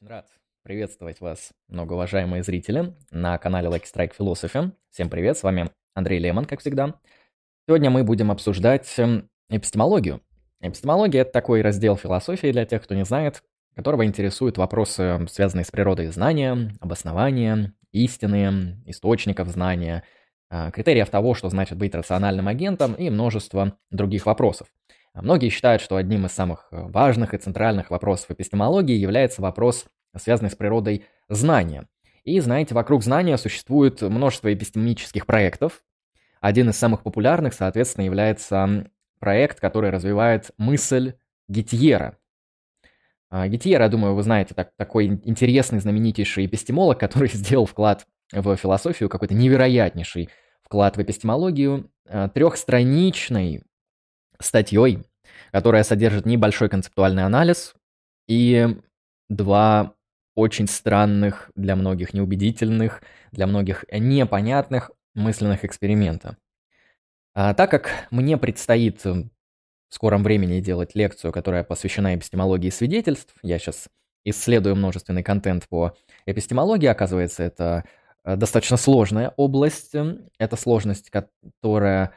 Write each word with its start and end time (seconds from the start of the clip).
Очень 0.00 0.12
рад 0.12 0.28
приветствовать 0.62 1.20
вас, 1.20 1.50
многоуважаемые 1.68 2.42
зрители, 2.42 2.94
на 3.10 3.36
канале 3.36 3.68
Lucky 3.68 3.84
Strike 3.84 4.12
Philosophy. 4.18 4.72
Всем 4.88 5.10
привет, 5.10 5.36
с 5.36 5.42
вами 5.42 5.70
Андрей 5.94 6.18
Лемон, 6.18 6.46
как 6.46 6.60
всегда. 6.60 6.94
Сегодня 7.68 7.90
мы 7.90 8.02
будем 8.02 8.30
обсуждать 8.30 8.90
эм, 8.96 9.28
эпистемологию. 9.50 10.22
Эпистемология– 10.62 11.20
это 11.22 11.32
такой 11.32 11.60
раздел 11.60 11.98
философии 11.98 12.50
для 12.50 12.64
тех, 12.64 12.82
кто 12.82 12.94
не 12.94 13.04
знает, 13.04 13.42
которого 13.74 14.06
интересуют 14.06 14.56
вопросы, 14.56 15.26
связанные 15.28 15.66
с 15.66 15.70
природой 15.70 16.06
знания, 16.06 16.70
обоснования, 16.80 17.74
истины, 17.92 18.82
источников 18.86 19.48
знания, 19.48 20.04
а, 20.48 20.70
критериев 20.70 21.10
того, 21.10 21.34
что 21.34 21.50
значит 21.50 21.76
быть 21.76 21.94
рациональным 21.94 22.48
агентом 22.48 22.94
и 22.94 23.10
множество 23.10 23.76
других 23.90 24.24
вопросов. 24.24 24.68
Многие 25.14 25.48
считают, 25.48 25.82
что 25.82 25.96
одним 25.96 26.26
из 26.26 26.32
самых 26.32 26.68
э, 26.70 26.82
важных 26.82 27.34
и 27.34 27.38
центральных 27.38 27.90
вопросов 27.90 28.30
эпистемологии 28.30 28.96
является 28.96 29.42
вопрос, 29.42 29.86
связанный 30.16 30.50
с 30.50 30.56
природой 30.56 31.04
знания. 31.28 31.88
И 32.24 32.38
знаете, 32.40 32.74
вокруг 32.74 33.02
знания 33.02 33.36
существует 33.36 34.02
множество 34.02 34.52
эпистемических 34.52 35.26
проектов. 35.26 35.82
Один 36.40 36.70
из 36.70 36.76
самых 36.76 37.02
популярных, 37.02 37.54
соответственно, 37.54 38.04
является 38.04 38.90
проект, 39.18 39.60
который 39.60 39.90
развивает 39.90 40.50
мысль 40.58 41.14
Гетьера. 41.48 42.16
А, 43.30 43.48
Гетьер, 43.48 43.80
я 43.80 43.88
думаю, 43.88 44.14
вы 44.14 44.22
знаете, 44.22 44.54
так, 44.54 44.72
такой 44.76 45.06
интересный, 45.06 45.80
знаменитейший 45.80 46.46
эпистемолог, 46.46 46.98
который 46.98 47.28
сделал 47.32 47.66
вклад 47.66 48.06
в 48.32 48.56
философию, 48.56 49.08
какой-то 49.08 49.34
невероятнейший 49.34 50.28
вклад 50.62 50.96
в 50.96 51.02
эпистемологию, 51.02 51.90
а, 52.08 52.28
трехстраничный 52.28 53.62
статьей, 54.40 55.04
которая 55.52 55.82
содержит 55.84 56.26
небольшой 56.26 56.68
концептуальный 56.68 57.24
анализ 57.24 57.74
и 58.28 58.76
два 59.28 59.94
очень 60.34 60.68
странных, 60.68 61.50
для 61.54 61.76
многих 61.76 62.14
неубедительных, 62.14 63.02
для 63.32 63.46
многих 63.46 63.84
непонятных 63.90 64.90
мысленных 65.14 65.64
эксперимента. 65.64 66.36
А 67.34 67.54
так 67.54 67.70
как 67.70 68.06
мне 68.10 68.36
предстоит 68.36 69.04
в 69.04 69.28
скором 69.90 70.22
времени 70.22 70.60
делать 70.60 70.94
лекцию, 70.94 71.32
которая 71.32 71.64
посвящена 71.64 72.14
эпистемологии 72.14 72.70
свидетельств, 72.70 73.34
я 73.42 73.58
сейчас 73.58 73.88
исследую 74.24 74.76
множественный 74.76 75.22
контент 75.22 75.68
по 75.68 75.96
эпистемологии, 76.26 76.86
оказывается, 76.86 77.42
это 77.42 77.84
э, 78.24 78.36
достаточно 78.36 78.76
сложная 78.76 79.32
область, 79.36 79.94
это 80.38 80.56
сложность, 80.56 81.10
которая 81.10 82.12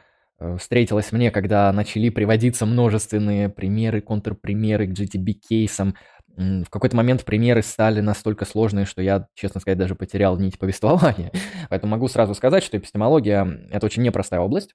встретилась 0.58 1.12
мне, 1.12 1.30
когда 1.30 1.72
начали 1.72 2.08
приводиться 2.08 2.66
множественные 2.66 3.48
примеры, 3.48 4.00
контрпримеры 4.00 4.86
к 4.86 4.90
GTB-кейсам. 4.90 5.94
В 6.36 6.68
какой-то 6.70 6.96
момент 6.96 7.24
примеры 7.24 7.62
стали 7.62 8.00
настолько 8.00 8.44
сложные, 8.44 8.86
что 8.86 9.02
я, 9.02 9.28
честно 9.34 9.60
сказать, 9.60 9.78
даже 9.78 9.94
потерял 9.94 10.36
нить 10.38 10.58
повествования. 10.58 11.30
Поэтому 11.70 11.92
могу 11.92 12.08
сразу 12.08 12.34
сказать, 12.34 12.64
что 12.64 12.76
эпистемология– 12.76 13.68
это 13.70 13.86
очень 13.86 14.02
непростая 14.02 14.40
область, 14.40 14.74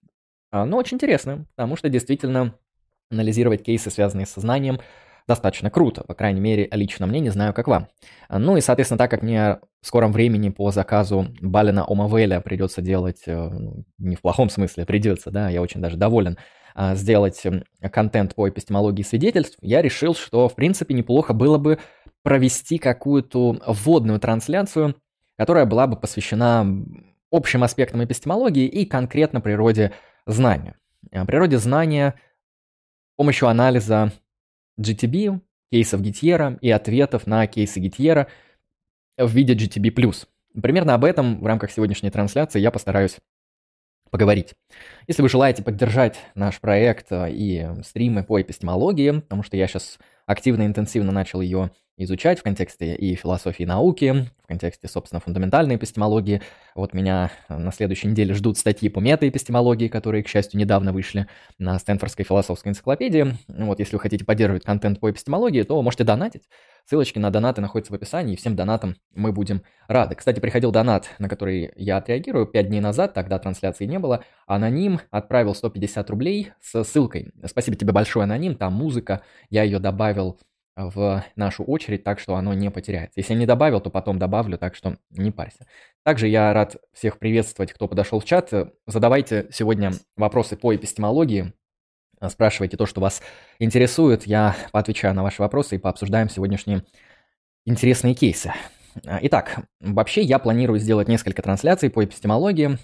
а, 0.52 0.66
но 0.66 0.78
очень 0.78 0.96
интересная, 0.96 1.46
потому 1.56 1.76
что 1.76 1.90
действительно 1.90 2.56
анализировать 3.12 3.64
кейсы, 3.64 3.90
связанные 3.90 4.26
с 4.26 4.32
сознанием– 4.32 4.80
достаточно 5.28 5.70
круто, 5.70 6.04
по 6.04 6.14
крайней 6.14 6.42
мере, 6.42 6.68
лично 6.72 7.08
мне, 7.08 7.20
не 7.20 7.30
знаю, 7.30 7.54
как 7.54 7.68
вам. 7.68 7.88
Ну 8.30 8.58
и, 8.58 8.62
соответственно, 8.62 8.98
так 8.98 9.12
как 9.12 9.22
мне 9.22 9.60
в 9.82 9.88
скором 9.88 10.12
времени 10.12 10.50
по 10.50 10.72
заказу 10.72 11.28
Балина 11.42 11.86
Омавеля 11.88 12.42
придется 12.42 12.82
делать, 12.82 13.24
э, 13.26 13.50
ну, 13.50 13.86
не 13.98 14.16
в 14.16 14.22
плохом 14.22 14.50
смысле, 14.50 14.86
придется, 14.86 15.32
да, 15.32 15.50
я 15.50 15.62
очень 15.62 15.82
даже 15.82 15.98
доволен, 15.98 16.38
а, 16.76 16.96
сделать 16.96 17.42
контент 17.92 18.36
по 18.36 18.48
эпистемологии 18.50 19.04
свидетельств, 19.04 19.58
я 19.62 19.82
решил, 19.82 20.16
что, 20.16 20.48
в 20.48 20.56
принципе, 20.56 20.94
неплохо 20.94 21.34
было 21.34 21.58
бы 21.58 21.80
провести 22.24 22.78
какую-то 22.78 23.60
вводную 23.66 24.20
трансляцию, 24.20 24.96
которая 25.38 25.66
была 25.66 25.88
бы 25.88 25.96
посвящена 25.96 26.66
общим 27.32 27.64
аспектам 27.64 28.04
эпистемологии 28.04 28.66
и 28.66 28.86
конкретно 28.86 29.42
природе 29.42 29.94
знания. 30.26 30.76
Природе 31.12 31.58
знания 31.58 32.16
с 33.14 33.18
помощью 33.18 33.48
анализа 33.48 34.12
GTB, 34.80 35.42
кейсов 35.72 36.02
Гитьера 36.02 36.58
и 36.62 36.70
ответов 36.72 37.28
на 37.28 37.46
кейсы 37.48 37.80
Гитьера 37.80 38.28
в 39.18 39.32
виде 39.32 39.54
GTB+. 39.54 39.92
Примерно 40.62 40.94
об 40.96 41.06
этом 41.06 41.40
в 41.42 41.46
рамках 41.46 41.72
сегодняшней 41.72 42.10
трансляции 42.10 42.60
я 42.60 42.72
постараюсь 42.72 43.18
поговорить. 44.10 44.56
Если 45.08 45.22
вы 45.22 45.30
желаете 45.30 45.64
поддержать 45.64 46.20
наш 46.34 46.60
проект 46.60 47.12
э, 47.12 47.32
и 47.32 47.68
стримы 47.84 48.24
по 48.24 48.42
эпистемологии, 48.42 49.20
потому 49.20 49.44
что 49.44 49.56
я 49.58 49.68
сейчас 49.68 50.00
активно 50.26 50.64
и 50.64 50.66
интенсивно 50.66 51.12
начал 51.12 51.42
ее 51.42 51.72
изучать 52.00 52.40
в 52.40 52.44
контексте 52.44 52.96
и 52.96 53.14
философии 53.16 53.64
науки, 53.64 54.28
в 54.44 54.48
контексте, 54.48 54.88
собственно, 54.88 55.20
фундаментальной 55.20 55.76
эпистемологии. 55.76 56.42
Вот 56.74 56.94
меня 56.94 57.30
на 57.50 57.72
следующей 57.72 58.08
неделе 58.08 58.34
ждут 58.34 58.58
статьи 58.58 58.90
по 58.90 59.00
метаэпистемологии, 59.00 59.90
которые, 59.90 60.24
к 60.24 60.28
счастью, 60.28 60.60
недавно 60.60 60.94
вышли 60.94 61.28
на 61.58 61.78
Стэнфордской 61.78 62.26
философской 62.26 62.70
энциклопедии. 62.70 63.38
Вот 63.48 63.80
если 63.80 63.96
вы 63.96 64.00
хотите 64.00 64.26
поддерживать 64.26 64.64
контент 64.64 65.00
по 65.00 65.12
эпистемологии, 65.12 65.64
то 65.64 65.80
можете 65.82 66.06
донатить. 66.06 66.44
Ссылочки 66.86 67.20
на 67.20 67.30
донаты 67.30 67.62
находятся 67.62 67.94
в 67.94 67.96
описании, 67.96 68.34
и 68.34 68.38
всем 68.38 68.56
донатам 68.56 68.96
мы 69.14 69.32
будем 69.32 69.62
рады. 69.88 70.16
Кстати, 70.16 70.40
приходил 70.40 70.72
донат, 70.72 71.10
на 71.20 71.30
который 71.30 71.72
я 71.76 71.98
отреагирую 71.98 72.48
5 72.48 72.68
дней 72.68 72.80
назад, 72.80 73.14
тогда 73.14 73.38
трансляции 73.38 73.86
не 73.86 74.00
было. 74.00 74.24
Аноним 74.48 75.00
отправил 75.12 75.54
150 75.54 76.10
рублей 76.10 76.54
с 76.62 76.84
ссылкой. 76.84 77.32
Спасибо 77.46 77.78
тебе 77.78 77.92
большое, 77.92 78.24
Аноним, 78.24 78.56
там 78.56 78.74
музыка, 78.74 79.22
я 79.52 79.64
ее 79.64 79.78
добавил 79.78 80.40
в 80.88 81.26
нашу 81.36 81.64
очередь, 81.64 82.04
так 82.04 82.20
что 82.20 82.36
оно 82.36 82.54
не 82.54 82.72
потеряется. 82.72 83.20
Если 83.20 83.34
я 83.34 83.40
не 83.40 83.46
добавил, 83.46 83.82
то 83.82 83.90
потом 83.90 84.18
добавлю, 84.18 84.58
так 84.58 84.76
что 84.76 84.98
не 85.12 85.32
парься. 85.32 85.68
Также 86.04 86.28
я 86.28 86.54
рад 86.54 86.78
всех 86.94 87.20
приветствовать, 87.20 87.74
кто 87.74 87.88
подошел 87.88 88.20
в 88.20 88.26
чат. 88.26 88.52
Задавайте 88.88 89.48
сегодня 89.52 89.92
вопросы 90.16 90.56
по 90.56 90.74
эпистемологии. 90.74 91.54
Спрашивайте 92.30 92.78
то, 92.78 92.86
что 92.86 93.02
вас 93.02 93.22
интересует. 93.60 94.26
Я 94.26 94.56
поотвечаю 94.72 95.14
на 95.14 95.24
ваши 95.24 95.42
вопросы 95.42 95.76
и 95.76 95.80
пообсуждаем 95.80 96.30
сегодняшние 96.30 96.84
интересные 97.66 98.14
кейсы. 98.14 98.54
Итак, 99.06 99.66
вообще 99.82 100.22
я 100.22 100.40
планирую 100.40 100.80
сделать 100.80 101.08
несколько 101.08 101.42
трансляций 101.42 101.90
по 101.90 102.04
эпистемологии, 102.04 102.78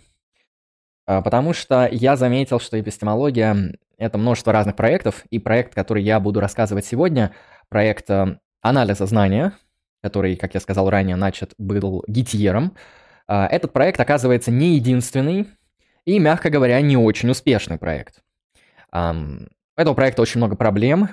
а, 1.07 1.21
потому 1.21 1.53
что 1.53 1.89
я 1.91 2.15
заметил, 2.15 2.59
что 2.59 2.79
эпистемология— 2.79 3.75
это 3.97 4.17
множество 4.17 4.53
разных 4.53 4.75
проектов, 4.75 5.25
и 5.29 5.39
проект, 5.39 5.73
который 5.73 6.03
я 6.03 6.19
буду 6.19 6.39
рассказывать 6.39 6.85
сегодня— 6.85 7.33
проект 7.69 8.09
анализа 8.61 9.05
знания, 9.05 9.53
который, 10.01 10.35
как 10.35 10.53
я 10.53 10.59
сказал 10.59 10.89
ранее, 10.89 11.15
начат 11.15 11.53
был 11.57 12.03
Гитьером. 12.07 12.75
А, 13.27 13.47
этот 13.47 13.73
проект 13.73 13.99
оказывается 13.99 14.51
не 14.51 14.75
единственный 14.75 15.47
и, 16.05 16.19
мягко 16.19 16.49
говоря, 16.49 16.79
не 16.81 16.97
очень 16.97 17.29
успешный 17.29 17.77
проект. 17.77 18.21
У 18.93 18.97
этого 19.75 19.93
проекта 19.93 20.21
очень 20.21 20.39
много 20.39 20.55
проблем, 20.55 21.09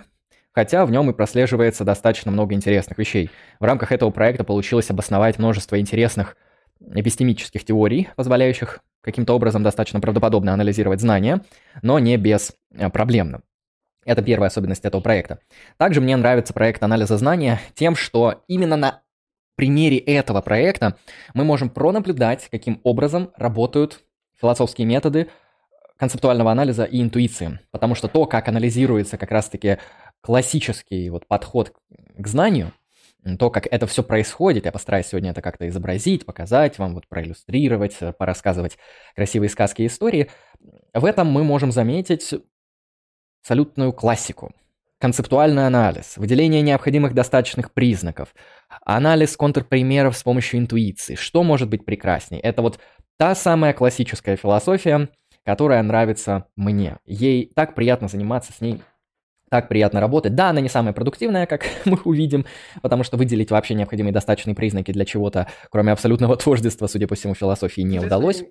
хотя 0.53 0.87
в 0.87 0.91
нем 0.91 1.11
и 1.11 1.15
прослеживается 1.15 1.85
достаточно 1.85 2.31
много 2.31 2.55
интересных 2.55 2.99
вещей. 2.99 3.31
В 3.59 3.65
рамках 3.65 3.91
этого 3.91 4.11
проекта 4.11 4.45
получилось 4.45 4.91
обосновать 4.91 5.39
множество 5.39 5.81
интересных 5.81 6.37
эпистемических 6.95 7.65
теорий, 7.65 8.09
позволяющих 8.17 8.81
каким-то 9.01 9.35
образом 9.35 9.63
достаточно 9.63 10.01
правдоподобно 10.01 10.53
анализировать 10.53 11.01
знания, 11.01 11.41
но 11.83 11.99
не 11.99 12.17
без 12.17 12.53
э, 12.73 12.89
проблемно. 12.89 13.43
Это 14.05 14.23
первая 14.23 14.49
особенность 14.49 14.85
этого 14.85 15.01
проекта. 15.01 15.39
Также 15.77 16.01
мне 16.01 16.17
нравится 16.17 16.53
проект 16.53 16.83
анализа 16.83 17.17
знания 17.19 17.61
тем, 17.75 17.95
что 17.95 18.43
именно 18.49 18.77
на 18.77 19.03
примере 19.55 19.99
этого 19.99 20.41
проекта 20.41 20.97
мы 21.35 21.45
можем 21.45 21.71
пронаблюдать, 21.71 22.49
каким 22.51 22.81
образом 22.83 23.31
работают 23.37 24.01
философские 24.41 24.87
методы 24.87 25.29
концептуального 25.97 26.51
анализа 26.51 26.85
и 26.85 27.01
интуиции. 27.01 27.61
Потому 27.71 27.95
что 27.95 28.09
то, 28.09 28.27
как 28.27 28.49
анализируется 28.49 29.19
как 29.19 29.31
раз-таки 29.31 29.79
классический 30.21 31.11
вот 31.11 31.29
подход 31.29 31.73
к 32.17 32.27
знанию, 32.27 32.73
то, 33.39 33.51
как 33.51 33.69
это 33.71 33.87
все 33.87 34.03
происходит, 34.03 34.65
я 34.65 34.73
постараюсь 34.73 35.07
сегодня 35.07 35.31
это 35.31 35.43
как-то 35.43 35.69
изобразить, 35.69 36.27
показать 36.27 36.79
вам, 36.79 36.95
вот 36.95 37.07
проиллюстрировать, 37.07 37.97
порассказывать 38.19 38.79
красивые 39.15 39.49
сказки 39.49 39.83
и 39.83 39.87
истории. 39.87 40.29
В 40.93 41.05
этом 41.05 41.29
мы 41.29 41.45
можем 41.45 41.71
заметить 41.71 42.35
абсолютную 43.43 43.93
классику. 43.93 44.53
Концептуальный 45.01 45.67
анализ, 45.67 46.17
выделение 46.17 46.63
необходимых 46.63 47.13
достаточных 47.13 47.73
признаков, 47.73 48.35
анализ 48.85 49.37
контрпримеров 49.37 50.17
с 50.17 50.23
помощью 50.23 50.61
интуиции. 50.61 51.17
Что 51.17 51.43
может 51.43 51.69
быть 51.69 51.85
прекрасней? 51.85 52.39
Это 52.39 52.63
вот 52.63 52.79
та 53.17 53.35
самая 53.35 53.73
классическая 53.73 54.37
философия, 54.37 55.09
которая 55.45 55.83
нравится 55.83 56.47
мне. 56.55 56.99
Ей 57.05 57.51
так 57.53 57.75
приятно 57.75 58.07
заниматься 58.07 58.53
с 58.53 58.61
ней, 58.61 58.81
так 59.51 59.69
приятно 59.69 60.01
работать. 60.01 60.37
Да, 60.37 60.51
она 60.51 60.61
не 60.61 60.69
самая 60.69 60.93
продуктивная, 60.93 61.47
как 61.47 61.65
мы 61.85 61.99
увидим, 62.05 62.47
потому 62.81 63.03
что 63.03 63.17
выделить 63.17 63.51
вообще 63.51 63.75
необходимые 63.75 64.13
достаточные 64.13 64.55
признаки 64.55 64.93
для 64.93 65.05
чего-то, 65.05 65.49
кроме 65.69 65.91
абсолютного 65.91 66.37
тождества, 66.43 66.87
судя 66.87 67.09
по 67.09 67.17
всему, 67.17 67.35
философии 67.35 67.81
не 67.81 67.99
удалось. 67.99 68.45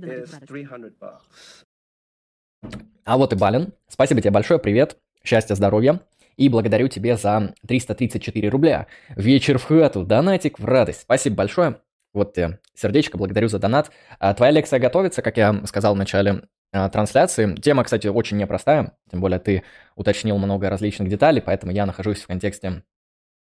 А 3.04 3.18
вот 3.18 3.34
и 3.34 3.36
Балин. 3.36 3.74
Спасибо 3.88 4.22
тебе 4.22 4.32
большое, 4.32 4.60
привет, 4.60 4.98
счастья, 5.24 5.56
здоровья. 5.56 6.02
И 6.38 6.50
благодарю 6.50 6.88
тебе 6.88 7.18
за 7.18 7.54
334 7.68 8.50
рубля. 8.50 8.88
Вечер 9.10 9.58
в 9.58 9.66
хату, 9.66 10.06
донатик 10.06 10.60
в 10.60 10.66
радость. 10.66 11.02
Спасибо 11.02 11.36
большое. 11.36 11.82
Вот 12.14 12.34
тебе 12.34 12.60
сердечко, 12.74 13.18
благодарю 13.18 13.48
за 13.48 13.60
донат. 13.60 13.92
А 14.20 14.34
твоя 14.34 14.52
лекция 14.52 14.80
готовится, 14.80 15.22
как 15.22 15.38
я 15.38 15.66
сказал 15.66 15.94
в 15.94 15.98
начале 15.98 16.44
а, 16.74 16.90
трансляции. 16.90 17.56
Тема, 17.56 17.84
кстати, 17.84 18.08
очень 18.08 18.38
непростая, 18.38 18.94
тем 19.10 19.20
более 19.20 19.40
ты 19.40 19.64
уточнил 19.96 20.38
много 20.38 20.70
различных 20.70 21.10
деталей, 21.10 21.42
поэтому 21.42 21.74
я 21.74 21.86
нахожусь 21.86 22.22
в 22.22 22.28
контексте 22.28 22.84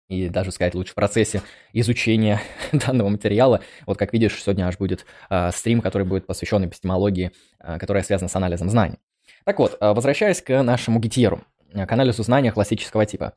и 0.09 0.31
даже 0.31 0.51
сказать 0.51 0.75
лучше 0.75 0.93
в 0.93 0.95
процессе 0.95 1.43
изучения 1.75 2.41
данного 2.73 3.11
материала. 3.11 3.61
Вот 3.85 3.99
как 3.99 4.15
видишь, 4.15 4.43
сегодня 4.43 4.65
аж 4.65 4.79
будет 4.79 5.05
э, 5.29 5.51
стрим, 5.53 5.83
который 5.83 6.07
будет 6.07 6.27
посвящен 6.27 6.65
эпистемологии, 6.65 7.33
э, 7.61 7.79
которая 7.79 8.03
связана 8.03 8.29
с 8.29 8.37
анализом 8.37 8.71
знаний. 8.71 8.99
Так 9.49 9.61
вот, 9.61 9.79
э, 9.81 9.93
возвращаясь 9.95 10.43
к 10.43 10.63
нашему 10.63 11.01
гитьеру, 11.01 11.41
к 11.73 11.91
анализу 11.91 12.23
знания 12.23 12.53
классического 12.53 13.07
типа. 13.07 13.33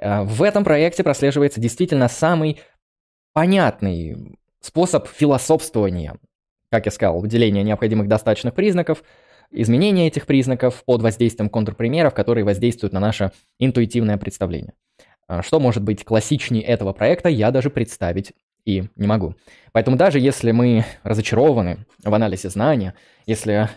Э, 0.00 0.22
в 0.22 0.44
этом 0.44 0.62
проекте 0.62 1.02
прослеживается 1.02 1.60
действительно 1.60 2.06
самый 2.06 2.60
понятный 3.32 4.38
способ 4.60 5.08
философствования, 5.08 6.18
как 6.70 6.86
я 6.86 6.92
сказал, 6.92 7.18
выделение 7.18 7.64
необходимых 7.64 8.06
достаточных 8.06 8.54
признаков, 8.54 9.02
изменение 9.50 10.06
этих 10.06 10.26
признаков 10.26 10.84
под 10.84 11.02
воздействием 11.02 11.50
контрпримеров, 11.50 12.14
которые 12.14 12.44
воздействуют 12.44 12.92
на 12.92 13.00
наше 13.00 13.32
интуитивное 13.58 14.18
представление. 14.18 14.74
Что 15.40 15.58
может 15.58 15.82
быть 15.82 16.04
классичнее 16.04 16.62
этого 16.62 16.92
проекта, 16.92 17.28
я 17.28 17.50
даже 17.50 17.70
представить 17.70 18.34
и 18.64 18.84
не 18.94 19.08
могу. 19.08 19.34
Поэтому 19.72 19.96
даже 19.96 20.20
если 20.20 20.52
мы 20.52 20.84
разочарованы 21.02 21.86
в 22.04 22.14
анализе 22.14 22.50
знания, 22.50 22.94
если 23.26 23.68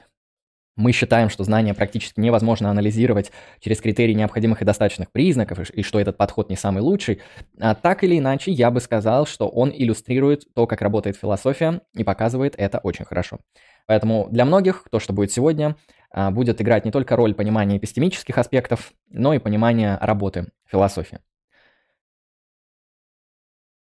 мы 0.79 0.93
считаем, 0.93 1.29
что 1.29 1.43
знания 1.43 1.73
практически 1.73 2.19
невозможно 2.21 2.71
анализировать 2.71 3.31
через 3.59 3.81
критерии 3.81 4.13
необходимых 4.13 4.61
и 4.61 4.65
достаточных 4.65 5.11
признаков, 5.11 5.69
и 5.69 5.83
что 5.83 5.99
этот 5.99 6.15
подход 6.15 6.49
не 6.49 6.55
самый 6.55 6.81
лучший, 6.81 7.19
а 7.59 7.75
так 7.75 8.03
или 8.05 8.17
иначе 8.17 8.51
я 8.51 8.71
бы 8.71 8.79
сказал, 8.79 9.25
что 9.25 9.49
он 9.49 9.71
иллюстрирует 9.75 10.45
то, 10.55 10.67
как 10.67 10.81
работает 10.81 11.17
философия, 11.17 11.81
и 11.93 12.05
показывает 12.05 12.55
это 12.57 12.79
очень 12.79 13.03
хорошо. 13.03 13.39
Поэтому 13.87 14.29
для 14.31 14.45
многих 14.45 14.85
то, 14.89 14.99
что 14.99 15.11
будет 15.11 15.33
сегодня, 15.33 15.75
а, 16.11 16.31
будет 16.31 16.61
играть 16.61 16.85
не 16.85 16.91
только 16.91 17.17
роль 17.17 17.33
понимания 17.33 17.77
эпистемических 17.77 18.37
аспектов, 18.37 18.93
но 19.09 19.33
и 19.33 19.39
понимания 19.39 19.97
работы 19.99 20.47
философии. 20.65 21.19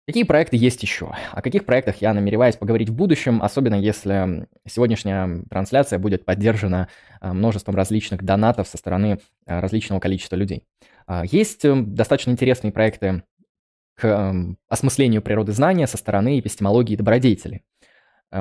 Какие 0.08 0.25
проекты 0.25 0.56
есть 0.56 0.82
еще? 0.82 1.12
О 1.32 1.43
каких 1.43 1.66
проектах 1.66 1.96
я 2.00 2.14
намереваюсь 2.14 2.56
поговорить 2.56 2.88
в 2.88 2.94
будущем, 2.94 3.43
особенно 3.43 3.75
если 3.75 4.49
сегодняшняя 4.66 5.43
трансляция 5.50 5.99
будет 5.99 6.25
поддержана 6.25 6.88
а, 7.20 7.34
множеством 7.34 7.75
различных 7.75 8.22
донатов 8.22 8.69
со 8.69 8.78
стороны 8.78 9.19
а, 9.44 9.60
различного 9.60 10.00
количества 10.00 10.37
людей. 10.37 10.64
А, 11.06 11.25
есть 11.31 11.62
э, 11.66 11.75
достаточно 11.76 12.31
интересные 12.31 12.72
проекты 12.72 13.22
к 13.96 14.34
осмыслению 14.70 15.20
природы 15.20 15.52
знания 15.52 15.87
со 15.87 15.99
стороны 15.99 16.40
эпистемологии 16.40 16.96
добродетели. 16.96 17.62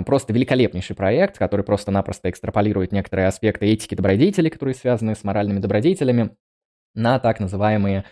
Просто 0.05 0.31
великолепнейший 0.31 0.95
проект, 0.95 1.37
который 1.37 1.65
просто-напросто 1.65 2.29
экстраполирует 2.29 2.93
некоторые 2.93 3.27
аспекты 3.27 3.65
этики 3.65 3.93
добродетели, 3.93 4.47
которые 4.47 4.73
связаны 4.73 5.15
с 5.15 5.23
моральными 5.25 5.59
добродетелями, 5.59 6.29
на 6.93 7.19
так 7.19 7.41
называемые, 7.41 8.05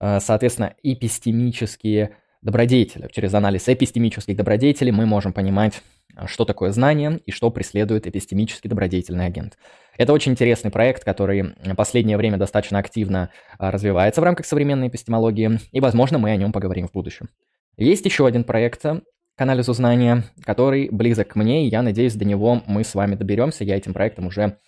соответственно, 0.00 0.74
эпистемические 0.82 2.16
добродетеля. 2.42 3.08
Через 3.10 3.32
анализ 3.34 3.68
эпистемических 3.68 4.36
добродетелей 4.36 4.92
мы 4.92 5.06
можем 5.06 5.32
понимать, 5.32 5.80
а, 6.14 6.26
что 6.26 6.44
такое 6.44 6.72
знание 6.72 7.20
и 7.24 7.30
что 7.30 7.50
преследует 7.50 8.06
эпистемический 8.06 8.68
добродетельный 8.68 9.26
агент. 9.26 9.56
Это 9.96 10.12
очень 10.12 10.32
интересный 10.32 10.70
проект, 10.70 11.04
который 11.04 11.54
в 11.64 11.74
последнее 11.74 12.16
время 12.16 12.38
достаточно 12.38 12.78
активно 12.78 13.30
а, 13.58 13.70
развивается 13.70 14.20
в 14.20 14.24
рамках 14.24 14.46
современной 14.46 14.88
эпистемологии, 14.88 15.60
и, 15.70 15.80
возможно, 15.80 16.18
мы 16.18 16.30
о 16.30 16.36
нем 16.36 16.52
поговорим 16.52 16.88
в 16.88 16.92
будущем. 16.92 17.28
Есть 17.76 18.04
еще 18.04 18.26
один 18.26 18.44
проект 18.44 18.82
к 18.82 19.40
анализу 19.40 19.72
знания, 19.72 20.24
который 20.44 20.88
близок 20.90 21.28
к 21.28 21.36
мне, 21.36 21.66
и 21.66 21.70
я 21.70 21.82
надеюсь, 21.82 22.14
до 22.14 22.24
него 22.24 22.62
мы 22.66 22.84
с 22.84 22.94
вами 22.94 23.14
доберемся. 23.14 23.64
Я 23.64 23.76
этим 23.76 23.94
проектом 23.94 24.26
уже 24.26 24.58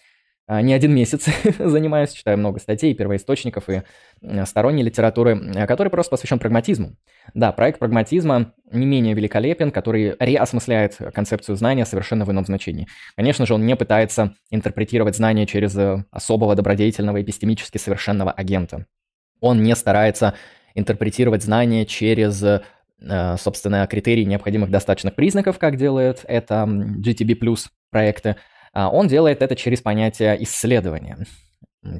не 0.48 0.74
один 0.74 0.94
месяц 0.94 1.26
занимаюсь, 1.58 2.12
читаю 2.12 2.38
много 2.38 2.60
статей, 2.60 2.94
первоисточников 2.94 3.68
и 3.70 3.82
сторонней 4.44 4.82
литературы, 4.82 5.40
а, 5.56 5.66
который 5.66 5.88
просто 5.88 6.10
посвящен 6.10 6.38
прагматизму. 6.38 6.96
Да, 7.32 7.52
проект 7.52 7.78
прагматизма 7.78 8.52
не 8.70 8.84
менее 8.84 9.14
великолепен, 9.14 9.70
который 9.70 10.16
реосмысляет 10.18 10.98
концепцию 11.14 11.56
знания 11.56 11.86
совершенно 11.86 12.26
в 12.26 12.30
ином 12.30 12.44
значении. 12.44 12.86
Конечно 13.16 13.46
же, 13.46 13.54
он 13.54 13.64
не 13.64 13.74
пытается 13.74 14.34
интерпретировать 14.50 15.16
знания 15.16 15.46
через 15.46 15.76
э, 15.78 16.04
особого 16.10 16.54
добродетельного 16.54 17.22
эпистемически 17.22 17.78
совершенного 17.78 18.30
агента. 18.30 18.86
Он 19.40 19.62
не 19.62 19.74
старается 19.74 20.34
интерпретировать 20.74 21.42
знания 21.42 21.86
через 21.86 22.42
э, 22.42 22.60
собственно, 23.38 23.86
критерии 23.86 24.24
необходимых 24.24 24.70
достаточных 24.70 25.14
признаков, 25.14 25.58
как 25.58 25.76
делает 25.76 26.24
это 26.26 26.64
GTB+, 26.66 27.34
проекты, 27.90 28.30
а 28.30 28.36
он 28.74 29.08
делает 29.08 29.42
это 29.42 29.56
через 29.56 29.80
понятие 29.80 30.42
исследования. 30.42 31.18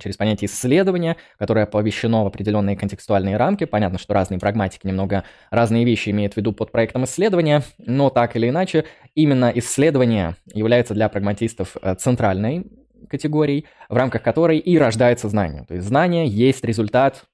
Через 0.00 0.16
понятие 0.16 0.48
исследования, 0.48 1.16
которое 1.38 1.64
оповещено 1.64 2.24
в 2.24 2.26
определенные 2.26 2.76
контекстуальные 2.76 3.36
рамки. 3.36 3.64
Понятно, 3.64 3.98
что 3.98 4.14
разные 4.14 4.40
прагматики 4.40 4.86
немного 4.86 5.24
разные 5.50 5.84
вещи 5.84 6.08
имеют 6.08 6.34
в 6.34 6.36
виду 6.38 6.52
под 6.52 6.72
проектом 6.72 7.04
исследования, 7.04 7.62
но 7.78 8.08
так 8.08 8.34
или 8.36 8.48
иначе, 8.48 8.86
именно 9.14 9.52
исследование 9.54 10.36
является 10.52 10.94
для 10.94 11.08
прагматистов 11.08 11.76
э, 11.82 11.94
центральной 11.96 12.64
категорией, 13.08 13.66
в 13.90 13.96
рамках 13.96 14.22
которой 14.22 14.58
и 14.58 14.78
рождается 14.78 15.28
знание. 15.28 15.64
То 15.64 15.74
есть 15.74 15.86
знание 15.86 16.26
есть 16.26 16.64
результат 16.64 17.24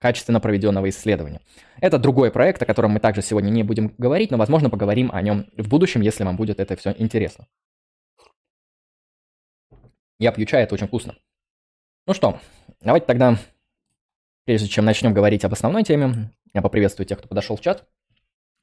качественно 0.00 0.38
проведенного 0.40 0.90
исследования. 0.90 1.40
Это 1.80 1.98
другой 1.98 2.30
проект, 2.30 2.62
о 2.62 2.66
котором 2.66 2.90
мы 2.90 3.00
также 3.00 3.22
сегодня 3.22 3.48
не 3.48 3.62
будем 3.62 3.94
говорить, 3.96 4.30
но, 4.30 4.36
возможно, 4.36 4.68
поговорим 4.68 5.10
о 5.10 5.22
нем 5.22 5.46
в 5.56 5.66
будущем, 5.68 6.02
если 6.02 6.24
вам 6.24 6.36
будет 6.36 6.60
это 6.60 6.76
все 6.76 6.94
интересно. 6.98 7.46
Я 10.18 10.30
пью 10.32 10.46
чай, 10.46 10.62
это 10.62 10.74
очень 10.74 10.86
вкусно. 10.86 11.16
Ну 12.06 12.14
что, 12.14 12.38
давайте 12.80 13.06
тогда, 13.06 13.36
прежде 14.44 14.68
чем 14.68 14.84
начнем 14.84 15.12
говорить 15.12 15.44
об 15.44 15.52
основной 15.52 15.82
теме, 15.82 16.30
я 16.52 16.62
поприветствую 16.62 17.06
тех, 17.06 17.18
кто 17.18 17.28
подошел 17.28 17.56
в 17.56 17.60
чат. 17.60 17.88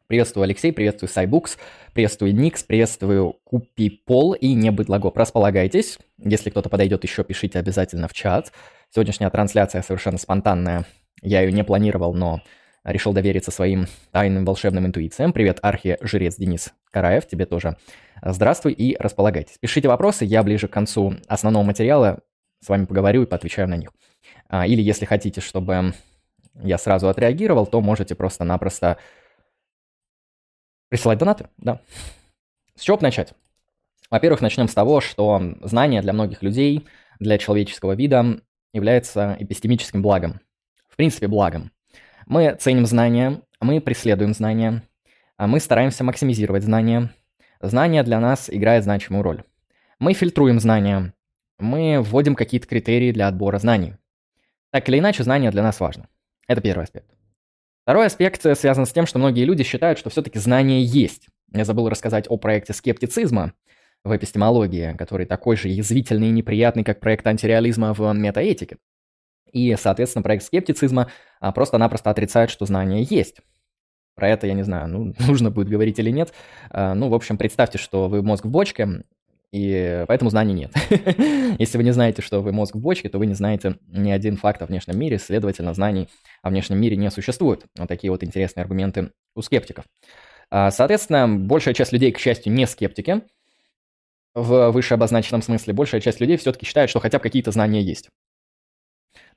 Приветствую 0.07 0.43
Алексей, 0.43 0.71
приветствую 0.73 1.09
Сайбукс, 1.09 1.57
приветствую 1.93 2.35
Никс, 2.35 2.63
приветствую 2.63 3.39
Купи 3.43 3.89
Пол 3.89 4.33
и 4.33 4.53
Небыдлагоп. 4.53 5.17
Располагайтесь. 5.17 5.99
Если 6.17 6.49
кто-то 6.49 6.69
подойдет 6.69 7.03
еще, 7.03 7.23
пишите 7.23 7.59
обязательно 7.59 8.07
в 8.07 8.13
чат. 8.13 8.51
Сегодняшняя 8.89 9.29
трансляция 9.29 9.81
совершенно 9.81 10.17
спонтанная. 10.17 10.85
Я 11.21 11.41
ее 11.41 11.51
не 11.51 11.63
планировал, 11.63 12.13
но 12.13 12.41
решил 12.83 13.13
довериться 13.13 13.51
своим 13.51 13.87
тайным 14.11 14.43
волшебным 14.43 14.85
интуициям. 14.85 15.31
Привет, 15.31 15.59
архи-жрец 15.61 16.35
Денис 16.35 16.73
Караев, 16.91 17.27
тебе 17.27 17.45
тоже 17.45 17.77
здравствуй 18.21 18.73
и 18.73 18.95
располагайтесь. 18.97 19.57
Пишите 19.59 19.87
вопросы, 19.87 20.25
я 20.25 20.43
ближе 20.43 20.67
к 20.67 20.71
концу 20.71 21.15
основного 21.27 21.63
материала 21.63 22.19
с 22.59 22.69
вами 22.69 22.85
поговорю 22.85 23.23
и 23.23 23.25
поотвечаю 23.25 23.67
на 23.67 23.75
них. 23.75 23.91
А, 24.47 24.67
или 24.67 24.81
если 24.81 25.05
хотите, 25.05 25.41
чтобы 25.41 25.93
я 26.55 26.77
сразу 26.77 27.09
отреагировал, 27.09 27.65
то 27.65 27.81
можете 27.81 28.13
просто-напросто 28.15 28.97
присылать 30.89 31.17
донаты, 31.17 31.47
да. 31.57 31.81
С 32.75 32.81
чего 32.81 32.97
начать? 33.01 33.33
Во-первых, 34.09 34.41
начнем 34.41 34.67
с 34.67 34.73
того, 34.73 34.99
что 35.01 35.41
знание 35.61 36.01
для 36.01 36.13
многих 36.13 36.43
людей, 36.43 36.85
для 37.19 37.37
человеческого 37.37 37.93
вида 37.93 38.41
является 38.73 39.37
эпистемическим 39.39 40.01
благом. 40.01 40.41
В 40.89 40.97
принципе, 40.97 41.27
благом. 41.27 41.71
Мы 42.25 42.55
ценим 42.59 42.85
знания, 42.85 43.41
мы 43.59 43.79
преследуем 43.79 44.33
знания, 44.33 44.83
а 45.41 45.47
мы 45.47 45.59
стараемся 45.59 46.03
максимизировать 46.03 46.61
знания. 46.61 47.09
Знания 47.61 48.03
для 48.03 48.19
нас 48.19 48.47
играют 48.47 48.83
значимую 48.83 49.23
роль. 49.23 49.43
Мы 49.97 50.13
фильтруем 50.13 50.59
знания, 50.59 51.15
мы 51.57 51.99
вводим 51.99 52.35
какие-то 52.35 52.67
критерии 52.67 53.11
для 53.11 53.27
отбора 53.27 53.57
знаний. 53.57 53.95
Так 54.69 54.87
или 54.87 54.99
иначе, 54.99 55.23
знание 55.23 55.49
для 55.49 55.63
нас 55.63 55.79
важно. 55.79 56.09
Это 56.47 56.61
первый 56.61 56.83
аспект. 56.83 57.09
Второй 57.81 58.05
аспект 58.05 58.43
связан 58.55 58.85
с 58.85 58.93
тем, 58.93 59.07
что 59.07 59.17
многие 59.17 59.45
люди 59.45 59.63
считают, 59.63 59.97
что 59.97 60.11
все-таки 60.11 60.37
знание 60.37 60.83
есть. 60.83 61.27
Я 61.51 61.65
забыл 61.65 61.89
рассказать 61.89 62.27
о 62.29 62.37
проекте 62.37 62.73
скептицизма 62.73 63.53
в 64.03 64.15
эпистемологии, 64.15 64.95
который 64.95 65.25
такой 65.25 65.57
же 65.57 65.69
язвительный 65.69 66.27
и 66.27 66.33
неприятный, 66.33 66.83
как 66.83 66.99
проект 66.99 67.25
антиреализма 67.25 67.95
в 67.95 68.13
метаэтике. 68.13 68.77
И, 69.51 69.75
соответственно, 69.75 70.21
проект 70.21 70.43
скептицизма 70.43 71.09
а, 71.39 71.51
просто-напросто 71.51 72.11
отрицает, 72.11 72.51
что 72.51 72.67
знание 72.67 73.01
есть. 73.09 73.41
Про 74.15 74.29
это 74.29 74.47
я 74.47 74.53
не 74.53 74.63
знаю, 74.63 74.87
ну, 74.87 75.13
нужно 75.27 75.51
будет 75.51 75.69
говорить 75.69 75.99
или 75.99 76.09
нет. 76.09 76.33
А, 76.69 76.93
ну, 76.93 77.09
в 77.09 77.13
общем, 77.13 77.37
представьте, 77.37 77.77
что 77.77 78.07
вы 78.07 78.21
мозг 78.21 78.45
в 78.45 78.49
бочке, 78.49 79.03
и 79.51 80.05
поэтому 80.07 80.29
знаний 80.29 80.53
нет. 80.53 80.71
Если 81.59 81.77
вы 81.77 81.83
не 81.83 81.91
знаете, 81.91 82.21
что 82.21 82.41
вы 82.41 82.53
мозг 82.53 82.75
в 82.75 82.79
бочке, 82.79 83.09
то 83.09 83.19
вы 83.19 83.25
не 83.25 83.33
знаете 83.33 83.75
ни 83.87 84.09
один 84.09 84.37
факт 84.37 84.61
о 84.61 84.65
внешнем 84.65 84.97
мире, 84.97 85.17
следовательно, 85.17 85.73
знаний 85.73 86.07
о 86.41 86.49
внешнем 86.49 86.79
мире 86.79 86.95
не 86.95 87.11
существует. 87.11 87.65
Вот 87.77 87.87
такие 87.89 88.11
вот 88.11 88.23
интересные 88.23 88.63
аргументы 88.63 89.11
у 89.35 89.41
скептиков. 89.41 89.85
А, 90.49 90.71
соответственно, 90.71 91.27
большая 91.27 91.73
часть 91.73 91.91
людей, 91.91 92.11
к 92.11 92.19
счастью, 92.19 92.53
не 92.53 92.65
скептики. 92.65 93.23
В 94.33 94.71
выше 94.71 94.93
обозначенном 94.93 95.41
смысле 95.41 95.73
большая 95.73 95.99
часть 95.99 96.21
людей 96.21 96.37
все-таки 96.37 96.65
считает, 96.65 96.89
что 96.89 97.01
хотя 97.01 97.17
бы 97.17 97.23
какие-то 97.23 97.51
знания 97.51 97.81
есть. 97.81 98.09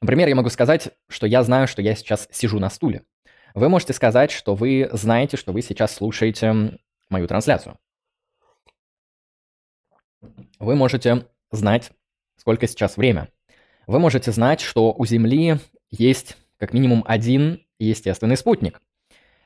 Например, 0.00 0.28
я 0.28 0.36
могу 0.36 0.50
сказать, 0.50 0.90
что 1.08 1.26
я 1.26 1.42
знаю, 1.42 1.66
что 1.66 1.82
я 1.82 1.96
сейчас 1.96 2.28
сижу 2.30 2.60
на 2.60 2.70
стуле. 2.70 3.02
Вы 3.54 3.68
можете 3.68 3.92
сказать, 3.92 4.32
что 4.32 4.56
вы 4.56 4.88
знаете, 4.92 5.36
что 5.36 5.52
вы 5.52 5.62
сейчас 5.62 5.94
слушаете 5.94 6.78
мою 7.08 7.28
трансляцию. 7.28 7.78
Вы 10.58 10.74
можете 10.74 11.28
знать, 11.52 11.92
сколько 12.36 12.66
сейчас 12.66 12.96
время. 12.96 13.28
Вы 13.86 14.00
можете 14.00 14.32
знать, 14.32 14.60
что 14.60 14.92
у 14.92 15.06
Земли 15.06 15.60
есть 15.90 16.36
как 16.58 16.72
минимум 16.72 17.04
один 17.06 17.64
естественный 17.78 18.36
спутник. 18.36 18.80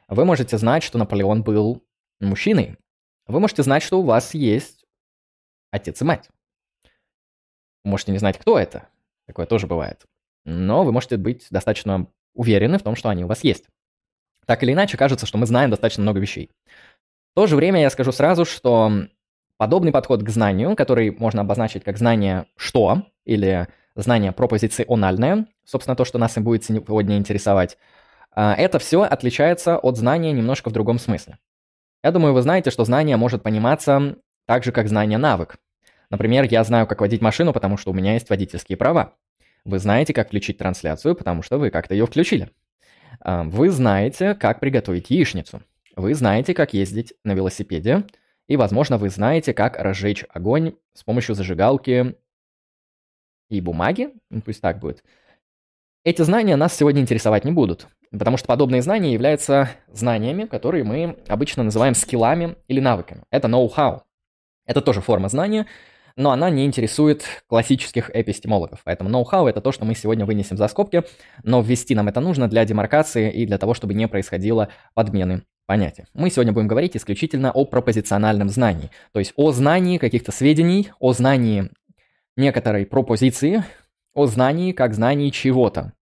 Вы 0.09 0.25
можете 0.25 0.57
знать, 0.57 0.83
что 0.83 0.97
Наполеон 0.97 1.43
был 1.43 1.85
мужчиной. 2.19 2.79
Вы 3.27 3.41
можете 3.41 3.62
знать, 3.62 3.83
что 3.83 4.00
у 4.00 4.05
вас 4.05 4.33
есть 4.33 4.87
отец 5.71 6.00
и 6.00 6.05
мать. 6.05 6.31
Вы 7.85 7.91
можете 7.91 8.12
не 8.12 8.19
знать, 8.19 8.38
кто 8.38 8.59
это. 8.59 8.88
Такое 9.27 9.45
тоже 9.45 9.67
бывает. 9.67 10.07
Но 10.47 10.83
вы 10.83 10.93
можете 10.93 11.19
быть 11.19 11.47
достаточно 11.50 12.07
уверены 12.33 12.79
в 12.79 12.83
том, 12.83 12.97
что 12.97 13.11
они 13.11 13.25
у 13.25 13.27
вас 13.27 13.45
есть. 13.45 13.69
Так 14.49 14.62
или 14.62 14.73
иначе, 14.73 14.97
кажется, 14.97 15.26
что 15.26 15.37
мы 15.37 15.45
знаем 15.45 15.69
достаточно 15.69 16.02
много 16.02 16.21
вещей. 16.21 16.50
В 17.33 17.35
то 17.35 17.47
же 17.47 17.55
время 17.55 17.83
я 17.83 17.90
скажу 17.90 18.12
сразу, 18.12 18.47
что 18.47 18.90
подобный 19.59 19.93
подход 19.93 20.23
к 20.23 20.28
знанию, 20.31 20.75
который 20.75 21.11
можно 21.11 21.43
обозначить 21.43 21.85
как 21.85 21.99
знание 21.99 22.47
«что» 22.57 23.02
или 23.26 23.69
знание 23.95 24.33
пропозициональное, 24.33 25.49
собственно, 25.67 25.97
то, 25.97 26.07
что 26.07 26.17
нас 26.17 26.38
и 26.38 26.40
будет 26.40 26.64
сегодня 26.64 27.19
интересовать, 27.19 27.76
а, 28.35 28.55
это 28.55 28.78
все 28.78 29.02
отличается 29.02 29.76
от 29.76 29.99
знания 29.99 30.33
немножко 30.33 30.71
в 30.71 30.73
другом 30.73 30.99
смысле. 30.99 31.37
Я 32.02 32.11
думаю, 32.11 32.33
вы 32.33 32.40
знаете, 32.40 32.71
что 32.71 32.87
знание 32.87 33.19
может 33.19 33.43
пониматься 33.43 34.17
так 34.47 34.64
же, 34.64 34.73
как 34.73 34.88
знание 34.88 35.19
навык. 35.19 35.59
Например, 36.09 36.47
я 36.50 36.64
знаю, 36.64 36.87
как 36.87 37.02
водить 37.02 37.21
машину, 37.21 37.52
потому 37.52 37.76
что 37.76 37.90
у 37.90 37.95
меня 37.95 38.14
есть 38.14 38.31
водительские 38.31 38.78
права. 38.78 39.12
Вы 39.67 39.78
знаете, 39.78 40.14
как 40.14 40.28
включить 40.28 40.57
трансляцию, 40.57 41.14
потому 41.17 41.43
что 41.43 41.59
вы 41.59 41.69
как-то 41.69 41.93
ее 41.93 42.07
включили. 42.07 42.50
А, 43.20 43.44
вы 43.44 43.70
знаете, 43.70 44.34
как 44.34 44.60
приготовить 44.60 45.10
яичницу. 45.10 45.62
Вы 45.96 46.14
знаете, 46.14 46.54
как 46.54 46.75
ездить 46.75 47.14
на 47.25 47.34
велосипеде. 47.34 48.04
И, 48.46 48.56
возможно, 48.56 48.98
вы 48.98 49.10
знаете, 49.10 49.52
как 49.52 49.78
разжечь 49.78 50.25
огонь 50.30 50.75
с 50.94 51.04
помощью 51.04 51.34
зажигалки 51.34 52.16
и 53.50 53.60
бумаги. 53.60 54.10
Ну, 54.30 54.40
пусть 54.40 54.60
так 54.60 54.78
будет. 54.78 55.02
Эти 56.04 56.22
знания 56.22 56.56
нас 56.56 56.75
сегодня 56.75 57.02
интересовать 57.02 57.44
не 57.44 57.52
будут, 57.52 57.88
потому 58.10 58.37
что 58.37 58.46
подобные 58.46 58.80
знания 58.80 59.12
являются 59.12 59.70
знаниями, 59.88 60.44
которые 60.44 60.84
мы 60.84 61.18
обычно 61.28 61.64
называем 61.64 61.94
скиллами 61.94 62.56
или 62.68 62.80
навыками. 62.80 63.25
Это 63.30 63.48
ноу-хау. 63.48 64.04
Это 64.64 64.80
тоже 64.80 65.00
форма 65.00 65.28
знания, 65.28 65.66
но 66.18 66.32
она 66.32 66.50
не 66.50 66.66
интересует 66.66 67.25
классических 67.46 68.10
эпистемологов. 68.12 68.80
Поэтому 68.84 69.08
ноу-хау— 69.08 69.46
это 69.48 69.60
то, 69.60 69.70
что 69.70 69.84
мы 69.84 69.94
сегодня 69.94 70.26
вынесем 70.26 70.56
за 70.56 70.66
скобки, 70.66 71.04
но 71.44 71.62
ввести 71.62 71.94
нам 71.94 72.08
это 72.08 72.20
нужно 72.20 72.48
для 72.48 72.64
демаркации 72.64 73.32
и 73.32 73.46
для 73.46 73.56
того, 73.56 73.72
чтобы 73.72 73.94
не 73.94 74.08
происходило 74.08 74.68
подмены 74.94 75.44
понятий. 75.66 76.04
Мы 76.14 76.30
сегодня 76.30 76.52
будем 76.52 76.66
говорить 76.66 76.96
исключительно 76.96 77.52
о 77.52 77.64
пропозициональном 77.64 78.48
знании, 78.48 78.90
то 79.12 79.20
есть 79.20 79.32
о 79.37 79.52
знании 79.52 79.98
каких-то 79.98 80.32
сведений, 80.32 80.90
о 80.98 81.12
знании 81.12 81.70
некоторой 82.37 82.84
пропозиции, 82.84 83.62
о 84.12 84.26
знании 84.26 84.72
как 84.72 84.94
знании 84.94 85.30
чего-то, 85.30 85.92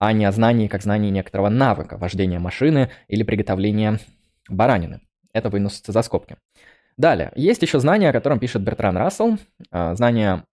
а 0.00 0.12
не 0.12 0.24
о 0.24 0.32
знании 0.32 0.66
как 0.66 0.82
знании 0.82 1.10
некоторого 1.10 1.48
навыка, 1.48 1.96
вождения 1.96 2.40
машины 2.40 2.90
или 3.06 3.22
приготовления 3.22 4.00
баранины. 4.48 5.00
Это 5.32 5.48
выносится 5.48 5.92
за 5.92 6.02
скобки. 6.02 6.36
Далее, 6.96 7.32
есть 7.34 7.62
еще 7.62 7.80
знание, 7.80 8.10
о 8.10 8.12
котором 8.12 8.38
пишет 8.38 8.62
Бертран 8.62 8.96
Рассел. 8.96 9.38
А, 9.70 9.94
знание 9.94 10.44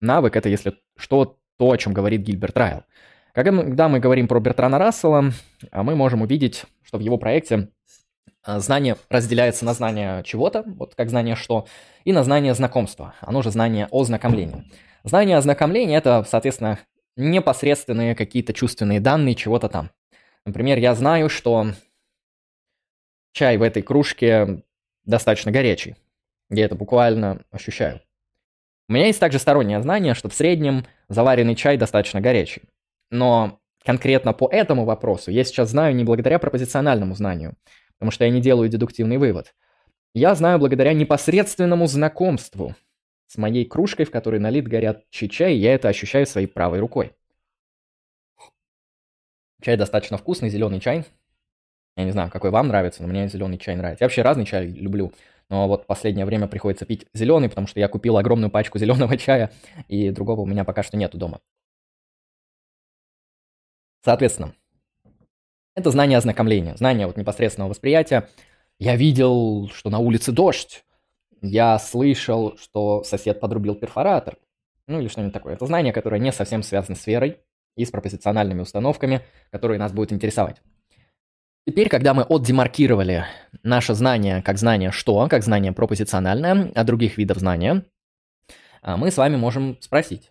навык– 0.00 0.36
это 0.36 0.48
если 0.48 0.74
что, 0.96 1.38
то, 1.58 1.70
о 1.70 1.76
чем 1.76 1.92
говорит 1.92 2.22
Гильберт 2.22 2.56
Райл. 2.56 2.84
Когда 3.34 3.88
мы 3.88 4.00
говорим 4.00 4.26
про 4.26 4.40
Бертрана 4.40 4.78
Рассела, 4.78 5.32
а, 5.70 5.82
мы 5.82 5.94
можем 5.94 6.22
увидеть, 6.22 6.64
что 6.82 6.98
в 6.98 7.00
его 7.00 7.18
проекте 7.18 7.68
а, 8.42 8.58
знание 8.58 8.96
разделяется 9.10 9.64
на 9.64 9.74
знание 9.74 10.22
чего-то, 10.24 10.64
вот 10.66 10.94
как 10.94 11.10
знание 11.10 11.36
что, 11.36 11.66
и 12.04 12.12
на 12.12 12.24
знание 12.24 12.54
знакомства, 12.54 13.14
оно 13.20 13.42
же 13.42 13.50
знание 13.50 13.86
ознакомления. 13.92 14.64
Знание 15.04 15.36
ознакомления– 15.36 15.96
это, 15.98 16.24
соответственно, 16.26 16.78
непосредственные 17.16 18.14
какие-то 18.14 18.52
чувственные 18.52 19.00
данные 19.00 19.34
чего-то 19.34 19.68
там. 19.68 19.90
Например, 20.44 20.78
я 20.78 20.94
знаю, 20.94 21.28
что 21.28 21.72
чай 23.32 23.56
в 23.56 23.62
этой 23.62 23.82
кружке 23.82 24.64
достаточно 25.08 25.50
горячий. 25.50 25.96
Я 26.50 26.66
это 26.66 26.76
буквально 26.76 27.42
ощущаю. 27.50 28.00
У 28.88 28.92
меня 28.92 29.06
есть 29.06 29.20
также 29.20 29.38
стороннее 29.38 29.82
знание, 29.82 30.14
что 30.14 30.28
в 30.28 30.34
среднем 30.34 30.86
заваренный 31.08 31.56
чай 31.56 31.76
достаточно 31.76 32.20
горячий. 32.20 32.62
Но 33.10 33.60
конкретно 33.84 34.32
по 34.32 34.48
этому 34.48 34.84
вопросу 34.84 35.30
я 35.30 35.44
сейчас 35.44 35.70
знаю 35.70 35.94
не 35.94 36.04
благодаря 36.04 36.38
пропозициональному 36.38 37.14
знанию, 37.14 37.56
потому 37.98 38.10
что 38.10 38.24
я 38.24 38.30
не 38.30 38.40
делаю 38.40 38.68
дедуктивный 38.68 39.18
вывод. 39.18 39.54
Я 40.14 40.34
знаю 40.34 40.58
благодаря 40.58 40.92
непосредственному 40.92 41.86
знакомству 41.86 42.74
с 43.26 43.36
моей 43.36 43.64
кружкой, 43.64 44.06
в 44.06 44.10
которой 44.10 44.40
налит 44.40 44.68
горячий 44.68 45.28
чай, 45.28 45.54
и 45.54 45.58
я 45.58 45.74
это 45.74 45.88
ощущаю 45.88 46.26
своей 46.26 46.46
правой 46.46 46.80
рукой. 46.80 47.12
Чай 49.60 49.76
достаточно 49.76 50.16
вкусный, 50.16 50.48
зеленый 50.48 50.80
чай, 50.80 51.04
я 51.98 52.04
не 52.04 52.12
знаю, 52.12 52.30
какой 52.30 52.50
вам 52.50 52.68
нравится, 52.68 53.02
но 53.02 53.08
мне 53.08 53.26
зеленый 53.26 53.58
чай 53.58 53.74
нравится. 53.74 54.04
Я 54.04 54.06
вообще 54.06 54.22
разный 54.22 54.44
чай 54.44 54.66
люблю. 54.66 55.12
Но 55.48 55.66
вот 55.66 55.86
последнее 55.86 56.26
время 56.26 56.46
приходится 56.46 56.86
пить 56.86 57.06
зеленый, 57.12 57.48
потому 57.48 57.66
что 57.66 57.80
я 57.80 57.88
купил 57.88 58.16
огромную 58.16 58.50
пачку 58.50 58.78
зеленого 58.78 59.16
чая, 59.16 59.50
и 59.88 60.10
другого 60.10 60.42
у 60.42 60.46
меня 60.46 60.62
пока 60.64 60.84
что 60.84 60.96
нету 60.96 61.18
дома. 61.18 61.40
Соответственно, 64.04 64.54
это 65.74 65.90
знание 65.90 66.18
ознакомления, 66.18 66.76
знание 66.76 67.08
вот 67.08 67.16
непосредственного 67.16 67.70
восприятия. 67.70 68.28
Я 68.78 68.94
видел, 68.94 69.68
что 69.74 69.90
на 69.90 69.98
улице 69.98 70.30
дождь. 70.30 70.84
Я 71.42 71.80
слышал, 71.80 72.56
что 72.58 73.02
сосед 73.02 73.40
подрубил 73.40 73.74
перфоратор. 73.74 74.38
Ну 74.86 75.00
или 75.00 75.08
что-нибудь 75.08 75.34
такое. 75.34 75.54
Это 75.54 75.66
знание, 75.66 75.92
которое 75.92 76.20
не 76.20 76.30
совсем 76.30 76.62
связано 76.62 76.94
с 76.94 77.04
верой 77.08 77.38
и 77.76 77.84
с 77.84 77.90
пропозициональными 77.90 78.60
установками, 78.60 79.22
которые 79.50 79.80
нас 79.80 79.92
будут 79.92 80.12
интересовать. 80.12 80.62
Теперь, 81.68 81.90
когда 81.90 82.14
мы 82.14 82.22
отдемаркировали 82.22 83.26
наше 83.62 83.92
знание 83.92 84.40
как 84.40 84.56
знание 84.56 84.90
что, 84.90 85.28
как 85.28 85.42
знание 85.42 85.70
пропозициональное 85.70 86.72
от 86.74 86.86
других 86.86 87.18
видов 87.18 87.36
знания, 87.36 87.84
а, 88.80 88.96
мы 88.96 89.10
с 89.10 89.18
вами 89.18 89.36
можем 89.36 89.76
спросить, 89.82 90.30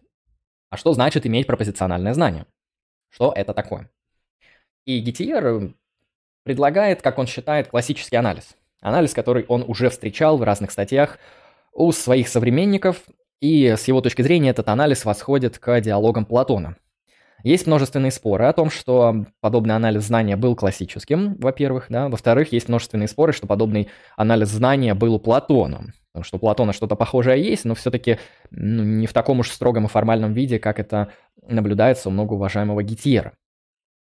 а 0.72 0.78
что 0.78 0.94
значит 0.94 1.28
иметь 1.28 1.46
пропозициональное 1.46 2.16
знание? 2.16 2.48
Что 3.10 3.32
это 3.36 3.54
такое? 3.54 3.92
И 4.86 5.00
Гитиер 5.00 5.76
предлагает, 6.42 7.04
как 7.04 7.20
он 7.20 7.28
считает, 7.28 7.68
классический 7.68 8.16
анализ. 8.16 8.56
Анализ, 8.82 9.14
который 9.14 9.46
он 9.48 9.64
уже 9.68 9.92
встречал 9.92 10.40
в 10.40 10.44
разных 10.44 10.72
статьях 10.72 11.20
у 11.72 11.92
своих 11.92 12.30
современников, 12.30 13.04
и 13.42 13.76
с 13.78 13.88
его 13.88 14.02
точки 14.02 14.24
зрения 14.24 14.50
этот 14.50 14.70
анализ 14.70 15.06
восходит 15.06 15.60
к 15.60 15.82
диалогам 15.82 16.26
Платона– 16.26 16.78
есть 17.44 17.68
множественные 17.68 18.12
споры 18.12 18.46
о 18.46 18.54
том, 18.54 18.70
что 18.70 19.26
подобный 19.42 19.76
анализ 19.76 20.04
знания 20.04 20.36
был 20.36 20.56
классическим, 20.56 21.36
во-первых, 21.36 21.86
да. 21.90 22.10
Во-вторых, 22.10 22.52
есть 22.52 22.68
множественные 22.68 23.08
споры, 23.08 23.34
что 23.34 23.48
подобный 23.48 23.90
анализ 24.16 24.50
знания 24.50 24.94
был 24.94 25.16
у 25.16 25.20
Платона. 25.20 25.94
Потому 26.12 26.24
что 26.26 26.38
у 26.38 26.40
Платона 26.40 26.74
что-то 26.74 26.96
похожее 26.96 27.44
есть, 27.44 27.64
но 27.66 27.76
все-таки 27.76 28.18
ну, 28.50 28.84
не 28.84 29.06
в 29.06 29.14
таком 29.14 29.40
уж 29.40 29.52
строгом 29.52 29.86
и 29.86 29.88
формальном 29.88 30.34
виде, 30.34 30.58
как 30.58 30.80
это 30.80 31.12
наблюдается 31.48 32.10
у 32.10 32.12
многоуважаемого 32.12 32.82
Гитьера. 32.82 33.34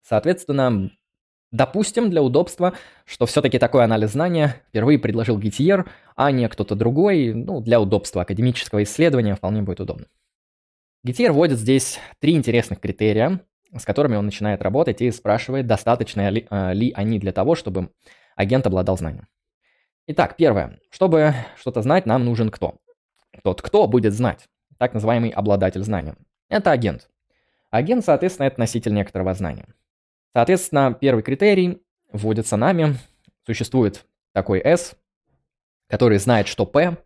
Соответственно, 0.04 0.92
допустим 1.52 2.10
для 2.10 2.22
удобства, 2.22 2.74
что 3.06 3.26
все-таки 3.26 3.58
такой 3.58 3.84
анализ 3.84 4.12
знания 4.12 4.62
впервые 4.70 5.00
предложил 5.00 5.40
Гитьер, 5.40 5.90
а 6.16 6.32
не 6.32 6.48
кто-то 6.48 6.76
другой, 6.76 7.34
ну, 7.34 7.62
для 7.62 7.82
удобства 7.82 8.22
академического 8.22 8.84
исследования 8.84 9.36
вполне 9.36 9.64
будет 9.64 9.80
удобно. 9.80 10.06
Гитьер 11.08 11.32
вводит 11.32 11.58
здесь 11.58 12.02
три 12.20 12.34
интересных 12.34 12.82
критерия, 12.82 13.40
с 13.74 13.86
которыми 13.86 14.18
он 14.18 14.26
начинает 14.26 14.62
работать 14.62 15.00
и 15.00 15.10
спрашивает, 15.10 15.66
достаточно 15.66 16.28
ли, 16.28 16.46
э, 16.50 16.74
ли 16.74 16.92
они 16.94 17.18
для 17.18 17.32
того, 17.32 17.56
чтобы 17.56 17.92
агент 18.36 18.68
обладал 18.68 18.98
знанием. 18.98 19.26
Итак, 20.08 20.36
первое. 20.36 20.82
Чтобы 20.90 21.34
что-то 21.58 21.82
знать, 21.82 22.08
нам 22.08 22.26
нужен 22.26 22.50
кто? 22.50 22.76
Тот, 23.42 23.62
кто 23.62 23.88
будет 23.88 24.12
знать. 24.12 24.50
Так 24.78 24.94
называемый 24.94 25.30
обладатель 25.30 25.82
знания. 25.82 26.18
Это 26.50 26.72
агент. 26.72 27.08
Агент, 27.70 28.04
соответственно, 28.04 28.48
это 28.48 28.60
носитель 28.60 28.94
некоторого 28.94 29.34
знания. 29.34 29.66
Соответственно, 30.36 30.94
первый 30.94 31.24
критерий 31.24 31.82
вводится 32.12 32.58
нами. 32.58 32.96
Существует 33.46 34.06
такой 34.34 34.60
S, 34.60 34.94
который 35.88 36.18
знает, 36.18 36.50
что 36.50 36.66
P, 36.66 36.98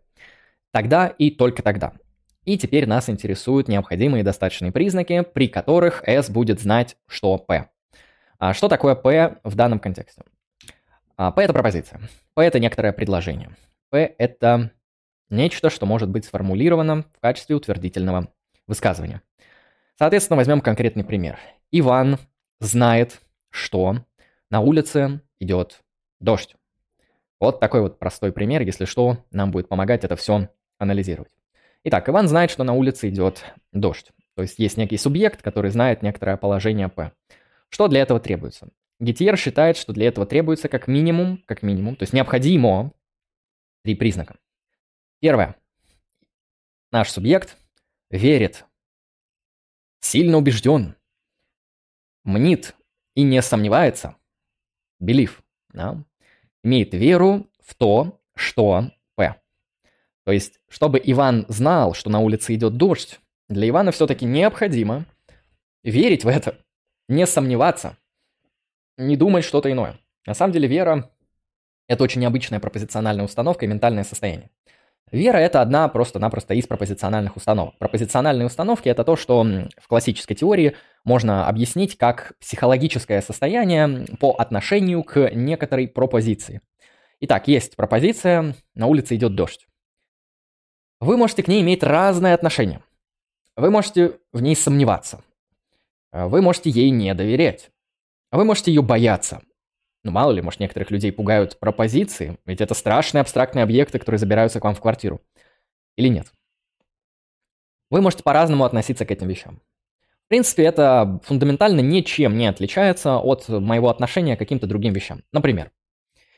тогда 0.72 1.06
и 1.06 1.30
только 1.30 1.62
тогда. 1.62 1.92
И 2.44 2.58
теперь 2.58 2.86
нас 2.86 3.08
интересуют 3.08 3.68
необходимые 3.68 4.24
достаточные 4.24 4.72
признаки, 4.72 5.22
при 5.22 5.48
которых 5.48 6.02
S 6.06 6.28
будет 6.28 6.60
знать, 6.60 6.96
что 7.06 7.38
P. 7.38 7.68
А 8.38 8.52
что 8.54 8.68
такое 8.68 8.96
P 8.96 9.38
в 9.44 9.54
данном 9.54 9.78
контексте? 9.78 10.22
А, 11.16 11.30
P 11.30 11.42
это 11.42 11.52
пропозиция. 11.52 12.00
P 12.34 12.42
это 12.42 12.58
некоторое 12.58 12.92
предложение. 12.92 13.50
P 13.90 14.14
это 14.18 14.72
нечто, 15.30 15.70
что 15.70 15.86
может 15.86 16.08
быть 16.08 16.24
сформулировано 16.24 17.04
в 17.14 17.20
качестве 17.20 17.54
утвердительного 17.54 18.32
высказывания. 18.66 19.22
Соответственно, 19.96 20.36
возьмем 20.36 20.60
конкретный 20.60 21.04
пример. 21.04 21.38
Иван 21.70 22.18
знает, 22.60 23.20
что 23.50 24.04
на 24.50 24.60
улице 24.60 25.20
идет 25.38 25.80
дождь. 26.18 26.56
Вот 27.38 27.60
такой 27.60 27.82
вот 27.82 27.98
простой 27.98 28.32
пример, 28.32 28.62
если 28.62 28.84
что, 28.84 29.18
нам 29.30 29.50
будет 29.52 29.68
помогать 29.68 30.04
это 30.04 30.16
все 30.16 30.48
анализировать. 30.78 31.32
Итак, 31.84 32.08
Иван 32.08 32.28
знает, 32.28 32.50
что 32.50 32.64
на 32.64 32.74
улице 32.74 33.08
идет 33.08 33.44
дождь. 33.72 34.12
То 34.34 34.42
есть 34.42 34.58
есть 34.58 34.76
некий 34.76 34.96
субъект, 34.96 35.42
который 35.42 35.70
знает 35.70 36.02
некоторое 36.02 36.36
положение 36.36 36.88
P. 36.88 37.12
Что 37.68 37.88
для 37.88 38.00
этого 38.02 38.20
требуется? 38.20 38.70
Гетьер 39.00 39.36
считает, 39.36 39.76
что 39.76 39.92
для 39.92 40.06
этого 40.06 40.26
требуется 40.26 40.68
как 40.68 40.86
минимум, 40.86 41.42
как 41.46 41.62
минимум, 41.62 41.96
то 41.96 42.04
есть 42.04 42.12
необходимо 42.12 42.92
три 43.82 43.96
признака. 43.96 44.36
Первое. 45.20 45.56
Наш 46.92 47.10
субъект 47.10 47.56
верит, 48.10 48.64
сильно 50.00 50.36
убежден, 50.36 50.94
мнит 52.22 52.76
и 53.14 53.22
не 53.22 53.42
сомневается, 53.42 54.16
belief, 55.02 55.40
да, 55.72 56.04
имеет 56.62 56.94
веру 56.94 57.50
в 57.60 57.74
то, 57.74 58.20
что. 58.34 58.90
То 60.24 60.32
есть, 60.32 60.60
чтобы 60.68 61.00
Иван 61.02 61.46
знал, 61.48 61.94
что 61.94 62.10
на 62.10 62.20
улице 62.20 62.54
идет 62.54 62.76
дождь, 62.76 63.20
для 63.48 63.68
Ивана 63.68 63.92
все-таки 63.92 64.24
необходимо 64.24 65.06
верить 65.82 66.24
в 66.24 66.28
это, 66.28 66.58
не 67.08 67.26
сомневаться, 67.26 67.96
не 68.96 69.16
думать 69.16 69.44
что-то 69.44 69.70
иное. 69.70 69.98
На 70.26 70.34
самом 70.34 70.52
деле 70.52 70.68
вера– 70.68 71.10
это 71.88 72.04
очень 72.04 72.20
необычная 72.20 72.60
пропозициональная 72.60 73.24
установка 73.24 73.64
и 73.64 73.68
ментальное 73.68 74.04
состояние. 74.04 74.50
Вера– 75.10 75.36
это 75.38 75.60
одна 75.60 75.88
просто-напросто 75.88 76.54
из 76.54 76.66
пропозициональных 76.66 77.36
установок. 77.36 77.76
Пропозициональные 77.78 78.46
установки– 78.46 78.88
это 78.90 79.04
то, 79.04 79.16
что 79.16 79.44
в 79.76 79.88
классической 79.88 80.34
теории 80.34 80.76
можно 81.04 81.48
объяснить 81.48 81.98
как 81.98 82.32
психологическое 82.40 83.20
состояние 83.20 84.06
по 84.20 84.32
отношению 84.32 85.02
к 85.02 85.30
некоторой 85.34 85.88
пропозиции. 85.88 86.62
Итак, 87.20 87.46
есть 87.46 87.76
пропозиция, 87.76 88.54
на 88.74 88.86
улице 88.86 89.16
идет 89.16 89.34
дождь. 89.34 89.66
Вы 91.02 91.16
можете 91.16 91.42
к 91.42 91.48
ней 91.48 91.62
иметь 91.62 91.82
разное 91.82 92.32
отношение. 92.32 92.80
Вы 93.56 93.70
можете 93.70 94.20
в 94.32 94.40
ней 94.40 94.54
сомневаться. 94.54 95.24
Вы 96.12 96.40
можете 96.40 96.70
ей 96.70 96.90
не 96.90 97.12
доверять. 97.12 97.72
Вы 98.30 98.44
можете 98.44 98.70
ее 98.70 98.82
бояться. 98.82 99.42
Ну, 100.04 100.12
мало 100.12 100.30
ли, 100.30 100.40
может, 100.42 100.60
некоторых 100.60 100.92
людей 100.92 101.10
пугают 101.10 101.58
пропозиции, 101.58 102.38
ведь 102.46 102.60
это 102.60 102.74
страшные 102.74 103.22
абстрактные 103.22 103.64
объекты, 103.64 103.98
которые 103.98 104.20
забираются 104.20 104.60
к 104.60 104.64
вам 104.64 104.76
в 104.76 104.80
квартиру. 104.80 105.20
Или 105.96 106.06
нет? 106.06 106.32
Вы 107.90 108.00
можете 108.00 108.22
по-разному 108.22 108.62
относиться 108.62 109.04
к 109.04 109.10
этим 109.10 109.26
вещам. 109.26 109.60
В 110.26 110.28
принципе, 110.28 110.62
это 110.62 111.20
фундаментально 111.24 111.80
ничем 111.80 112.38
не 112.38 112.46
отличается 112.46 113.18
от 113.18 113.48
моего 113.48 113.88
отношения 113.88 114.36
к 114.36 114.38
каким-то 114.38 114.68
другим 114.68 114.92
вещам. 114.92 115.24
Например, 115.32 115.72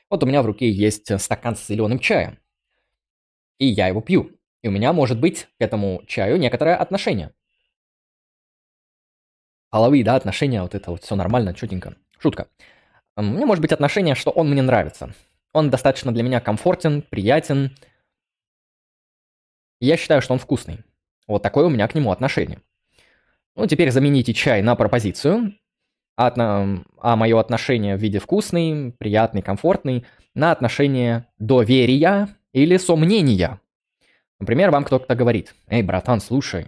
вот 0.09 0.23
у 0.23 0.26
меня 0.26 0.40
в 0.40 0.47
руке 0.47 0.71
есть 0.71 1.21
стакан 1.21 1.54
с 1.54 1.66
зеленым 1.66 1.99
чаем, 1.99 2.38
и 3.59 3.66
я 3.66 3.88
его 3.88 4.00
пью. 4.00 4.30
И 4.64 4.68
у 4.68 4.71
меня 4.71 4.94
может 4.94 5.21
быть 5.21 5.47
к 5.59 5.61
этому 5.61 6.02
чаю 6.06 6.38
некоторое 6.38 6.75
отношение. 6.76 7.35
Половые, 9.68 10.02
да, 10.02 10.16
отношения, 10.16 10.62
вот 10.62 10.75
это 10.75 10.90
вот 10.90 11.02
все 11.02 11.16
нормально, 11.16 11.52
чутенько. 11.52 11.97
Шутка. 12.18 12.49
У 13.14 13.23
меня 13.23 13.44
может 13.44 13.61
быть 13.61 13.73
отношение, 13.73 14.14
что 14.14 14.30
он 14.30 14.49
мне 14.49 14.62
нравится. 14.62 15.12
Он 15.52 15.68
достаточно 15.68 16.12
для 16.12 16.23
меня 16.23 16.40
комфортен, 16.40 17.02
приятен. 17.02 17.76
я 19.80 19.99
считаю, 19.99 20.23
что 20.23 20.33
он 20.33 20.38
вкусный. 20.38 20.78
Вот 21.26 21.42
такое 21.42 21.66
у 21.66 21.71
меня 21.71 21.87
к 21.87 21.94
нему 21.94 22.11
отношение. 22.11 22.62
Ну, 23.56 23.66
теперь 23.66 23.90
замените 23.90 24.33
чай 24.33 24.62
на 24.62 24.76
пропозицию, 24.76 25.59
а, 26.16 26.33
а 27.02 27.16
мое 27.16 27.38
отношение 27.38 27.97
в 27.97 28.00
виде 28.00 28.18
вкусный, 28.18 28.92
приятный, 28.92 29.42
комфортный 29.42 30.06
на 30.35 30.52
отношение 30.52 31.26
доверия 31.38 32.35
или 32.54 32.78
сомнения. 32.78 33.61
Например, 34.44 34.70
вам 34.70 34.85
кто-то 34.85 35.14
говорит, 35.14 35.54
«Эй, 35.68 35.83
братан, 35.83 36.20
слушай, 36.20 36.66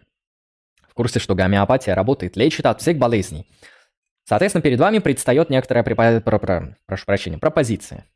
в 0.88 0.94
курсе, 0.94 1.18
что 1.18 1.34
гомеопатия 1.34 1.94
работает, 1.94 2.34
лечит 2.34 2.64
от 2.64 2.80
всех 2.80 2.96
болезней. 2.96 3.46
Соответственно, 4.24 4.62
перед 4.62 4.80
вами 4.80 4.98
предстает 4.98 5.50
некоторая, 5.50 5.84
припо... 5.84 6.22
про... 6.22 6.38
Про... 6.38 6.78
прошу 6.86 7.04
прощения, 7.04 7.36
пропозиция. 7.36 8.06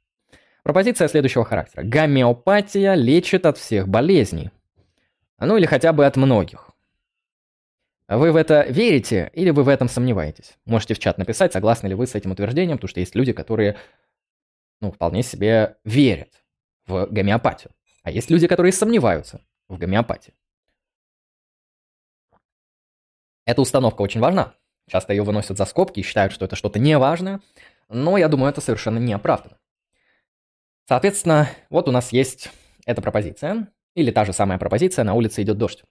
Пропозиция 0.62 1.08
следующего 1.08 1.44
характера. 1.44 1.82
Гомеопатия 1.82 2.94
лечит 2.94 3.44
от 3.44 3.58
всех 3.58 3.86
болезней. 3.86 4.50
Ну 5.38 5.58
или 5.58 5.66
хотя 5.66 5.92
бы 5.92 6.06
от 6.06 6.16
многих. 6.16 6.70
Вы 8.08 8.32
в 8.32 8.36
это 8.36 8.64
верите 8.66 9.30
или 9.34 9.50
вы 9.50 9.62
в 9.62 9.68
этом 9.68 9.90
сомневаетесь? 9.90 10.56
Можете 10.64 10.94
в 10.94 10.98
чат 11.00 11.18
написать, 11.18 11.52
согласны 11.52 11.88
ли 11.88 11.94
вы 11.94 12.06
с 12.06 12.14
этим 12.14 12.30
утверждением, 12.30 12.78
потому 12.78 12.88
что 12.88 13.00
есть 13.00 13.14
люди, 13.14 13.34
которые 13.34 13.76
ну, 14.80 14.90
вполне 14.90 15.22
себе 15.22 15.76
верят 15.84 16.32
в 16.86 17.08
гомеопатию. 17.10 17.72
А 18.02 18.10
есть 18.10 18.30
люди, 18.30 18.46
которые 18.46 18.72
сомневаются 18.72 19.42
в 19.70 19.78
гомеопатии. 19.78 20.34
Эта 23.46 23.62
установка 23.62 24.02
очень 24.02 24.20
важна. 24.20 24.54
Часто 24.88 25.12
ее 25.12 25.22
выносят 25.22 25.56
за 25.56 25.64
скобки 25.64 26.00
и 26.00 26.02
считают, 26.02 26.32
что 26.32 26.44
это 26.44 26.56
что-то 26.56 26.78
неважное, 26.78 27.40
но 27.88 28.18
я 28.18 28.28
думаю, 28.28 28.50
это 28.50 28.60
совершенно 28.60 28.98
не 28.98 29.12
оправдано. 29.12 29.58
Соответственно, 30.86 31.48
вот 31.70 31.88
у 31.88 31.92
нас 31.92 32.12
есть 32.12 32.50
эта 32.84 33.00
пропозиция, 33.00 33.68
или 33.94 34.10
та 34.10 34.24
же 34.24 34.32
самая 34.32 34.58
пропозиция 34.58 35.04
«на 35.04 35.14
улице 35.14 35.42
идет 35.42 35.58
дождь». 35.58 35.84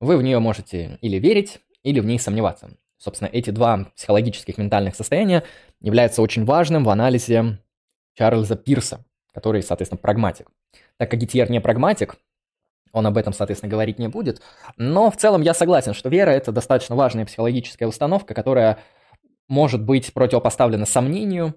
Вы 0.00 0.16
в 0.16 0.22
нее 0.22 0.40
можете 0.40 0.98
или 1.00 1.18
верить, 1.18 1.60
или 1.84 2.00
в 2.00 2.04
ней 2.04 2.18
сомневаться. 2.18 2.76
Собственно, 2.98 3.28
эти 3.28 3.50
два 3.50 3.86
психологических 3.96 4.58
ментальных 4.58 4.96
состояния 4.96 5.44
являются 5.80 6.22
очень 6.22 6.44
важным 6.44 6.84
в 6.84 6.90
анализе 6.90 7.58
Чарльза 8.14 8.56
Пирса, 8.56 9.04
который, 9.32 9.62
соответственно, 9.62 10.00
прагматик. 10.00 10.48
Так 10.96 11.10
как 11.10 11.20
Гитьер 11.20 11.50
не 11.50 11.60
прагматик, 11.60 12.16
он 12.92 13.06
об 13.06 13.16
этом, 13.16 13.32
соответственно, 13.32 13.70
говорить 13.70 13.98
не 13.98 14.08
будет. 14.08 14.42
Но 14.76 15.10
в 15.10 15.16
целом 15.16 15.42
я 15.42 15.54
согласен, 15.54 15.94
что 15.94 16.08
вера– 16.08 16.30
это 16.32 16.52
достаточно 16.52 16.94
важная 16.94 17.26
психологическая 17.26 17.88
установка, 17.88 18.34
которая 18.34 18.78
может 19.48 19.82
быть 19.82 20.12
противопоставлена 20.12 20.86
сомнению. 20.86 21.54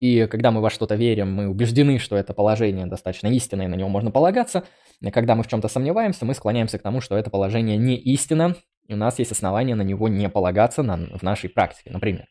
И 0.00 0.26
когда 0.26 0.50
мы 0.50 0.60
во 0.60 0.68
что-то 0.68 0.94
верим, 0.94 1.32
мы 1.32 1.48
убеждены, 1.48 1.98
что 1.98 2.16
это 2.16 2.34
положение 2.34 2.86
достаточно 2.86 3.28
истинное, 3.28 3.68
на 3.68 3.74
него 3.74 3.88
можно 3.88 4.10
полагаться. 4.10 4.64
И 5.00 5.10
когда 5.10 5.34
мы 5.34 5.42
в 5.42 5.48
чем-то 5.48 5.68
сомневаемся, 5.68 6.26
мы 6.26 6.34
склоняемся 6.34 6.78
к 6.78 6.82
тому, 6.82 7.00
что 7.00 7.16
это 7.16 7.30
положение 7.30 7.78
не 7.78 7.96
истина, 7.96 8.56
и 8.86 8.94
у 8.94 8.96
нас 8.96 9.18
есть 9.18 9.32
основания 9.32 9.74
на 9.74 9.82
него 9.82 10.08
не 10.08 10.28
полагаться 10.28 10.82
на, 10.82 10.96
в 11.18 11.22
нашей 11.22 11.48
практике, 11.50 11.90
например. 11.90 12.26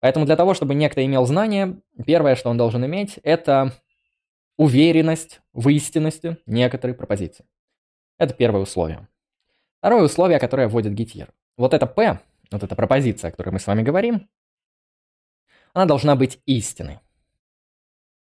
Поэтому 0.00 0.26
для 0.26 0.36
того, 0.36 0.54
чтобы 0.54 0.74
некто 0.74 1.04
имел 1.04 1.26
знание, 1.26 1.80
первое, 2.04 2.34
что 2.34 2.50
он 2.50 2.56
должен 2.56 2.84
иметь, 2.86 3.18
это 3.22 3.72
уверенность 4.56 5.40
в 5.52 5.68
истинности 5.68 6.38
некоторой 6.46 6.94
пропозиции. 6.94 7.44
Это 8.22 8.34
первое 8.34 8.60
условие. 8.60 9.08
Второе 9.80 10.04
условие, 10.04 10.38
которое 10.38 10.68
вводит 10.68 10.94
Гитьер. 10.94 11.34
Вот 11.56 11.74
это 11.74 11.88
P, 11.88 12.20
вот 12.52 12.62
эта 12.62 12.76
пропозиция, 12.76 13.28
о 13.28 13.30
которой 13.32 13.50
мы 13.50 13.58
с 13.58 13.66
вами 13.66 13.82
говорим, 13.82 14.28
она 15.74 15.86
должна 15.86 16.14
быть 16.14 16.40
истиной. 16.46 17.00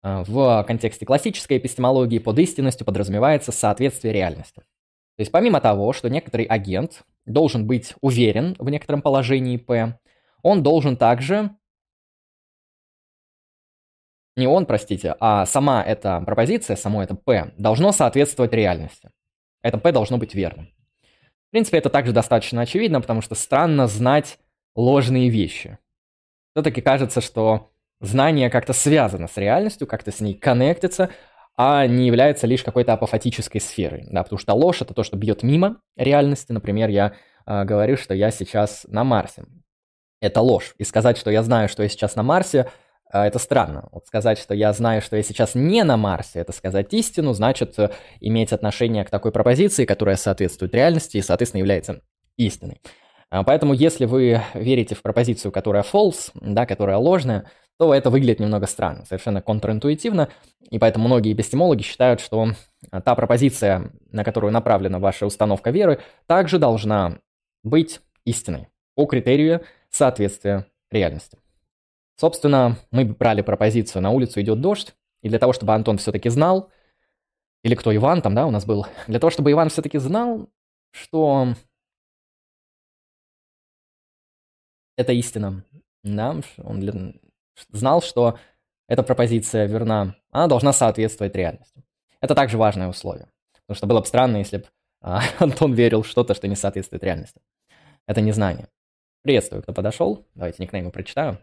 А, 0.03 0.25
в 0.25 0.65
контексте 0.65 1.07
классической 1.07 1.59
эпистемологии 1.59 2.19
под 2.19 2.37
истинностью 2.41 2.85
подразумевается 2.85 3.53
соответствие 3.53 4.13
реальности. 4.13 4.57
То 4.57 5.21
есть 5.21 5.31
помимо 5.31 5.61
того, 5.61 5.93
что 5.93 6.11
некоторый 6.11 6.47
агент 6.47 7.05
должен 7.25 7.65
быть 7.69 7.95
уверен 8.01 8.57
в 8.59 8.69
некотором 8.69 9.03
положении 9.03 9.57
P, 9.57 9.97
он 10.43 10.65
должен 10.65 10.97
также 10.97 11.51
не 14.35 14.49
он, 14.49 14.67
простите, 14.67 15.15
а 15.21 15.47
сама 15.47 15.81
эта 15.81 16.21
пропозиция, 16.23 16.75
само 16.75 17.05
это 17.05 17.15
P, 17.15 17.55
должно 17.57 17.93
соответствовать 17.93 18.53
реальности. 18.53 19.13
Это 19.67 19.79
P 19.79 19.91
должно 19.91 20.17
быть 20.17 20.33
верным. 20.33 20.69
В 21.49 21.51
принципе, 21.51 21.79
это 21.79 21.91
также 21.91 22.13
достаточно 22.13 22.63
очевидно, 22.63 23.01
потому 23.01 23.21
что 23.21 23.35
странно 23.35 23.89
знать 23.89 24.39
ложные 24.77 25.29
вещи. 25.29 25.79
Все-таки 26.55 26.81
кажется, 26.81 27.21
что 27.21 27.73
знание 28.01 28.49
как-то 28.49 28.73
связано 28.73 29.27
с 29.27 29.37
реальностью, 29.37 29.89
как-то 29.89 30.13
с 30.13 30.21
ней 30.21 30.35
коннектится, 30.35 31.11
а 31.57 31.85
не 31.89 32.07
является 32.07 32.47
лишь 32.47 32.63
какой-то 32.63 32.93
апофатической 32.93 33.61
сферой. 33.61 34.07
Да, 34.09 34.23
потому 34.23 34.39
что 34.39 34.55
ложь— 34.55 34.81
это 34.83 34.95
то, 34.95 35.03
что 35.03 35.17
бьет 35.17 35.43
мимо 35.43 35.81
реальности. 35.97 36.53
Например, 36.53 36.89
я 36.89 37.15
э, 37.45 37.65
говорю, 37.65 37.97
что 37.97 38.15
я 38.15 38.31
сейчас 38.31 38.87
на 38.89 39.03
Марсе. 39.03 39.47
Это 40.21 40.43
ложь. 40.43 40.77
И 40.79 40.85
сказать, 40.85 41.19
что 41.19 41.33
я 41.33 41.43
знаю, 41.43 41.69
что 41.69 41.83
я 41.83 41.89
сейчас 41.89 42.15
на 42.15 42.23
Марсе— 42.23 42.71
это 43.11 43.39
странно. 43.39 43.89
Вот 43.93 44.07
сказать, 44.07 44.39
что 44.39 44.55
я 44.55 44.73
знаю, 44.73 45.01
что 45.01 45.17
я 45.17 45.23
сейчас 45.23 45.55
не 45.55 45.85
на 45.85 45.97
Марсе, 45.97 46.41
это 46.41 46.53
сказать 46.53 46.93
истину, 46.93 47.33
значит 47.33 47.79
э, 47.79 47.91
иметь 48.21 48.53
отношение 48.53 49.05
к 49.05 49.11
такой 49.11 49.33
пропозиции, 49.33 49.85
которая 49.85 50.17
соответствует 50.17 50.75
реальности 50.75 51.17
и, 51.17 51.23
соответственно, 51.23 51.61
является 51.61 52.01
истиной. 52.37 52.81
А, 53.31 53.45
поэтому, 53.45 53.75
если 53.75 54.07
вы 54.07 54.43
верите 54.55 54.95
в 54.95 55.03
пропозицию, 55.03 55.53
которая 55.53 55.83
false, 55.83 56.31
да, 56.35 56.67
которая 56.67 56.97
ложная, 56.97 57.51
то 57.79 57.93
это 57.93 58.11
выглядит 58.11 58.41
немного 58.41 58.67
странно, 58.67 59.05
совершенно 59.05 59.43
контринтуитивно, 59.43 60.29
и 60.71 60.79
поэтому 60.79 61.07
многие 61.07 61.33
эпистемологи 61.33 61.83
считают, 61.83 62.21
что 62.21 62.49
а, 62.91 63.01
та 63.01 63.15
пропозиция, 63.15 63.93
на 64.11 64.25
которую 64.25 64.53
направлена 64.53 64.99
ваша 64.99 65.27
установка 65.27 65.71
веры, 65.71 66.01
также 66.27 66.59
должна 66.59 67.19
быть 67.63 68.01
истиной 68.25 68.69
по 68.95 69.07
критерию 69.07 69.63
соответствия 69.91 70.67
реальности. 70.91 71.39
Собственно, 72.17 72.77
мы 72.91 73.05
брали 73.05 73.43
пропозицию 73.43 74.03
«на 74.03 74.11
улицу 74.11 74.41
идет 74.41 74.61
дождь», 74.61 74.95
и 75.23 75.29
для 75.29 75.39
того, 75.39 75.53
чтобы 75.53 75.75
Антон 75.75 75.99
все-таки 75.99 76.29
знал, 76.29 76.71
или 77.63 77.75
кто 77.75 77.95
Иван 77.95 78.23
там, 78.23 78.35
да, 78.35 78.47
у 78.47 78.51
нас 78.51 78.65
был, 78.65 78.87
для 79.07 79.19
того, 79.19 79.31
чтобы 79.31 79.53
Иван 79.53 79.69
все-таки 79.69 79.99
знал, 79.99 80.49
что 80.93 81.55
это 84.97 85.13
истина, 85.13 85.65
да, 86.03 86.41
он 86.59 86.81
для... 86.81 87.13
знал, 87.71 88.01
что 88.01 88.39
эта 88.89 89.03
пропозиция 89.03 89.67
верна, 89.67 90.17
она 90.31 90.47
должна 90.47 90.73
соответствовать 90.73 91.35
реальности. 91.35 91.85
Это 92.21 92.35
также 92.35 92.57
важное 92.57 92.89
условие. 92.89 93.29
Потому 93.67 93.77
что 93.77 93.87
было 93.87 94.01
бы 94.01 94.07
странно, 94.07 94.37
если 94.39 94.59
бы 94.59 94.65
а, 95.01 95.23
Антон 95.39 95.75
верил 95.75 96.03
в 96.03 96.07
что-то, 96.07 96.35
что 96.35 96.49
не 96.49 96.57
соответствует 96.57 97.03
реальности. 97.03 97.41
Это 98.07 98.21
не 98.21 98.33
знание. 98.33 98.69
Приветствую, 99.23 99.63
кто 99.63 99.73
подошел. 99.73 100.25
Давайте 100.35 100.63
никнеймы 100.63 100.93
прочитаю. 100.93 101.39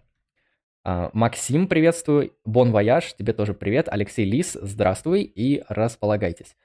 А, 0.86 1.12
Максим, 1.14 1.68
приветствую. 1.68 2.34
Bon 2.44 2.72
Voyage, 2.72 3.14
тебе 3.14 3.32
тоже 3.32 3.54
привет. 3.54 3.88
Алексей 3.90 4.26
Лис, 4.26 4.58
здравствуй 4.62 5.22
и 5.24 5.64
располагайтесь. 5.70 6.58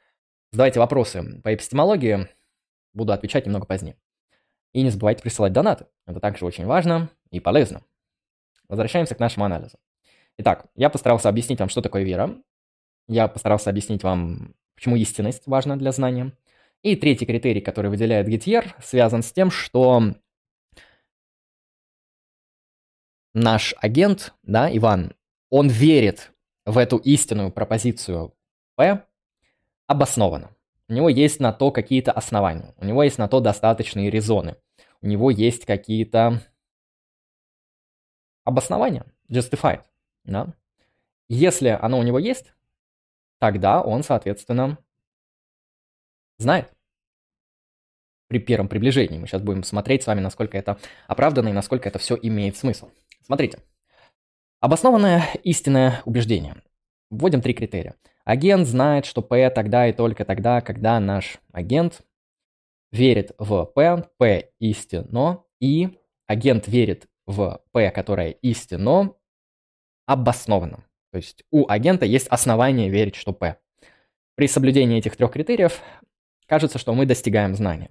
Задавайте 0.51 0.81
вопросы 0.81 1.41
по 1.45 1.55
эпистемологии. 1.55 2.27
Буду 2.95 3.13
отвечать 3.13 3.47
немного 3.47 3.67
позднее. 3.67 3.97
И 4.73 4.83
не 4.83 4.91
забывайте 4.91 5.23
присылать 5.23 5.53
донаты. 5.53 5.87
Это 6.05 6.19
также 6.19 6.45
очень 6.45 6.67
важно 6.67 7.11
и 7.31 7.39
полезно. 7.39 7.83
Возвращаемся 8.69 9.15
к 9.15 9.21
нашему 9.21 9.47
анализу. 9.47 9.79
Итак, 10.37 10.67
я 10.75 10.91
постарался 10.91 11.29
объяснить 11.29 11.61
вам, 11.61 11.69
что 11.69 11.81
такое 11.81 12.03
вера. 12.03 12.35
Я 13.07 13.29
постарался 13.29 13.71
объяснить 13.71 14.03
вам, 14.03 14.57
почему 14.75 14.97
истинность 14.97 15.47
важна 15.47 15.77
для 15.77 15.93
знания. 15.93 16.33
И 16.83 16.97
третий 16.97 17.25
критерий, 17.25 17.61
который 17.61 17.89
выделяет 17.89 18.27
Гетьер, 18.27 18.75
связан 18.83 19.23
с 19.23 19.31
тем, 19.31 19.53
что 19.53 20.15
наш 23.39 23.75
агент, 23.79 24.35
да, 24.43 24.75
Иван, 24.75 25.15
он 25.51 25.69
верит 25.69 26.33
в 26.65 26.77
эту 26.77 26.99
истинную 26.99 27.51
пропозицию 27.51 28.35
П 28.77 29.05
обоснованно. 29.87 30.55
У 30.89 30.93
него 30.93 31.09
есть 31.09 31.41
на 31.41 31.53
то 31.53 31.71
какие-то 31.71 32.13
основания, 32.13 32.75
у 32.77 32.85
него 32.85 33.03
есть 33.03 33.19
на 33.19 33.29
то 33.29 33.41
достаточные 33.41 34.11
резоны, 34.11 34.57
у 35.01 35.07
него 35.07 35.31
есть 35.31 35.65
какие-то 35.65 36.43
обоснования, 38.45 39.07
justified, 39.29 39.83
да. 40.25 40.55
Если 41.29 41.69
оно 41.69 41.99
у 41.99 42.03
него 42.03 42.19
есть, 42.19 42.55
тогда 43.39 43.83
он, 43.83 44.03
соответственно, 44.03 44.79
знает 46.39 46.73
при 48.29 48.39
первом 48.39 48.69
приближении. 48.69 49.19
Мы 49.19 49.27
сейчас 49.27 49.43
будем 49.43 49.65
смотреть 49.65 50.03
с 50.03 50.07
вами, 50.07 50.21
насколько 50.21 50.57
это 50.57 50.79
оправдано 51.07 51.49
и 51.49 51.53
насколько 51.53 51.89
это 51.89 51.99
все 51.99 52.17
имеет 52.21 52.57
смысл. 52.57 52.91
Смотрите. 53.25 53.59
Обоснованное 54.61 55.25
истинное 55.43 56.03
убеждение. 56.05 56.57
Вводим 57.11 57.41
три 57.41 57.55
критерия. 57.55 57.95
Агент 58.25 58.67
знает, 58.67 59.07
что 59.07 59.23
P 59.23 59.49
тогда 59.51 59.89
и 59.89 59.93
только 59.93 60.25
тогда, 60.25 60.61
когда 60.61 61.01
наш 61.01 61.39
агент 61.53 62.03
верит 62.93 63.33
в 63.39 63.65
P, 63.67 64.05
P 64.19 64.51
истинно, 64.59 65.45
и 65.61 65.99
агент 66.27 66.69
верит 66.69 67.09
в 67.27 67.63
P, 67.73 67.91
которое 67.91 68.31
истинно, 68.31 69.15
обоснованно. 70.07 70.85
То 71.13 71.17
есть 71.17 71.45
у 71.51 71.67
агента 71.69 72.05
есть 72.05 72.29
основания 72.29 72.91
верить, 72.91 73.15
что 73.15 73.33
P. 73.33 73.57
При 74.35 74.47
соблюдении 74.47 74.99
этих 74.99 75.17
трех 75.17 75.33
критериев 75.33 75.81
кажется, 76.47 76.79
что 76.79 76.95
мы 76.95 77.07
достигаем 77.07 77.55
знания. 77.55 77.91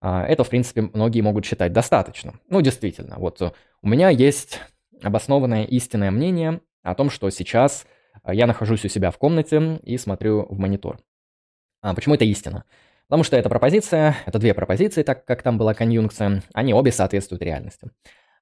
А, 0.00 0.24
это, 0.24 0.44
в 0.44 0.50
принципе, 0.50 0.82
многие 0.82 1.20
могут 1.20 1.44
считать 1.44 1.72
достаточно. 1.72 2.34
Ну, 2.48 2.60
действительно, 2.60 3.16
вот 3.18 3.40
э, 3.40 3.52
у 3.82 3.88
меня 3.88 4.08
есть 4.10 4.60
обоснованное 5.02 5.64
истинное 5.64 6.10
мнение 6.10 6.60
о 6.82 6.94
том, 6.94 7.10
что 7.10 7.28
сейчас 7.30 7.86
э, 8.24 8.34
я 8.34 8.46
нахожусь 8.46 8.84
у 8.84 8.88
себя 8.88 9.10
в 9.10 9.18
комнате 9.18 9.80
и 9.82 9.96
смотрю 9.96 10.46
в 10.48 10.58
монитор. 10.58 10.98
А 11.80 11.94
почему 11.94 12.14
это 12.14 12.24
истина? 12.24 12.64
Потому 13.08 13.22
что 13.22 13.36
эта 13.36 13.48
пропозиция, 13.48 14.16
это 14.26 14.38
две 14.38 14.52
пропозиции, 14.52 15.02
так 15.02 15.24
как 15.24 15.42
там 15.42 15.58
была 15.58 15.74
конъюнкция, 15.74 16.42
они 16.52 16.74
обе 16.74 16.90
соответствуют 16.90 17.42
реальности. 17.42 17.90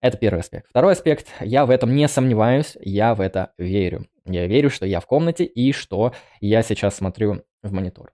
Это 0.00 0.16
первый 0.18 0.40
аспект. 0.40 0.68
Второй 0.68 0.92
аспект, 0.92 1.28
я 1.40 1.66
в 1.66 1.70
этом 1.70 1.94
не 1.94 2.08
сомневаюсь, 2.08 2.76
я 2.80 3.14
в 3.14 3.20
это 3.20 3.52
верю. 3.58 4.06
Я 4.26 4.46
верю, 4.46 4.70
что 4.70 4.86
я 4.86 5.00
в 5.00 5.06
комнате 5.06 5.44
и 5.44 5.72
что 5.72 6.14
я 6.40 6.62
сейчас 6.62 6.96
смотрю 6.96 7.42
в 7.62 7.72
монитор. 7.72 8.12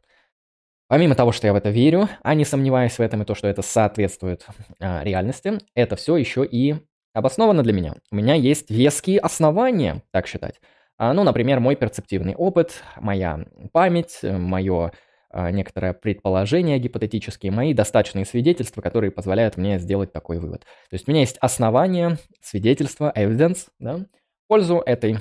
Помимо 0.91 1.15
того, 1.15 1.31
что 1.31 1.47
я 1.47 1.53
в 1.53 1.57
это 1.57 1.71
верю, 1.71 2.09
а 2.25 2.35
не 2.35 2.45
сомневаюсь 2.45 2.99
в 2.99 3.01
этом 3.01 3.23
и 3.23 3.25
то, 3.25 3.37
что 3.37 3.47
это 3.47 3.63
соответствует 3.63 4.45
а, 4.81 5.05
реальности, 5.05 5.61
это 5.77 5.95
все 5.95 6.17
еще 6.17 6.45
и 6.45 6.75
обосновано 7.13 7.63
для 7.63 7.73
меня. 7.73 7.95
У 8.11 8.17
меня 8.17 8.35
есть 8.35 8.71
веские 8.71 9.21
основания 9.21 10.03
так 10.11 10.27
считать. 10.27 10.61
А, 10.99 11.13
ну, 11.13 11.23
например, 11.23 11.61
мой 11.61 11.77
перцептивный 11.77 12.35
опыт, 12.35 12.83
моя 12.97 13.47
память, 13.71 14.19
мое 14.25 14.91
а, 15.31 15.53
некоторое 15.53 15.93
предположение 15.93 16.81
гипотетические, 16.81 17.53
мои 17.53 17.73
достаточные 17.73 18.25
свидетельства, 18.25 18.81
которые 18.81 19.13
позволяют 19.13 19.57
мне 19.57 19.79
сделать 19.79 20.13
такой 20.13 20.41
вывод. 20.41 20.63
То 20.63 20.95
есть 20.95 21.07
у 21.07 21.13
меня 21.13 21.21
есть 21.21 21.39
основания, 21.39 22.19
свидетельства, 22.43 23.13
evidence, 23.15 23.69
да, 23.79 23.99
в 23.99 24.49
пользу 24.49 24.83
этой 24.85 25.19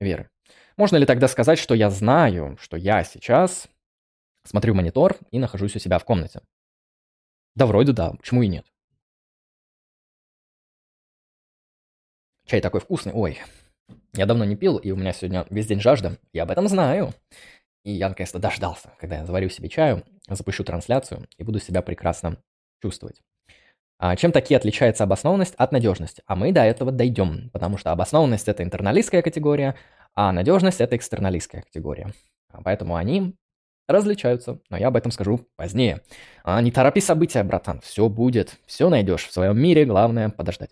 веры. 0.00 0.28
Можно 0.76 0.96
ли 0.96 1.06
тогда 1.06 1.28
сказать, 1.28 1.60
что 1.60 1.76
я 1.76 1.88
знаю, 1.88 2.56
что 2.60 2.76
я 2.76 3.04
сейчас 3.04 3.68
смотрю 4.44 4.74
монитор 4.74 5.18
и 5.30 5.38
нахожусь 5.38 5.76
у 5.76 5.78
себя 5.78 5.98
в 5.98 6.04
комнате? 6.04 6.40
Да, 7.54 7.66
вроде 7.66 7.92
да, 7.92 8.12
почему 8.12 8.42
и 8.42 8.48
нет? 8.48 8.66
Чай 12.46 12.60
такой 12.60 12.80
вкусный, 12.80 13.12
ой, 13.14 13.38
я 14.12 14.26
давно 14.26 14.44
не 14.44 14.56
пил, 14.56 14.76
и 14.76 14.90
у 14.90 14.96
меня 14.96 15.12
сегодня 15.12 15.46
весь 15.50 15.66
день 15.66 15.80
жажда, 15.80 16.18
я 16.32 16.42
об 16.42 16.50
этом 16.50 16.68
знаю. 16.68 17.12
И 17.84 17.92
я 17.92 18.08
наконец-то 18.08 18.38
дождался, 18.38 18.92
когда 18.98 19.18
я 19.18 19.26
заварю 19.26 19.48
себе 19.50 19.68
чаю, 19.68 20.04
запущу 20.28 20.64
трансляцию 20.64 21.26
и 21.36 21.44
буду 21.44 21.58
себя 21.58 21.82
прекрасно 21.82 22.38
чувствовать. 22.82 23.22
А 23.98 24.16
чем 24.16 24.32
такие 24.32 24.56
отличается 24.56 25.04
обоснованность 25.04 25.54
от 25.56 25.72
надежности? 25.72 26.22
А 26.26 26.34
мы 26.34 26.52
до 26.52 26.62
этого 26.62 26.92
дойдем, 26.92 27.50
потому 27.50 27.76
что 27.76 27.92
обоснованность 27.92 28.48
это 28.48 28.62
интерналистская 28.62 29.22
категория, 29.22 29.76
а 30.14 30.32
надежность 30.32 30.80
это 30.80 30.96
экстерналистская 30.96 31.62
категория. 31.62 32.12
А 32.48 32.62
поэтому 32.62 32.96
они 32.96 33.34
различаются, 33.86 34.60
но 34.70 34.76
я 34.76 34.88
об 34.88 34.96
этом 34.96 35.12
скажу 35.12 35.46
позднее. 35.56 36.02
А 36.42 36.60
не 36.60 36.70
торопи 36.70 37.00
события, 37.00 37.42
братан, 37.42 37.80
все 37.80 38.08
будет, 38.08 38.58
все 38.66 38.88
найдешь 38.88 39.26
в 39.26 39.32
своем 39.32 39.58
мире, 39.58 39.84
главное 39.84 40.30
подождать. 40.30 40.70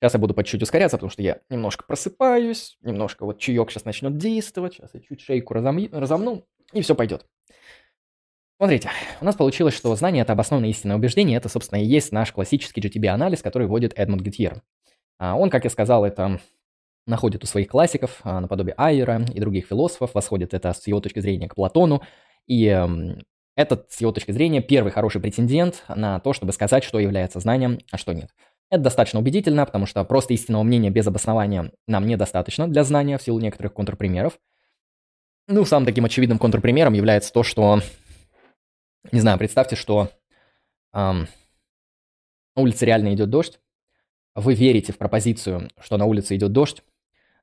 Сейчас 0.00 0.14
я 0.14 0.20
буду 0.20 0.34
по 0.34 0.44
чуть 0.44 0.62
ускоряться, 0.62 0.96
потому 0.96 1.10
что 1.10 1.22
я 1.22 1.40
немножко 1.48 1.84
просыпаюсь, 1.86 2.76
немножко 2.82 3.24
вот 3.24 3.38
чаек 3.38 3.70
сейчас 3.70 3.84
начнет 3.84 4.18
действовать, 4.18 4.74
сейчас 4.74 4.90
я 4.94 5.00
чуть 5.00 5.20
шейку 5.20 5.54
разом... 5.54 5.78
разомну, 5.92 6.44
и 6.72 6.82
все 6.82 6.94
пойдет. 6.94 7.26
Смотрите, 8.58 8.90
у 9.20 9.24
нас 9.24 9.34
получилось, 9.34 9.74
что 9.74 9.94
знание– 9.96 10.22
это 10.24 10.32
обоснованное 10.34 10.70
истинное 10.70 10.96
убеждение, 10.96 11.38
это, 11.38 11.48
собственно, 11.48 11.82
и 11.82 11.86
есть 11.86 12.12
наш 12.12 12.32
классический 12.32 12.80
GTB-анализ, 12.80 13.42
который 13.42 13.66
вводит 13.66 13.92
Эдмунд 13.96 14.22
Гетьер. 14.22 14.62
А 15.18 15.36
он, 15.36 15.50
как 15.50 15.64
я 15.64 15.70
сказал, 15.70 16.04
это 16.04 16.40
находит 17.06 17.44
у 17.44 17.46
своих 17.46 17.68
классиков, 17.68 18.20
а, 18.22 18.40
наподобие 18.40 18.74
Айера 18.76 19.24
и 19.32 19.40
других 19.40 19.66
философов, 19.66 20.14
восходит 20.14 20.54
это 20.54 20.72
с 20.72 20.86
его 20.86 21.00
точки 21.00 21.20
зрения 21.20 21.48
к 21.48 21.54
Платону, 21.54 22.02
и 22.46 22.66
эм, 22.66 23.22
этот, 23.56 23.90
с 23.90 24.00
его 24.00 24.12
точки 24.12 24.32
зрения, 24.32 24.60
первый 24.60 24.92
хороший 24.92 25.20
претендент 25.20 25.84
на 25.88 26.18
то, 26.20 26.32
чтобы 26.32 26.52
сказать, 26.52 26.84
что 26.84 26.98
является 26.98 27.40
знанием, 27.40 27.78
а 27.90 27.98
что 27.98 28.12
нет. 28.12 28.30
Это 28.70 28.82
достаточно 28.82 29.20
убедительно, 29.20 29.64
потому 29.66 29.86
что 29.86 30.02
просто 30.04 30.34
истинного 30.34 30.62
мнения 30.62 30.90
без 30.90 31.06
обоснования 31.06 31.70
нам 31.86 32.06
недостаточно 32.06 32.66
для 32.66 32.82
знания 32.82 33.18
в 33.18 33.22
силу 33.22 33.38
некоторых 33.38 33.72
контрпримеров. 33.74 34.38
Ну, 35.46 35.64
самым 35.64 35.86
таким 35.86 36.04
очевидным 36.06 36.38
контрпримером 36.38 36.94
является 36.94 37.32
то, 37.32 37.42
что, 37.42 37.80
не 39.12 39.20
знаю, 39.20 39.38
представьте, 39.38 39.76
что 39.76 40.10
эм, 40.94 41.28
на 42.56 42.62
улице 42.62 42.86
реально 42.86 43.14
идет 43.14 43.30
дождь, 43.30 43.60
вы 44.34 44.54
верите 44.54 44.92
в 44.92 44.98
пропозицию, 44.98 45.70
что 45.80 45.96
на 45.96 46.06
улице 46.06 46.34
идет 46.34 46.52
дождь, 46.52 46.82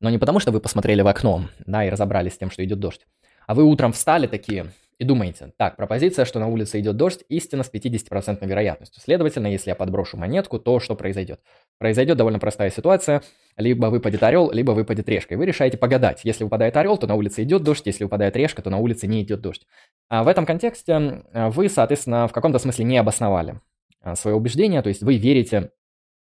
но 0.02 0.10
не 0.10 0.18
потому, 0.18 0.40
что 0.40 0.52
вы 0.52 0.60
посмотрели 0.60 1.02
в 1.02 1.08
окно, 1.08 1.46
да, 1.66 1.86
и 1.86 1.90
разобрались 1.90 2.34
с 2.34 2.38
тем, 2.38 2.52
что 2.52 2.64
идет 2.66 2.80
дождь, 2.80 3.08
а 3.48 3.56
вы 3.56 3.64
утром 3.64 3.94
встали 3.94 4.28
такие, 4.28 4.68
и 5.02 5.04
думаете, 5.04 5.52
так, 5.58 5.78
пропозиция, 5.78 6.26
что 6.26 6.38
на 6.38 6.48
улице 6.48 6.80
идет 6.80 6.96
дождь, 6.96 7.24
истина 7.28 7.64
с 7.64 7.74
50% 7.74 8.46
вероятностью. 8.46 9.02
Следовательно, 9.02 9.48
если 9.48 9.72
я 9.72 9.76
подброшу 9.76 10.16
монетку, 10.16 10.60
то 10.60 10.80
что 10.80 10.94
произойдет? 10.94 11.40
Произойдет 11.80 12.18
довольно 12.18 12.38
простая 12.38 12.70
ситуация. 12.70 13.24
Либо 13.58 13.88
выпадет 13.88 14.22
орел, 14.22 14.52
либо 14.52 14.74
выпадет 14.74 15.10
решка. 15.10 15.34
И 15.34 15.38
вы 15.38 15.48
решаете 15.48 15.80
погадать. 15.80 16.22
Если 16.24 16.44
выпадает 16.44 16.78
орел, 16.78 17.00
то 17.00 17.08
на 17.08 17.16
улице 17.16 17.42
идет 17.42 17.64
дождь. 17.64 17.82
Если 17.88 18.04
выпадает 18.04 18.36
решка, 18.36 18.62
то 18.62 18.70
на 18.70 18.78
улице 18.78 19.08
не 19.08 19.24
идет 19.24 19.42
дождь. 19.42 19.66
А 20.08 20.24
в 20.24 20.28
этом 20.28 20.46
контексте 20.46 21.24
вы, 21.34 21.68
соответственно, 21.68 22.28
в 22.28 22.32
каком-то 22.32 22.60
смысле 22.60 22.86
не 22.86 23.00
обосновали 23.00 23.60
а, 24.02 24.16
свое 24.16 24.38
убеждение. 24.38 24.84
То 24.84 24.90
есть 24.90 25.02
вы 25.02 25.18
верите 25.18 25.72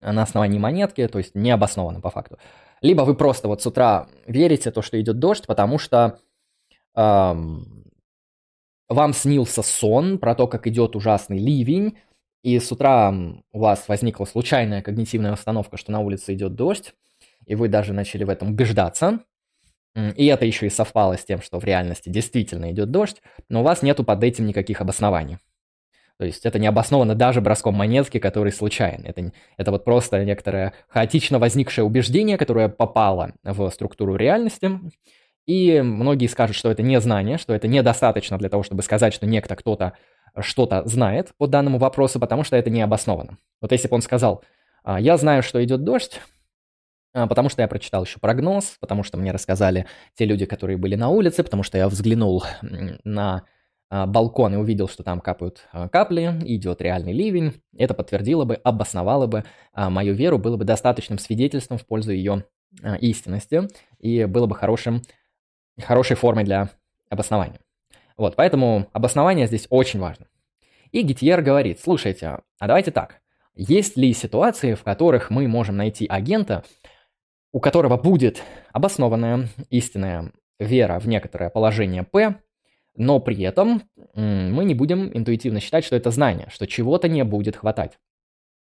на 0.01 0.21
основании 0.21 0.57
монетки, 0.57 1.05
то 1.09 1.17
есть 1.17 1.35
необоснованно 1.35 1.99
по 1.99 2.11
факту. 2.11 2.37
Либо 2.83 3.03
вы 3.03 3.15
просто 3.15 3.47
вот 3.47 3.61
с 3.63 3.65
утра 3.65 4.07
верите 4.27 4.69
то, 4.69 4.81
что 4.81 4.99
идет 4.99 5.17
дождь, 5.17 5.47
потому 5.47 5.79
что 5.79 6.19
эм, 6.95 7.85
вам 8.89 9.13
снился 9.13 9.63
сон 9.63 10.19
про 10.19 10.35
то, 10.35 10.47
как 10.47 10.67
идет 10.67 10.97
ужасный 10.97 11.39
ливень, 11.39 11.97
и 12.43 12.59
с 12.59 12.71
утра 12.73 13.15
у 13.53 13.59
вас 13.59 13.87
возникла 13.87 14.25
случайная 14.25 14.81
когнитивная 14.81 15.31
установка, 15.31 15.77
что 15.77 15.93
на 15.93 16.01
улице 16.01 16.33
идет 16.33 16.55
дождь, 16.55 16.93
и 17.45 17.55
вы 17.55 17.69
даже 17.69 17.93
начали 17.93 18.25
в 18.25 18.29
этом 18.29 18.49
убеждаться, 18.49 19.21
и 19.95 20.25
это 20.25 20.45
еще 20.45 20.67
и 20.67 20.69
совпало 20.69 21.17
с 21.17 21.23
тем, 21.23 21.41
что 21.41 21.59
в 21.59 21.63
реальности 21.63 22.09
действительно 22.09 22.69
идет 22.69 22.91
дождь, 22.91 23.21
но 23.47 23.61
у 23.61 23.63
вас 23.63 23.81
нету 23.81 24.03
под 24.03 24.21
этим 24.23 24.45
никаких 24.45 24.81
обоснований. 24.81 25.37
То 26.23 26.27
есть 26.27 26.45
это 26.45 26.57
не 26.57 26.67
обосновано 26.67 27.15
даже 27.15 27.41
броском 27.41 27.75
монетки, 27.75 28.17
который 28.17 28.53
случайен. 28.53 29.03
Это, 29.03 29.33
это 29.57 29.71
вот 29.71 29.83
просто 29.83 30.23
некоторое 30.23 30.71
хаотично 30.87 31.37
возникшее 31.37 31.83
убеждение, 31.83 32.37
которое 32.37 32.69
попало 32.69 33.33
в 33.43 33.69
структуру 33.71 34.15
реальности. 34.15 34.79
И 35.45 35.81
многие 35.81 36.27
скажут, 36.27 36.55
что 36.55 36.71
это 36.71 36.81
не 36.81 37.01
знание, 37.01 37.37
что 37.37 37.53
это 37.53 37.67
недостаточно 37.67 38.37
для 38.37 38.47
того, 38.47 38.63
чтобы 38.63 38.83
сказать, 38.83 39.13
что 39.13 39.25
некто 39.25 39.57
кто-то 39.57 39.97
что-то 40.39 40.87
знает 40.87 41.33
по 41.37 41.45
данному 41.45 41.77
вопросу, 41.77 42.21
потому 42.21 42.45
что 42.45 42.55
это 42.55 42.69
не 42.69 42.81
обосновано. 42.81 43.37
Вот 43.59 43.73
если 43.73 43.89
бы 43.89 43.95
он 43.95 44.01
сказал, 44.01 44.45
«А, 44.85 45.01
я 45.01 45.17
знаю, 45.17 45.43
что 45.43 45.61
идет 45.61 45.83
дождь, 45.83 46.21
а, 47.13 47.27
потому 47.27 47.49
что 47.49 47.63
я 47.63 47.67
прочитал 47.67 48.05
еще 48.05 48.19
прогноз, 48.19 48.77
потому 48.79 49.03
что 49.03 49.17
мне 49.17 49.33
рассказали 49.33 49.87
те 50.15 50.23
люди, 50.23 50.45
которые 50.45 50.77
были 50.77 50.95
на 50.95 51.09
улице, 51.09 51.43
потому 51.43 51.63
что 51.63 51.77
я 51.77 51.89
взглянул 51.89 52.45
на 53.03 53.43
балкон 54.07 54.53
и 54.53 54.57
увидел, 54.57 54.87
что 54.87 55.03
там 55.03 55.19
капают 55.21 55.67
капли, 55.91 56.39
идет 56.45 56.81
реальный 56.81 57.13
ливень, 57.13 57.61
это 57.77 57.93
подтвердило 57.93 58.45
бы, 58.45 58.55
обосновало 58.55 59.27
бы 59.27 59.43
мою 59.75 60.15
веру, 60.15 60.39
было 60.39 60.57
бы 60.57 60.65
достаточным 60.65 61.19
свидетельством 61.19 61.77
в 61.77 61.85
пользу 61.85 62.11
ее 62.11 62.45
истинности 63.01 63.67
и 63.99 64.25
было 64.25 64.47
бы 64.47 64.55
хорошим, 64.55 65.01
хорошей 65.79 66.15
формой 66.15 66.43
для 66.43 66.69
обоснования. 67.09 67.59
Вот, 68.17 68.35
поэтому 68.35 68.87
обоснование 68.93 69.45
здесь 69.45 69.67
очень 69.69 69.99
важно. 69.99 70.27
И 70.91 71.01
Гитьер 71.01 71.41
говорит, 71.41 71.79
слушайте, 71.79 72.39
а 72.59 72.67
давайте 72.67 72.91
так. 72.91 73.21
Есть 73.55 73.97
ли 73.97 74.13
ситуации, 74.13 74.73
в 74.73 74.83
которых 74.83 75.29
мы 75.29 75.47
можем 75.47 75.77
найти 75.77 76.07
агента, 76.07 76.63
у 77.51 77.59
которого 77.59 77.97
будет 77.97 78.41
обоснованная 78.71 79.49
истинная 79.69 80.31
вера 80.59 80.99
в 80.99 81.07
некоторое 81.07 81.51
положение 81.51 82.03
P, 82.03 82.35
но 82.95 83.19
при 83.19 83.41
этом 83.41 83.83
мы 84.15 84.65
не 84.65 84.75
будем 84.75 85.09
интуитивно 85.15 85.59
считать, 85.59 85.83
что 85.83 85.95
это 85.95 86.11
знание, 86.11 86.47
что 86.51 86.67
чего-то 86.67 87.07
не 87.07 87.23
будет 87.23 87.55
хватать. 87.55 87.97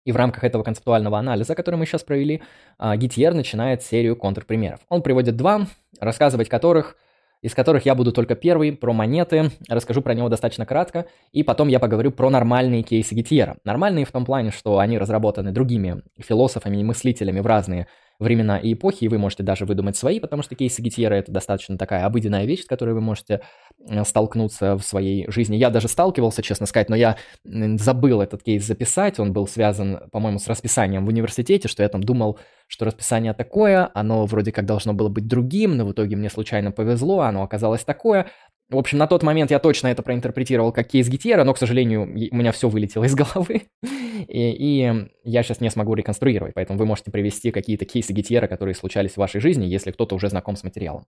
И 0.05 0.13
в 0.13 0.17
рамках 0.17 0.45
этого 0.45 0.63
концептуального 0.63 1.19
анализа, 1.19 1.55
который 1.55 1.77
мы 1.77 1.85
сейчас 1.85 2.03
провели, 2.03 2.43
а, 2.79 2.97
Гитьер 2.97 3.35
начинает 3.35 3.83
серию 3.83 4.17
контрпримеров. 4.17 4.81
Он 4.89 5.03
приводит 5.03 5.37
два, 5.37 5.67
рассказывать 6.01 6.49
которых– 6.49 6.97
из 7.43 7.55
которых 7.55 7.87
я 7.87 7.95
буду 7.95 8.13
только 8.13 8.35
первый, 8.35 8.73
про 8.73 8.93
монеты, 8.93 9.51
расскажу 9.69 10.03
про 10.03 10.15
него 10.15 10.29
достаточно 10.29 10.67
кратко, 10.67 11.07
и 11.33 11.43
потом 11.43 11.69
я 11.69 11.79
поговорю 11.79 12.11
про 12.11 12.29
нормальные 12.31 12.83
кейсы 12.83 13.15
Гитьера. 13.15 13.57
Нормальные 13.65 14.05
в 14.05 14.13
том 14.13 14.25
плане, 14.25 14.51
что 14.51 14.79
они 14.79 14.99
разработаны 14.99 15.51
другими 15.51 16.03
философами 16.19 16.79
и 16.79 16.85
мыслителями 16.85 17.41
в 17.41 17.47
разные 17.47 17.87
времена 18.21 18.59
и 18.59 18.75
эпохи, 18.75 19.05
и 19.05 19.09
вы 19.09 19.19
можете 19.19 19.43
даже 19.43 19.65
выдумать 19.65 19.97
свои, 19.97 20.21
потому 20.21 20.43
что 20.43 20.55
кейсы 20.55 20.83
Гитьера— 20.83 21.15
это 21.17 21.33
достаточно 21.33 21.77
такая 21.79 22.05
обыденная 22.05 22.45
вещь, 22.45 22.63
с 22.63 22.67
которой 22.67 22.95
вы 22.95 23.01
можете 23.01 23.41
э, 23.89 24.05
столкнуться 24.05 24.77
в 24.77 24.83
своей 24.83 25.29
жизни. 25.31 25.57
Я 25.57 25.71
даже 25.71 25.89
сталкивался, 25.89 26.43
честно 26.43 26.67
сказать, 26.67 26.91
но 26.91 26.97
я 26.97 27.17
забыл 27.45 28.21
этот 28.21 28.43
кейс 28.43 28.65
записать, 28.65 29.19
он 29.19 29.33
был 29.33 29.49
связан, 29.49 30.01
по-моему, 30.13 30.39
с 30.39 30.47
расписанием 30.47 31.05
в 31.07 31.09
университете, 31.09 31.67
что 31.67 31.83
я 31.83 31.89
там 31.89 32.03
думал, 32.03 32.39
что 32.67 32.85
расписание 32.85 33.33
такое, 33.33 33.91
оно 33.95 34.27
вроде 34.27 34.53
как 34.53 34.67
должно 34.67 34.93
было 34.93 35.09
быть 35.09 35.27
другим, 35.27 35.77
но 35.77 35.87
в 35.87 35.93
итоге 35.93 36.15
мне 36.17 36.31
случайно 36.31 36.71
повезло, 36.71 37.21
оно 37.21 37.43
оказалось 37.43 37.85
такое, 37.85 38.27
в 38.71 38.79
общем, 38.79 38.99
на 38.99 39.09
тот 39.09 39.25
момент 39.25 39.51
я 39.51 39.59
точно 39.59 39.89
это 39.89 40.03
проинтерпретировал 40.03 40.73
как 40.73 40.87
кейс 40.87 41.09
Гитьера, 41.09 41.43
но, 41.43 41.53
к 41.53 41.59
сожалению, 41.59 42.03
у 42.03 42.37
меня 42.37 42.53
все 42.53 42.69
вылетело 42.69 43.05
из 43.05 43.15
головы, 43.17 43.63
и, 43.83 44.27
и 44.29 45.09
я 45.25 45.43
сейчас 45.43 45.61
не 45.61 45.71
смогу 45.71 45.95
реконструировать, 45.95 46.55
поэтому 46.55 46.79
вы 46.79 46.87
можете 46.87 47.11
привести 47.11 47.51
какие-то 47.51 47.85
кейсы 47.85 48.13
Гитьера, 48.13 48.47
которые 48.47 48.77
случались 48.77 49.13
в 49.13 49.17
вашей 49.17 49.41
жизни, 49.41 49.67
если 49.67 49.91
кто-то 49.91 50.15
уже 50.15 50.29
знаком 50.29 50.55
с 50.55 50.63
материалом. 50.63 51.05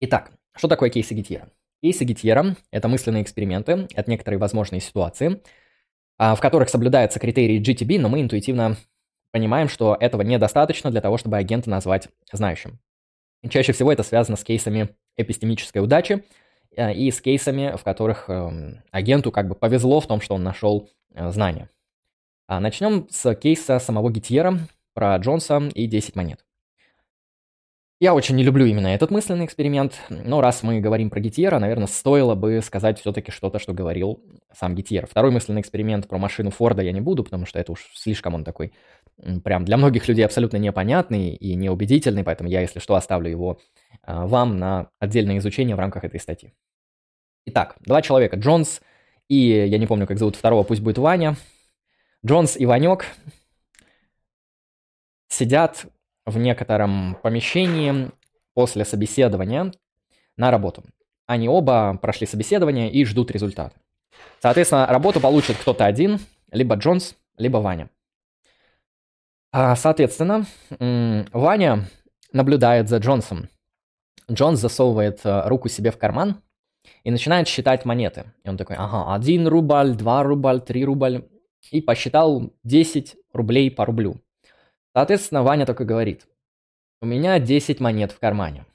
Итак, 0.00 0.32
что 0.54 0.68
такое 0.68 0.90
кейсы 0.90 1.14
Гитьера? 1.14 1.50
Кейсы 1.82 2.04
Гитьера– 2.04 2.56
это 2.70 2.88
мысленные 2.88 3.22
эксперименты, 3.22 3.88
это 3.94 4.10
некоторые 4.10 4.38
возможные 4.38 4.80
ситуации, 4.80 5.40
а, 6.18 6.34
в 6.34 6.40
которых 6.40 6.68
соблюдаются 6.68 7.18
критерии 7.18 7.62
GTB, 7.62 7.98
но 7.98 8.10
мы 8.10 8.20
интуитивно 8.20 8.76
понимаем, 9.32 9.68
что 9.70 9.96
этого 9.98 10.20
недостаточно 10.20 10.90
для 10.90 11.00
того, 11.00 11.16
чтобы 11.16 11.38
агента 11.38 11.70
назвать 11.70 12.08
знающим. 12.30 12.78
Чаще 13.48 13.72
всего 13.72 13.92
это 13.92 14.02
связано 14.02 14.36
с 14.36 14.44
кейсами 14.44 14.90
эпистемической 15.16 15.78
удачи 15.78 16.24
э, 16.76 16.92
и 16.92 17.10
с 17.10 17.20
кейсами, 17.20 17.74
в 17.76 17.82
которых 17.82 18.28
эм, 18.28 18.82
агенту 18.90 19.32
как 19.32 19.48
бы 19.48 19.54
повезло 19.54 20.00
в 20.00 20.06
том, 20.06 20.20
что 20.20 20.34
он 20.34 20.42
нашел 20.42 20.88
э, 21.14 21.30
знания. 21.30 21.70
А 22.46 22.60
начнем 22.60 23.06
с 23.10 23.34
кейса 23.36 23.78
самого 23.78 24.10
Гитьера 24.10 24.58
про 24.92 25.16
Джонса 25.16 25.70
и 25.74 25.86
10 25.86 26.16
монет. 26.16 26.44
Я 28.02 28.14
очень 28.14 28.34
не 28.34 28.42
люблю 28.42 28.64
именно 28.64 28.86
этот 28.86 29.10
мысленный 29.10 29.44
эксперимент, 29.44 30.00
но 30.08 30.40
раз 30.40 30.62
мы 30.62 30.80
говорим 30.80 31.10
про 31.10 31.20
Гитьера, 31.20 31.58
наверное, 31.58 31.86
стоило 31.86 32.34
бы 32.34 32.62
сказать 32.62 32.98
все-таки 32.98 33.30
что-то, 33.30 33.58
что 33.58 33.74
говорил 33.74 34.24
сам 34.58 34.74
Гитьер. 34.74 35.06
Второй 35.06 35.30
мысленный 35.30 35.60
эксперимент 35.60 36.08
про 36.08 36.16
машину 36.16 36.50
Форда 36.50 36.80
я 36.80 36.92
не 36.92 37.02
буду, 37.02 37.22
потому 37.24 37.44
что 37.44 37.58
это 37.58 37.72
уж 37.72 37.90
слишком 37.94 38.34
он 38.34 38.42
такой 38.42 38.72
прям 39.44 39.66
для 39.66 39.76
многих 39.76 40.08
людей 40.08 40.24
абсолютно 40.24 40.56
непонятный 40.56 41.34
и 41.34 41.54
неубедительный, 41.54 42.24
поэтому 42.24 42.48
я, 42.48 42.62
если 42.62 42.78
что, 42.78 42.94
оставлю 42.94 43.28
его 43.28 43.60
а, 44.02 44.26
вам 44.26 44.58
на 44.58 44.88
отдельное 44.98 45.36
изучение 45.36 45.76
в 45.76 45.78
рамках 45.78 46.02
этой 46.02 46.20
статьи. 46.20 46.54
Итак, 47.44 47.76
два 47.80 48.00
человека, 48.00 48.36
Джонс 48.36 48.80
и, 49.28 49.36
я 49.36 49.76
не 49.76 49.86
помню, 49.86 50.06
как 50.06 50.18
зовут 50.18 50.36
второго, 50.36 50.62
пусть 50.62 50.80
будет 50.80 50.96
Ваня. 50.96 51.36
Джонс 52.24 52.56
и 52.56 52.64
Ванек 52.64 53.04
сидят 55.28 55.84
в 56.30 56.38
некотором 56.38 57.16
помещении 57.22 58.10
после 58.54 58.84
собеседования 58.84 59.72
на 60.36 60.50
работу. 60.50 60.84
Они 61.26 61.48
оба 61.48 61.98
прошли 62.00 62.26
собеседование 62.26 62.90
и 62.90 63.04
ждут 63.04 63.30
результата. 63.30 63.76
Соответственно, 64.40 64.86
работу 64.86 65.20
получит 65.20 65.56
кто-то 65.56 65.84
один, 65.84 66.18
либо 66.50 66.74
Джонс, 66.76 67.14
либо 67.36 67.58
Ваня. 67.58 67.90
А, 69.52 69.76
соответственно, 69.76 70.46
Ваня 71.32 71.88
наблюдает 72.32 72.88
за 72.88 72.98
Джонсом. 72.98 73.48
Джонс 74.30 74.60
засовывает 74.60 75.20
э, 75.24 75.48
руку 75.48 75.68
себе 75.68 75.90
в 75.90 75.98
карман 75.98 76.40
и 77.02 77.10
начинает 77.10 77.48
считать 77.48 77.84
монеты. 77.84 78.32
И 78.44 78.48
он 78.48 78.56
такой, 78.56 78.76
ага, 78.76 79.12
один 79.12 79.48
рубль, 79.48 79.94
два 79.94 80.22
рубль, 80.22 80.60
три 80.60 80.84
рубль. 80.84 81.28
И 81.72 81.80
посчитал 81.80 82.52
10 82.64 83.16
рублей 83.32 83.70
по 83.70 83.84
рублю. 83.84 84.20
Соответственно, 84.94 85.42
Ваня 85.42 85.66
только 85.66 85.84
говорит, 85.84 86.26
у 87.00 87.06
меня 87.06 87.38
10 87.38 87.80
монет 87.80 88.12
в 88.12 88.18
кармане. 88.18 88.66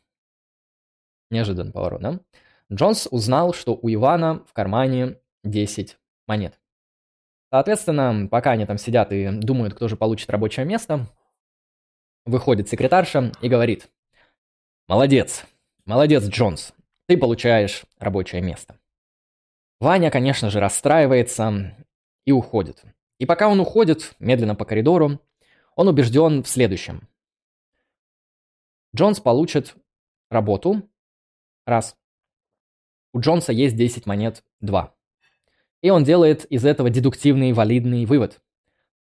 Неожиданный 1.30 1.72
поворот, 1.72 2.02
да? 2.02 2.20
Джонс 2.72 3.08
узнал, 3.12 3.54
что 3.54 3.78
у 3.80 3.92
Ивана 3.92 4.44
в 4.48 4.54
кармане 4.54 5.20
10 5.44 5.98
монет. 6.28 6.60
Соответственно, 7.52 8.28
пока 8.28 8.52
они 8.52 8.66
там 8.66 8.78
сидят 8.78 9.12
и 9.12 9.30
думают, 9.30 9.76
кто 9.76 9.88
же 9.88 9.96
получит 9.98 10.30
рабочее 10.30 10.66
место, 10.66 11.08
выходит 12.26 12.68
секретарша 12.70 13.32
и 13.42 13.50
говорит, 13.50 13.90
молодец, 14.88 15.46
молодец, 15.86 16.24
Джонс, 16.28 16.74
ты 17.08 17.18
получаешь 17.18 17.84
рабочее 18.00 18.42
место. 18.42 18.80
Ваня, 19.80 20.10
конечно 20.10 20.50
же, 20.50 20.60
расстраивается 20.60 21.76
и 22.26 22.32
уходит. 22.32 22.84
И 23.20 23.26
пока 23.26 23.48
он 23.48 23.60
уходит 23.60 24.16
медленно 24.20 24.56
по 24.56 24.66
коридору, 24.66 25.20
он 25.76 25.88
убежден 25.88 26.44
в 26.44 26.48
следующем. 26.48 27.08
Джонс 28.96 29.20
получит 29.20 29.76
работу, 30.30 30.90
раз. 31.66 31.98
У 33.14 33.20
Джонса 33.20 33.52
есть 33.52 33.76
10 33.76 34.06
монет, 34.06 34.44
два. 34.62 34.96
И 35.82 35.90
он 35.90 36.04
делает 36.04 36.46
из 36.46 36.66
этого 36.66 36.90
дедуктивный 36.90 37.54
валидный 37.54 38.06
вывод. 38.06 38.42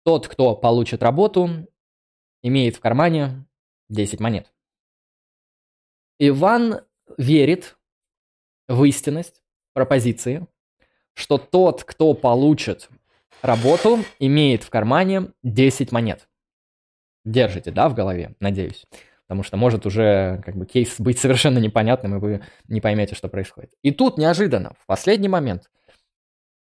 Тот, 0.04 0.28
кто 0.28 0.56
получит 0.56 1.04
работу, 1.04 1.68
имеет 2.42 2.76
в 2.76 2.80
кармане 2.80 3.46
10 3.90 4.20
монет. 4.20 4.52
Иван 6.20 6.82
верит 7.18 7.78
в 8.68 8.84
истинность 8.84 9.42
пропозиции, 9.74 10.48
что 11.14 11.38
тот, 11.38 11.84
кто 11.84 12.14
получит 12.14 12.90
работу, 13.42 14.00
имеет 14.20 14.64
в 14.64 14.70
кармане 14.70 15.32
10 15.44 15.92
монет. 15.92 16.28
Держите, 17.26 17.72
да, 17.72 17.90
в 17.90 17.94
голове, 17.94 18.36
надеюсь. 18.40 18.86
Потому 19.28 19.44
что 19.44 19.58
может 19.58 19.86
уже 19.86 20.42
как 20.46 20.56
бы 20.56 20.66
кейс 20.66 21.00
быть 21.00 21.18
совершенно 21.18 21.58
непонятным, 21.58 22.16
и 22.16 22.20
вы 22.20 22.42
не 22.68 22.82
поймете, 22.82 23.16
что 23.16 23.30
происходит. 23.30 23.72
И 23.82 23.92
тут 23.92 24.18
неожиданно, 24.18 24.74
в 24.80 24.86
последний 24.86 25.30
момент, 25.30 25.70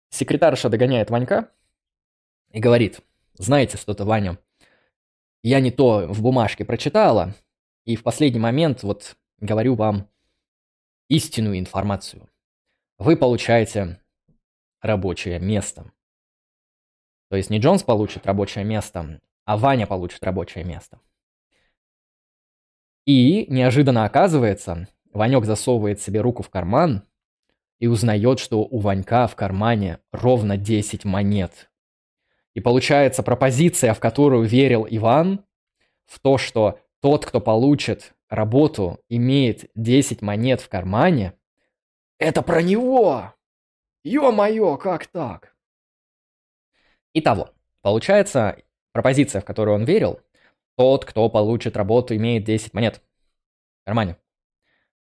Секретарша 0.10 0.70
догоняет 0.70 1.12
Ванька 1.12 1.52
и 2.52 2.60
говорит, 2.60 3.00
знаете 3.36 3.78
что-то, 3.78 4.06
Ваня, 4.06 4.40
я 5.44 5.60
не 5.60 5.72
то 5.72 6.08
в 6.08 6.22
бумажке 6.22 6.66
прочитала, 6.66 7.36
и 7.86 7.96
в 7.96 8.04
последний 8.04 8.40
момент 8.40 8.84
вот 8.84 9.16
говорю 9.40 9.76
вам 9.76 10.10
истинную 11.08 11.60
информацию. 11.60 12.28
Вы 12.98 13.16
получаете 13.16 14.02
рабочее 14.82 15.40
место. 15.40 15.92
То 17.30 17.38
есть 17.38 17.50
не 17.50 17.60
Джонс 17.60 17.84
получит 17.84 18.26
рабочее 18.26 18.66
место, 18.66 19.22
а 19.50 19.58
Ваня 19.58 19.88
получит 19.88 20.24
рабочее 20.24 20.64
место. 20.64 21.00
И 23.08 23.48
неожиданно 23.52 24.06
оказывается, 24.06 24.88
Ванек 25.12 25.46
засовывает 25.46 26.00
себе 26.00 26.22
руку 26.22 26.44
в 26.44 26.52
карман 26.52 27.02
и 27.80 27.88
узнает, 27.88 28.38
что 28.38 28.60
у 28.60 28.78
Ванька 28.78 29.26
в 29.26 29.36
кармане 29.36 30.02
ровно 30.12 30.56
10 30.56 31.04
монет. 31.04 31.72
И 32.54 32.60
получается 32.60 33.24
пропозиция, 33.24 33.96
в 33.96 34.00
которую 34.00 34.48
верил 34.48 34.86
Иван, 34.88 35.44
в 36.06 36.20
то, 36.20 36.38
что 36.38 36.80
тот, 37.02 37.26
кто 37.26 37.42
получит 37.42 38.14
работу, 38.30 39.00
имеет 39.10 39.72
10 39.74 40.22
монет 40.22 40.62
в 40.62 40.70
кармане, 40.70 41.34
это 42.20 42.44
про 42.44 42.62
него! 42.62 43.34
Ё-моё, 44.04 44.78
как 44.78 45.08
так? 45.08 45.56
Итого, 47.16 47.50
получается, 47.82 48.62
пропозиция, 49.00 49.40
в 49.40 49.46
которую 49.46 49.76
он 49.76 49.86
верил, 49.86 50.20
тот, 50.76 51.06
кто 51.06 51.30
получит 51.30 51.78
работу, 51.78 52.14
имеет 52.18 52.44
10 52.44 52.74
монет 52.74 52.98
в 52.98 53.86
кармане. 53.86 54.18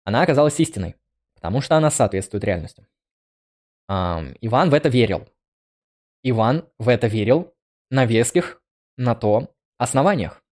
Она 0.04 0.22
оказалась 0.22 0.60
истиной, 0.60 0.96
потому 1.34 1.62
что 1.62 1.78
она 1.78 1.90
соответствует 1.90 2.44
реальности. 2.44 2.86
Эм, 3.90 4.36
Иван 4.40 4.70
в 4.70 4.76
это 4.76 4.90
верил. 4.90 5.28
Иван 6.22 6.70
в 6.78 6.90
это 6.90 7.08
верил 7.08 7.56
на 7.90 8.06
веских, 8.06 8.62
на 8.98 9.16
то 9.16 9.52
основаниях. 9.80 10.44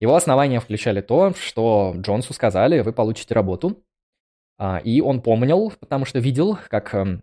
Его 0.00 0.14
основания 0.14 0.58
включали 0.58 1.02
то, 1.02 1.34
что 1.34 1.92
Джонсу 1.98 2.32
сказали, 2.32 2.80
вы 2.80 2.94
получите 2.94 3.34
работу. 3.34 3.84
А, 4.56 4.78
и 4.78 5.02
он 5.02 5.20
помнил, 5.20 5.70
потому 5.80 6.06
что 6.06 6.18
видел, 6.18 6.58
как, 6.70 6.94
эм, 6.94 7.22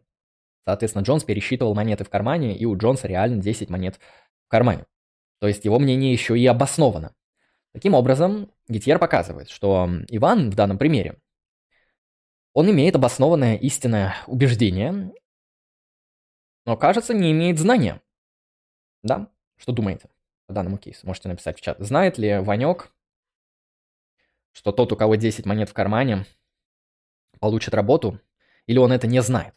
соответственно, 0.66 1.02
Джонс 1.02 1.24
пересчитывал 1.24 1.74
монеты 1.74 2.04
в 2.04 2.12
кармане, 2.12 2.56
и 2.56 2.66
у 2.66 2.78
Джонса 2.78 3.08
реально 3.08 3.42
10 3.42 3.72
монет 3.72 4.00
в 4.46 4.50
кармане. 4.50 4.86
То 5.40 5.48
есть 5.48 5.66
его 5.66 5.80
мнение 5.80 6.12
еще 6.12 6.38
и 6.38 6.46
обосновано. 6.46 7.14
Таким 7.74 7.94
образом, 7.94 8.52
Гитьер 8.68 9.00
показывает, 9.00 9.50
что 9.50 9.90
Иван 10.10 10.50
в 10.50 10.56
данном 10.56 10.78
примере, 10.78 11.18
он 12.54 12.70
имеет 12.72 12.96
обоснованное 12.96 13.56
истинное 13.56 14.16
убеждение, 14.26 15.14
но, 16.66 16.76
кажется, 16.76 17.14
не 17.14 17.32
имеет 17.32 17.60
знания. 17.60 18.02
Да? 19.04 19.32
Что 19.58 19.72
думаете? 19.72 20.10
по 20.48 20.54
данному 20.54 20.78
кейсу. 20.78 21.06
Можете 21.06 21.30
написать 21.30 21.58
в 21.58 21.62
чат. 21.62 21.78
Знает 21.80 22.18
ли 22.18 22.40
Ванек, 22.40 22.92
что 24.54 24.72
тот, 24.72 24.92
у 24.92 24.96
кого 24.96 25.16
10 25.16 25.46
монет 25.46 25.70
в 25.70 25.74
кармане, 25.74 26.26
получит 27.40 27.74
работу, 27.74 28.20
или 28.66 28.80
он 28.80 28.92
это 28.92 29.06
не 29.06 29.22
знает? 29.22 29.54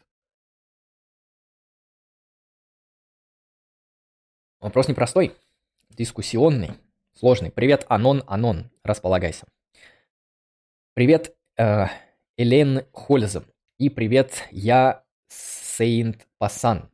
Вопрос 4.59 4.87
непростой, 4.87 5.35
дискуссионный, 6.01 6.71
сложный. 7.13 7.51
Привет, 7.51 7.85
Анон, 7.87 8.23
Анон, 8.25 8.71
располагайся. 8.83 9.45
Привет, 10.95 11.35
э, 11.57 11.85
Элен 12.37 12.85
Хользем. 12.91 13.45
И 13.77 13.87
привет, 13.89 14.47
я 14.49 15.03
Сейнт 15.27 16.27
Пасан. 16.39 16.89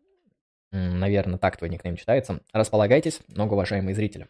Наверное, 0.72 1.40
так 1.40 1.56
твой 1.56 1.70
никнейм 1.70 1.96
читается. 1.96 2.42
Располагайтесь, 2.52 3.22
многоуважаемые 3.30 3.96
зрители. 3.96 4.28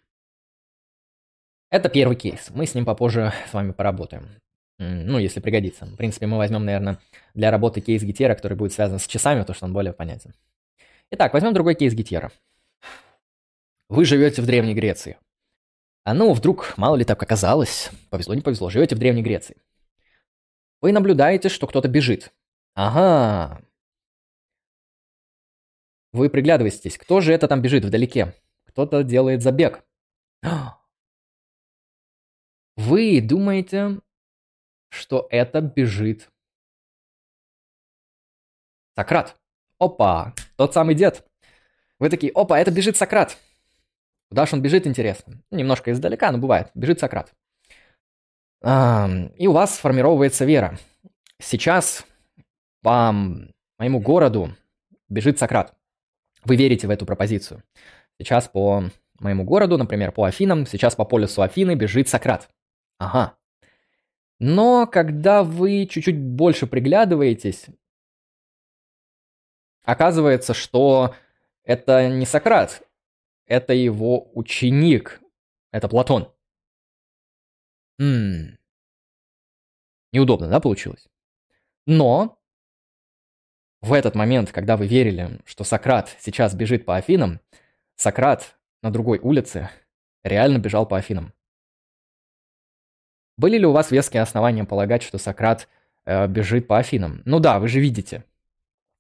Это 1.72 1.90
первый 1.90 2.16
кейс. 2.16 2.52
Мы 2.52 2.68
с 2.68 2.76
ним 2.76 2.86
попозже 2.86 3.34
с 3.50 3.54
вами 3.54 3.72
поработаем. 3.72 4.30
Ну, 4.78 5.18
если 5.18 5.40
пригодится. 5.40 5.88
В 5.88 5.96
принципе, 5.96 6.28
мы 6.28 6.38
возьмем, 6.38 6.64
наверное, 6.64 7.00
для 7.34 7.50
работы 7.50 7.82
кейс 7.82 8.04
Гитера, 8.04 8.36
который 8.36 8.56
будет 8.56 8.74
связан 8.74 9.00
с 9.00 9.08
часами, 9.08 9.40
потому 9.40 9.56
что 9.56 9.66
он 9.66 9.74
более 9.74 9.94
понятен. 9.94 10.36
Итак, 11.10 11.34
возьмем 11.34 11.56
другой 11.56 11.74
кейс 11.74 11.96
Гитера. 11.96 12.32
Вы 13.90 14.06
живете 14.06 14.42
в 14.42 14.46
Древней 14.46 14.74
Греции. 14.74 15.18
А 16.04 16.14
ну, 16.14 16.34
вдруг, 16.34 16.78
мало 16.78 16.96
ли 16.96 17.06
так 17.06 17.22
оказалось, 17.22 17.90
повезло, 18.10 18.34
не 18.34 18.42
повезло, 18.42 18.70
живете 18.70 18.96
в 18.96 19.00
Древней 19.00 19.24
Греции. 19.24 19.58
Вы 20.82 20.92
наблюдаете, 20.92 21.50
что 21.50 21.68
кто-то 21.68 21.88
бежит. 21.88 22.34
Ага, 22.76 23.62
вы 26.18 26.30
приглядываетесь, 26.32 26.98
кто 26.98 27.22
же 27.22 27.32
это 27.32 27.48
там 27.48 27.62
бежит 27.62 27.86
вдалеке? 27.86 28.34
Кто-то 28.66 29.04
делает 29.04 29.44
забег. 29.44 29.84
Вы 32.76 33.22
думаете, 33.22 34.00
что 34.90 35.28
это 35.30 35.62
бежит 35.62 36.32
Сократ. 38.96 39.40
Опа, 39.80 40.34
тот 40.56 40.74
самый 40.74 40.96
дед. 40.96 41.24
Вы 42.00 42.10
такие, 42.10 42.32
опа, 42.34 42.60
это 42.60 42.72
бежит 42.72 42.98
Сократ. 42.98 43.38
Куда 44.30 44.46
же 44.46 44.56
он 44.56 44.62
бежит, 44.62 44.88
интересно? 44.88 45.42
Немножко 45.52 45.92
издалека, 45.92 46.32
но 46.32 46.38
бывает. 46.38 46.70
Бежит 46.74 47.00
Сократ. 47.00 47.34
И 48.62 49.48
у 49.48 49.52
вас 49.52 49.76
сформировывается 49.76 50.46
вера. 50.46 50.78
Сейчас 51.40 52.06
по 52.82 53.12
моему 53.78 54.00
городу 54.00 54.56
бежит 55.10 55.40
Сократ 55.40 55.74
вы 56.44 56.56
верите 56.56 56.88
в 56.88 56.90
эту 56.90 57.06
пропозицию. 57.06 57.64
Сейчас 58.20 58.48
по 58.48 58.84
моему 59.20 59.44
городу, 59.44 59.78
например, 59.78 60.12
по 60.12 60.24
Афинам, 60.26 60.66
сейчас 60.66 60.96
по 60.96 61.06
полюсу 61.06 61.42
Афины 61.42 61.76
бежит 61.76 62.08
Сократ. 62.08 62.50
Ага. 63.00 63.36
Но 64.40 64.88
когда 64.88 65.44
вы 65.44 65.86
чуть-чуть 65.88 66.18
больше 66.18 66.68
приглядываетесь, 66.68 67.66
оказывается, 69.84 70.54
что 70.54 71.16
это 71.64 72.08
не 72.10 72.26
Сократ, 72.26 72.87
это 73.48 73.74
его 73.74 74.30
ученик, 74.34 75.22
это 75.72 75.88
Платон. 75.88 76.32
М-м. 78.00 78.58
Неудобно, 80.14 80.48
да, 80.48 80.60
получилось? 80.60 81.08
Но 81.86 82.40
в 83.82 83.94
этот 83.94 84.16
момент, 84.16 84.52
когда 84.52 84.78
вы 84.78 84.88
верили, 84.88 85.40
что 85.46 85.64
Сократ 85.64 86.16
сейчас 86.20 86.54
бежит 86.54 86.86
по 86.86 86.96
Афинам, 86.96 87.40
Сократ 87.96 88.58
на 88.82 88.92
другой 88.92 89.20
улице 89.20 89.70
реально 90.24 90.58
бежал 90.60 90.86
по 90.86 90.98
Афинам. 90.98 91.34
Были 93.38 93.58
ли 93.58 93.66
у 93.66 93.72
вас 93.72 93.92
веские 93.92 94.24
основания 94.24 94.66
полагать, 94.66 95.04
что 95.04 95.18
Сократ 95.18 95.68
э, 96.06 96.28
бежит 96.28 96.68
по 96.68 96.80
Афинам? 96.80 97.22
Ну 97.26 97.40
да, 97.40 97.60
вы 97.60 97.68
же 97.68 97.80
видите. 97.80 98.24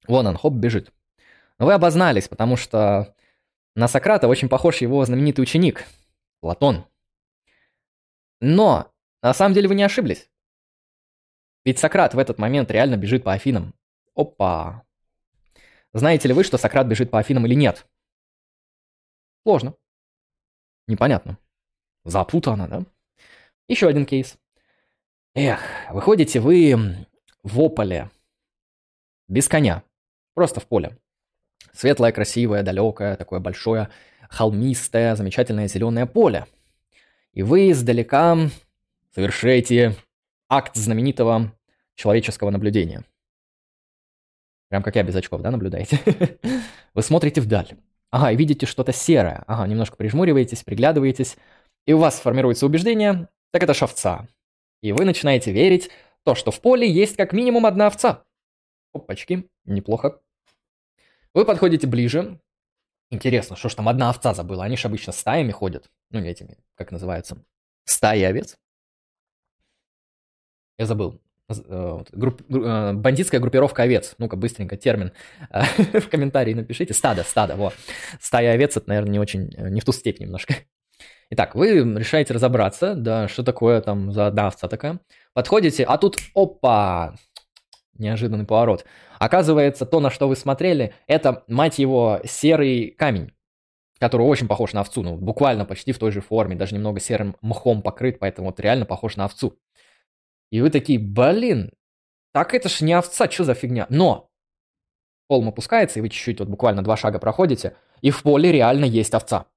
Вон 0.07 0.27
он, 0.27 0.37
хоп, 0.37 0.53
бежит. 0.53 0.91
Но 1.57 1.65
вы 1.65 1.73
обознались, 1.73 2.27
потому 2.27 2.55
что 2.55 3.15
на 3.77 3.87
Сократа 3.87 4.27
очень 4.27 4.49
похож 4.49 4.81
его 4.81 5.05
знаменитый 5.05 5.43
ученик, 5.43 5.85
Платон. 6.39 6.87
Но 8.41 8.91
на 9.21 9.35
самом 9.35 9.53
деле 9.53 9.67
вы 9.67 9.75
не 9.75 9.83
ошиблись. 9.83 10.31
Ведь 11.63 11.77
Сократ 11.77 12.15
в 12.15 12.17
этот 12.17 12.39
момент 12.39 12.71
реально 12.71 12.97
бежит 12.97 13.23
по 13.23 13.33
Афинам. 13.33 13.75
Опа. 14.15 14.83
Знаете 15.93 16.27
ли 16.27 16.33
вы, 16.33 16.43
что 16.43 16.57
Сократ 16.57 16.87
бежит 16.87 17.11
по 17.11 17.19
Афинам 17.19 17.45
или 17.45 17.53
нет? 17.53 17.85
Сложно. 19.43 19.75
Непонятно. 20.87 21.37
Запутано, 22.03 22.67
да? 22.67 22.83
Еще 23.67 23.87
один 23.87 24.07
кейс. 24.07 24.39
Эх, 25.35 25.61
выходите 25.91 26.39
вы 26.39 27.05
в 27.43 27.61
ополе. 27.61 28.09
Без 29.27 29.47
коня. 29.47 29.83
Просто 30.33 30.61
в 30.61 30.65
поле. 30.65 30.97
Светлое, 31.77 32.11
красивое, 32.11 32.63
далекое, 32.63 33.15
такое 33.15 33.39
большое, 33.39 33.89
холмистое, 34.29 35.15
замечательное 35.15 35.67
зеленое 35.67 36.07
поле. 36.07 36.45
И 37.33 37.43
вы 37.43 37.71
издалека 37.71 38.37
совершаете 39.13 39.95
акт 40.49 40.75
знаменитого 40.75 41.53
человеческого 41.95 42.49
наблюдения– 42.49 43.03
Прям 44.69 44.83
как 44.83 44.95
я 44.95 45.03
без 45.03 45.15
очков, 45.15 45.41
да, 45.41 45.51
наблюдаете? 45.51 45.99
Вы 46.93 47.01
смотрите 47.01 47.41
вдаль. 47.41 47.69
Ага, 48.11 48.31
и 48.31 48.35
видите 48.35 48.65
что-то 48.65 48.91
серое. 48.91 49.43
Ага, 49.47 49.67
немножко 49.67 49.95
прижмуриваетесь, 49.95 50.63
приглядываетесь. 50.63 51.37
И 51.85 51.93
у 51.93 51.99
вас 51.99 52.19
формируется 52.19 52.65
убеждение, 52.65 53.29
так 53.51 53.63
это 53.63 53.73
шовца. 53.73 54.27
И 54.81 54.91
вы 54.91 55.05
начинаете 55.05 55.51
верить 55.51 55.89
то, 56.23 56.35
что 56.35 56.51
в 56.51 56.59
поле 56.59 56.89
есть 56.89 57.15
как 57.15 57.31
минимум 57.31 57.65
одна 57.65 57.87
овца. 57.87 58.25
Опачки, 58.93 59.47
неплохо. 59.65 60.19
Вы 61.37 61.45
подходите 61.45 61.85
ближе. 61.85 62.39
Интересно, 63.11 63.55
что 63.55 63.69
ж 63.69 63.75
там 63.75 63.87
одна 63.87 64.09
овца 64.09 64.33
забыла? 64.33 64.63
Они 64.63 64.75
же 64.75 64.87
обычно 64.87 65.13
стаями 65.13 65.51
ходят. 65.51 65.87
Ну, 66.09 66.19
не 66.19 66.29
этими, 66.29 66.57
как 66.73 66.91
называются. 66.91 67.37
Стаи 67.83 68.23
овец. 68.23 68.57
Я 70.79 70.87
забыл. 70.87 71.21
Э, 71.47 72.03
групп, 72.11 72.41
э, 72.49 72.93
бандитская 72.93 73.39
группировка 73.39 73.83
овец. 73.83 74.15
Ну-ка, 74.17 74.35
быстренько 74.35 74.77
термин 74.77 75.11
в 75.51 76.09
комментарии 76.09 76.55
напишите. 76.55 76.95
Стадо, 76.95 77.21
стадо, 77.21 77.55
вот. 77.55 77.75
Стая 78.19 78.53
овец, 78.53 78.75
это, 78.75 78.89
наверное, 78.89 79.11
не 79.11 79.19
очень, 79.19 79.53
э, 79.55 79.69
не 79.69 79.79
в 79.79 79.85
ту 79.85 79.91
степь 79.91 80.19
немножко. 80.19 80.55
Итак, 81.29 81.53
вы 81.53 81.81
решаете 81.99 82.33
разобраться, 82.33 82.95
да, 82.95 83.27
что 83.27 83.43
такое 83.43 83.81
там 83.81 84.11
за 84.11 84.25
одна 84.25 84.47
овца 84.47 84.67
такая. 84.67 85.01
Подходите, 85.35 85.83
а 85.83 85.99
тут, 85.99 86.17
опа, 86.33 87.13
неожиданный 87.99 88.45
поворот. 88.45 88.85
Оказывается, 89.19 89.85
то, 89.85 89.99
на 89.99 90.09
что 90.09 90.27
вы 90.27 90.35
смотрели, 90.35 90.93
это, 91.07 91.43
мать 91.47 91.79
его, 91.79 92.21
серый 92.25 92.91
камень, 92.91 93.31
который 93.99 94.23
очень 94.23 94.47
похож 94.47 94.73
на 94.73 94.81
овцу, 94.81 95.03
ну, 95.03 95.15
буквально 95.15 95.65
почти 95.65 95.91
в 95.91 95.99
той 95.99 96.11
же 96.11 96.21
форме, 96.21 96.55
даже 96.55 96.75
немного 96.75 96.99
серым 96.99 97.35
мхом 97.41 97.81
покрыт, 97.81 98.19
поэтому 98.19 98.47
вот 98.47 98.59
реально 98.59 98.85
похож 98.85 99.15
на 99.15 99.25
овцу. 99.25 99.57
И 100.51 100.61
вы 100.61 100.69
такие, 100.69 100.99
блин, 100.99 101.71
так 102.33 102.53
это 102.53 102.69
ж 102.69 102.81
не 102.81 102.93
овца, 102.93 103.29
что 103.29 103.43
за 103.43 103.53
фигня? 103.53 103.87
Но 103.89 104.29
холм 105.29 105.49
опускается, 105.49 105.99
и 105.99 106.01
вы 106.01 106.09
чуть-чуть 106.09 106.39
вот 106.39 106.49
буквально 106.49 106.83
два 106.83 106.95
шага 106.95 107.19
проходите, 107.19 107.75
и 108.01 108.11
в 108.11 108.23
поле 108.23 108.51
реально 108.51 108.85
есть 108.85 109.13
овца. 109.13 109.47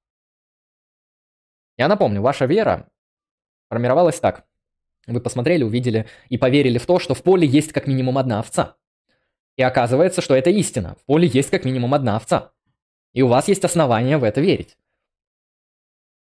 Я 1.77 1.87
напомню, 1.87 2.21
ваша 2.21 2.45
вера 2.45 2.89
формировалась 3.69 4.19
так. 4.19 4.45
Вы 5.11 5.21
посмотрели, 5.21 5.63
увидели 5.63 6.07
и 6.29 6.37
поверили 6.37 6.77
в 6.77 6.85
то, 6.85 6.99
что 6.99 7.13
в 7.13 7.23
поле 7.23 7.47
есть 7.47 7.73
как 7.73 7.87
минимум 7.87 8.17
одна 8.17 8.39
овца. 8.39 8.77
И 9.57 9.61
оказывается, 9.63 10.21
что 10.21 10.35
это 10.35 10.49
истина. 10.49 10.95
В 11.01 11.05
поле 11.05 11.27
есть 11.27 11.49
как 11.49 11.65
минимум 11.65 11.93
одна 11.93 12.15
овца. 12.15 12.51
И 13.13 13.21
у 13.21 13.27
вас 13.27 13.47
есть 13.47 13.63
основания 13.65 14.17
в 14.17 14.23
это 14.23 14.41
верить. 14.41 14.77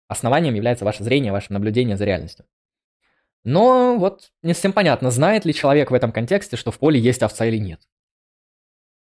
Основанием 0.07 0.53
является 0.53 0.85
ваше 0.85 1.03
зрение, 1.03 1.31
ваше 1.31 1.51
наблюдение 1.51 1.97
за 1.97 2.05
реальностью. 2.05 2.45
Но 3.43 3.97
вот 3.97 4.31
не 4.43 4.53
совсем 4.53 4.73
понятно, 4.73 5.11
знает 5.11 5.45
ли 5.45 5.53
человек 5.53 5.91
в 5.91 5.93
этом 5.93 6.11
контексте, 6.11 6.57
что 6.57 6.71
в 6.71 6.79
поле 6.79 6.99
есть 6.99 7.23
овца 7.23 7.45
или 7.45 7.57
нет. 7.57 7.79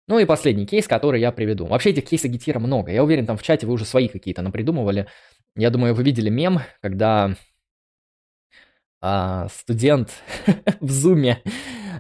Ну 0.08 0.18
и 0.18 0.26
последний 0.26 0.66
кейс, 0.66 0.88
который 0.88 1.22
я 1.22 1.32
приведу. 1.32 1.66
Вообще 1.66 1.92
этих 1.92 2.06
кейсов 2.06 2.32
Гетира 2.32 2.60
много. 2.60 2.92
Я 2.92 3.04
уверен, 3.04 3.28
там 3.28 3.38
в 3.38 3.44
чате 3.44 3.68
вы 3.68 3.74
уже 3.74 3.86
свои 3.86 4.08
какие-то 4.08 4.42
напридумывали. 4.42 5.08
Я 5.56 5.70
думаю, 5.70 5.94
вы 5.94 6.04
видели 6.04 6.30
мем, 6.30 6.62
когда 6.82 7.36
студент 9.50 10.12
в 10.80 10.92
зуме 10.92 11.42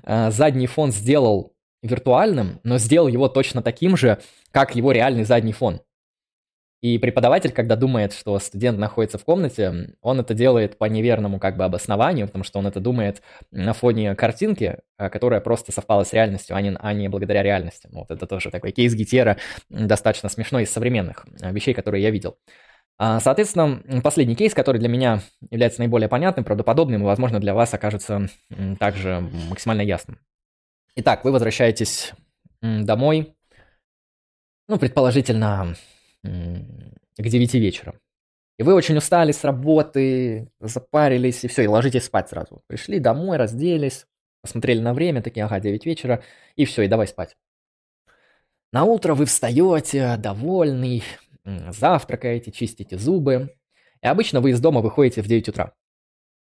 а, 0.03 0.31
задний 0.31 0.67
фон 0.67 0.91
сделал 0.91 1.53
виртуальным, 1.81 2.59
но 2.63 2.77
сделал 2.77 3.07
его 3.07 3.29
точно 3.29 3.61
таким 3.61 3.95
же, 3.95 4.19
как 4.51 4.75
его 4.75 4.91
реальный 4.91 5.23
задний 5.23 5.53
фон. 5.53 5.81
И 6.81 6.97
преподаватель, 6.97 7.51
когда 7.51 7.75
думает, 7.75 8.13
что 8.13 8.39
студент 8.39 8.79
находится 8.79 9.17
в 9.17 9.25
комнате, 9.25 9.95
он 10.01 10.19
это 10.21 10.33
делает 10.33 10.77
по 10.77 10.85
неверному 10.85 11.37
как 11.37 11.57
бы 11.57 11.65
обоснованию, 11.65 12.27
потому 12.27 12.45
что 12.45 12.57
он 12.59 12.67
это 12.67 12.79
думает 12.79 13.21
на 13.51 13.73
фоне 13.73 14.15
картинки, 14.15 14.77
а, 14.97 15.09
которая 15.09 15.41
просто 15.41 15.73
совпала 15.73 16.05
с 16.05 16.13
реальностью, 16.13 16.55
а 16.55 16.61
не, 16.61 16.77
а 16.79 16.93
не 16.93 17.09
благодаря 17.09 17.43
реальности. 17.43 17.89
Вот 17.91 18.11
это 18.11 18.25
тоже 18.27 18.49
такой 18.49 18.71
кейс 18.71 18.93
Гитера, 18.93 19.37
достаточно 19.69 20.29
смешной 20.29 20.63
из 20.63 20.71
современных 20.71 21.25
а, 21.41 21.51
вещей, 21.51 21.73
которые 21.73 22.01
я 22.01 22.11
видел. 22.11 22.37
А, 23.01 23.21
соответственно, 23.21 24.01
последний 24.03 24.35
кейс, 24.35 24.53
который 24.53 24.77
для 24.77 24.89
меня 24.89 25.21
является 25.49 25.79
наиболее 25.79 26.09
понятным, 26.09 26.43
правдоподобным 26.43 27.01
и, 27.01 27.05
возможно, 27.05 27.39
для 27.39 27.53
вас 27.53 27.73
окажется 27.73 28.27
также 28.77 29.21
максимально 29.49 29.81
ясным. 29.83 30.19
Итак, 30.95 31.23
вы 31.23 31.31
возвращаетесь 31.31 32.11
домой, 32.61 33.37
ну, 34.67 34.77
предположительно, 34.77 35.75
к 36.21 36.27
9 37.17 37.53
вечера. 37.53 37.95
И 38.57 38.63
вы 38.63 38.73
очень 38.73 38.97
устали 38.97 39.31
с 39.31 39.45
работы, 39.45 40.51
запарились, 40.59 41.45
и 41.45 41.47
все, 41.47 41.63
и 41.63 41.67
ложитесь 41.67 42.03
спать 42.03 42.27
сразу. 42.27 42.61
Пришли 42.67 42.99
домой, 42.99 43.37
разделись, 43.37 44.07
посмотрели 44.41 44.81
на 44.81 44.93
время, 44.93 45.21
такие, 45.21 45.45
ага, 45.45 45.61
9 45.61 45.85
вечера, 45.85 46.21
и 46.57 46.65
все, 46.65 46.81
и 46.81 46.89
давай 46.89 47.07
спать. 47.07 47.37
На 48.73 48.83
утро 48.83 49.15
вы 49.15 49.25
встаете, 49.25 50.17
довольный, 50.17 51.01
завтракаете, 51.69 52.51
чистите 52.51 52.97
зубы. 52.97 53.55
И 54.01 54.07
обычно 54.07 54.41
вы 54.41 54.51
из 54.51 54.59
дома 54.59 54.81
выходите 54.81 55.21
в 55.21 55.27
9 55.27 55.49
утра. 55.49 55.73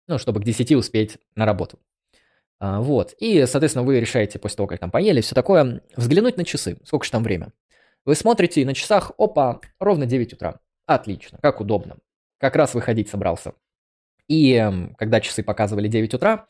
Ну, 0.07 0.18
чтобы 0.18 0.40
к 0.40 0.44
10 0.44 0.72
успеть 0.72 1.18
на 1.34 1.46
работу. 1.46 1.78
А, 2.59 2.80
вот. 2.80 3.14
И, 3.18 3.46
соответственно, 3.46 3.84
вы 3.84 4.00
решаете 4.00 4.38
после 4.38 4.57
того, 4.57 4.66
как 4.66 4.80
там 4.80 4.90
поели, 4.90 5.20
все 5.20 5.34
такое, 5.34 5.82
взглянуть 5.96 6.36
на 6.36 6.44
часы. 6.44 6.78
Сколько 6.84 7.05
же 7.05 7.12
там 7.12 7.22
время? 7.22 7.52
Вы 8.05 8.14
смотрите 8.14 8.64
на 8.66 8.74
часах, 8.74 9.12
опа, 9.18 9.61
ровно 9.78 10.07
9 10.07 10.34
утра. 10.34 10.61
Отлично, 10.86 11.38
как 11.40 11.61
удобно. 11.61 11.96
Как 12.38 12.57
раз 12.57 12.74
выходить 12.74 13.09
собрался. 13.09 13.55
И 14.28 14.52
эм, 14.55 14.94
когда 14.96 15.20
часы 15.20 15.42
показывали 15.42 15.88
9 15.88 16.14
утра, 16.14 16.46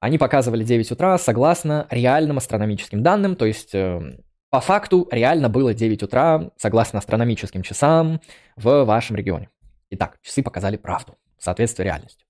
они 0.00 0.18
показывали 0.18 0.64
9 0.64 0.92
утра 0.92 1.18
согласно 1.18 1.86
реальным 1.90 2.38
астрономическим 2.38 3.02
данным, 3.02 3.36
то 3.36 3.46
есть 3.46 3.74
эм, 3.74 4.20
по 4.50 4.60
факту 4.60 5.08
реально 5.10 5.48
было 5.48 5.74
9 5.74 6.02
утра 6.02 6.50
согласно 6.56 6.98
астрономическим 6.98 7.62
часам 7.62 8.20
в 8.56 8.84
вашем 8.84 9.16
регионе. 9.16 9.50
Итак, 9.90 10.18
часы 10.22 10.42
показали 10.42 10.76
правду, 10.76 11.16
соответствие 11.38 11.84
реальности. 11.84 12.24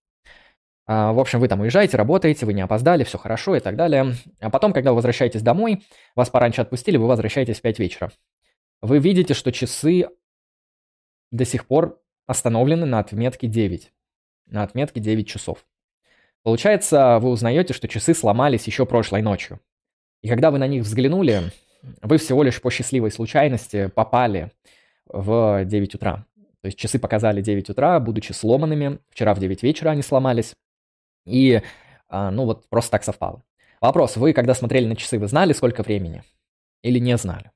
А, 0.86 1.12
в 1.12 1.18
общем, 1.18 1.40
вы 1.40 1.48
там 1.48 1.60
уезжаете, 1.60 1.96
работаете, 1.96 2.46
вы 2.46 2.52
не 2.52 2.62
опоздали, 2.62 3.04
все 3.04 3.18
хорошо 3.18 3.56
и 3.56 3.60
так 3.60 3.76
далее. 3.76 4.14
А 4.40 4.50
потом, 4.50 4.72
когда 4.72 4.90
вы 4.90 4.96
возвращаетесь 4.96 5.42
домой, 5.42 5.84
вас 6.14 6.30
пораньше 6.30 6.60
отпустили, 6.60 6.96
вы 6.96 7.06
возвращаетесь 7.06 7.58
в 7.58 7.62
5 7.62 7.78
вечера 7.78 8.10
вы 8.82 8.98
видите, 8.98 9.34
что 9.34 9.52
часы 9.52 10.08
до 11.30 11.44
сих 11.44 11.66
пор 11.66 12.00
остановлены 12.26 12.86
на 12.86 12.98
отметке 12.98 13.46
9. 13.46 13.92
На 14.46 14.62
отметке 14.62 15.00
9 15.00 15.26
часов. 15.26 15.66
Получается, 16.42 17.18
вы 17.20 17.30
узнаете, 17.30 17.74
что 17.74 17.88
часы 17.88 18.14
сломались 18.14 18.66
еще 18.66 18.86
прошлой 18.86 19.22
ночью. 19.22 19.60
И 20.22 20.28
когда 20.28 20.50
вы 20.50 20.58
на 20.58 20.66
них 20.66 20.84
взглянули, 20.84 21.52
вы 22.02 22.18
всего 22.18 22.42
лишь 22.42 22.60
по 22.60 22.70
счастливой 22.70 23.10
случайности 23.10 23.88
попали 23.88 24.52
в 25.06 25.64
9 25.64 25.94
утра. 25.94 26.26
То 26.62 26.66
есть 26.66 26.78
часы 26.78 26.98
показали 26.98 27.40
9 27.40 27.70
утра, 27.70 28.00
будучи 28.00 28.32
сломанными. 28.32 28.98
Вчера 29.10 29.34
в 29.34 29.38
9 29.38 29.62
вечера 29.62 29.90
они 29.90 30.02
сломались. 30.02 30.54
И, 31.24 31.62
а, 32.08 32.30
ну 32.30 32.44
вот, 32.44 32.68
просто 32.68 32.92
так 32.92 33.04
совпало. 33.04 33.42
Вопрос, 33.80 34.16
вы 34.16 34.32
когда 34.32 34.54
смотрели 34.54 34.86
на 34.86 34.96
часы, 34.96 35.18
вы 35.18 35.28
знали, 35.28 35.52
сколько 35.52 35.82
времени? 35.82 36.22
Или 36.82 36.98
не 36.98 37.16
знали? 37.16 37.50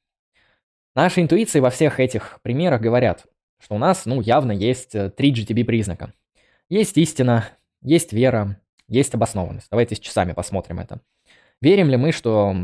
Наши 0.94 1.22
интуиции 1.22 1.60
во 1.60 1.70
всех 1.70 1.98
этих 2.00 2.40
примерах 2.42 2.80
говорят, 2.80 3.26
что 3.58 3.74
у 3.74 3.78
нас, 3.78 4.06
ну, 4.06 4.20
явно 4.20 4.52
есть 4.52 4.94
э, 4.94 5.10
три 5.10 5.32
GTB 5.32 5.64
признака. 5.64 6.12
Есть 6.68 6.98
истина, 6.98 7.48
есть 7.82 8.12
вера, 8.12 8.60
есть 8.88 9.14
обоснованность. 9.14 9.68
Давайте 9.70 9.94
с 9.94 10.00
часами 10.00 10.32
посмотрим 10.32 10.80
это. 10.80 11.00
Верим 11.60 11.88
ли 11.88 11.96
мы, 11.96 12.12
что 12.12 12.54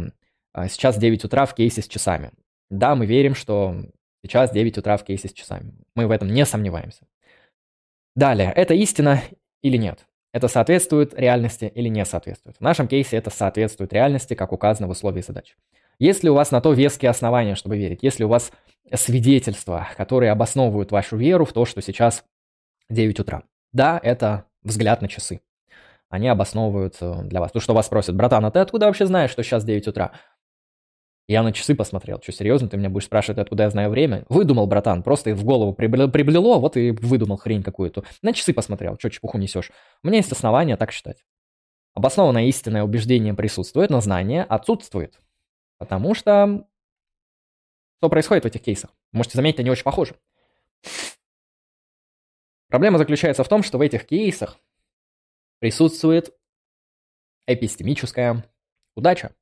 сейчас 0.69 0.99
9 0.99 1.25
утра 1.25 1.47
в 1.47 1.55
кейсе 1.55 1.83
с 1.83 1.89
часами? 1.89 2.33
Да, 2.71 2.95
мы 2.95 3.07
верим, 3.07 3.35
что 3.35 3.77
сейчас 4.25 4.51
9 4.51 4.79
утра 4.79 4.97
в 4.97 5.05
кейсе 5.05 5.29
с 5.29 5.33
часами. 5.33 5.73
Мы 5.95 6.07
в 6.07 6.11
этом 6.11 6.29
не 6.29 6.45
сомневаемся. 6.47 7.07
Далее, 8.15 8.53
это 8.55 8.75
истина 8.75 9.23
или 9.63 9.77
нет? 9.77 10.07
Это 10.33 10.49
соответствует 10.49 11.15
реальности 11.15 11.71
или 11.75 11.89
не 11.89 12.05
соответствует? 12.05 12.57
В 12.57 12.61
нашем 12.61 12.89
кейсе 12.89 13.17
это 13.17 13.31
соответствует 13.31 13.93
реальности, 13.93 14.35
как 14.35 14.53
указано 14.53 14.87
в 14.89 14.91
условии 14.91 15.23
задачи. 15.23 15.55
Если 15.99 16.29
у 16.29 16.35
вас 16.35 16.51
на 16.51 16.61
то 16.61 16.73
веские 16.73 17.11
основания, 17.11 17.55
чтобы 17.55 17.79
верить, 17.79 18.01
если 18.03 18.25
у 18.25 18.29
вас 18.29 18.53
свидетельства, 18.93 19.89
которые 19.97 20.31
обосновывают 20.33 20.93
вашу 20.93 21.17
веру 21.17 21.45
в 21.45 21.53
то, 21.53 21.65
что 21.65 21.81
сейчас 21.81 22.25
9 22.91 23.21
утра. 23.21 23.45
Да, 23.73 23.99
это 24.03 24.45
взгляд 24.63 25.03
на 25.03 25.09
часы. 25.09 25.41
Они 26.09 26.29
обосновывают 26.29 26.99
для 27.29 27.41
вас. 27.41 27.53
То, 27.53 27.61
что 27.61 27.75
вас 27.75 27.89
просят, 27.89 28.15
братан, 28.15 28.45
а 28.45 28.51
ты 28.51 28.59
откуда 28.59 28.87
вообще 28.87 29.07
знаешь, 29.07 29.31
что 29.31 29.43
сейчас 29.43 29.65
9 29.65 29.89
утра? 29.89 30.13
Я 31.29 31.43
на 31.43 31.53
часы 31.53 31.75
посмотрел. 31.75 32.21
Что, 32.23 32.33
серьезно, 32.33 32.69
ты 32.69 32.77
меня 32.77 32.89
будешь 32.89 33.07
спрашивать, 33.07 33.39
откуда 33.39 33.65
я 33.65 33.71
знаю 33.71 33.91
время? 33.91 34.25
Выдумал, 34.29 34.67
братан, 34.67 35.03
просто 35.03 35.35
в 35.35 35.45
голову 35.45 35.73
приблело, 35.75 36.59
вот 36.59 36.77
и 36.77 36.93
выдумал 36.93 37.37
хрень 37.37 37.65
какую-то. 37.65 38.05
На 38.23 38.33
часы 38.33 38.53
посмотрел, 38.53 38.97
что 38.99 39.11
чепуху 39.11 39.37
несешь? 39.37 39.73
У 40.05 40.07
меня 40.07 40.19
есть 40.19 40.31
основания 40.31 40.77
так 40.77 40.93
считать. 40.93 41.25
Обоснованное 41.95 42.45
истинное 42.45 42.85
убеждение 42.85 43.35
присутствует, 43.35 43.91
но 43.91 44.01
знание 44.01 44.45
отсутствует. 44.45 45.19
Потому 45.79 46.15
что 46.15 46.67
что 47.99 48.09
происходит 48.09 48.45
в 48.45 48.47
этих 48.47 48.63
кейсах? 48.63 48.91
Можете 49.13 49.37
заметить, 49.37 49.61
они 49.61 49.71
очень 49.71 49.83
похожи. 49.83 50.15
Проблема 52.69 52.99
заключается 52.99 53.43
в 53.43 53.49
том, 53.49 53.63
что 53.63 53.79
в 53.79 53.81
этих 53.81 54.07
кейсах 54.07 54.59
присутствует 55.59 56.33
эпистемическая 57.47 58.45
удача, 58.95 59.35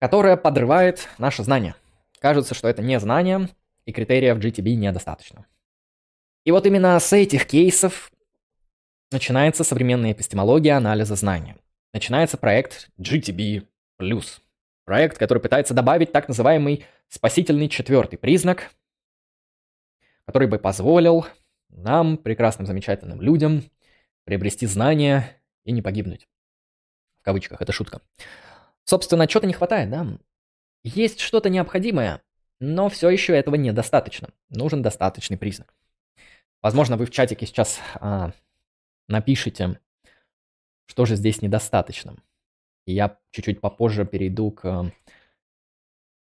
которая 0.00 0.36
подрывает 0.36 1.08
наше 1.18 1.44
знание. 1.44 1.76
Кажется, 2.18 2.54
что 2.54 2.68
это 2.68 2.82
не 2.82 2.98
знание, 2.98 3.48
и 3.84 3.92
критериев 3.92 4.38
GTB 4.38 4.74
недостаточно. 4.74 5.46
И 6.44 6.50
вот 6.50 6.66
именно 6.66 6.98
с 6.98 7.12
этих 7.12 7.46
кейсов 7.46 8.10
начинается 9.12 9.62
современная 9.62 10.12
эпистемология 10.12 10.76
анализа 10.76 11.14
знания. 11.14 11.56
Начинается 11.92 12.36
проект 12.36 12.90
GTB+. 12.98 13.66
Проект, 14.84 15.18
который 15.18 15.40
пытается 15.40 15.74
добавить 15.74 16.12
так 16.12 16.28
называемый 16.28 16.86
спасительный 17.08 17.68
четвертый 17.68 18.16
признак, 18.16 18.70
который 20.24 20.48
бы 20.48 20.58
позволил 20.58 21.26
нам, 21.68 22.16
прекрасным, 22.16 22.66
замечательным 22.66 23.20
людям, 23.20 23.64
приобрести 24.24 24.66
знания 24.66 25.36
и 25.64 25.72
не 25.72 25.82
погибнуть. 25.82 26.28
В 27.20 27.24
кавычках, 27.24 27.60
это 27.60 27.72
шутка. 27.72 28.00
Собственно, 28.90 29.28
чего-то 29.28 29.46
не 29.46 29.52
хватает, 29.52 29.88
да? 29.88 30.04
Есть 30.82 31.20
что-то 31.20 31.48
необходимое, 31.48 32.22
но 32.58 32.88
все 32.88 33.08
еще 33.08 33.36
этого 33.36 33.54
недостаточно. 33.54 34.30
Нужен 34.48 34.82
достаточный 34.82 35.38
признак. 35.38 35.72
Возможно, 36.60 36.96
вы 36.96 37.06
в 37.06 37.12
чатике 37.12 37.46
сейчас 37.46 37.78
а, 38.00 38.32
напишите, 39.06 39.78
что 40.86 41.04
же 41.04 41.14
здесь 41.14 41.40
недостаточно. 41.40 42.16
И 42.84 42.92
я 42.92 43.16
чуть-чуть 43.30 43.60
попозже 43.60 44.04
перейду 44.04 44.50
к 44.50 44.90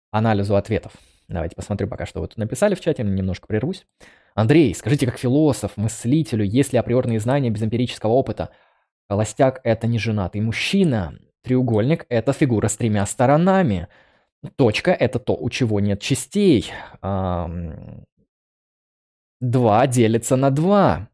анализу 0.10 0.56
ответов. 0.56 0.94
Давайте 1.28 1.56
посмотрю 1.56 1.88
пока, 1.88 2.08
что 2.08 2.20
вы 2.20 2.30
тут 2.30 2.38
написали 2.38 2.74
в 2.74 2.82
чате, 2.82 3.04
немножко 3.04 3.46
прервусь. 3.46 3.86
Андрей, 4.34 4.74
скажите, 4.74 5.06
как 5.06 5.20
философ, 5.20 5.78
мыслителю, 5.78 6.44
есть 6.44 6.74
ли 6.74 6.80
априорные 6.80 7.20
знания 7.20 7.52
без 7.52 7.62
эмпирического 7.62 8.14
опыта? 8.14 8.50
Холостяк– 9.08 9.62
это 9.64 9.86
не 9.86 10.00
женатый 10.00 10.42
мужчина. 10.42 11.20
Треугольник– 11.46 12.06
это 12.10 12.34
фигура 12.34 12.68
с 12.68 12.76
тремя 12.76 13.06
сторонами. 13.06 13.88
Точка– 14.56 14.92
это 15.00 15.20
то, 15.20 15.36
у 15.36 15.50
чего 15.52 15.80
нет 15.80 16.02
частей. 16.02 16.72
Два 19.40 19.88
делится 19.88 20.36
на 20.36 20.50
два. 20.50 21.08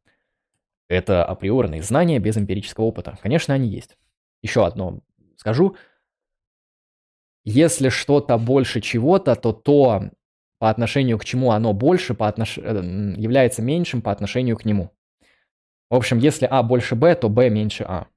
Это 0.88 1.25
априорные 1.25 1.84
знания 1.84 2.19
без 2.19 2.38
эмпирического 2.38 2.86
опыта. 2.86 3.17
Конечно, 3.21 3.53
они 3.53 3.67
есть. 3.67 3.97
Еще 4.41 4.65
одно 4.65 5.01
скажу. 5.36 5.75
Если 7.43 7.89
что-то 7.89 8.38
больше 8.38 8.79
чего-то, 8.79 9.36
то 9.36 9.51
то, 9.51 10.11
по 10.59 10.69
отношению 10.69 11.17
к 11.17 11.25
чему 11.25 11.51
оно 11.51 11.73
больше, 11.73 12.13
по 12.13 12.27
отнош... 12.29 12.57
Э, 12.57 12.82
является 13.17 13.61
меньшим 13.61 14.01
по 14.01 14.11
отношению 14.11 14.57
к 14.57 14.63
нему. 14.63 14.91
В 15.89 15.95
общем, 15.95 16.19
если 16.19 16.47
А 16.49 16.63
больше 16.63 16.95
Б, 16.95 17.15
то 17.15 17.27
Б 17.27 17.49
меньше 17.49 17.84
А. 17.84 18.07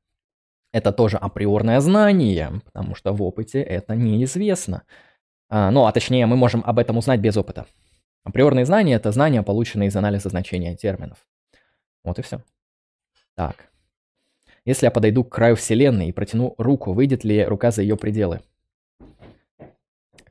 Это 0.75 0.91
тоже 0.91 1.19
априорное 1.19 1.79
знание, 1.79 2.61
потому 2.65 2.97
что 2.97 3.13
в 3.13 3.23
опыте 3.23 3.63
это 3.63 3.95
неизвестно. 3.95 4.83
А, 5.49 5.71
ну, 5.71 5.87
а 5.87 5.93
точнее, 5.93 6.27
мы 6.27 6.35
можем 6.35 6.65
об 6.67 6.81
этом 6.81 6.99
узнать 6.99 7.21
без 7.21 7.37
опыта. 7.37 7.67
Априорные 8.25 8.67
знания– 8.67 8.95
это 8.97 9.13
знания, 9.13 9.45
полученные 9.45 9.87
из 9.87 9.95
анализа 9.95 10.31
значения 10.31 10.75
терминов. 10.75 11.19
Вот 12.03 12.19
и 12.19 12.23
все. 12.23 12.43
Так. 13.37 13.71
Если 14.65 14.87
я 14.87 14.91
подойду 14.91 15.23
к 15.23 15.33
краю 15.33 15.55
Вселенной 15.55 16.09
и 16.09 16.13
протяну 16.13 16.57
руку, 16.59 16.93
выйдет 16.93 17.23
ли 17.23 17.45
рука 17.45 17.71
за 17.71 17.83
ее 17.83 17.97
пределы? 17.97 18.41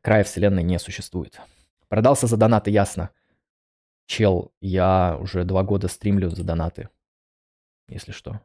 Края 0.02 0.26
Вселенной 0.26 0.64
не 0.64 0.78
существует. 0.78 1.40
Продался 1.88 2.28
за 2.28 2.36
донаты, 2.36 2.70
ясно. 2.70 3.12
Чел, 4.08 4.52
я 4.60 5.18
уже 5.22 5.46
два 5.46 5.64
года 5.64 5.88
стримлю 5.88 6.32
за 6.32 6.44
донаты. 6.44 6.90
Если 7.88 8.12
что. 8.12 8.42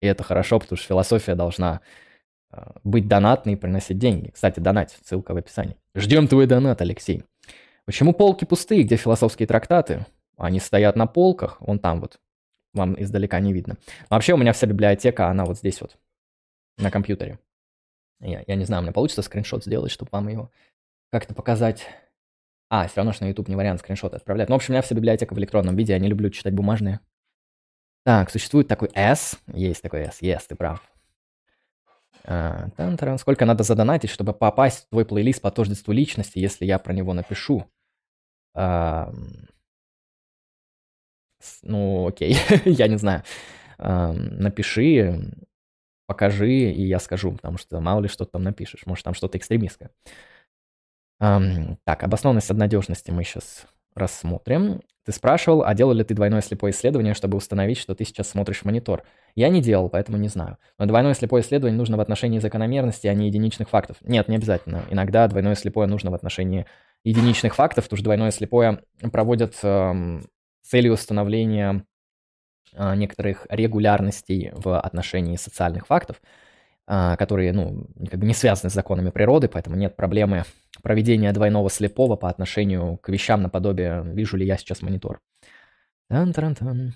И 0.00 0.06
это 0.06 0.22
хорошо, 0.22 0.58
потому 0.58 0.76
что 0.76 0.86
философия 0.86 1.34
должна 1.34 1.80
э, 2.50 2.62
быть 2.84 3.08
донатной 3.08 3.54
и 3.54 3.56
приносить 3.56 3.98
деньги. 3.98 4.30
Кстати, 4.30 4.60
донать, 4.60 4.96
ссылка 5.04 5.34
в 5.34 5.36
описании. 5.36 5.76
Ждем 5.94 6.28
твой 6.28 6.46
донат, 6.46 6.80
Алексей. 6.80 7.24
Почему 7.86 8.12
полки 8.12 8.44
пустые, 8.44 8.82
где 8.82 8.96
философские 8.96 9.46
трактаты? 9.46 10.06
Они 10.36 10.60
стоят 10.60 10.96
на 10.96 11.06
полках, 11.06 11.60
вон 11.60 11.78
там 11.78 12.00
вот. 12.00 12.18
Вам 12.74 13.00
издалека 13.00 13.40
не 13.40 13.54
видно. 13.54 13.76
Вообще 14.10 14.34
у 14.34 14.36
меня 14.36 14.52
вся 14.52 14.66
библиотека, 14.66 15.28
она 15.28 15.46
вот 15.46 15.56
здесь 15.56 15.80
вот, 15.80 15.96
на 16.76 16.90
компьютере. 16.90 17.38
Я, 18.20 18.44
я 18.46 18.54
не 18.54 18.64
знаю, 18.64 18.82
мне 18.82 18.92
получится 18.92 19.22
скриншот 19.22 19.64
сделать, 19.64 19.90
чтобы 19.90 20.10
вам 20.12 20.28
его 20.28 20.50
как-то 21.10 21.34
показать. 21.34 21.86
А, 22.68 22.86
все 22.86 22.96
равно, 22.96 23.12
что 23.12 23.24
на 23.24 23.28
YouTube 23.28 23.48
не 23.48 23.56
вариант 23.56 23.80
скриншоты 23.80 24.16
отправлять. 24.16 24.48
Ну, 24.48 24.54
в 24.54 24.56
общем, 24.56 24.72
у 24.72 24.74
меня 24.74 24.82
вся 24.82 24.94
библиотека 24.94 25.32
в 25.32 25.38
электронном 25.38 25.76
виде, 25.76 25.92
я 25.92 25.98
не 25.98 26.08
люблю 26.08 26.28
читать 26.30 26.52
бумажные. 26.52 27.00
Так, 28.06 28.30
существует 28.30 28.68
такой 28.68 28.88
S. 28.94 29.36
Есть 29.52 29.82
такой 29.82 30.02
S, 30.02 30.22
yes, 30.22 30.42
ты 30.48 30.54
прав. 30.54 30.80
А, 32.24 32.68
Сколько 33.18 33.44
надо 33.44 33.64
задонатить, 33.64 34.10
чтобы 34.10 34.32
попасть 34.32 34.84
в 34.84 34.90
твой 34.90 35.04
плейлист 35.04 35.42
по 35.42 35.50
тождеству 35.50 35.92
личности, 35.92 36.38
если 36.38 36.66
я 36.66 36.78
про 36.78 36.92
него 36.92 37.14
напишу? 37.14 37.66
А, 38.54 39.12
ну, 41.62 42.06
окей, 42.06 42.36
я 42.64 42.86
не 42.86 42.96
знаю. 42.96 43.24
А, 43.76 44.12
напиши, 44.12 45.32
покажи, 46.06 46.52
и 46.52 46.86
я 46.86 47.00
скажу, 47.00 47.32
потому 47.32 47.58
что 47.58 47.80
мало 47.80 48.02
ли 48.02 48.08
что 48.08 48.24
ты 48.24 48.30
там 48.30 48.44
напишешь. 48.44 48.86
Может, 48.86 49.04
там 49.04 49.14
что-то 49.14 49.36
экстремистское. 49.36 49.90
Так, 51.18 52.04
обоснованность 52.04 52.52
однодежности 52.52 53.10
мы 53.10 53.24
сейчас 53.24 53.66
рассмотрим. 53.96 54.82
Ты 55.04 55.12
спрашивал, 55.12 55.62
а 55.62 55.72
делал 55.74 55.92
ли 55.92 56.02
ты 56.02 56.14
двойное 56.14 56.40
слепое 56.40 56.72
исследование, 56.72 57.14
чтобы 57.14 57.36
установить, 57.36 57.78
что 57.78 57.94
ты 57.94 58.04
сейчас 58.04 58.28
смотришь 58.28 58.62
в 58.62 58.64
монитор? 58.64 59.04
Я 59.36 59.48
не 59.48 59.62
делал, 59.62 59.88
поэтому 59.88 60.18
не 60.18 60.28
знаю. 60.28 60.58
Но 60.78 60.86
двойное 60.86 61.14
слепое 61.14 61.42
исследование 61.42 61.78
нужно 61.78 61.96
в 61.96 62.00
отношении 62.00 62.40
закономерности, 62.40 63.06
а 63.06 63.14
не 63.14 63.28
единичных 63.28 63.68
фактов. 63.68 63.98
Нет, 64.02 64.26
не 64.26 64.36
обязательно. 64.36 64.82
Иногда 64.90 65.28
двойное 65.28 65.54
слепое 65.54 65.86
нужно 65.86 66.10
в 66.10 66.14
отношении 66.14 66.66
единичных 67.04 67.54
фактов, 67.54 67.84
потому 67.84 67.98
что 67.98 68.04
двойное 68.04 68.32
слепое 68.32 68.82
проводят 69.12 69.54
э, 69.62 70.20
целью 70.62 70.94
установления 70.94 71.84
э, 72.72 72.96
некоторых 72.96 73.46
регулярностей 73.48 74.50
в 74.54 74.76
отношении 74.78 75.36
социальных 75.36 75.86
фактов. 75.86 76.20
А, 76.88 77.16
которые, 77.16 77.52
ну, 77.52 77.88
как 78.08 78.20
бы 78.20 78.26
не 78.26 78.34
связаны 78.34 78.70
с 78.70 78.74
законами 78.74 79.10
природы, 79.10 79.48
поэтому 79.48 79.74
нет 79.74 79.96
проблемы 79.96 80.44
проведения 80.82 81.32
двойного 81.32 81.68
слепого 81.68 82.14
по 82.14 82.28
отношению 82.28 82.98
к 82.98 83.08
вещам 83.08 83.42
наподобие 83.42 84.02
«вижу 84.04 84.36
ли 84.36 84.46
я 84.46 84.56
сейчас 84.56 84.82
монитор». 84.82 85.20
Тан-таран-тан. 86.08 86.94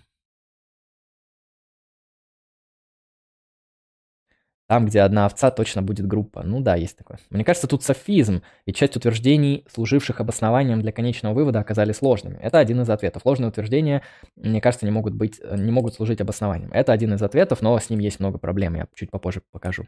Там, 4.70 4.86
где 4.86 5.00
одна 5.00 5.26
овца, 5.26 5.50
точно 5.50 5.82
будет 5.82 6.06
группа. 6.06 6.44
Ну 6.44 6.60
да, 6.60 6.76
есть 6.76 6.96
такое. 6.96 7.18
Мне 7.30 7.42
кажется, 7.42 7.66
тут 7.66 7.82
софизм, 7.82 8.42
и 8.66 8.72
часть 8.72 8.96
утверждений, 8.96 9.66
служивших 9.68 10.20
обоснованием 10.20 10.80
для 10.80 10.92
конечного 10.92 11.34
вывода, 11.34 11.58
оказались 11.58 12.00
ложными. 12.02 12.38
Это 12.40 12.60
один 12.60 12.80
из 12.80 12.88
ответов. 12.88 13.22
Ложные 13.24 13.48
утверждения, 13.48 14.02
мне 14.36 14.60
кажется, 14.60 14.86
не 14.86 14.92
могут, 14.92 15.12
быть, 15.12 15.40
не 15.42 15.72
могут 15.72 15.94
служить 15.94 16.20
обоснованием. 16.20 16.70
Это 16.72 16.92
один 16.92 17.12
из 17.14 17.20
ответов, 17.20 17.62
но 17.62 17.76
с 17.80 17.90
ним 17.90 17.98
есть 17.98 18.20
много 18.20 18.38
проблем, 18.38 18.76
я 18.76 18.86
чуть 18.94 19.10
попозже 19.10 19.42
покажу. 19.50 19.86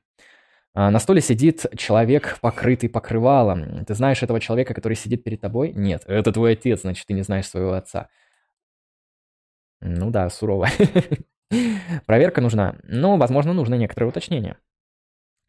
А, 0.74 0.90
на 0.90 0.98
столе 0.98 1.20
сидит 1.20 1.64
человек, 1.76 2.38
покрытый 2.40 2.88
покрывалом. 2.88 3.84
Ты 3.84 3.94
знаешь 3.94 4.24
этого 4.24 4.40
человека, 4.40 4.74
который 4.74 4.94
сидит 4.94 5.22
перед 5.22 5.40
тобой? 5.40 5.72
Нет, 5.72 6.02
это 6.08 6.32
твой 6.32 6.54
отец, 6.54 6.80
значит, 6.80 7.06
ты 7.06 7.14
не 7.14 7.22
знаешь 7.22 7.46
своего 7.46 7.74
отца. 7.74 8.08
Ну 9.80 10.10
да, 10.10 10.28
сурово. 10.28 10.66
Проверка 12.06 12.40
нужна. 12.40 12.74
Но, 12.82 13.16
возможно, 13.16 13.52
нужно 13.52 13.76
некоторые 13.76 14.08
уточнения. 14.08 14.56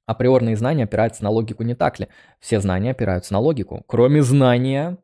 Априорные 0.05 0.55
знания 0.57 0.83
опираются 0.83 1.23
на 1.23 1.29
логику, 1.29 1.63
не 1.63 1.75
так 1.75 1.99
ли? 1.99 2.07
Все 2.39 2.59
знания 2.59 2.91
опираются 2.91 3.33
на 3.33 3.39
логику, 3.39 3.83
кроме 3.87 4.21
знания 4.21 4.97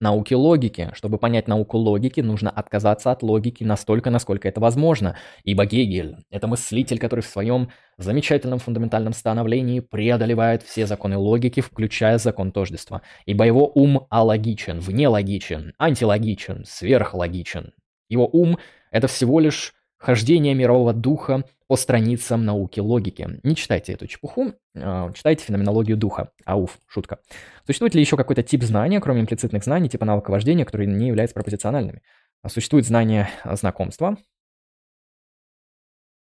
науки 0.00 0.34
логики. 0.34 0.90
Чтобы 0.94 1.18
понять 1.18 1.48
науку 1.48 1.76
логики, 1.76 2.20
нужно 2.20 2.50
отказаться 2.50 3.10
от 3.10 3.22
логики 3.22 3.64
настолько, 3.64 4.10
насколько 4.10 4.48
это 4.48 4.60
возможно. 4.60 5.16
Ибо 5.44 5.66
Гегель– 5.66 6.16
это 6.30 6.46
мыслитель, 6.46 6.98
который 6.98 7.20
в 7.20 7.26
своем 7.26 7.70
замечательном 7.98 8.58
фундаментальном 8.58 9.12
становлении 9.12 9.80
преодолевает 9.80 10.62
все 10.62 10.86
законы 10.86 11.16
логики, 11.16 11.60
включая 11.60 12.18
закон 12.18 12.52
тождества. 12.52 13.02
Ибо 13.26 13.44
его 13.44 13.70
ум 13.74 14.06
алогичен, 14.10 14.80
внелогичен, 14.80 15.74
антилогичен, 15.78 16.64
сверхлогичен. 16.64 17.72
Его 18.08 18.28
ум– 18.32 18.58
это 18.90 19.08
всего 19.08 19.40
лишь 19.40 19.74
хождение 19.98 20.54
мирового 20.54 20.92
духа 20.92 21.44
по 21.66 21.76
страницам 21.76 22.44
науки 22.44 22.80
логики. 22.80 23.40
Не 23.42 23.54
читайте 23.54 23.92
эту 23.92 24.06
чепуху, 24.06 24.54
а, 24.74 25.12
читайте 25.12 25.44
феноменологию 25.44 25.96
духа. 25.96 26.30
Ауф, 26.44 26.78
шутка. 26.86 27.18
Существует 27.66 27.94
ли 27.94 28.00
еще 28.00 28.16
какой-то 28.16 28.42
тип 28.42 28.62
знания, 28.62 29.00
кроме 29.00 29.20
имплицитных 29.20 29.64
знаний, 29.64 29.88
типа 29.88 30.06
навыка 30.06 30.30
вождения, 30.30 30.64
которые 30.64 30.86
не 30.86 31.08
являются 31.08 31.34
пропозициональными? 31.34 32.02
А 32.42 32.48
существует 32.48 32.86
знание 32.86 33.28
знакомства. 33.44 34.16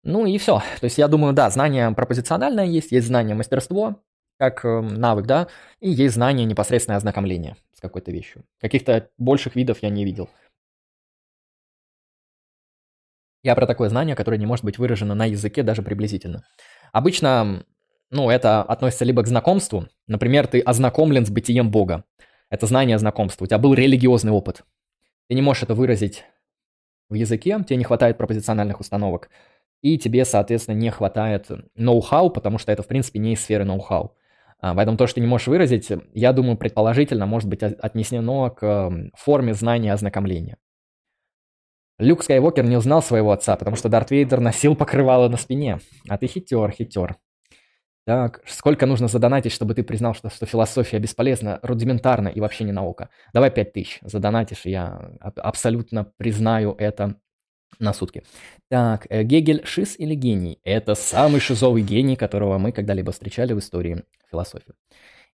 Ну 0.04 0.26
и 0.26 0.38
все. 0.38 0.60
То 0.80 0.86
есть 0.86 0.98
я 0.98 1.08
думаю, 1.08 1.34
да, 1.34 1.50
знание 1.50 1.92
пропозициональное 1.92 2.66
есть, 2.66 2.92
есть 2.92 3.08
знание 3.08 3.36
мастерство, 3.36 4.02
как 4.40 4.64
э, 4.64 4.82
навык, 4.82 5.26
да, 5.26 5.48
и 5.82 5.90
есть 5.90 6.16
знание 6.16 6.46
непосредственное 6.46 6.98
ознакомление 6.98 7.58
с 7.74 7.82
какой-то 7.82 8.12
вещью. 8.12 8.46
Каких-то 8.62 9.10
больших 9.18 9.56
видов 9.56 9.80
я 9.82 9.90
не 9.90 10.06
видел. 10.06 10.30
Я 13.44 13.56
про 13.56 13.66
такое 13.66 13.90
знание, 13.90 14.16
которое 14.16 14.38
не 14.38 14.46
может 14.46 14.66
быть 14.66 14.78
выражено 14.78 15.16
на 15.16 15.26
языке 15.26 15.64
даже 15.64 15.82
приблизительно. 15.82 16.44
Обычно, 16.92 17.64
ну, 18.12 18.30
это 18.30 18.62
относится 18.64 19.06
либо 19.06 19.24
к 19.24 19.28
знакомству, 19.28 19.88
например, 20.08 20.48
ты 20.48 20.60
ознакомлен 20.60 21.26
с 21.26 21.30
бытием 21.30 21.72
Бога. 21.72 22.04
Это 22.50 22.66
знание 22.66 22.98
знакомства. 22.98 23.46
У 23.46 23.48
тебя 23.48 23.60
был 23.60 23.74
религиозный 23.74 24.32
опыт. 24.32 24.64
Ты 25.28 25.36
не 25.36 25.42
можешь 25.42 25.64
это 25.64 25.76
выразить 25.76 26.26
в 27.10 27.14
языке, 27.14 27.64
тебе 27.64 27.78
не 27.78 27.84
хватает 27.84 28.18
пропозициональных 28.18 28.80
установок. 28.80 29.30
И 29.82 29.98
тебе, 29.98 30.26
соответственно, 30.26 30.76
не 30.76 30.90
хватает 30.90 31.48
ноу-хау, 31.76 32.32
потому 32.32 32.58
что 32.58 32.72
это, 32.72 32.84
в 32.84 32.88
принципе, 32.88 33.20
не 33.20 33.34
из 33.34 33.42
сферы 33.42 33.64
ноу-хау. 33.64 34.16
А, 34.60 34.76
поэтому 34.76 34.98
то, 34.98 35.08
что 35.08 35.16
ты 35.16 35.22
не 35.22 35.28
можешь 35.28 35.48
выразить, 35.48 35.90
я 36.14 36.34
думаю, 36.34 36.58
предположительно 36.58 37.26
может 37.26 37.48
быть 37.48 37.64
отнесено 37.64 38.50
к 38.50 38.92
форме 39.16 39.54
знания 39.54 39.94
ознакомления. 39.94 40.58
Люк 42.00 42.24
Скайуокер 42.24 42.64
не 42.64 42.78
узнал 42.78 43.04
своего 43.04 43.34
отца, 43.34 43.58
потому 43.58 43.76
что 43.76 43.90
Дарт 43.90 44.10
Вейдер 44.10 44.40
носил 44.40 44.74
покрывало 44.76 45.28
на 45.28 45.36
спине. 45.36 45.80
А 46.08 46.18
ты 46.18 46.28
хитер, 46.28 46.72
хитер. 46.72 47.18
Так, 48.06 48.42
сколько 48.48 48.86
нужно 48.86 49.08
задонатить, 49.08 49.52
чтобы 49.52 49.76
ты 49.76 49.84
признал, 49.84 50.16
что, 50.16 50.30
что 50.30 50.46
философия 50.46 50.98
бесполезна, 50.98 51.60
рудиментарна 51.62 52.30
и 52.30 52.40
вообще 52.40 52.64
не 52.64 52.72
наука? 52.72 53.10
Давай 53.34 53.52
пять 53.52 53.74
тысяч 53.74 54.00
задонатишь, 54.02 54.66
я 54.66 55.12
абсолютно 55.20 56.06
признаю 56.18 56.74
это 56.78 57.16
на 57.80 57.94
сутки. 57.94 58.24
Так, 58.70 59.06
э, 59.10 59.24
Гегель 59.24 59.66
шиз 59.66 60.00
или 60.00 60.16
гений? 60.16 60.60
Это 60.64 60.96
самый 60.96 61.40
шизовый 61.40 61.84
гений, 61.84 62.16
которого 62.16 62.58
мы 62.58 62.72
когда-либо 62.72 63.12
встречали 63.12 63.54
в 63.54 63.60
истории 63.60 64.04
философии. 64.32 64.74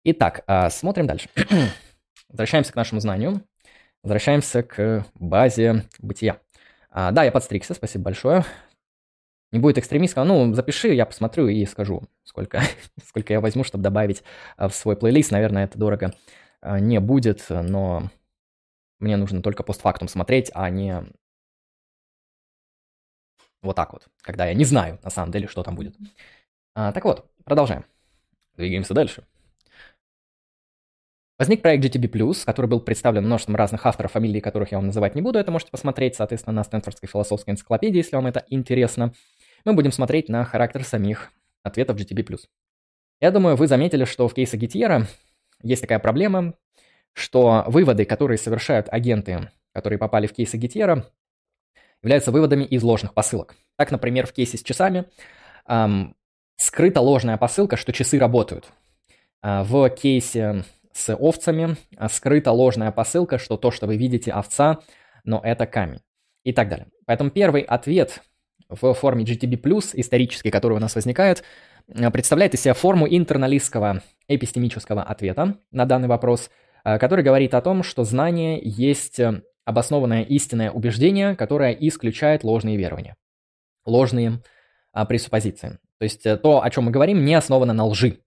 Итак, 0.04 0.44
а, 0.46 0.70
смотрим 0.70 1.08
дальше. 1.08 1.30
Возвращаемся 2.30 2.74
к 2.74 2.76
нашему 2.76 3.02
знанию. 3.02 3.42
Возвращаемся 4.04 4.62
к 4.62 5.06
базе 5.16 5.86
бытия. 6.00 6.40
А, 6.90 7.12
да, 7.12 7.24
я 7.24 7.32
подстригся, 7.32 7.74
спасибо 7.74 8.06
большое. 8.06 8.46
Не 9.52 9.60
будет 9.60 9.78
экстремистского, 9.78 10.24
ну, 10.26 10.54
запиши, 10.54 10.94
я 10.94 11.06
посмотрю 11.06 11.48
и 11.48 11.66
скажу, 11.66 12.04
сколько, 12.24 12.62
сколько 13.08 13.34
я 13.34 13.42
возьму, 13.42 13.64
чтобы 13.64 13.84
добавить 13.84 14.24
а, 14.58 14.68
в 14.68 14.76
свой 14.76 14.96
плейлист. 14.96 15.32
Наверное, 15.32 15.66
это 15.66 15.78
дорого 15.78 16.14
а, 16.62 16.80
не 16.80 17.00
будет, 17.00 17.46
но 17.50 18.10
мне 19.00 19.18
нужно 19.18 19.42
только 19.42 19.64
постфактум 19.64 20.08
смотреть, 20.08 20.52
а 20.54 20.70
не 20.70 21.04
вот 23.62 23.76
так 23.76 23.92
вот, 23.94 24.08
когда 24.22 24.46
я 24.46 24.54
не 24.54 24.66
знаю, 24.66 25.00
на 25.04 25.10
самом 25.10 25.32
деле, 25.32 25.48
что 25.48 25.64
там 25.64 25.76
будет. 25.76 25.96
А, 26.76 26.92
так 26.92 27.04
вот, 27.06 27.30
продолжаем. 27.44 27.86
Двигаемся 28.56 28.94
дальше. 28.94 29.26
Возник 31.40 31.62
проект 31.62 31.86
GTB+, 31.86 32.44
который 32.44 32.66
был 32.66 32.82
представлен 32.82 33.24
множеством 33.24 33.56
разных 33.56 33.86
авторов, 33.86 34.12
фамилии 34.12 34.42
которых 34.42 34.74
я 34.74 34.78
вам 34.78 34.88
называть 34.88 35.16
не 35.16 35.22
буду. 35.22 35.40
Это 35.40 35.52
можете 35.52 35.72
посмотреть, 35.72 36.16
соответственно, 36.16 36.54
на 36.54 36.66
Стэнфордской 36.66 37.08
философской 37.08 37.52
энциклопедии, 37.52 37.98
если 37.98 38.18
вам 38.18 38.28
это 38.28 38.46
интересно. 38.50 39.14
Мы 39.64 39.72
будем 39.72 39.94
смотреть 39.94 40.28
на 40.28 40.44
характер 40.44 40.84
самих 40.84 41.32
ответов 41.64 41.96
GTB+. 41.96 42.40
Я 43.22 43.32
думаю, 43.32 43.56
вы 43.56 43.68
заметили, 43.68 44.04
что 44.04 44.28
в 44.28 44.34
кейсе 44.34 44.58
Гитьера 44.58 45.08
есть 45.64 45.82
такая 45.82 46.00
проблема, 46.00 46.56
что 47.14 47.64
выводы, 47.68 48.04
которые 48.04 48.38
совершают 48.38 48.88
агенты, 48.90 49.50
которые 49.72 49.98
попали 49.98 50.28
в 50.28 50.34
кейсы 50.34 50.58
Гитьера, 50.58 51.06
являются 52.04 52.32
выводами 52.32 52.66
из 52.66 52.84
ложных 52.84 53.14
посылок. 53.14 53.56
Так, 53.78 53.92
например, 53.92 54.28
в 54.28 54.34
кейсе 54.34 54.58
с 54.58 54.64
часами 54.64 55.06
эм, 55.70 56.18
скрыта 56.58 57.00
ложная 57.00 57.38
посылка, 57.38 57.78
что 57.78 57.94
часы 57.94 58.20
работают. 58.20 58.74
Э, 59.42 59.64
в 59.64 59.90
кейсе 59.90 60.66
с 61.00 61.16
овцами 61.16 61.78
э, 61.98 62.08
скрыта 62.10 62.52
ложная 62.52 62.92
посылка, 62.92 63.38
что 63.38 63.58
то, 63.58 63.72
что 63.72 63.88
вы 63.88 63.98
видите, 63.98 64.32
овца, 64.32 64.80
но 65.24 65.42
это 65.44 65.66
камень. 65.66 66.02
И 66.44 66.54
так 66.54 66.70
далее. 66.70 66.88
Поэтому 67.06 67.30
первый 67.30 67.62
ответ 67.62 68.22
в 68.70 68.94
форме 68.94 69.26
GTB+, 69.26 69.56
исторический, 69.94 70.52
который 70.52 70.74
у 70.74 70.80
нас 70.80 70.96
возникает, 70.96 71.44
э, 71.88 72.10
представляет 72.12 72.54
из 72.54 72.62
себя 72.62 72.74
форму 72.74 73.08
интерналистского 73.08 74.02
эпистемического 74.28 75.04
ответа 75.04 75.58
на 75.72 75.86
данный 75.86 76.08
вопрос, 76.08 76.50
который 76.84 77.26
говорит 77.26 77.54
о 77.56 77.62
том, 77.62 77.84
что 77.84 78.04
знание 78.04 78.60
есть 78.64 79.20
обоснованное 79.66 80.24
истинное 80.24 80.72
убеждение, 80.72 81.36
которое 81.36 81.74
исключает 81.74 82.44
ложные 82.44 82.78
верования, 82.78 83.16
ложные 83.86 84.42
а, 84.92 85.06
пресуппозиции. 85.06 85.80
То 86.00 86.04
есть 86.04 86.26
э, 86.26 86.38
то, 86.38 86.64
о 86.64 86.70
чем 86.70 86.86
мы 86.86 86.92
говорим, 86.92 87.24
не 87.24 87.36
основано 87.36 87.74
на 87.74 87.86
лжи. 87.86 88.20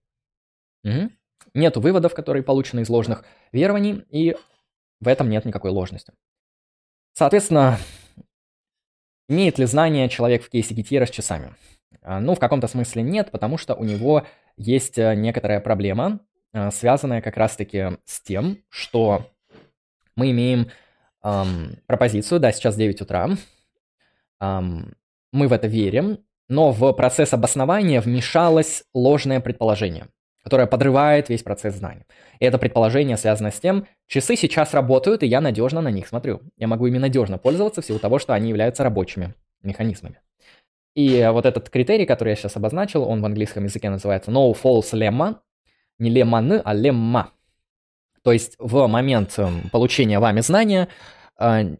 Угу. 0.83 1.09
Нету 1.53 1.81
выводов, 1.81 2.13
которые 2.13 2.43
получены 2.43 2.81
из 2.81 2.89
ложных 2.89 3.23
верований, 3.51 4.05
и 4.09 4.35
в 4.99 5.07
этом 5.07 5.29
нет 5.29 5.45
никакой 5.45 5.71
ложности. 5.71 6.13
Соответственно, 7.13 7.77
имеет 9.29 9.59
ли 9.59 9.65
знание 9.65 10.09
человек 10.09 10.43
в 10.43 10.49
кейсе 10.49 10.73
Гетьера 10.73 11.05
с 11.05 11.11
часами? 11.11 11.53
А, 12.01 12.19
ну, 12.19 12.35
в 12.35 12.39
каком-то 12.39 12.67
смысле 12.67 13.03
нет, 13.03 13.31
потому 13.31 13.57
что 13.57 13.75
у 13.75 13.83
него 13.83 14.25
есть 14.57 14.97
э, 14.97 15.15
некоторая 15.15 15.59
проблема, 15.59 16.19
э, 16.53 16.71
связанная 16.71 17.21
как 17.21 17.37
раз-таки 17.37 17.97
с 18.05 18.21
тем, 18.21 18.57
что 18.69 19.29
мы 20.15 20.31
имеем 20.31 20.69
эм, 21.23 21.77
пропозицию, 21.87 22.39
да, 22.39 22.51
сейчас 22.51 22.75
9 22.75 23.01
утра, 23.01 23.29
эм, 24.39 24.95
мы 25.31 25.47
в 25.47 25.53
это 25.53 25.67
верим, 25.67 26.19
но 26.49 26.71
в 26.71 26.93
процесс 26.93 27.33
обоснования 27.33 28.01
вмешалось 28.01 28.83
ложное 28.93 29.39
предположение, 29.39 30.07
которое 30.43 30.67
подрывает 30.67 31.29
весь 31.29 31.41
процесс 31.41 31.75
знания. 31.75 32.05
И 32.39 32.45
это 32.45 32.57
предположение 32.57 33.17
связано 33.17 33.49
с 33.49 33.59
тем, 33.59 33.87
часы 34.07 34.35
сейчас 34.35 34.73
работают, 34.73 35.23
и 35.23 35.27
я 35.27 35.41
надежно 35.41 35.81
на 35.81 35.89
них 35.89 36.07
смотрю. 36.07 36.41
Я 36.57 36.67
могу 36.67 36.85
ими 36.85 36.97
надежно 36.97 37.37
пользоваться 37.37 37.81
в 37.81 37.85
силу 37.85 37.99
того, 37.99 38.19
что 38.19 38.33
они 38.33 38.49
являются 38.49 38.83
рабочими 38.83 39.33
механизмами. 39.61 40.19
И 40.95 41.27
вот 41.31 41.45
этот 41.45 41.69
критерий, 41.69 42.05
который 42.05 42.29
я 42.29 42.35
сейчас 42.35 42.55
обозначил, 42.55 43.03
он 43.03 43.21
в 43.21 43.25
английском 43.25 43.63
языке 43.63 43.89
называется 43.89 44.31
no 44.31 44.53
false 44.53 44.91
lemma, 44.93 45.37
не 45.97 46.11
lemma, 46.11 46.61
а 46.63 46.75
lemma. 46.75 47.27
То 48.21 48.31
есть 48.31 48.55
в 48.59 48.87
момент 48.87 49.33
эм, 49.37 49.69
получения 49.71 50.19
вами 50.19 50.41
знания 50.41 50.87
э, 51.39 51.75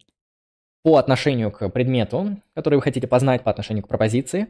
по 0.82 0.96
отношению 0.96 1.50
к 1.50 1.68
предмету, 1.70 2.36
который 2.54 2.76
вы 2.76 2.82
хотите 2.82 3.06
познать, 3.06 3.42
по 3.42 3.50
отношению 3.50 3.84
к 3.84 3.88
пропозиции, 3.88 4.48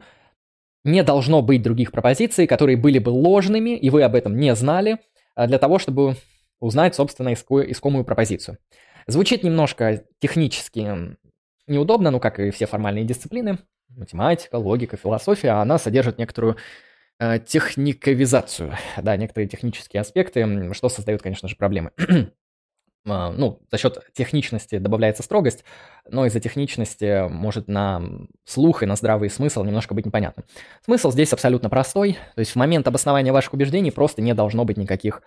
не 0.85 1.03
должно 1.03 1.41
быть 1.41 1.61
других 1.61 1.91
пропозиций, 1.91 2.47
которые 2.47 2.77
были 2.77 2.99
бы 2.99 3.09
ложными, 3.09 3.71
и 3.77 3.89
вы 3.89 4.03
об 4.03 4.15
этом 4.15 4.37
не 4.37 4.55
знали, 4.55 4.99
э, 5.35 5.47
для 5.47 5.57
того, 5.57 5.79
чтобы 5.79 6.15
узнать, 6.61 6.95
собственно, 6.95 7.33
искомую 7.33 8.05
пропозицию. 8.05 8.57
Звучит 9.07 9.43
немножко 9.43 10.05
технически 10.19 11.17
неудобно, 11.67 12.11
ну, 12.11 12.19
как 12.19 12.39
и 12.39 12.51
все 12.51 12.65
формальные 12.65 13.03
дисциплины. 13.03 13.57
Математика, 13.89 14.55
логика, 14.55 14.97
философия, 14.97 15.51
она 15.61 15.77
содержит 15.77 16.17
некоторую 16.17 16.57
Э, 17.17 17.39
техниковизацию, 17.39 18.75
да, 19.01 19.15
некоторые 19.15 19.47
технические 19.47 20.01
аспекты, 20.01 20.73
что 20.73 20.89
создает, 20.89 21.21
конечно 21.21 21.47
же, 21.47 21.55
проблемы. 21.55 21.91
А, 23.07 23.31
ну, 23.31 23.61
за 23.71 23.77
счет 23.77 24.03
техничности 24.13 24.79
добавляется 24.79 25.21
строгость, 25.21 25.63
но 26.09 26.25
из-за 26.25 26.39
техничности 26.39 27.27
может 27.29 27.67
на 27.67 28.01
слух 28.45 28.81
и 28.81 28.85
на 28.85 28.95
здравый 28.95 29.29
смысл 29.29 29.63
немножко 29.63 29.93
быть 29.93 30.05
непонятно. 30.05 30.43
Смысл 30.83 31.11
здесь 31.11 31.31
абсолютно 31.31 31.69
простой, 31.69 32.17
то 32.35 32.39
есть 32.39 32.51
в 32.51 32.55
момент 32.55 32.87
обоснования 32.87 33.31
ваших 33.31 33.53
убеждений 33.53 33.91
просто 33.91 34.21
не 34.21 34.33
должно 34.33 34.65
быть 34.65 34.77
никаких 34.77 35.21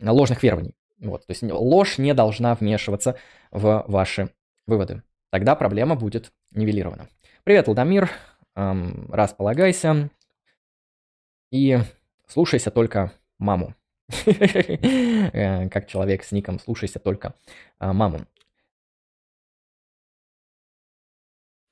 ложных 0.00 0.42
верований. 0.42 0.74
Вот, 1.00 1.26
то 1.26 1.30
есть 1.30 1.42
ложь 1.42 1.98
не 1.98 2.14
должна 2.14 2.54
вмешиваться 2.54 3.16
в 3.50 3.84
ваши 3.86 4.30
выводы. 4.66 5.02
Тогда 5.30 5.54
проблема 5.54 5.94
будет 5.94 6.32
нивелирована. 6.52 7.08
Привет, 7.44 7.68
Ладомир, 7.68 8.10
располагайся, 8.54 10.10
и 11.50 11.78
слушайся 12.26 12.70
только 12.70 13.12
маму. 13.38 13.74
Как 15.70 15.86
человек 15.86 16.24
с 16.24 16.32
ником 16.32 16.58
«слушайся 16.58 16.98
только 16.98 17.34
а, 17.78 17.92
маму». 17.92 18.20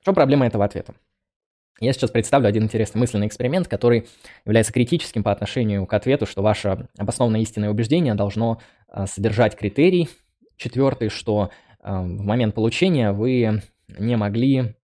Чем 0.05 0.15
проблема 0.15 0.47
этого 0.47 0.65
ответа? 0.65 0.95
Я 1.81 1.93
сейчас 1.93 2.11
представлю 2.11 2.49
один 2.49 2.65
интересный 2.65 3.01
мысленный 3.01 3.27
эксперимент, 3.27 3.69
который 3.69 4.07
является 4.45 4.73
критическим 4.73 5.23
по 5.23 5.33
отношению 5.33 5.87
к 5.87 5.93
ответу, 5.93 6.25
что 6.25 6.43
ваше 6.43 6.89
обоснованное 6.97 7.41
истинное 7.41 7.71
убеждение 7.71 8.15
должно 8.15 8.61
а, 8.89 9.07
содержать 9.07 9.57
критерий. 9.57 10.09
Четвертый, 10.57 11.09
что 11.09 11.51
а, 11.81 12.01
в 12.01 12.23
момент 12.23 12.55
получения 12.55 13.13
вы 13.13 13.63
не 13.89 14.17
могли 14.17 14.77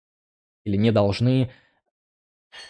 или 0.64 0.76
не 0.76 0.90
должны 0.90 1.50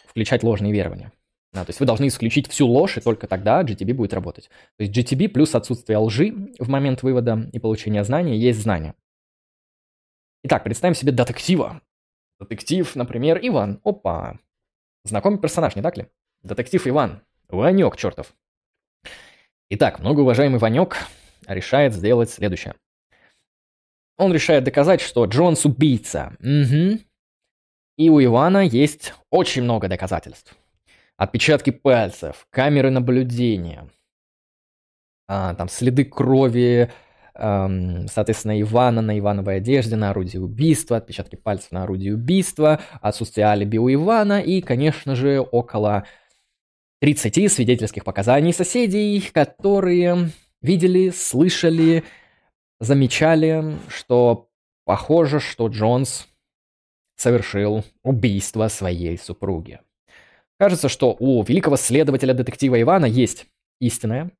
включать 0.07 0.43
ложные 0.43 0.73
верования. 0.73 1.13
Да, 1.53 1.67
то 1.67 1.71
есть 1.71 1.81
вы 1.81 1.87
должны 1.87 2.09
исключить 2.09 2.49
всю 2.49 2.67
ложь, 2.67 2.97
и 2.97 3.01
только 3.01 3.27
тогда 3.27 3.63
GTB 3.63 3.93
будет 3.93 4.15
работать. 4.15 4.49
То 4.79 4.85
есть 4.85 4.97
GTB 4.97 5.29
плюс 5.29 5.55
отсутствие 5.55 5.99
лжи 5.99 6.55
в 6.59 6.69
момент 6.69 7.03
вывода 7.03 7.51
и 7.53 7.59
получения 7.59 8.03
знания 8.05 8.39
есть 8.39 8.61
знание. 8.61 8.95
Итак, 10.45 10.65
представим 10.65 10.95
себе 10.95 11.13
детектива. 11.13 11.83
Детектив, 12.41 12.97
например, 12.97 13.39
Иван. 13.43 13.81
Опа. 13.85 14.39
Знакомый 15.05 15.39
персонаж, 15.39 15.77
не 15.77 15.83
так 15.83 15.97
ли? 15.99 16.07
Детектив 16.43 16.87
Иван. 16.87 17.21
Ванек, 17.49 17.97
чертов. 17.97 18.35
Итак, 19.69 20.01
многоуважаемый 20.01 20.59
Ванек 20.59 20.97
решает 21.47 21.93
сделать 21.93 22.31
следующее. 22.31 22.75
Он 24.17 24.33
решает 24.33 24.65
доказать, 24.65 25.03
что 25.03 25.27
Джонс 25.27 25.67
убийца. 25.67 26.35
Угу. 26.41 26.99
И 27.99 28.09
у 28.09 28.25
Ивана 28.25 28.65
есть 28.65 29.13
очень 29.31 29.63
много 29.63 29.89
доказательств 29.89 30.57
отпечатки 31.17 31.71
пальцев, 31.71 32.47
камеры 32.51 32.91
наблюдения, 32.91 33.89
а, 35.29 35.55
там 35.55 35.69
следы 35.69 36.05
крови, 36.05 36.91
эм, 37.35 38.07
соответственно, 38.09 38.61
Ивана 38.61 39.03
на 39.03 39.19
Ивановой 39.19 39.57
одежде, 39.57 39.97
на 39.97 40.11
орудии 40.11 40.39
убийства, 40.39 40.99
отпечатки 40.99 41.37
пальцев 41.37 41.73
на 41.73 41.85
орудии 41.85 42.11
убийства, 42.11 42.81
отсутствие 43.01 43.47
алиби 43.47 43.79
у 43.79 43.93
Ивана 43.93 44.41
и, 44.41 44.61
конечно 44.61 45.15
же, 45.15 45.41
около 45.41 46.05
30 47.01 47.49
свидетельских 47.49 48.05
показаний 48.05 48.53
соседей, 48.53 49.21
которые 49.33 50.31
видели, 50.61 51.11
слышали, 51.11 52.05
замечали, 52.79 53.77
что 53.89 54.49
похоже, 54.85 55.41
что 55.41 55.69
Джонс 55.69 56.29
совершил 57.17 57.85
убийство 58.03 58.69
своей 58.69 59.17
супруги. 59.19 59.81
Кажется, 60.63 60.89
что 60.89 61.17
у 61.19 61.43
великого 61.43 61.75
следователя 61.75 62.35
детектива 62.35 62.81
Ивана 62.81 63.07
есть 63.07 63.47
истинное. 63.81 64.31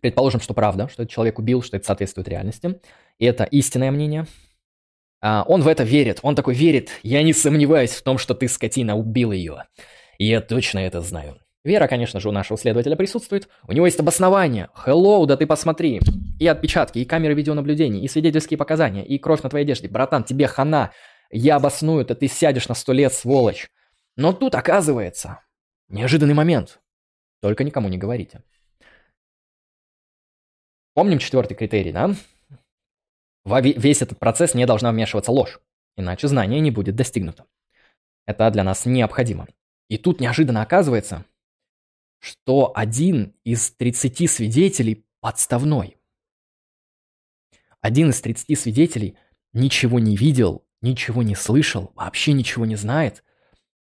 Предположим, 0.00 0.40
что 0.40 0.54
правда, 0.54 0.88
что 0.88 1.04
этот 1.04 1.14
человек 1.14 1.38
убил, 1.38 1.62
что 1.62 1.76
это 1.76 1.86
соответствует 1.86 2.26
реальности. 2.26 2.80
И 3.20 3.26
это 3.26 3.44
истинное 3.44 3.92
мнение. 3.92 4.26
А, 5.20 5.44
он 5.46 5.62
в 5.62 5.68
это 5.68 5.84
верит. 5.84 6.18
Он 6.22 6.34
такой 6.34 6.54
верит. 6.54 6.90
Я 7.04 7.22
не 7.22 7.32
сомневаюсь 7.32 7.92
в 7.92 8.02
том, 8.02 8.18
что 8.18 8.34
ты, 8.34 8.48
скотина, 8.48 8.96
убил 8.96 9.30
ее. 9.30 9.66
Я 10.18 10.40
точно 10.40 10.80
это 10.80 11.00
знаю. 11.00 11.38
Вера, 11.62 11.86
конечно 11.86 12.18
же, 12.18 12.28
у 12.28 12.32
нашего 12.32 12.58
следователя 12.58 12.96
присутствует. 12.96 13.48
У 13.68 13.72
него 13.72 13.86
есть 13.86 14.00
обоснование. 14.00 14.68
Hello, 14.84 15.24
да 15.26 15.36
ты 15.36 15.46
посмотри. 15.46 16.00
И 16.40 16.46
отпечатки, 16.48 16.98
и 16.98 17.04
камеры 17.04 17.34
видеонаблюдения, 17.34 18.02
и 18.02 18.08
свидетельские 18.08 18.58
показания, 18.58 19.06
и 19.06 19.16
кровь 19.16 19.42
на 19.42 19.48
твоей 19.48 19.64
одежде. 19.64 19.86
Братан, 19.86 20.24
тебе 20.24 20.48
хана. 20.48 20.90
Я 21.30 21.54
обосную 21.54 22.00
это, 22.00 22.16
ты 22.16 22.26
сядешь 22.26 22.66
на 22.66 22.74
сто 22.74 22.92
лет, 22.92 23.12
сволочь. 23.12 23.68
Но 24.16 24.32
тут, 24.32 24.56
оказывается, 24.56 25.38
неожиданный 25.92 26.34
момент. 26.34 26.80
Только 27.40 27.64
никому 27.64 27.88
не 27.88 27.98
говорите. 27.98 28.42
Помним 30.94 31.18
четвертый 31.18 31.54
критерий, 31.54 31.92
да? 31.92 32.14
Во 33.44 33.60
весь 33.60 34.02
этот 34.02 34.18
процесс 34.18 34.54
не 34.54 34.66
должна 34.66 34.92
вмешиваться 34.92 35.32
ложь, 35.32 35.60
иначе 35.96 36.28
знание 36.28 36.60
не 36.60 36.70
будет 36.70 36.94
достигнуто. 36.94 37.46
Это 38.26 38.50
для 38.50 38.62
нас 38.62 38.86
необходимо. 38.86 39.48
И 39.88 39.98
тут 39.98 40.20
неожиданно 40.20 40.62
оказывается, 40.62 41.24
что 42.20 42.72
один 42.74 43.34
из 43.42 43.72
30 43.72 44.30
свидетелей 44.30 45.04
подставной. 45.20 45.96
Один 47.80 48.10
из 48.10 48.20
30 48.20 48.56
свидетелей 48.56 49.18
ничего 49.52 49.98
не 49.98 50.16
видел, 50.16 50.64
ничего 50.82 51.24
не 51.24 51.34
слышал, 51.34 51.90
вообще 51.96 52.32
ничего 52.32 52.64
не 52.64 52.76
знает. 52.76 53.24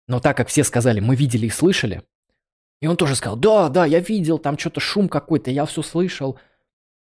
Но 0.07 0.19
так 0.19 0.37
как 0.37 0.47
все 0.49 0.63
сказали, 0.63 0.99
мы 0.99 1.15
видели 1.15 1.47
и 1.47 1.49
слышали, 1.49 2.03
и 2.81 2.87
он 2.87 2.97
тоже 2.97 3.15
сказал, 3.15 3.37
да, 3.37 3.69
да, 3.69 3.85
я 3.85 3.99
видел, 3.99 4.37
там 4.37 4.57
что-то 4.57 4.79
шум 4.79 5.09
какой-то, 5.09 5.49
я 5.49 5.65
все 5.65 5.81
слышал. 5.81 6.39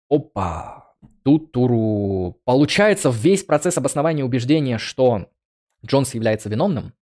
Опа, 0.08 0.94
тут 1.24 1.52
туру. 1.52 2.40
Получается, 2.44 3.10
весь 3.10 3.42
процесс 3.42 3.76
обоснования 3.78 4.24
убеждения, 4.24 4.78
что 4.78 5.30
Джонс 5.84 6.14
является 6.14 6.48
виновным, 6.48 6.92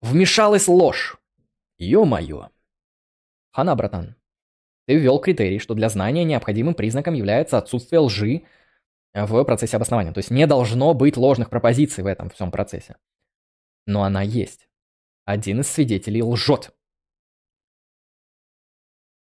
вмешалась 0.00 0.68
ложь. 0.68 1.18
Ё-моё. 1.78 2.48
Хана, 3.52 3.74
братан, 3.74 4.16
ты 4.86 4.94
ввел 4.94 5.18
критерий, 5.18 5.58
что 5.58 5.74
для 5.74 5.88
знания 5.88 6.24
необходимым 6.24 6.74
признаком 6.74 7.14
является 7.14 7.58
отсутствие 7.58 7.98
лжи 7.98 8.44
в 9.12 9.44
процессе 9.44 9.76
обоснования. 9.76 10.12
То 10.12 10.18
есть 10.18 10.30
не 10.30 10.46
должно 10.46 10.94
быть 10.94 11.16
ложных 11.16 11.50
пропозиций 11.50 12.04
в 12.04 12.06
этом 12.06 12.30
всем 12.30 12.50
процессе. 12.50 12.96
Но 13.86 14.04
она 14.04 14.22
есть. 14.22 14.67
Один 15.28 15.60
из 15.60 15.68
свидетелей 15.68 16.22
лжет. 16.22 16.70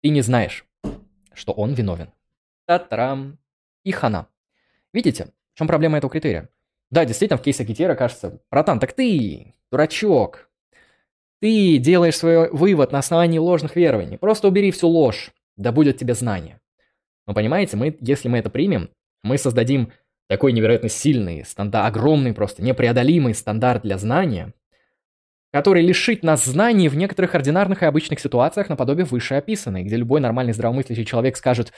Ты 0.03 0.11
не 0.11 0.21
знаешь, 0.21 0.67
что 1.33 1.55
он 1.55 1.73
виновен. 1.73 2.13
Та-тарам. 2.67 3.39
И 3.85 3.91
хана. 3.91 4.29
Видите, 4.93 5.33
в 5.55 5.59
чем 5.59 5.67
проблема 5.67 5.97
этого 5.97 6.11
критерия? 6.11 6.51
Да, 6.91 7.07
действительно, 7.07 7.39
в 7.39 7.43
кейсе 7.43 7.65
Гетера 7.65 7.95
кажется, 7.95 8.43
братан, 8.51 8.81
так 8.81 8.93
ты, 8.93 9.55
дурачок, 9.73 10.51
ты 11.41 11.79
делаешь 11.79 12.19
свой 12.19 12.51
вывод 12.51 12.93
на 12.93 12.99
основании 12.99 13.39
ложных 13.39 13.75
верований. 13.75 14.19
Просто 14.19 14.49
убери 14.49 14.71
всю 14.73 14.89
ложь, 14.89 15.31
да 15.57 15.73
будет 15.73 15.97
тебе 15.97 16.13
знание. 16.13 16.61
Но 17.27 17.33
понимаете, 17.33 17.79
мы, 17.79 17.97
если 18.03 18.29
мы 18.29 18.37
это 18.37 18.51
примем, 18.51 18.91
мы 19.23 19.39
создадим 19.39 19.91
такой 20.27 20.53
невероятно 20.53 20.91
сильный, 20.91 21.47
стандарт, 21.47 21.89
огромный 21.89 22.35
просто, 22.35 22.63
непреодолимый 22.63 23.33
стандарт 23.33 23.85
для 23.85 23.97
знания, 23.97 24.53
который 25.53 25.83
лишит 25.83 26.23
нас 26.23 26.45
знаний 26.45 26.89
в 26.89 26.97
некоторых 26.97 27.35
ординарных 27.35 27.83
и 27.83 27.87
обычных 27.87 28.21
ситуациях 28.21 28.69
наподобие 28.69 29.07
вышеописанной, 29.07 29.83
где 29.85 29.97
любой 29.97 30.21
нормальный 30.21 30.53
здравомыслящий 30.53 31.05
человек 31.05 31.37
скажет, 31.37 31.73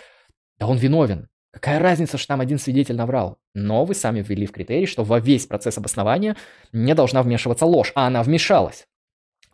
да 0.59 0.67
он 0.67 0.77
виновен, 0.77 1.29
какая 1.53 1.79
разница, 1.79 2.19
что 2.19 2.29
там 2.29 2.41
один 2.41 2.59
свидетель 2.59 2.97
наврал. 2.97 3.39
Но 3.55 3.85
вы 3.85 3.95
сами 3.95 4.23
ввели 4.23 4.47
в 4.47 4.53
критерий, 4.53 4.87
что 4.87 5.05
во 5.05 5.21
весь 5.21 5.47
процесс 5.47 5.79
обоснования 5.79 6.37
не 6.73 6.95
должна 6.95 7.23
вмешиваться 7.23 7.67
ложь, 7.67 7.93
а 7.95 8.07
она 8.07 8.23
вмешалась. 8.23 8.87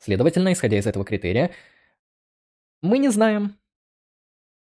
Следовательно, 0.00 0.52
исходя 0.52 0.78
из 0.78 0.86
этого 0.86 1.04
критерия, 1.04 1.50
мы 2.82 2.98
не 2.98 3.08
знаем, 3.08 3.56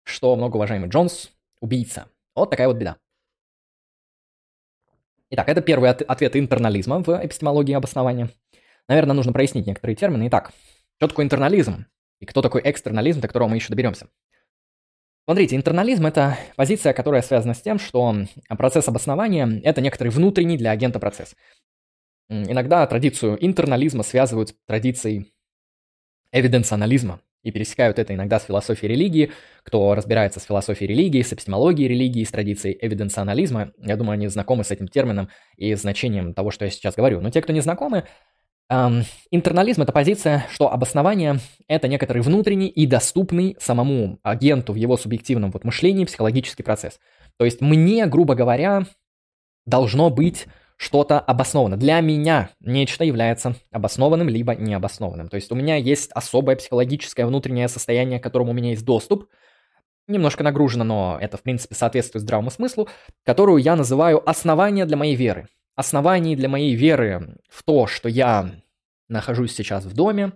что 0.03 0.35
многоуважаемый 0.35 0.89
Джонс– 0.89 1.31
убийца. 1.61 2.07
Вот 2.35 2.49
такая 2.49 2.67
вот 2.67 2.77
беда. 2.77 2.97
Итак, 5.31 5.49
это 5.49 5.61
первый 5.61 5.89
от- 5.89 6.03
ответ 6.03 6.35
интернализма 6.35 6.99
в 6.99 7.09
эпистемологии 7.25 7.73
обоснования. 7.73 8.29
Наверное, 8.87 9.15
нужно 9.15 9.33
прояснить 9.33 9.67
некоторые 9.67 9.95
термины. 9.95 10.27
Итак, 10.27 10.51
что 10.97 11.07
такое 11.07 11.25
интернализм 11.25 11.85
и 12.19 12.25
кто 12.25 12.41
такой 12.41 12.61
экстернализм, 12.63 13.19
до 13.19 13.27
которого 13.27 13.49
мы 13.49 13.55
еще 13.55 13.69
доберемся. 13.69 14.07
Смотрите, 15.25 15.55
интернализм– 15.55 16.05
это 16.07 16.37
позиция, 16.55 16.93
которая 16.93 17.23
связана 17.23 17.55
с 17.55 17.61
тем, 17.61 17.79
что 17.79 18.15
процесс 18.47 18.87
обоснования– 18.87 19.59
это 19.63 19.81
некоторый 19.81 20.09
внутренний 20.09 20.55
для 20.55 20.69
агента 20.69 20.99
процесс. 20.99 21.35
Иногда 22.29 22.85
традицию 22.85 23.43
интернализма 23.43 24.03
связывают 24.03 24.49
с 24.49 24.55
традицией 24.67 25.33
эвиденционализма 26.31 27.21
и 27.41 27.51
пересекают 27.51 27.97
это 27.97 28.13
иногда 28.13 28.39
с 28.39 28.45
философией 28.45 28.91
религии. 28.91 29.31
Кто 29.63 29.95
разбирается 29.95 30.39
с 30.39 30.43
философией 30.43 30.89
религии, 30.89 31.21
с 31.21 31.33
эпистемологией 31.33 31.87
религии, 31.87 32.23
с 32.23 32.31
традицией 32.31 32.77
эвиденционализма, 32.79 33.71
я 33.77 33.97
думаю, 33.97 34.13
они 34.13 34.27
знакомы 34.27 34.63
с 34.63 34.71
этим 34.71 34.87
термином 34.87 35.29
и 35.55 35.73
значением 35.73 36.33
того, 36.33 36.51
что 36.51 36.65
я 36.65 36.71
сейчас 36.71 36.95
говорю. 36.95 37.21
Но 37.21 37.31
те, 37.31 37.41
кто 37.41 37.53
не 37.53 37.61
знакомы, 37.61 38.05
эм, 38.69 39.03
интернализм– 39.31 39.81
это 39.83 39.91
позиция, 39.91 40.45
что 40.51 40.71
обоснование– 40.71 41.39
это 41.67 41.87
некоторый 41.87 42.19
внутренний 42.19 42.67
и 42.67 42.85
доступный 42.85 43.55
самому 43.59 44.19
агенту 44.23 44.73
в 44.73 44.75
его 44.75 44.97
субъективном 44.97 45.51
вот 45.51 45.63
мышлении 45.63 46.05
психологический 46.05 46.63
процесс. 46.63 46.99
То 47.37 47.45
есть 47.45 47.61
мне, 47.61 48.05
грубо 48.05 48.35
говоря, 48.35 48.85
должно 49.65 50.09
быть 50.09 50.47
что-то 50.77 51.19
обосновано. 51.19 51.77
Для 51.77 51.99
меня 52.01 52.49
нечто 52.59 53.03
является 53.03 53.55
обоснованным 53.71 54.27
либо 54.27 54.55
необоснованным. 54.55 55.29
То 55.29 55.35
есть 55.35 55.51
у 55.51 55.55
меня 55.55 55.75
есть 55.77 56.11
особое 56.11 56.55
психологическое 56.55 57.25
внутреннее 57.25 57.67
состояние, 57.67 58.19
к 58.19 58.23
которому 58.23 58.51
у 58.51 58.53
меня 58.53 58.71
есть 58.71 58.83
доступ, 58.83 59.27
немножко 60.07 60.43
нагружено, 60.43 60.83
но 60.83 61.17
это, 61.19 61.37
в 61.37 61.41
принципе, 61.41 61.75
соответствует 61.75 62.23
здравому 62.23 62.51
смыслу, 62.51 62.89
которую 63.23 63.61
я 63.61 63.75
называю 63.75 64.27
основание 64.29 64.85
для 64.85 64.97
моей 64.97 65.15
веры. 65.15 65.47
Основание 65.75 66.37
для 66.37 66.49
моей 66.49 66.75
веры 66.75 67.37
в 67.49 67.63
то, 67.63 67.87
что 67.87 68.07
я 68.09 68.51
нахожусь 69.09 69.53
сейчас 69.53 69.85
в 69.85 69.93
доме, 69.93 70.31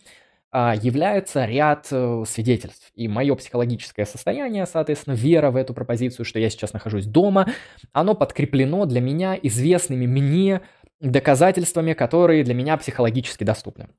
а, 0.52 0.76
является 0.76 1.46
ряд 1.46 1.88
э, 1.92 2.24
свидетельств. 2.28 2.92
И 2.96 3.08
мое 3.08 3.36
психологическое 3.36 4.06
состояние, 4.06 4.66
соответственно, 4.66 5.14
вера 5.14 5.52
в 5.52 5.56
эту 5.56 5.74
пропозицию, 5.74 6.26
что 6.26 6.40
я 6.40 6.50
сейчас 6.50 6.74
нахожусь 6.74 7.06
дома, 7.06 7.48
оно 7.94 8.16
подкреплено 8.16 8.86
для 8.86 9.00
меня 9.00 9.38
известными 9.42 10.08
мне 10.08 10.62
доказательствами, 11.00 11.94
которые 11.94 12.44
для 12.44 12.56
меня 12.56 12.78
психологически 12.78 13.44
доступны. 13.44 13.90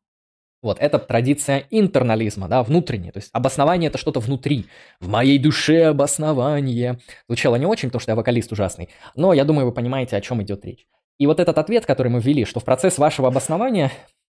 Вот, 0.62 0.78
это 0.78 0.98
традиция 0.98 1.64
интернализма, 1.70 2.48
да, 2.48 2.62
внутренняя. 2.62 3.12
То 3.12 3.18
есть 3.18 3.30
обоснование 3.32 3.88
это 3.88 3.96
что-то 3.96 4.20
внутри. 4.20 4.66
В 5.00 5.08
моей 5.08 5.38
душе 5.38 5.86
обоснование. 5.86 6.98
Звучало 7.28 7.56
не 7.56 7.64
очень, 7.64 7.88
потому 7.88 8.00
что 8.00 8.12
я 8.12 8.16
вокалист 8.16 8.52
ужасный. 8.52 8.90
Но 9.14 9.32
я 9.32 9.44
думаю, 9.44 9.66
вы 9.66 9.72
понимаете, 9.72 10.16
о 10.16 10.20
чем 10.20 10.42
идет 10.42 10.64
речь. 10.66 10.86
И 11.20 11.26
вот 11.26 11.38
этот 11.38 11.56
ответ, 11.58 11.86
который 11.86 12.08
мы 12.08 12.20
ввели, 12.20 12.44
что 12.44 12.58
в 12.58 12.64
процесс 12.64 12.98
вашего 12.98 13.28
обоснования 13.28 13.92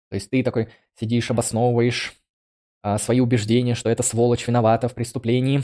то 0.09 0.15
есть 0.15 0.29
ты 0.29 0.43
такой 0.43 0.69
сидишь, 0.99 1.31
обосновываешь 1.31 2.13
а, 2.81 2.97
свои 2.97 3.19
убеждения, 3.19 3.75
что 3.75 3.89
эта 3.89 4.03
сволочь 4.03 4.47
виновата 4.47 4.87
в 4.87 4.93
преступлении. 4.93 5.63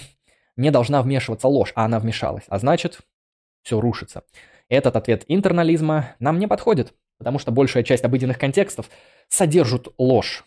Не 0.57 0.71
должна 0.71 1.01
вмешиваться 1.01 1.47
ложь, 1.47 1.71
а 1.75 1.85
она 1.85 1.99
вмешалась. 1.99 2.43
А 2.47 2.59
значит, 2.59 2.99
все 3.63 3.79
рушится. 3.79 4.23
Этот 4.67 4.95
ответ 4.95 5.23
интернализма 5.27 6.15
нам 6.19 6.39
не 6.39 6.47
подходит, 6.47 6.93
потому 7.17 7.39
что 7.39 7.51
большая 7.51 7.83
часть 7.83 8.03
обыденных 8.03 8.37
контекстов 8.37 8.89
содержат 9.29 9.87
ложь, 9.97 10.43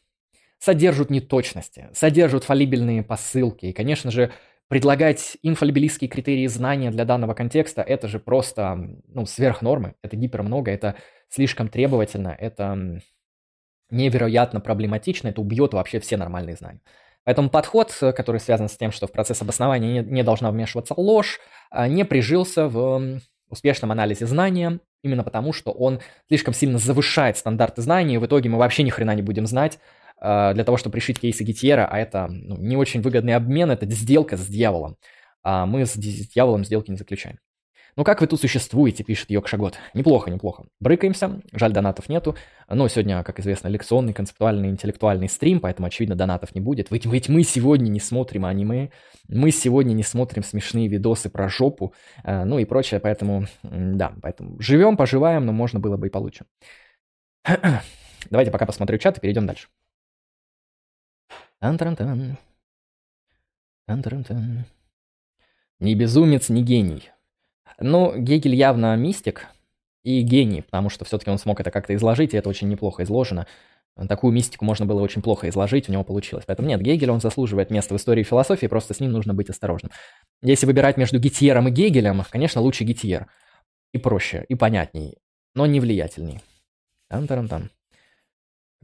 содержат 0.59 1.11
неточности, 1.11 1.89
содержат 1.93 2.45
фалибельные 2.45 3.03
посылки. 3.03 3.67
И, 3.67 3.73
конечно 3.73 4.11
же, 4.11 4.33
предлагать 4.69 5.37
инфалибилистские 5.43 6.09
критерии 6.09 6.47
знания 6.47 6.91
для 6.91 7.05
данного 7.05 7.35
контекста– 7.35 7.83
это 7.87 8.09
же 8.09 8.19
просто 8.19 8.77
ну, 9.07 9.27
сверх 9.27 9.63
нормы, 9.63 9.95
это 10.03 10.17
гипермного, 10.17 10.69
это 10.69 10.97
слишком 11.29 11.69
требовательно, 11.69 12.37
это 12.39 13.01
невероятно 13.91 14.61
проблематично, 14.61 15.29
это 15.29 15.41
убьет 15.41 15.75
вообще 15.75 16.01
все 16.01 16.17
нормальные 16.17 16.57
знания. 16.57 16.81
Поэтому 17.25 17.49
подход, 17.49 17.97
э, 18.01 18.13
который 18.13 18.41
связан 18.41 18.69
с 18.69 18.77
тем, 18.77 18.93
что 18.93 19.07
в 19.07 19.13
процесс 19.13 19.41
обоснования 19.41 20.03
не, 20.03 20.11
не 20.11 20.23
должна 20.23 20.51
вмешиваться 20.51 20.95
ложь, 20.97 21.41
а, 21.71 21.89
не 21.89 22.05
прижился 22.05 22.69
в 22.69 23.21
успешном 23.49 23.93
анализе 23.93 24.27
знания, 24.27 24.81
именно 25.03 25.23
потому, 25.23 25.53
что 25.53 25.71
он 25.71 26.01
слишком 26.29 26.55
сильно 26.55 26.79
завышает 26.79 27.37
стандарты 27.37 27.83
знаний, 27.83 28.15
и 28.15 28.19
в 28.19 28.27
итоге 28.27 28.49
мы 28.49 28.59
вообще 28.59 28.83
ни 28.83 28.91
хрена 28.91 29.15
не 29.15 29.23
будем 29.23 29.47
знать 29.47 29.79
для 30.21 30.65
того, 30.65 30.77
чтобы 30.77 30.97
решить 30.97 31.21
кейсы 31.21 31.45
Гетьера, 31.45 31.87
а 31.91 31.99
это 31.99 32.29
ну, 32.31 32.57
не 32.57 32.77
очень 32.77 33.03
выгодный 33.03 33.35
обмен, 33.35 33.71
это 33.71 33.87
сделка 33.87 34.37
с 34.37 34.47
дьяволом. 34.47 34.97
А 35.43 35.67
мы 35.67 35.85
с 35.85 35.95
дьяволом 35.97 36.65
сделки 36.65 36.91
не 36.91 36.97
заключаем. 36.97 37.39
Ну 37.97 38.03
как 38.03 38.21
вы 38.21 38.27
тут 38.27 38.41
существуете, 38.41 39.05
пишет 39.05 39.31
Йокшагот. 39.31 39.77
Неплохо, 39.95 40.29
неплохо. 40.31 40.65
Брыкаемся, 40.81 41.41
жаль, 41.53 41.73
донатов 41.73 42.09
нету. 42.09 42.35
Но 42.69 42.89
сегодня, 42.89 43.23
как 43.23 43.39
известно, 43.39 43.69
лекционный, 43.69 44.13
концептуальный, 44.13 44.69
интеллектуальный 44.69 45.29
стрим, 45.29 45.61
поэтому, 45.61 45.87
очевидно, 45.87 46.17
донатов 46.17 46.55
не 46.57 46.61
будет. 46.61 46.91
Ведь, 46.91 47.07
ведь 47.07 47.29
мы 47.29 47.45
сегодня 47.45 47.89
не 47.89 48.01
смотрим 48.01 48.47
аниме, 48.47 48.91
мы 49.29 49.53
сегодня 49.53 49.93
не 49.93 50.03
смотрим 50.03 50.43
смешные 50.43 50.89
видосы 50.89 51.31
про 51.31 51.49
жопу, 51.49 51.95
э, 52.25 52.45
ну 52.45 52.59
и 52.59 52.65
прочее, 52.65 52.99
поэтому, 52.99 53.47
да, 53.63 54.15
поэтому 54.23 54.61
живем, 54.61 54.97
поживаем, 54.97 55.47
но 55.47 55.53
можно 55.53 55.79
было 55.79 55.97
бы 55.97 56.09
и 56.09 56.11
получше. 56.11 56.47
Давайте 58.31 58.51
пока 58.51 58.67
посмотрю 58.67 58.99
чат 58.99 59.19
и 59.19 59.21
перейдем 59.21 59.47
дальше. 59.47 59.69
Тан-таран-тан. 61.65 62.37
Тан-таран-тан. 63.87 64.67
Не 65.81 65.95
безумец, 65.95 66.51
не 66.51 66.63
гений. 66.63 67.09
Ну, 67.79 68.15
Гегель 68.15 68.55
явно 68.55 68.95
мистик 68.97 69.47
и 70.03 70.21
гений, 70.21 70.61
потому 70.61 70.91
что 70.91 71.07
все-таки 71.07 71.31
он 71.31 71.39
смог 71.39 71.61
это 71.61 71.71
как-то 71.71 71.95
изложить, 71.95 72.35
и 72.35 72.37
это 72.37 72.51
очень 72.51 72.69
неплохо 72.69 73.05
изложено. 73.05 73.47
Такую 73.97 74.35
мистику 74.35 74.67
можно 74.67 74.85
было 74.85 75.01
очень 75.01 75.23
плохо 75.23 75.49
изложить, 75.49 75.89
у 75.89 75.93
него 75.93 76.05
получилось. 76.05 76.45
Поэтому 76.47 76.69
нет, 76.69 76.83
Гегель, 76.83 77.11
он 77.11 77.23
заслуживает 77.23 77.71
места 77.71 77.95
в 77.95 77.97
истории 77.97 78.25
философии, 78.25 78.67
просто 78.67 78.93
с 78.93 79.01
ним 79.01 79.13
нужно 79.13 79.33
быть 79.33 79.49
осторожным. 79.49 79.91
Если 80.43 80.67
выбирать 80.67 80.99
между 80.99 81.19
Гитьером 81.19 81.69
и 81.69 81.71
Гегелем, 81.71 82.23
конечно, 82.29 82.61
лучше 82.61 82.85
Гитьер. 82.85 83.27
И 83.95 83.97
проще, 83.97 84.45
и 84.51 84.55
понятней, 84.55 85.17
но 85.55 85.65
не 85.65 85.81
влиятельней. 85.81 86.43
Там-тарам-там. 87.09 87.71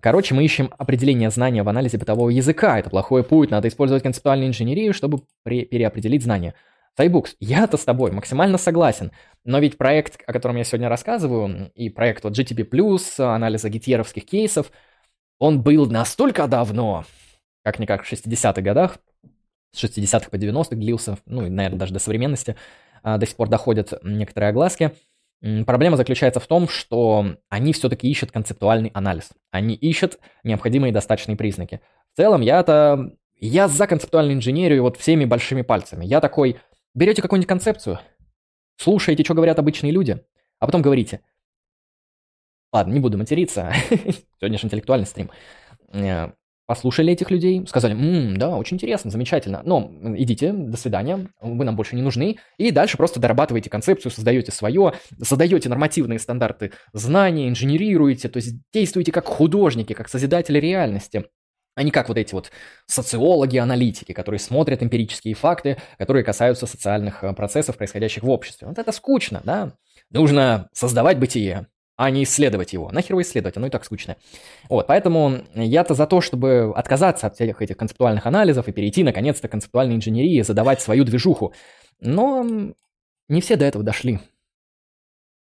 Короче, 0.00 0.34
мы 0.34 0.44
ищем 0.44 0.72
определение 0.78 1.30
знания 1.30 1.62
в 1.62 1.68
анализе 1.68 1.98
бытового 1.98 2.30
языка. 2.30 2.78
Это 2.78 2.90
плохой 2.90 3.22
путь, 3.22 3.50
надо 3.50 3.68
использовать 3.68 4.02
концептуальную 4.02 4.48
инженерию, 4.48 4.94
чтобы 4.94 5.22
переопределить 5.44 6.22
знания. 6.22 6.54
Тайбукс, 6.96 7.36
я-то 7.38 7.76
с 7.76 7.84
тобой 7.84 8.10
максимально 8.10 8.58
согласен. 8.58 9.12
Но 9.44 9.58
ведь 9.58 9.78
проект, 9.78 10.20
о 10.26 10.32
котором 10.32 10.56
я 10.56 10.64
сегодня 10.64 10.88
рассказываю, 10.88 11.70
и 11.74 11.88
проект 11.88 12.24
вот 12.24 12.38
GTP+, 12.38 12.66
анализа 13.18 13.68
гитьеровских 13.68 14.24
кейсов, 14.26 14.72
он 15.38 15.62
был 15.62 15.86
настолько 15.86 16.46
давно, 16.46 17.04
как-никак 17.64 18.04
в 18.04 18.12
60-х 18.12 18.60
годах, 18.60 18.98
с 19.72 19.84
60-х 19.84 20.30
по 20.30 20.36
90-х 20.36 20.76
длился, 20.76 21.18
ну, 21.26 21.46
и, 21.46 21.50
наверное, 21.50 21.78
даже 21.78 21.92
до 21.92 22.00
современности, 22.00 22.56
а, 23.02 23.18
до 23.18 23.26
сих 23.26 23.36
пор 23.36 23.48
доходят 23.48 23.94
некоторые 24.02 24.50
огласки. 24.50 24.92
Проблема 25.40 25.96
заключается 25.96 26.38
в 26.38 26.46
том, 26.46 26.68
что 26.68 27.36
они 27.48 27.72
все-таки 27.72 28.10
ищут 28.10 28.30
концептуальный 28.30 28.90
анализ. 28.92 29.30
Они 29.50 29.74
ищут 29.74 30.18
необходимые 30.44 30.92
достаточные 30.92 31.36
признаки. 31.36 31.80
В 32.12 32.16
целом, 32.16 32.40
я-то... 32.42 33.12
Я 33.36 33.68
за 33.68 33.86
концептуальную 33.86 34.36
инженерию 34.36 34.82
вот 34.82 34.98
всеми 34.98 35.24
большими 35.24 35.62
пальцами. 35.62 36.04
Я 36.04 36.20
такой, 36.20 36.60
берете 36.94 37.22
какую-нибудь 37.22 37.48
концепцию, 37.48 37.98
слушаете, 38.76 39.24
что 39.24 39.32
говорят 39.32 39.58
обычные 39.58 39.92
люди, 39.92 40.22
а 40.58 40.66
потом 40.66 40.82
говорите. 40.82 41.22
Ладно, 42.70 42.92
не 42.92 43.00
буду 43.00 43.16
материться. 43.16 43.72
Сегодня 44.40 44.58
же 44.58 44.66
интеллектуальный 44.66 45.06
стрим. 45.06 45.30
Послушали 46.70 47.12
этих 47.12 47.32
людей, 47.32 47.66
сказали, 47.66 47.94
«Ммм, 47.94 48.36
да, 48.36 48.56
очень 48.56 48.76
интересно, 48.76 49.10
замечательно, 49.10 49.60
но 49.64 49.90
идите, 50.16 50.52
до 50.52 50.76
свидания, 50.76 51.26
вы 51.40 51.64
нам 51.64 51.74
больше 51.74 51.96
не 51.96 52.02
нужны, 52.02 52.36
и 52.58 52.70
дальше 52.70 52.96
просто 52.96 53.18
дорабатываете 53.18 53.68
концепцию, 53.68 54.12
создаете 54.12 54.52
свое, 54.52 54.92
задаете 55.18 55.68
нормативные 55.68 56.20
стандарты 56.20 56.70
знаний, 56.92 57.48
инженерируете, 57.48 58.28
то 58.28 58.36
есть 58.36 58.54
действуете 58.72 59.10
как 59.10 59.26
художники, 59.26 59.94
как 59.94 60.08
созидатели 60.08 60.60
реальности, 60.60 61.24
а 61.74 61.82
не 61.82 61.90
как 61.90 62.06
вот 62.06 62.18
эти 62.18 62.34
вот 62.34 62.52
социологи, 62.86 63.56
аналитики, 63.56 64.12
которые 64.12 64.38
смотрят 64.38 64.80
эмпирические 64.80 65.34
факты, 65.34 65.76
которые 65.98 66.22
касаются 66.22 66.66
социальных 66.66 67.24
э, 67.24 67.32
процессов, 67.32 67.78
происходящих 67.78 68.22
в 68.22 68.30
обществе. 68.30 68.68
Вот 68.68 68.78
это 68.78 68.92
скучно, 68.92 69.40
да? 69.42 69.72
Нужно 70.12 70.68
создавать 70.72 71.18
бытие, 71.18 71.66
а 72.00 72.08
не 72.08 72.22
исследовать 72.22 72.72
его. 72.72 72.90
Нахер 72.90 73.10
его 73.10 73.20
исследовать, 73.20 73.58
оно 73.58 73.66
и 73.66 73.70
так 73.70 73.84
скучно. 73.84 74.16
Вот, 74.70 74.86
поэтому 74.86 75.42
я-то 75.54 75.92
за 75.92 76.06
то, 76.06 76.22
чтобы 76.22 76.72
отказаться 76.74 77.26
от 77.26 77.34
всех 77.34 77.60
этих 77.60 77.76
концептуальных 77.76 78.24
анализов 78.24 78.68
и 78.68 78.72
перейти, 78.72 79.02
наконец-то, 79.02 79.48
к 79.48 79.50
концептуальной 79.50 79.96
инженерии, 79.96 80.40
задавать 80.40 80.80
свою 80.80 81.04
движуху. 81.04 81.52
Но 82.00 82.72
не 83.28 83.40
все 83.42 83.56
до 83.56 83.66
этого 83.66 83.84
дошли. 83.84 84.18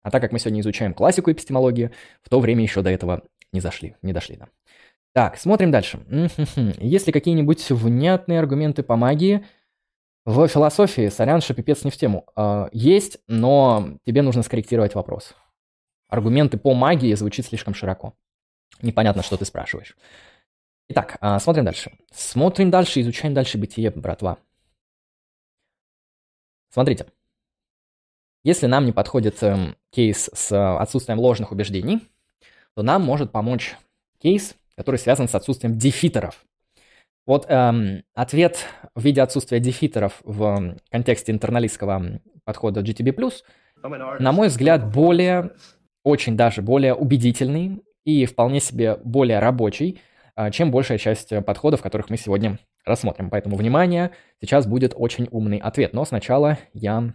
А 0.03 0.11
так 0.11 0.21
как 0.21 0.33
мы 0.33 0.39
сегодня 0.39 0.61
изучаем 0.61 0.93
классику 0.93 1.33
эпистемологии, 1.33 1.91
в 2.21 2.29
то 2.29 2.39
время 2.39 2.63
еще 2.63 2.83
до 2.83 2.91
этого 2.91 3.23
не 3.55 3.61
зашли, 3.61 3.97
не 4.03 4.13
дошли, 4.13 4.37
да. 4.37 4.49
Так, 5.15 5.39
смотрим 5.39 5.71
дальше. 5.71 6.01
Есть 6.77 7.07
ли 7.07 7.15
какие-нибудь 7.15 7.71
внятные 7.71 8.39
аргументы 8.39 8.83
по 8.83 8.97
магии 8.97 9.47
в 10.27 10.47
философии? 10.49 11.09
Сорян, 11.09 11.41
что 11.41 11.55
пипец 11.55 11.83
не 11.85 11.91
в 11.91 11.97
тему. 11.97 12.27
Uh, 12.37 12.69
есть, 12.73 13.21
но 13.27 13.97
тебе 14.05 14.21
нужно 14.21 14.43
скорректировать 14.43 14.95
вопрос 14.95 15.35
аргументы 16.13 16.59
по 16.59 16.75
магии 16.75 17.15
звучит 17.15 17.47
слишком 17.47 17.73
широко. 17.73 18.15
Непонятно, 18.83 19.23
что 19.23 19.39
ты 19.39 19.47
спрашиваешь. 19.47 19.97
Итак, 20.89 21.17
а, 21.21 21.39
смотрим 21.41 21.65
дальше. 21.65 21.93
Смотрим 22.13 22.71
дальше, 22.71 23.01
изучаем 23.01 23.33
дальше 23.33 23.57
бытие, 23.57 23.91
братва. 23.91 24.37
Смотрите. 26.69 27.07
Если 28.45 28.67
нам 28.67 28.85
не 28.85 28.93
подходит 28.93 29.43
эм, 29.43 29.77
кейс 29.91 30.29
с 30.35 30.77
отсутствием 30.79 31.19
ложных 31.19 31.51
убеждений, 31.51 32.07
то 32.75 32.83
нам 32.83 33.03
может 33.03 33.33
помочь 33.33 33.77
кейс, 34.19 34.55
который 34.77 34.97
связан 34.97 35.29
с 35.29 35.35
отсутствием 35.35 35.79
дефитеров. 35.79 36.45
Вот 37.25 37.47
эм, 37.49 38.05
ответ 38.15 38.67
в 38.95 39.03
виде 39.03 39.23
отсутствия 39.23 39.61
дефитеров 39.61 40.21
в 40.25 40.77
контексте 40.91 41.33
интерналистского 41.33 42.21
подхода 42.45 42.83
GTB+, 42.83 43.33
на 44.19 44.33
мой 44.33 44.49
взгляд, 44.49 44.93
более 44.93 45.53
очень 46.05 46.37
даже 46.37 46.63
более 46.63 46.95
убедительный 46.95 47.83
и 48.05 48.27
вполне 48.27 48.61
себе 48.61 48.99
более 49.05 49.39
рабочий, 49.39 50.01
а, 50.35 50.51
чем 50.51 50.71
большая 50.71 50.99
часть 50.99 51.33
подходов, 51.45 51.83
которых 51.83 52.11
мы 52.11 52.17
сегодня 52.17 52.59
рассмотрим. 52.85 53.31
Поэтому, 53.31 53.57
внимание, 53.57 54.11
сейчас 54.41 54.67
будет 54.67 54.93
очень 54.97 55.29
умный 55.31 55.59
ответ. 55.59 55.93
Но 55.93 56.05
сначала 56.05 56.59
я 56.73 57.15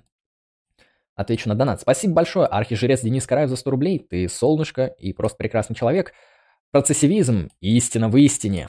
отвечу 1.16 1.50
на 1.50 1.56
донат. 1.56 1.82
Спасибо 1.82 2.14
большое, 2.14 2.48
архижрец 2.48 3.02
Денис 3.02 3.26
Караев 3.26 3.50
за 3.50 3.56
100 3.56 3.72
рублей. 3.72 4.00
Ты 4.00 4.30
солнышко 4.30 4.86
и 4.86 5.14
просто 5.14 5.38
прекрасный 5.38 5.76
человек. 5.76 6.14
Процессивизм– 6.72 7.50
истина 7.60 8.08
в 8.08 8.16
истине. 8.18 8.68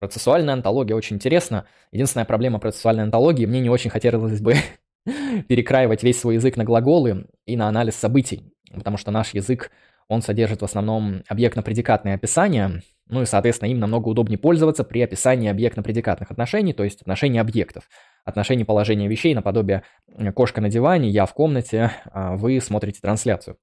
Процессуальная 0.00 0.54
антология 0.54 0.96
очень 0.96 1.16
интересна. 1.16 1.66
Единственная 1.92 2.26
проблема 2.26 2.58
процессуальной 2.58 3.04
антологии– 3.04 3.46
мне 3.46 3.60
не 3.60 3.70
очень 3.70 3.90
хотелось 3.90 4.40
бы 4.40 4.56
перекраивать 5.48 6.02
весь 6.02 6.20
свой 6.20 6.34
язык 6.34 6.56
на 6.56 6.64
глаголы 6.64 7.26
и 7.46 7.56
на 7.56 7.68
анализ 7.68 7.94
событий 7.94 8.52
потому 8.74 8.96
что 8.96 9.10
наш 9.10 9.34
язык, 9.34 9.70
он 10.08 10.22
содержит 10.22 10.60
в 10.60 10.64
основном 10.64 11.22
объектно-предикатные 11.28 12.14
описания, 12.14 12.82
ну 13.08 13.22
и, 13.22 13.26
соответственно, 13.26 13.70
им 13.70 13.78
намного 13.78 14.08
удобнее 14.08 14.38
пользоваться 14.38 14.84
при 14.84 15.00
описании 15.00 15.50
объектно-предикатных 15.50 16.30
отношений, 16.30 16.72
то 16.72 16.84
есть 16.84 17.02
отношений 17.02 17.38
объектов, 17.38 17.88
отношений 18.24 18.64
положения 18.64 19.08
вещей 19.08 19.34
наподобие 19.34 19.82
кошка 20.34 20.60
на 20.60 20.68
диване, 20.68 21.10
я 21.10 21.26
в 21.26 21.34
комнате, 21.34 21.90
а 22.12 22.36
вы 22.36 22.60
смотрите 22.60 23.00
трансляцию. 23.00 23.56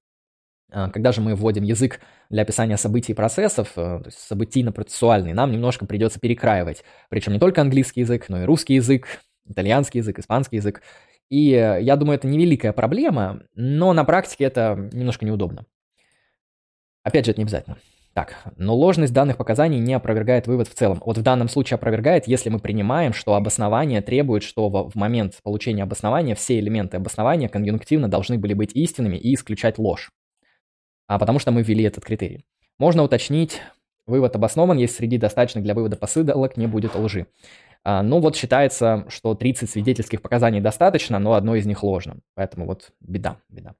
А 0.71 0.89
когда 0.89 1.11
же 1.11 1.21
мы 1.21 1.35
вводим 1.35 1.63
язык 1.63 1.99
для 2.29 2.43
описания 2.43 2.77
событий 2.77 3.11
и 3.11 3.15
процессов, 3.15 3.73
э, 3.75 3.99
то 3.99 4.03
есть 4.05 4.19
событийно-процессуальный, 4.19 5.33
нам 5.33 5.51
немножко 5.51 5.85
придется 5.85 6.19
перекраивать. 6.19 6.83
Причем 7.09 7.33
не 7.33 7.39
только 7.39 7.61
английский 7.61 8.01
язык, 8.01 8.29
но 8.29 8.43
и 8.43 8.45
русский 8.45 8.75
язык, 8.75 9.07
итальянский 9.45 9.99
язык, 9.99 10.19
испанский 10.19 10.57
язык. 10.57 10.81
И 11.31 11.53
э, 11.53 11.81
я 11.81 11.95
думаю, 11.95 12.17
это 12.17 12.27
невеликая 12.27 12.73
проблема, 12.73 13.43
но 13.55 13.93
на 13.93 14.03
практике 14.03 14.43
это 14.43 14.89
немножко 14.91 15.25
неудобно. 15.25 15.65
Опять 17.03 17.25
же, 17.25 17.31
это 17.31 17.39
не 17.39 17.45
обязательно. 17.45 17.77
Так, 18.13 18.43
но 18.57 18.75
ложность 18.75 19.13
данных 19.13 19.37
показаний 19.37 19.79
не 19.79 19.93
опровергает 19.93 20.45
вывод 20.45 20.67
в 20.67 20.73
целом. 20.73 21.01
Вот 21.05 21.17
в 21.17 21.21
данном 21.21 21.47
случае 21.47 21.75
опровергает, 21.75 22.27
если 22.27 22.49
мы 22.49 22.59
принимаем, 22.59 23.13
что 23.13 23.35
обоснование 23.35 24.01
требует, 24.01 24.43
что 24.43 24.67
в, 24.69 24.93
момент 24.95 25.39
получения 25.41 25.83
обоснования 25.83 26.35
все 26.35 26.59
элементы 26.59 26.97
обоснования 26.97 27.47
конъюнктивно 27.47 28.09
должны 28.09 28.37
были 28.37 28.53
быть 28.53 28.75
истинными 28.75 29.15
и 29.15 29.33
исключать 29.33 29.77
ложь. 29.77 30.11
А 31.07 31.17
потому 31.17 31.39
что 31.39 31.51
мы 31.51 31.63
ввели 31.63 31.85
этот 31.85 32.03
критерий. 32.03 32.43
Можно 32.77 33.03
уточнить, 33.03 33.61
вывод 34.05 34.35
обоснован, 34.35 34.77
если 34.77 34.97
среди 34.97 35.17
достаточных 35.17 35.63
для 35.63 35.75
вывода 35.75 35.95
посылок 35.95 36.57
не 36.57 36.67
будет 36.67 36.93
лжи. 36.95 37.27
А, 37.83 38.03
ну 38.03 38.19
вот 38.19 38.35
считается, 38.35 39.05
что 39.09 39.33
30 39.33 39.69
свидетельских 39.69 40.21
показаний 40.21 40.61
достаточно, 40.61 41.19
но 41.19 41.33
одно 41.33 41.55
из 41.55 41.65
них 41.65 41.83
ложно. 41.83 42.17
Поэтому 42.35 42.65
вот 42.65 42.91
беда, 42.99 43.37
беда. 43.49 43.75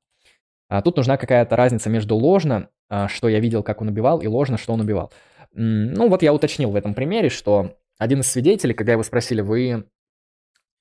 А 0.69 0.81
тут 0.81 0.97
нужна 0.97 1.17
какая-то 1.17 1.55
разница 1.55 1.89
между 1.89 2.15
ложно, 2.15 2.69
а, 2.89 3.07
что 3.07 3.29
я 3.29 3.39
видел, 3.39 3.63
как 3.63 3.81
он 3.81 3.89
убивал, 3.89 4.19
и 4.21 4.27
ложно, 4.27 4.57
что 4.57 4.73
он 4.73 4.81
убивал. 4.81 5.11
Ну 5.53 6.07
вот 6.07 6.23
я 6.23 6.33
уточнил 6.33 6.71
в 6.71 6.75
этом 6.75 6.93
примере, 6.93 7.29
что 7.29 7.75
один 7.97 8.21
из 8.21 8.31
свидетелей, 8.31 8.73
когда 8.73 8.93
его 8.93 9.03
спросили, 9.03 9.41
вы 9.41 9.85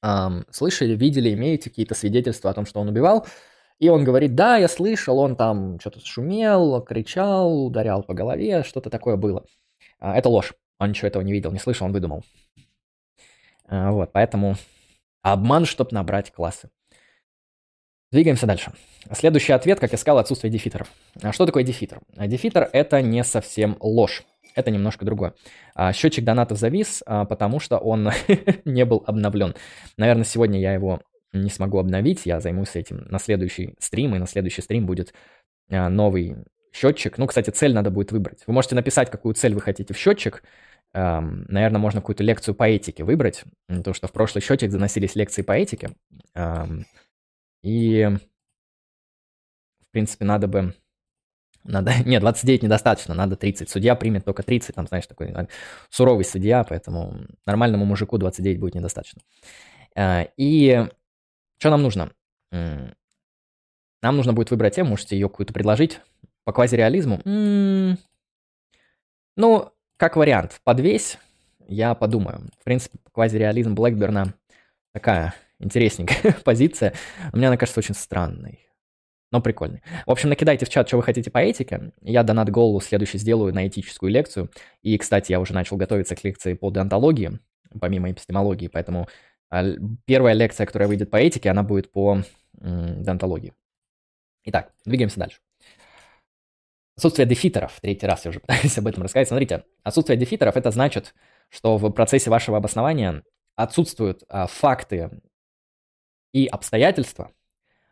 эм, 0.02 0.46
слышали, 0.50 0.94
видели, 0.94 1.34
имеете 1.34 1.70
какие-то 1.70 1.96
свидетельства 1.96 2.50
о 2.50 2.54
том, 2.54 2.66
что 2.66 2.80
он 2.80 2.88
убивал, 2.88 3.26
и 3.80 3.88
он 3.88 4.04
говорит, 4.04 4.36
да, 4.36 4.58
я 4.58 4.68
слышал, 4.68 5.18
он 5.18 5.34
там 5.34 5.80
что-то 5.80 6.00
шумел, 6.04 6.80
кричал, 6.82 7.66
ударял 7.66 8.02
по 8.04 8.14
голове, 8.14 8.62
что-то 8.62 8.90
такое 8.90 9.16
было. 9.16 9.44
Это 9.98 10.28
ложь. 10.28 10.54
Он 10.78 10.90
ничего 10.90 11.08
этого 11.08 11.22
не 11.22 11.32
видел, 11.32 11.52
не 11.52 11.58
слышал, 11.58 11.86
он 11.86 11.92
выдумал. 11.92 12.22
А, 13.70 13.92
вот, 13.92 14.10
поэтому 14.12 14.56
обман, 15.22 15.64
чтобы 15.64 15.90
набрать 15.92 16.32
классы. 16.32 16.70
Двигаемся 18.10 18.46
дальше. 18.46 18.72
Следующий 19.12 19.52
ответ, 19.52 19.78
как 19.78 19.92
я 19.92 19.98
сказал, 19.98 20.18
отсутствие 20.18 20.50
дефитеров. 20.50 20.90
А 21.22 21.32
что 21.32 21.46
такое 21.46 21.62
дефитер? 21.62 22.00
Дефитер– 22.16 22.68
это 22.72 23.00
не 23.00 23.22
совсем 23.22 23.76
ложь. 23.78 24.24
Это 24.56 24.72
немножко 24.72 25.04
другое. 25.04 25.34
А 25.76 25.92
счетчик 25.92 26.24
донатов 26.24 26.58
завис, 26.58 27.04
а, 27.06 27.24
потому 27.24 27.60
что 27.60 27.78
он 27.78 28.10
не 28.64 28.84
был 28.84 29.04
обновлен. 29.06 29.54
Наверное, 29.96 30.24
сегодня 30.24 30.58
я 30.60 30.74
его 30.74 31.00
не 31.32 31.50
смогу 31.50 31.78
обновить. 31.78 32.26
Я 32.26 32.40
займусь 32.40 32.74
этим 32.74 33.06
на 33.08 33.20
следующий 33.20 33.76
стрим, 33.78 34.16
и 34.16 34.18
на 34.18 34.26
следующий 34.26 34.62
стрим 34.62 34.86
будет 34.86 35.14
а, 35.70 35.88
новый 35.88 36.34
счетчик. 36.72 37.16
Ну, 37.16 37.28
кстати, 37.28 37.50
цель 37.50 37.72
надо 37.72 37.92
будет 37.92 38.10
выбрать. 38.10 38.42
Вы 38.48 38.52
можете 38.52 38.74
написать, 38.74 39.08
какую 39.08 39.34
цель 39.34 39.54
вы 39.54 39.60
хотите 39.60 39.94
в 39.94 39.96
счетчик. 39.96 40.42
Наверное, 40.92 41.78
можно 41.78 42.00
какую-то 42.00 42.24
лекцию 42.24 42.54
по 42.54 42.64
этике 42.64 43.04
выбрать, 43.04 43.44
потому 43.68 43.94
что 43.94 44.08
в 44.08 44.12
прошлый 44.12 44.42
счетчик 44.42 44.70
заносились 44.70 45.14
лекции 45.14 45.42
по 45.42 45.52
этике. 45.52 45.90
И, 47.62 48.08
в 49.80 49.90
принципе, 49.92 50.24
надо 50.24 50.48
бы... 50.48 50.74
Надо... 51.62 51.92
Нет, 52.04 52.20
29 52.20 52.62
недостаточно, 52.64 53.14
надо 53.14 53.36
30. 53.36 53.68
Судья 53.68 53.94
примет 53.94 54.24
только 54.24 54.42
30, 54.42 54.74
там, 54.74 54.86
знаешь, 54.86 55.06
такой 55.06 55.32
суровый 55.90 56.24
судья, 56.24 56.64
поэтому 56.64 57.20
нормальному 57.46 57.84
мужику 57.84 58.18
29 58.18 58.58
будет 58.58 58.74
недостаточно. 58.74 59.20
А, 59.94 60.26
и 60.36 60.88
что 61.58 61.70
нам 61.70 61.82
нужно? 61.82 62.10
Нам 62.50 64.16
нужно 64.16 64.32
будет 64.32 64.50
выбрать 64.50 64.74
тему, 64.74 64.90
можете 64.90 65.16
ее 65.16 65.28
какую-то 65.28 65.52
предложить 65.52 66.00
по 66.44 66.52
квазиреализму. 66.52 67.20
Ну, 69.36 69.72
как 70.00 70.16
вариант, 70.16 70.62
подвесь, 70.64 71.18
я 71.68 71.94
подумаю. 71.94 72.48
В 72.58 72.64
принципе, 72.64 72.98
квазиреализм 73.12 73.74
Блэкберна 73.74 74.32
такая 74.94 75.34
интересненькая 75.58 76.32
позиция. 76.44 76.94
Мне 77.34 77.48
она 77.48 77.58
кажется 77.58 77.80
очень 77.80 77.94
странной. 77.94 78.66
Но 79.30 79.42
прикольный. 79.42 79.82
В 80.06 80.10
общем, 80.10 80.30
накидайте 80.30 80.64
в 80.64 80.70
чат, 80.70 80.88
что 80.88 80.96
вы 80.96 81.02
хотите 81.02 81.30
по 81.30 81.36
этике. 81.36 81.92
Я 82.00 82.22
донат 82.22 82.48
голову 82.48 82.80
следующий 82.80 83.18
сделаю 83.18 83.52
на 83.52 83.68
этическую 83.68 84.10
лекцию. 84.10 84.50
И, 84.80 84.96
кстати, 84.96 85.32
я 85.32 85.38
уже 85.38 85.52
начал 85.52 85.76
готовиться 85.76 86.16
к 86.16 86.24
лекции 86.24 86.54
по 86.54 86.70
деонтологии, 86.70 87.38
помимо 87.78 88.10
эпистемологии. 88.10 88.68
Поэтому 88.68 89.06
а, 89.50 89.62
первая 90.06 90.32
лекция, 90.32 90.64
которая 90.64 90.88
выйдет 90.88 91.10
по 91.10 91.18
этике, 91.18 91.50
она 91.50 91.62
будет 91.62 91.92
по 91.92 92.22
деонтологии. 92.54 93.52
Итак, 94.44 94.72
двигаемся 94.86 95.20
дальше. 95.20 95.40
Отсутствие 97.00 97.24
дефитеров. 97.24 97.80
Третий 97.80 98.06
раз 98.06 98.26
я 98.26 98.28
уже 98.28 98.40
пытаюсь 98.40 98.76
об 98.78 98.86
этом 98.86 99.02
рассказать. 99.02 99.26
Смотрите, 99.26 99.64
отсутствие 99.84 100.18
дефитеров– 100.18 100.54
это 100.58 100.70
значит, 100.70 101.14
что 101.48 101.78
в 101.78 101.90
процессе 101.92 102.28
вашего 102.28 102.58
обоснования 102.58 103.22
отсутствуют 103.56 104.22
а, 104.28 104.46
факты 104.46 105.08
и 106.34 106.46
обстоятельства, 106.46 107.30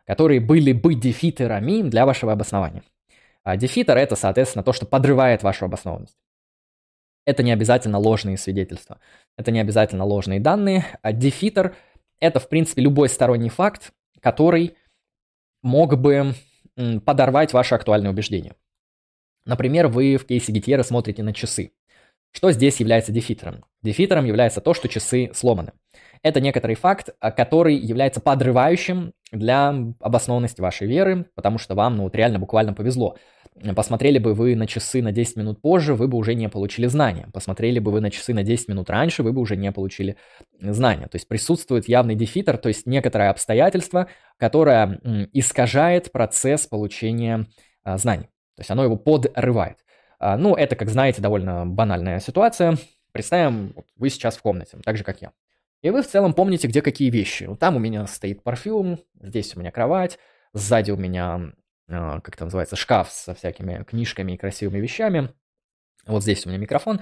которые 0.05 0.39
были 0.39 0.73
бы 0.73 0.93
дефитерами 0.93 1.81
для 1.81 2.05
вашего 2.05 2.33
обоснования. 2.33 2.83
А 3.41 3.57
дефитер– 3.57 3.97
это, 3.97 4.15
соответственно, 4.15 4.61
то, 4.63 4.73
что 4.73 4.85
подрывает 4.85 5.41
вашу 5.41 5.65
обоснованность. 5.65 6.19
Это 7.25 7.41
не 7.41 7.51
обязательно 7.51 7.97
ложные 7.97 8.37
свидетельства, 8.37 8.99
это 9.37 9.49
не 9.49 9.59
обязательно 9.59 10.05
ложные 10.05 10.39
данные. 10.39 10.85
А 11.01 11.13
дефитер– 11.13 11.75
это, 12.19 12.39
в 12.39 12.47
принципе, 12.47 12.83
любой 12.83 13.09
сторонний 13.09 13.49
факт, 13.49 13.91
который 14.21 14.77
мог 15.63 15.97
бы 15.97 16.35
подорвать 17.03 17.53
ваше 17.53 17.73
актуальное 17.73 18.11
убеждение. 18.11 18.53
Например, 19.45 19.87
вы 19.87 20.17
в 20.17 20.25
кейсе 20.25 20.51
Гетьера 20.51 20.83
смотрите 20.83 21.23
на 21.23 21.33
часы. 21.33 21.71
Что 22.31 22.51
здесь 22.51 22.79
является 22.79 23.11
дефитером? 23.11 23.65
Дефитером 23.81 24.25
является 24.25 24.61
то, 24.61 24.73
что 24.73 24.87
часы 24.87 25.31
сломаны. 25.33 25.71
Это 26.21 26.41
некоторый 26.41 26.75
факт, 26.75 27.09
а, 27.19 27.31
который 27.31 27.75
является 27.75 28.19
подрывающим 28.19 29.13
для 29.31 29.73
обоснованности 29.99 30.61
вашей 30.61 30.87
веры, 30.87 31.25
потому 31.33 31.57
что 31.57 31.75
вам, 31.75 31.95
ну, 31.95 32.03
вот 32.03 32.15
реально 32.15 32.39
буквально 32.39 32.73
повезло. 32.73 33.15
Посмотрели 33.75 34.19
бы 34.19 34.33
вы 34.33 34.55
на 34.55 34.67
часы 34.67 35.01
на 35.01 35.11
10 35.11 35.37
минут 35.37 35.61
позже, 35.61 35.95
вы 35.95 36.07
бы 36.07 36.17
уже 36.17 36.35
не 36.35 36.49
получили 36.49 36.87
знания. 36.87 37.27
Посмотрели 37.33 37.79
бы 37.79 37.91
вы 37.91 37.99
на 37.99 38.11
часы 38.11 38.33
на 38.33 38.43
10 38.43 38.67
минут 38.67 38.89
раньше, 38.89 39.23
вы 39.23 39.33
бы 39.33 39.41
уже 39.41 39.55
не 39.55 39.71
получили 39.71 40.17
знания. 40.59 41.07
То 41.07 41.15
есть 41.15 41.27
присутствует 41.27 41.87
явный 41.87 42.15
дефитер, 42.15 42.57
то 42.57 42.69
есть 42.69 42.85
некоторое 42.85 43.29
обстоятельство, 43.29 44.07
которое 44.37 44.99
искажает 45.33 46.11
процесс 46.11 46.67
получения 46.67 47.47
а, 47.83 47.97
знаний. 47.97 48.27
То 48.59 48.61
есть 48.61 48.71
оно 48.71 48.83
его 48.83 48.97
подрывает. 48.97 49.77
А, 50.19 50.35
ну, 50.35 50.53
это, 50.53 50.75
как 50.75 50.89
знаете, 50.89 51.21
довольно 51.21 51.65
банальная 51.65 52.19
ситуация. 52.19 52.75
Представим, 53.13 53.73
вы 53.95 54.09
сейчас 54.09 54.35
в 54.35 54.41
комнате, 54.41 54.77
так 54.83 54.97
же, 54.97 55.05
как 55.05 55.21
я. 55.21 55.31
И 55.81 55.89
вы 55.91 56.03
в 56.03 56.07
целом 56.07 56.33
помните, 56.33 56.67
где 56.67 56.81
какие 56.81 57.09
вещи. 57.09 57.45
Вот 57.45 57.57
там 57.57 57.77
у 57.77 57.79
меня 57.79 58.05
стоит 58.05 58.43
парфюм, 58.43 58.99
здесь 59.17 59.55
у 59.55 59.61
меня 59.61 59.71
кровать, 59.71 60.19
сзади 60.51 60.91
у 60.91 60.97
меня, 60.97 61.53
э, 61.87 62.19
как 62.21 62.35
это 62.35 62.43
называется, 62.43 62.75
шкаф 62.75 63.09
со 63.09 63.33
всякими 63.33 63.85
книжками 63.85 64.33
и 64.33 64.37
красивыми 64.37 64.79
вещами. 64.81 65.29
Вот 66.05 66.23
здесь 66.23 66.45
у 66.45 66.49
меня 66.49 66.57
микрофон. 66.57 66.99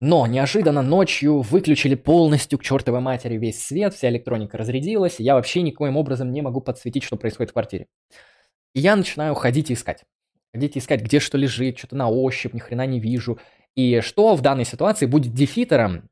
Но 0.00 0.26
неожиданно 0.26 0.80
ночью 0.80 1.42
выключили 1.42 1.94
полностью 1.94 2.58
к 2.58 2.62
чертовой 2.62 3.00
матери 3.00 3.36
весь 3.36 3.62
свет, 3.62 3.92
вся 3.92 4.08
электроника 4.08 4.56
разрядилась, 4.56 5.20
и 5.20 5.24
я 5.24 5.34
вообще 5.34 5.60
никоим 5.60 5.98
образом 5.98 6.32
не 6.32 6.40
могу 6.40 6.62
подсветить, 6.62 7.02
что 7.02 7.18
происходит 7.18 7.50
в 7.50 7.52
квартире. 7.52 7.86
И 8.72 8.80
я 8.80 8.96
начинаю 8.96 9.34
ходить 9.34 9.70
и 9.70 9.74
искать. 9.74 10.06
Ходить 10.52 10.76
искать, 10.76 11.02
где 11.02 11.20
что 11.20 11.38
лежит, 11.38 11.78
что-то 11.78 11.96
на 11.96 12.08
ощупь, 12.08 12.54
ни 12.54 12.58
хрена 12.58 12.86
не 12.86 13.00
вижу. 13.00 13.38
И 13.76 14.00
что 14.00 14.34
в 14.34 14.40
данной 14.40 14.64
ситуации 14.64 15.06
будет 15.06 15.32
дефитером 15.32 16.10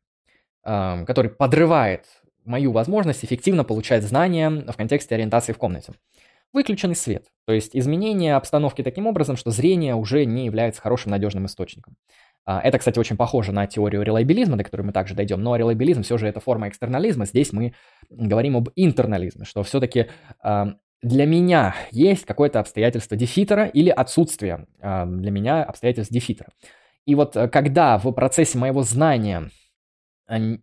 который 0.62 1.30
подрывает 1.30 2.04
мою 2.44 2.72
возможность 2.72 3.24
эффективно 3.24 3.64
получать 3.64 4.02
знания 4.02 4.50
в 4.50 4.76
контексте 4.76 5.14
ориентации 5.14 5.52
в 5.52 5.58
комнате. 5.58 5.92
Выключенный 6.52 6.96
свет, 6.96 7.26
то 7.46 7.52
есть 7.52 7.76
изменение 7.76 8.34
обстановки 8.34 8.82
таким 8.82 9.06
образом, 9.06 9.36
что 9.36 9.50
зрение 9.50 9.94
уже 9.94 10.24
не 10.24 10.46
является 10.46 10.80
хорошим 10.80 11.10
надежным 11.10 11.44
источником. 11.44 11.96
А, 12.46 12.60
это, 12.62 12.78
кстати, 12.78 12.98
очень 12.98 13.18
похоже 13.18 13.52
на 13.52 13.66
теорию 13.66 14.02
релайбилизма, 14.02 14.56
до 14.56 14.64
которой 14.64 14.82
мы 14.82 14.92
также 14.92 15.14
дойдем, 15.14 15.42
но 15.42 15.56
релайбилизм 15.56 16.02
все 16.02 16.16
же 16.16 16.26
это 16.26 16.40
форма 16.40 16.68
экстернализма, 16.68 17.26
здесь 17.26 17.52
мы 17.52 17.74
говорим 18.08 18.56
об 18.56 18.70
интернализме, 18.76 19.44
что 19.44 19.62
все-таки 19.62 20.06
для 21.02 21.26
меня 21.26 21.74
есть 21.90 22.24
какое-то 22.24 22.60
обстоятельство 22.60 23.16
дефитера 23.16 23.66
или 23.66 23.88
отсутствие 23.90 24.66
для 24.80 25.30
меня 25.30 25.62
обстоятельств 25.62 26.12
дефитера. 26.12 26.50
И 27.06 27.14
вот 27.14 27.36
э, 27.36 27.48
когда 27.48 27.96
в 27.98 28.10
процессе 28.12 28.58
моего 28.58 28.82
знания 28.82 29.50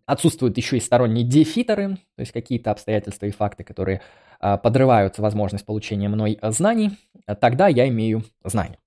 Отсутствуют 0.06 0.56
еще 0.56 0.76
и 0.76 0.80
сторонние 0.80 1.24
дефитеры, 1.24 1.96
то 2.14 2.20
есть 2.20 2.30
какие-то 2.30 2.70
обстоятельства 2.70 3.26
и 3.26 3.32
факты, 3.32 3.64
которые 3.64 4.00
а, 4.38 4.58
подрывают 4.58 5.18
возможность 5.18 5.66
получения 5.66 6.08
мной 6.08 6.38
а, 6.40 6.52
знаний, 6.52 6.92
тогда 7.40 7.66
я 7.66 7.88
имею 7.88 8.22
знания. 8.44 8.78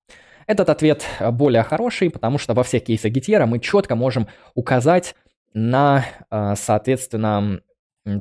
Этот 0.46 0.70
ответ 0.70 1.04
а, 1.18 1.32
более 1.32 1.64
хороший, 1.64 2.08
потому 2.08 2.38
что 2.38 2.54
во 2.54 2.62
всех 2.62 2.84
кейсах 2.84 3.12
Гетьера 3.12 3.44
мы 3.44 3.58
четко 3.58 3.94
можем 3.94 4.26
указать 4.54 5.14
на, 5.52 6.04
соответственно, 6.30 7.60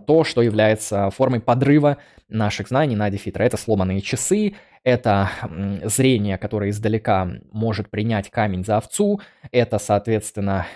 то, 0.06 0.24
что 0.24 0.42
является 0.42 1.10
формой 1.10 1.40
подрыва 1.40 1.98
наших 2.28 2.68
знаний 2.68 2.96
на 2.96 3.10
дефитера. 3.10 3.44
Это 3.44 3.58
сломанные 3.58 4.02
часы, 4.02 4.56
это 4.84 5.30
зрение, 5.84 6.38
которое 6.38 6.70
издалека 6.70 7.30
может 7.52 7.90
принять 7.90 8.30
камень 8.30 8.64
за 8.64 8.78
овцу, 8.78 9.22
это, 9.52 9.80
соответственно, 9.80 10.68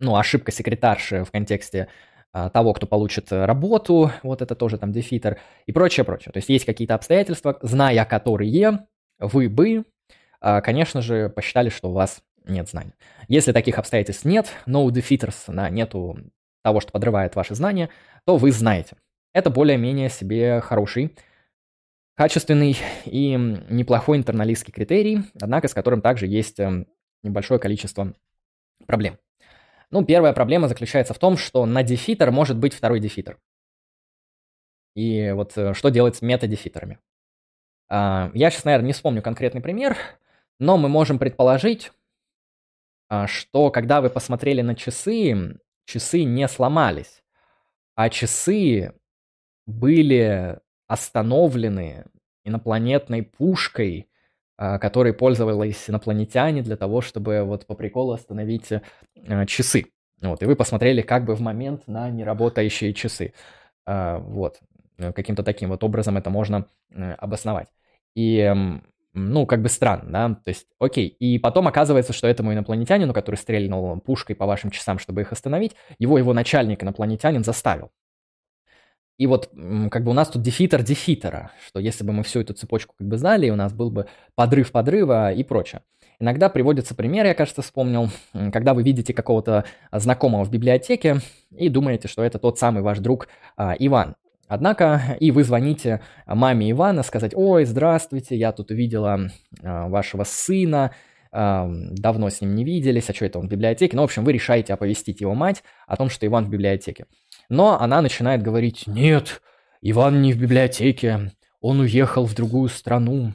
ну, 0.00 0.16
ошибка 0.16 0.52
секретарши 0.52 1.24
в 1.24 1.30
контексте 1.30 1.88
а, 2.32 2.50
того, 2.50 2.72
кто 2.74 2.86
получит 2.88 3.30
э, 3.30 3.44
работу, 3.44 4.10
вот 4.24 4.42
это 4.42 4.56
тоже 4.56 4.76
там 4.76 4.90
дефитер 4.90 5.38
и 5.66 5.72
прочее, 5.72 6.02
прочее. 6.02 6.32
То 6.32 6.38
есть 6.38 6.48
есть 6.48 6.64
какие-то 6.64 6.96
обстоятельства, 6.96 7.58
зная 7.62 8.04
которые, 8.04 8.86
вы 9.20 9.48
бы, 9.48 9.84
а, 10.40 10.60
конечно 10.60 11.00
же, 11.00 11.28
посчитали, 11.28 11.68
что 11.68 11.90
у 11.90 11.92
вас 11.92 12.22
нет 12.44 12.68
знаний. 12.68 12.92
Если 13.28 13.52
таких 13.52 13.78
обстоятельств 13.78 14.24
нет, 14.24 14.48
no 14.66 14.84
defeaters, 14.88 15.36
да, 15.46 15.70
нету 15.70 16.18
того, 16.64 16.80
что 16.80 16.90
подрывает 16.90 17.36
ваши 17.36 17.54
знания, 17.54 17.90
то 18.24 18.36
вы 18.36 18.50
знаете. 18.50 18.96
Это 19.34 19.50
более-менее 19.50 20.08
себе 20.08 20.60
хороший, 20.60 21.14
качественный 22.16 22.76
и 23.04 23.36
неплохой 23.68 24.16
интерналистский 24.16 24.72
критерий, 24.72 25.24
однако 25.40 25.68
с 25.68 25.74
которым 25.74 26.00
также 26.00 26.26
есть 26.26 26.58
эм, 26.58 26.86
небольшое 27.22 27.60
количество 27.60 28.14
проблем. 28.86 29.18
Ну, 29.90 30.04
первая 30.04 30.32
проблема 30.32 30.68
заключается 30.68 31.12
в 31.12 31.18
том, 31.18 31.36
что 31.36 31.66
на 31.66 31.82
дефитер 31.82 32.30
может 32.30 32.56
быть 32.56 32.72
второй 32.72 32.98
дефитер. 32.98 33.38
И 34.94 35.32
вот 35.32 35.56
э, 35.56 35.74
что 35.74 35.90
делать 35.90 36.16
с 36.16 36.22
метадефитерами? 36.22 36.98
А, 37.88 38.30
я 38.32 38.50
сейчас, 38.50 38.64
наверное, 38.64 38.86
не 38.86 38.92
вспомню 38.92 39.20
конкретный 39.20 39.60
пример, 39.60 39.96
но 40.58 40.78
мы 40.78 40.88
можем 40.88 41.18
предположить, 41.18 41.92
а, 43.08 43.26
что 43.26 43.70
когда 43.70 44.00
вы 44.00 44.08
посмотрели 44.08 44.62
на 44.62 44.74
часы, 44.74 45.58
часы 45.84 46.24
не 46.24 46.46
сломались, 46.48 47.22
а 47.94 48.08
часы 48.10 48.92
были 49.66 50.60
остановлены 50.86 52.06
инопланетной 52.44 53.22
пушкой 53.22 54.08
а, 54.56 54.78
которой 54.78 55.12
пользовались 55.12 55.90
инопланетяне 55.90 56.62
для 56.62 56.76
того, 56.76 57.00
чтобы 57.00 57.42
вот 57.42 57.66
по 57.66 57.74
приколу 57.74 58.12
остановить 58.12 58.70
э, 58.70 59.46
часы. 59.46 59.86
Вот, 60.22 60.42
и 60.42 60.46
вы 60.46 60.54
посмотрели 60.54 61.02
как 61.02 61.24
бы 61.24 61.34
в 61.34 61.40
момент 61.40 61.88
на 61.88 62.08
неработающие 62.08 62.94
часы. 62.94 63.34
А, 63.84 64.18
вот. 64.18 64.60
каким-то 64.96 65.42
таким 65.42 65.70
вот 65.70 65.82
образом 65.82 66.16
это 66.16 66.30
можно 66.30 66.66
э, 66.90 67.14
обосновать. 67.14 67.68
И 68.14 68.38
ну, 69.14 69.46
как 69.46 69.62
бы 69.62 69.68
странно, 69.68 70.10
да, 70.10 70.28
то 70.34 70.48
есть, 70.48 70.66
окей, 70.78 71.08
и 71.08 71.38
потом 71.38 71.68
оказывается, 71.68 72.12
что 72.12 72.26
этому 72.26 72.52
инопланетянину, 72.52 73.14
который 73.14 73.36
стрельнул 73.36 74.00
пушкой 74.00 74.34
по 74.34 74.44
вашим 74.44 74.70
часам, 74.70 74.98
чтобы 74.98 75.22
их 75.22 75.32
остановить, 75.32 75.76
его 75.98 76.18
его 76.18 76.32
начальник 76.32 76.82
инопланетянин 76.82 77.44
заставил. 77.44 77.90
И 79.16 79.28
вот 79.28 79.50
как 79.90 80.02
бы 80.02 80.10
у 80.10 80.14
нас 80.14 80.28
тут 80.28 80.42
дефитер 80.42 80.82
дефитера, 80.82 81.52
что 81.64 81.78
если 81.78 82.02
бы 82.02 82.12
мы 82.12 82.24
всю 82.24 82.40
эту 82.40 82.52
цепочку 82.54 82.94
как 82.98 83.06
бы 83.06 83.16
знали, 83.16 83.48
у 83.50 83.56
нас 83.56 83.72
был 83.72 83.90
бы 83.90 84.06
подрыв 84.34 84.72
подрыва 84.72 85.32
и 85.32 85.44
прочее. 85.44 85.82
Иногда 86.18 86.48
приводится 86.48 86.94
пример, 86.94 87.26
я, 87.26 87.34
кажется, 87.34 87.62
вспомнил, 87.62 88.08
когда 88.52 88.74
вы 88.74 88.82
видите 88.82 89.12
какого-то 89.12 89.64
знакомого 89.92 90.44
в 90.44 90.50
библиотеке 90.50 91.18
и 91.50 91.68
думаете, 91.68 92.08
что 92.08 92.24
это 92.24 92.38
тот 92.38 92.58
самый 92.58 92.82
ваш 92.82 92.98
друг 92.98 93.28
а, 93.56 93.74
Иван. 93.78 94.16
Однако 94.48 95.16
и 95.20 95.30
вы 95.30 95.44
звоните 95.44 96.00
маме 96.26 96.70
Ивана 96.70 97.02
сказать, 97.02 97.32
ой, 97.34 97.64
здравствуйте, 97.64 98.36
я 98.36 98.52
тут 98.52 98.70
увидела 98.70 99.30
а, 99.62 99.88
вашего 99.88 100.24
сына, 100.24 100.92
а, 101.32 101.68
давно 101.68 102.30
с 102.30 102.40
ним 102.40 102.54
не 102.54 102.64
виделись, 102.64 103.10
а 103.10 103.14
что 103.14 103.24
это 103.24 103.38
он 103.38 103.46
в 103.48 103.50
библиотеке? 103.50 103.96
Ну, 103.96 104.02
в 104.02 104.04
общем, 104.04 104.24
вы 104.24 104.32
решаете 104.32 104.74
оповестить 104.74 105.20
его 105.20 105.34
мать 105.34 105.64
о 105.86 105.96
том, 105.96 106.08
что 106.08 106.26
Иван 106.26 106.44
в 106.44 106.50
библиотеке. 106.50 107.06
Но 107.48 107.80
она 107.80 108.00
начинает 108.02 108.42
говорить, 108.42 108.86
нет, 108.86 109.42
Иван 109.80 110.22
не 110.22 110.32
в 110.32 110.40
библиотеке, 110.40 111.32
он 111.60 111.80
уехал 111.80 112.26
в 112.26 112.34
другую 112.34 112.68
страну, 112.68 113.32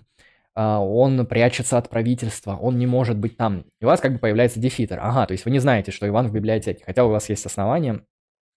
а, 0.56 0.80
он 0.80 1.26
прячется 1.26 1.78
от 1.78 1.90
правительства, 1.90 2.56
он 2.56 2.78
не 2.78 2.86
может 2.86 3.18
быть 3.18 3.38
там. 3.38 3.66
И 3.82 3.86
у 3.86 3.88
вас 3.88 4.00
как 4.00 4.14
бы 4.14 4.20
появляется 4.20 4.60
дефитер. 4.60 5.00
Ага, 5.02 5.26
то 5.26 5.32
есть 5.32 5.46
вы 5.46 5.52
не 5.52 5.60
знаете, 5.60 5.92
что 5.92 6.08
Иван 6.08 6.28
в 6.28 6.34
библиотеке, 6.34 6.84
хотя 6.86 7.06
у 7.06 7.10
вас 7.10 7.30
есть 7.30 7.46
основания 7.46 8.02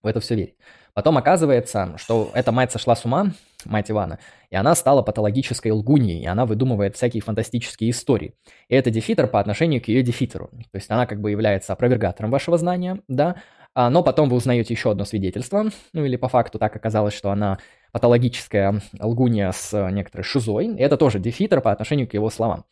в 0.01 0.07
это 0.07 0.19
все 0.19 0.35
верить. 0.35 0.55
Потом 0.93 1.17
оказывается, 1.17 1.95
что 1.97 2.29
эта 2.33 2.51
мать 2.51 2.71
сошла 2.71 2.95
с 2.95 3.03
ума, 3.03 3.31
мать 3.65 3.89
Ивана, 3.89 4.19
и 4.51 4.55
она 4.55 4.75
стала 4.75 5.01
патологической 5.01 5.71
лгуньей, 5.71 6.21
и 6.21 6.27
она 6.27 6.45
выдумывает 6.45 6.95
всякие 6.95 7.23
фантастические 7.23 7.89
истории. 7.89 8.35
И 8.67 8.75
это 8.75 8.91
дефитер 8.91 9.27
по 9.27 9.39
отношению 9.39 9.81
к 9.81 9.87
ее 9.87 10.03
дефитеру. 10.03 10.49
То 10.71 10.75
есть 10.75 10.91
она 10.91 11.05
как 11.05 11.19
бы 11.19 11.31
является 11.31 11.73
опровергатором 11.73 12.29
вашего 12.29 12.57
знания, 12.57 12.99
да, 13.07 13.37
а, 13.75 13.89
но 13.89 14.03
потом 14.03 14.29
вы 14.29 14.35
узнаете 14.35 14.73
еще 14.73 14.91
одно 14.91 15.03
свидетельство, 15.03 15.65
ну 15.93 16.05
или 16.05 16.15
по 16.15 16.27
факту 16.27 16.59
так 16.59 16.75
оказалось, 16.75 17.15
что 17.15 17.31
она 17.31 17.57
патологическая 17.91 18.81
лгунья 18.99 19.51
с 19.51 19.89
некоторой 19.89 20.23
шизой, 20.23 20.67
и 20.67 20.79
это 20.79 20.95
тоже 20.95 21.19
дефитер 21.19 21.61
по 21.61 21.71
отношению 21.71 22.07
к 22.07 22.13
его 22.13 22.29
словам. 22.29 22.65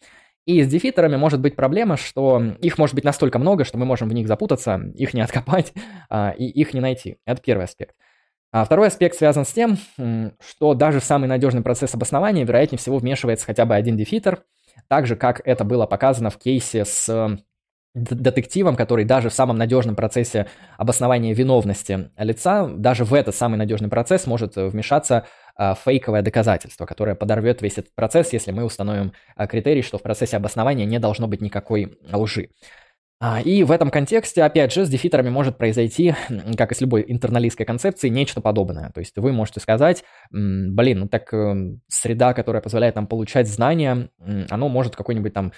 И 0.46 0.62
с 0.64 0.68
дефитерами 0.68 1.18
может 1.18 1.40
быть 1.40 1.56
проблема, 1.56 1.98
что 1.98 2.42
их 2.62 2.78
может 2.78 2.96
быть 2.96 3.04
настолько 3.04 3.40
много, 3.40 3.64
что 3.64 3.78
мы 3.78 3.86
можем 3.86 4.10
в 4.10 4.14
них 4.14 4.28
запутаться, 4.28 4.82
их 4.96 5.14
не 5.14 5.22
откопать 5.22 5.74
а, 6.10 6.32
и 6.38 6.46
их 6.46 6.74
не 6.74 6.82
найти. 6.82 7.18
Это 7.26 7.42
первый 7.42 7.66
аспект. 7.66 7.96
А 8.52 8.66
второй 8.66 8.88
аспект 8.88 9.18
связан 9.18 9.46
с 9.46 9.54
тем, 9.54 9.78
что 10.40 10.74
даже 10.74 11.00
в 11.00 11.06
самый 11.06 11.28
надежный 11.28 11.62
процесс 11.62 11.94
обоснования, 11.94 12.46
вероятнее 12.46 12.80
всего, 12.80 12.98
вмешивается 12.98 13.46
хотя 13.46 13.66
бы 13.66 13.76
один 13.76 13.96
дефитер, 13.96 14.44
так 14.88 15.08
же, 15.08 15.16
как 15.16 15.42
это 15.46 15.64
было 15.64 15.86
показано 15.86 16.30
в 16.30 16.38
кейсе 16.38 16.84
с 16.84 17.38
детективом, 17.94 18.76
который 18.76 19.04
даже 19.04 19.30
в 19.30 19.34
самом 19.34 19.58
надежном 19.58 19.96
процессе 19.96 20.48
обоснования 20.78 21.34
виновности 21.34 22.10
лица, 22.18 22.68
даже 22.68 23.04
в 23.04 23.14
этот 23.14 23.36
самый 23.36 23.58
надежный 23.58 23.90
процесс 23.90 24.28
может 24.28 24.56
вмешаться 24.56 25.26
а, 25.58 25.76
фейковое 25.76 26.22
доказательство, 26.22 26.86
которое 26.86 27.16
подорвет 27.16 27.62
весь 27.62 27.78
этот 27.78 27.94
процесс, 27.94 28.32
если 28.32 28.52
мы 28.52 28.64
установим 28.64 29.12
а, 29.36 29.46
критерий, 29.46 29.82
что 29.82 29.98
в 29.98 30.04
процессе 30.04 30.38
обоснования 30.38 30.86
не 30.86 31.00
должно 31.00 31.28
быть 31.28 31.42
никакой 31.42 31.98
лжи. 32.14 32.50
А, 33.24 33.40
и 33.40 33.64
в 33.64 33.70
этом 33.70 33.92
контексте, 33.92 34.42
опять 34.42 34.74
же, 34.74 34.84
с 34.84 34.90
дефитерами 34.90 35.30
может 35.30 35.56
произойти, 35.56 36.16
как 36.58 36.72
и 36.72 36.76
с 36.76 36.82
любой 36.82 37.06
интерналистской 37.08 37.68
концепцией, 37.68 38.10
нечто 38.10 38.42
подобное. 38.42 38.90
То 38.90 39.00
есть 39.00 39.16
вы 39.16 39.32
можете 39.32 39.60
сказать, 39.60 40.04
блин, 40.32 41.02
ну 41.02 41.08
так 41.08 41.32
э, 41.32 41.78
среда, 41.88 42.34
которая 42.34 42.64
позволяет 42.64 42.96
нам 42.96 43.06
получать 43.06 43.48
знания, 43.48 44.10
оно 44.50 44.70
может 44.70 44.96
какой-нибудь 44.96 45.34
там 45.34 45.54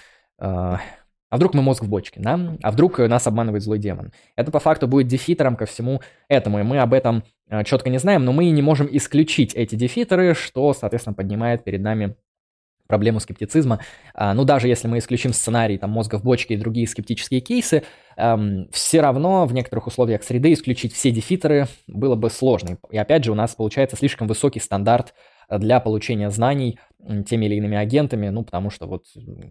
а 1.34 1.36
вдруг 1.36 1.52
мы 1.54 1.62
мозг 1.62 1.82
в 1.82 1.88
бочке, 1.88 2.20
да? 2.20 2.38
А 2.62 2.70
вдруг 2.70 2.98
нас 2.98 3.26
обманывает 3.26 3.64
злой 3.64 3.80
демон? 3.80 4.12
Это 4.36 4.52
по 4.52 4.60
факту 4.60 4.86
будет 4.86 5.08
дефитером 5.08 5.56
ко 5.56 5.66
всему 5.66 6.00
этому, 6.28 6.60
и 6.60 6.62
мы 6.62 6.78
об 6.78 6.94
этом 6.94 7.24
э, 7.48 7.64
четко 7.64 7.90
не 7.90 7.98
знаем, 7.98 8.24
но 8.24 8.32
мы 8.32 8.48
не 8.50 8.62
можем 8.62 8.86
исключить 8.88 9.52
эти 9.54 9.74
дефитеры, 9.74 10.34
что, 10.34 10.72
соответственно, 10.74 11.14
поднимает 11.14 11.64
перед 11.64 11.80
нами 11.80 12.14
проблему 12.86 13.20
скептицизма. 13.20 13.80
А, 14.14 14.34
ну, 14.34 14.44
даже 14.44 14.68
если 14.68 14.88
мы 14.88 14.98
исключим 14.98 15.32
сценарий 15.32 15.78
там, 15.78 15.90
мозга 15.90 16.18
в 16.18 16.24
бочке 16.24 16.54
и 16.54 16.56
другие 16.56 16.86
скептические 16.86 17.40
кейсы, 17.40 17.82
эм, 18.16 18.68
все 18.72 19.00
равно 19.00 19.46
в 19.46 19.54
некоторых 19.54 19.86
условиях 19.86 20.22
среды 20.22 20.52
исключить 20.52 20.92
все 20.94 21.10
дефитеры 21.10 21.66
было 21.86 22.14
бы 22.14 22.30
сложно. 22.30 22.78
И 22.90 22.98
опять 22.98 23.24
же, 23.24 23.32
у 23.32 23.34
нас 23.34 23.54
получается 23.54 23.96
слишком 23.96 24.26
высокий 24.28 24.60
стандарт 24.60 25.14
для 25.50 25.78
получения 25.80 26.30
знаний 26.30 26.78
теми 27.26 27.46
или 27.46 27.56
иными 27.56 27.76
агентами, 27.76 28.28
ну, 28.28 28.44
потому 28.44 28.70
что 28.70 28.86
вот 28.86 29.04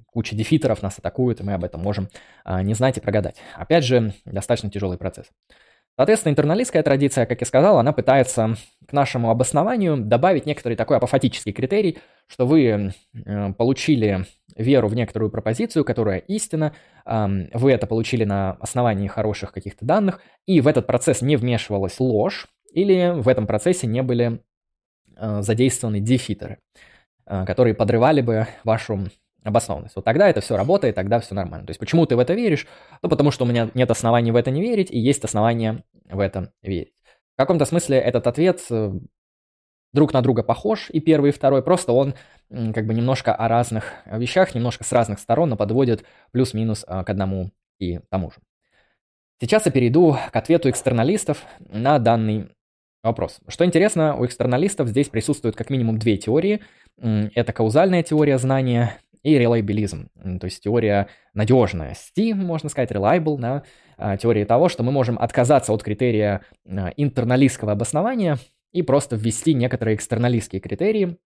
куча 0.08 0.36
дефитеров 0.36 0.82
нас 0.82 0.98
атакуют, 0.98 1.40
и 1.40 1.44
мы 1.44 1.54
об 1.54 1.64
этом 1.64 1.82
можем 1.82 2.10
а, 2.44 2.64
не 2.64 2.74
знать 2.74 2.98
и 2.98 3.02
прогадать. 3.02 3.38
Опять 3.56 3.84
же, 3.84 4.14
достаточно 4.26 4.70
тяжелый 4.70 4.98
процесс. 4.98 5.28
Соответственно, 5.96 6.32
интерналистская 6.32 6.82
традиция, 6.82 7.26
как 7.26 7.41
я 7.41 7.46
сказал, 7.46 7.78
она 7.78 7.94
пытается 7.94 8.56
к 8.88 8.94
нашему 8.94 9.30
обоснованию 9.30 9.98
добавить 9.98 10.46
некоторый 10.46 10.76
такой 10.76 10.98
апофатический 10.98 11.52
критерий, 11.52 12.00
что 12.28 12.48
вы 12.48 12.94
э, 13.14 13.54
получили 13.54 14.26
веру 14.56 14.88
в 14.88 14.96
некоторую 14.96 15.32
пропозицию, 15.32 15.84
которая 15.84 16.20
истина, 16.20 16.76
вы 17.06 17.72
это 17.72 17.88
получили 17.88 18.24
на 18.24 18.52
основании 18.60 19.08
хороших 19.08 19.52
каких-то 19.52 19.84
данных, 19.84 20.22
и 20.46 20.62
в 20.62 20.68
этот 20.68 20.86
процесс 20.86 21.24
не 21.24 21.38
вмешивалась 21.38 22.00
ложь, 22.00 22.48
или 22.72 23.14
в 23.16 23.28
этом 23.28 23.48
процессе 23.48 23.88
не 23.88 24.04
были 24.04 24.41
э, 25.18 25.41
задействованы 25.41 26.02
дефитеры. 26.02 26.60
Э, 27.26 27.46
которые 27.46 27.74
подрывали 27.74 28.22
бы 28.22 28.48
вашу 28.64 29.08
обоснованность. 29.44 29.96
Вот 29.96 30.06
тогда 30.06 30.30
это 30.30 30.41
все 30.41 30.56
работает, 30.56 30.96
тогда 30.96 31.20
все 31.20 31.36
нормально. 31.36 31.66
То 31.66 31.72
есть 31.72 31.80
почему 31.80 32.06
ты 32.06 32.16
в 32.16 32.20
это 32.20 32.34
веришь? 32.34 32.68
Ну, 33.02 33.10
потому 33.10 33.32
что 33.32 33.46
у 33.46 33.48
меня 33.48 33.70
нет 33.74 33.89
оснований 33.91 34.32
в 34.32 34.36
это 34.36 34.52
не 34.52 34.62
верить, 34.62 34.91
и 34.91 35.00
есть 35.00 35.24
основания 35.24 35.84
в 36.06 36.20
это 36.20 36.52
верить. 36.62 36.94
В 37.36 37.38
каком-то 37.38 37.66
смысле 37.66 37.98
этот 37.98 38.28
ответ 38.28 38.62
э, 38.70 38.94
друг 39.91 40.14
на 40.14 40.22
друга 40.22 40.44
похож, 40.44 40.89
и 40.89 41.00
первый, 41.00 41.30
и 41.30 41.34
второй, 41.34 41.64
просто 41.64 41.94
он 41.94 42.14
как 42.50 42.86
бы 42.86 42.94
немножко 42.94 43.34
о 43.34 43.48
разных 43.48 43.94
вещах, 44.06 44.54
немножко 44.54 44.84
с 44.84 44.91
разных 44.91 45.20
сторон, 45.20 45.50
но 45.50 45.58
подводит 45.58 46.06
плюс-минус 46.32 46.86
э, 46.88 47.04
к 47.04 47.10
одному 47.10 47.52
и 47.80 48.00
тому 48.10 48.32
же. 48.32 48.38
Сейчас 49.41 49.66
я 49.66 49.72
перейду 49.72 50.16
к 50.32 50.36
ответу 50.36 50.70
экстерналистов 50.70 51.44
на 51.60 52.00
данный 52.00 52.50
вопрос. 53.04 53.39
Что 53.48 53.66
интересно, 53.66 54.16
у 54.16 54.26
экстерналистов 54.26 54.88
здесь 54.88 55.10
присутствуют 55.10 55.56
как 55.56 55.70
минимум 55.70 56.00
две 56.00 56.18
теории. 56.18 56.62
Это 56.98 57.52
каузальная 57.52 58.04
теория 58.04 58.38
знания 58.38 58.98
и 59.24 59.40
релайбилизм, 59.40 60.10
то 60.40 60.46
есть 60.46 60.64
теория 60.64 61.08
надежности, 61.34 62.34
можно 62.34 62.70
сказать, 62.70 62.92
reliable, 62.92 63.38
да, 63.40 63.64
а, 63.98 64.18
теория 64.18 64.46
того, 64.46 64.70
что 64.70 64.84
мы 64.84 64.92
можем 64.92 65.18
отказаться 65.18 65.72
от 65.72 65.82
критерия 65.82 66.42
а, 66.68 66.90
интерналистского 66.98 67.72
обоснования 67.72 68.38
и 68.74 68.82
просто 68.82 69.16
ввести 69.16 69.54
некоторые 69.54 69.96
экстерналистские 69.96 70.60
критерии, 70.60 71.18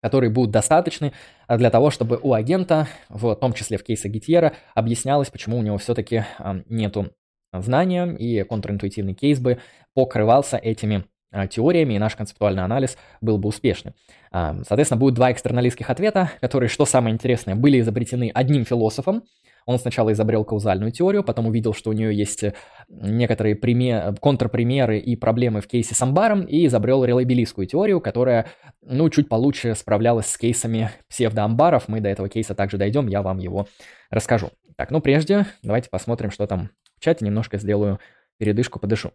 которые 0.00 0.30
будут 0.30 0.52
достаточны 0.52 1.12
а, 1.48 1.58
для 1.58 1.70
того, 1.70 1.90
чтобы 1.90 2.20
у 2.22 2.34
агента, 2.34 2.86
в 3.08 3.34
том 3.34 3.52
числе 3.52 3.78
в 3.78 3.84
кейсе 3.84 4.08
Гитьера, 4.08 4.54
объяснялось, 4.74 5.30
почему 5.30 5.58
у 5.58 5.62
него 5.62 5.78
все-таки 5.78 6.24
нету 6.68 7.10
знания, 7.52 8.06
и 8.06 8.44
контринтуитивный 8.44 9.14
кейс 9.14 9.40
бы 9.40 9.58
покрывался 9.94 10.56
этими 10.56 11.04
теориями, 11.50 11.94
и 11.94 11.98
наш 11.98 12.16
концептуальный 12.16 12.64
анализ 12.64 12.96
был 13.20 13.38
бы 13.38 13.48
успешным. 13.48 13.94
Соответственно, 14.32 14.98
будет 14.98 15.14
два 15.14 15.32
экстерналистских 15.32 15.90
ответа, 15.90 16.30
которые, 16.40 16.68
что 16.68 16.84
самое 16.86 17.14
интересное, 17.14 17.54
были 17.54 17.80
изобретены 17.80 18.30
одним 18.34 18.64
философом. 18.64 19.22
Он 19.66 19.78
сначала 19.78 20.12
изобрел 20.12 20.44
каузальную 20.44 20.90
теорию, 20.90 21.22
потом 21.22 21.46
увидел, 21.46 21.74
что 21.74 21.90
у 21.90 21.92
нее 21.92 22.16
есть 22.16 22.42
э, 22.42 22.54
некоторые 22.88 23.54
пример, 23.54 24.16
контрпримеры 24.18 24.98
и 24.98 25.16
проблемы 25.16 25.60
в 25.60 25.68
кейсе 25.68 25.94
с 25.94 26.02
амбаром, 26.02 26.44
и 26.44 26.66
изобрел 26.66 27.04
релабилистскую 27.04 27.66
теорию, 27.66 28.00
которая, 28.00 28.46
ну, 28.82 29.08
чуть 29.10 29.28
получше 29.28 29.74
справлялась 29.74 30.26
с 30.26 30.38
кейсами 30.38 30.90
псевдоамбаров. 31.08 31.88
Мы 31.88 32.00
до 32.00 32.08
этого 32.08 32.28
кейса 32.28 32.54
также 32.54 32.78
дойдем, 32.78 33.06
я 33.06 33.22
вам 33.22 33.38
его 33.38 33.68
расскажу. 34.10 34.50
Так, 34.76 34.90
ну 34.90 35.00
прежде 35.00 35.46
давайте 35.62 35.90
посмотрим, 35.90 36.30
что 36.30 36.46
там 36.46 36.70
в 36.96 37.04
чате, 37.04 37.24
немножко 37.24 37.58
сделаю 37.58 38.00
передышку, 38.38 38.80
подышу. 38.80 39.12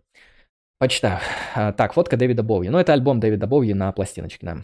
Почитаю. 0.78 1.20
А, 1.56 1.72
так, 1.72 1.94
фотка 1.94 2.18
Дэвида 2.18 2.44
Боуи. 2.44 2.68
Ну, 2.68 2.78
это 2.78 2.92
альбом 2.92 3.20
Дэвида 3.20 3.48
Боуи 3.48 3.74
на 3.74 3.92
пластиночке, 3.94 4.46
да. 4.46 4.58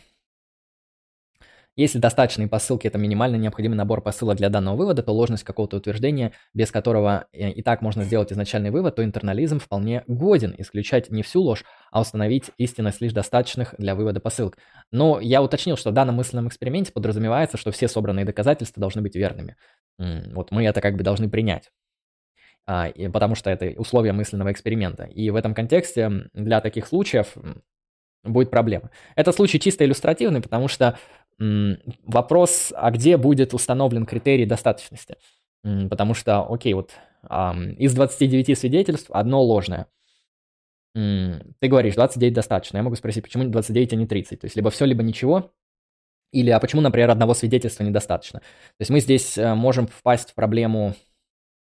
Если 1.77 1.99
достаточные 1.99 2.49
посылки– 2.49 2.85
это 2.87 2.97
минимально 2.97 3.37
необходимый 3.37 3.75
набор 3.75 4.01
посылок 4.01 4.35
для 4.35 4.49
данного 4.49 4.75
вывода, 4.75 5.03
то 5.03 5.13
ложность 5.13 5.45
какого-то 5.45 5.77
утверждения, 5.77 6.33
без 6.53 6.69
которого 6.69 7.27
э, 7.31 7.49
и 7.51 7.63
так 7.63 7.81
можно 7.81 8.03
сделать 8.03 8.29
изначальный 8.33 8.71
вывод, 8.71 8.97
то 8.97 9.05
интернализм 9.05 9.57
вполне 9.59 10.03
годен 10.05 10.53
исключать 10.57 11.09
не 11.09 11.23
всю 11.23 11.41
ложь, 11.41 11.63
а 11.89 12.01
установить 12.01 12.51
истинность 12.57 12.99
лишь 12.99 13.13
достаточных 13.13 13.73
для 13.77 13.95
вывода 13.95 14.19
посылок. 14.19 14.57
Но 14.91 15.21
я 15.21 15.41
уточнил, 15.41 15.77
что 15.77 15.91
в 15.91 15.93
данном 15.93 16.15
мысленном 16.15 16.49
эксперименте 16.49 16.91
подразумевается, 16.91 17.55
что 17.55 17.71
все 17.71 17.87
собранные 17.87 18.25
доказательства 18.25 18.81
должны 18.81 19.01
быть 19.01 19.15
верными. 19.15 19.55
Вот 19.97 20.51
мы 20.51 20.65
это 20.65 20.81
как 20.81 20.97
бы 20.97 21.03
должны 21.03 21.29
принять. 21.29 21.71
А, 22.67 22.89
потому 23.11 23.35
что 23.35 23.49
это 23.49 23.73
условия 23.77 24.13
мысленного 24.13 24.51
эксперимента. 24.51 25.03
И 25.03 25.29
в 25.29 25.35
этом 25.35 25.53
контексте 25.53 26.29
для 26.33 26.61
таких 26.61 26.87
случаев 26.87 27.35
будет 28.23 28.51
проблема. 28.51 28.91
Это 29.15 29.31
случай 29.31 29.59
чисто 29.59 29.83
иллюстративный, 29.85 30.41
потому 30.41 30.67
что 30.67 30.97
вопрос, 31.39 32.71
а 32.75 32.91
где 32.91 33.17
будет 33.17 33.53
установлен 33.53 34.05
критерий 34.05 34.45
достаточности? 34.45 35.17
Потому 35.63 36.13
что, 36.13 36.45
окей, 36.51 36.73
вот 36.73 36.91
из 37.23 37.93
29 37.93 38.57
свидетельств 38.57 39.09
одно 39.11 39.41
ложное. 39.43 39.87
Ты 40.93 41.67
говоришь, 41.67 41.95
29 41.95 42.33
достаточно. 42.33 42.77
Я 42.77 42.83
могу 42.83 42.95
спросить, 42.95 43.23
почему 43.23 43.45
29, 43.45 43.93
а 43.93 43.95
не 43.95 44.07
30? 44.07 44.39
То 44.39 44.45
есть 44.45 44.55
либо 44.55 44.69
все, 44.69 44.85
либо 44.85 45.03
ничего. 45.03 45.51
Или, 46.31 46.49
а 46.49 46.59
почему, 46.59 46.81
например, 46.81 47.09
одного 47.09 47.33
свидетельства 47.33 47.83
недостаточно? 47.83 48.39
То 48.39 48.45
есть 48.79 48.89
мы 48.89 49.01
здесь 49.01 49.37
э, 49.37 49.53
можем 49.53 49.87
впасть 49.87 50.31
в 50.31 50.33
проблему 50.33 50.95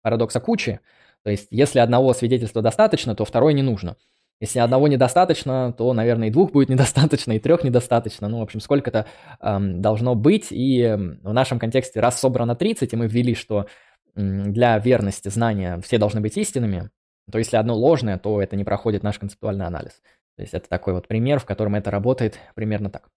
парадокса 0.02 0.40
кучи. 0.40 0.81
То 1.22 1.31
есть 1.31 1.48
если 1.51 1.78
одного 1.78 2.12
свидетельства 2.12 2.62
достаточно, 2.62 3.14
то 3.14 3.24
второе 3.24 3.52
не 3.52 3.62
нужно. 3.62 3.97
Если 4.40 4.59
одного 4.59 4.89
недостаточно, 4.89 5.74
то, 5.77 5.93
наверное, 5.93 6.28
и 6.28 6.31
двух 6.31 6.52
будет 6.52 6.68
недостаточно, 6.70 7.32
и 7.32 7.39
трех 7.39 7.62
недостаточно. 7.62 8.28
Ну, 8.28 8.39
в 8.39 8.43
общем, 8.43 8.60
сколько-то 8.60 9.06
эм, 9.40 9.82
должно 9.82 10.14
быть. 10.14 10.48
И 10.51 10.97
в 11.22 11.32
нашем 11.32 11.59
контексте, 11.59 12.01
раз 12.01 12.18
собрано 12.18 12.56
30, 12.56 12.93
и 12.93 12.97
мы 12.97 13.06
ввели, 13.06 13.35
что 13.35 13.66
для 14.14 14.78
верности 14.78 15.28
знания 15.28 15.81
все 15.85 15.98
должны 15.98 16.20
быть 16.20 16.36
истинными, 16.36 16.90
то 17.31 17.39
если 17.39 17.56
одно 17.56 17.77
ложное, 17.77 18.18
то 18.18 18.43
это 18.43 18.56
не 18.56 18.64
проходит 18.64 19.02
наш 19.02 19.18
концептуальный 19.18 19.66
анализ. 19.66 20.01
То 20.36 20.43
есть 20.43 20.55
это 20.55 20.68
такой 20.68 20.94
вот 20.94 21.06
пример, 21.06 21.39
в 21.39 21.44
котором 21.44 21.74
это 21.74 21.90
работает 21.90 22.39
примерно 22.55 22.90
так. 22.90 23.09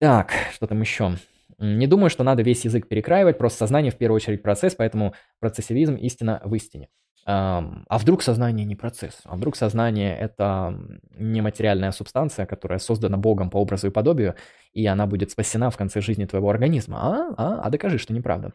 Так, 0.00 0.32
что 0.52 0.66
там 0.66 0.80
еще? 0.80 1.16
Не 1.64 1.86
думаю, 1.86 2.10
что 2.10 2.24
надо 2.24 2.42
весь 2.42 2.64
язык 2.64 2.88
перекраивать, 2.88 3.38
просто 3.38 3.60
сознание 3.60 3.90
в 3.90 3.96
первую 3.96 4.16
очередь 4.16 4.42
процесс, 4.42 4.74
поэтому 4.74 5.14
процессивизм 5.40 5.94
истина 5.94 6.40
в 6.44 6.54
истине. 6.54 6.88
А 7.26 7.98
вдруг 7.98 8.22
сознание 8.22 8.66
не 8.66 8.76
процесс? 8.76 9.20
А 9.24 9.34
вдруг 9.36 9.56
сознание– 9.56 10.14
это 10.20 10.78
нематериальная 11.16 11.90
субстанция, 11.92 12.44
которая 12.44 12.78
создана 12.78 13.16
Богом 13.16 13.48
по 13.48 13.56
образу 13.56 13.86
и 13.86 13.90
подобию, 13.90 14.34
и 14.72 14.84
она 14.84 15.06
будет 15.06 15.30
спасена 15.30 15.70
в 15.70 15.76
конце 15.78 16.02
жизни 16.02 16.26
твоего 16.26 16.50
организма? 16.50 16.98
А, 17.00 17.34
а, 17.38 17.60
а 17.62 17.70
докажи, 17.70 17.96
что 17.96 18.12
неправда. 18.12 18.52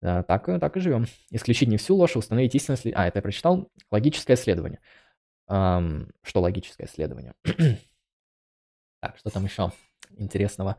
Так, 0.00 0.26
так 0.26 0.76
и 0.76 0.80
живем. 0.80 1.06
Исключить 1.30 1.68
не 1.68 1.76
всю 1.76 1.94
ложь, 1.94 2.16
установить 2.16 2.56
истинность. 2.56 2.86
А, 2.92 3.06
это 3.06 3.18
я 3.18 3.22
прочитал. 3.22 3.70
Логическое 3.92 4.34
исследование. 4.34 4.80
Что 5.46 6.40
логическое 6.40 6.86
исследование? 6.86 7.34
Так, 9.00 9.16
что 9.18 9.30
там 9.30 9.44
еще 9.44 9.72
интересного? 10.16 10.76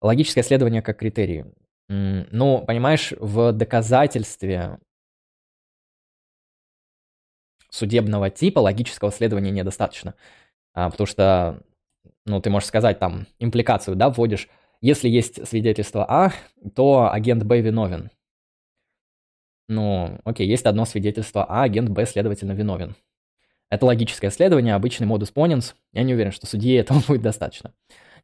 Логическое 0.00 0.40
исследование 0.40 0.82
как 0.82 0.98
критерий. 0.98 1.44
Ну, 1.88 2.64
понимаешь, 2.66 3.12
в 3.18 3.52
доказательстве 3.52 4.78
судебного 7.70 8.30
типа 8.30 8.60
логического 8.60 9.10
следования 9.10 9.50
недостаточно. 9.50 10.14
А, 10.72 10.90
потому 10.90 11.06
что, 11.06 11.62
ну, 12.26 12.40
ты 12.40 12.50
можешь 12.50 12.68
сказать 12.68 12.98
там 12.98 13.26
импликацию, 13.38 13.96
да, 13.96 14.10
вводишь, 14.10 14.48
если 14.80 15.08
есть 15.08 15.46
свидетельство 15.46 16.06
А, 16.08 16.32
то 16.74 17.10
агент 17.12 17.42
Б 17.44 17.60
виновен. 17.60 18.10
Ну, 19.68 20.20
окей, 20.24 20.48
есть 20.48 20.66
одно 20.66 20.84
свидетельство 20.84 21.44
А, 21.44 21.62
агент 21.62 21.90
Б, 21.90 22.06
следовательно, 22.06 22.52
виновен. 22.52 22.96
Это 23.70 23.86
логическое 23.86 24.30
следование, 24.30 24.74
обычный 24.74 25.06
модус 25.06 25.30
поненс. 25.30 25.76
Я 25.92 26.02
не 26.02 26.12
уверен, 26.12 26.32
что 26.32 26.46
судье 26.46 26.78
этого 26.78 27.02
будет 27.08 27.22
достаточно. 27.22 27.72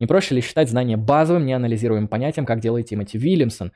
Не 0.01 0.07
проще 0.07 0.35
ли 0.35 0.41
считать 0.43 0.69
знание 0.69 0.97
базовым, 0.97 1.47
неанализируемым 1.47 2.09
понятием, 2.09 2.45
как 2.45 2.61
делает 2.61 2.87
Тимоти 2.87 3.17
Вильямсон? 3.17 3.73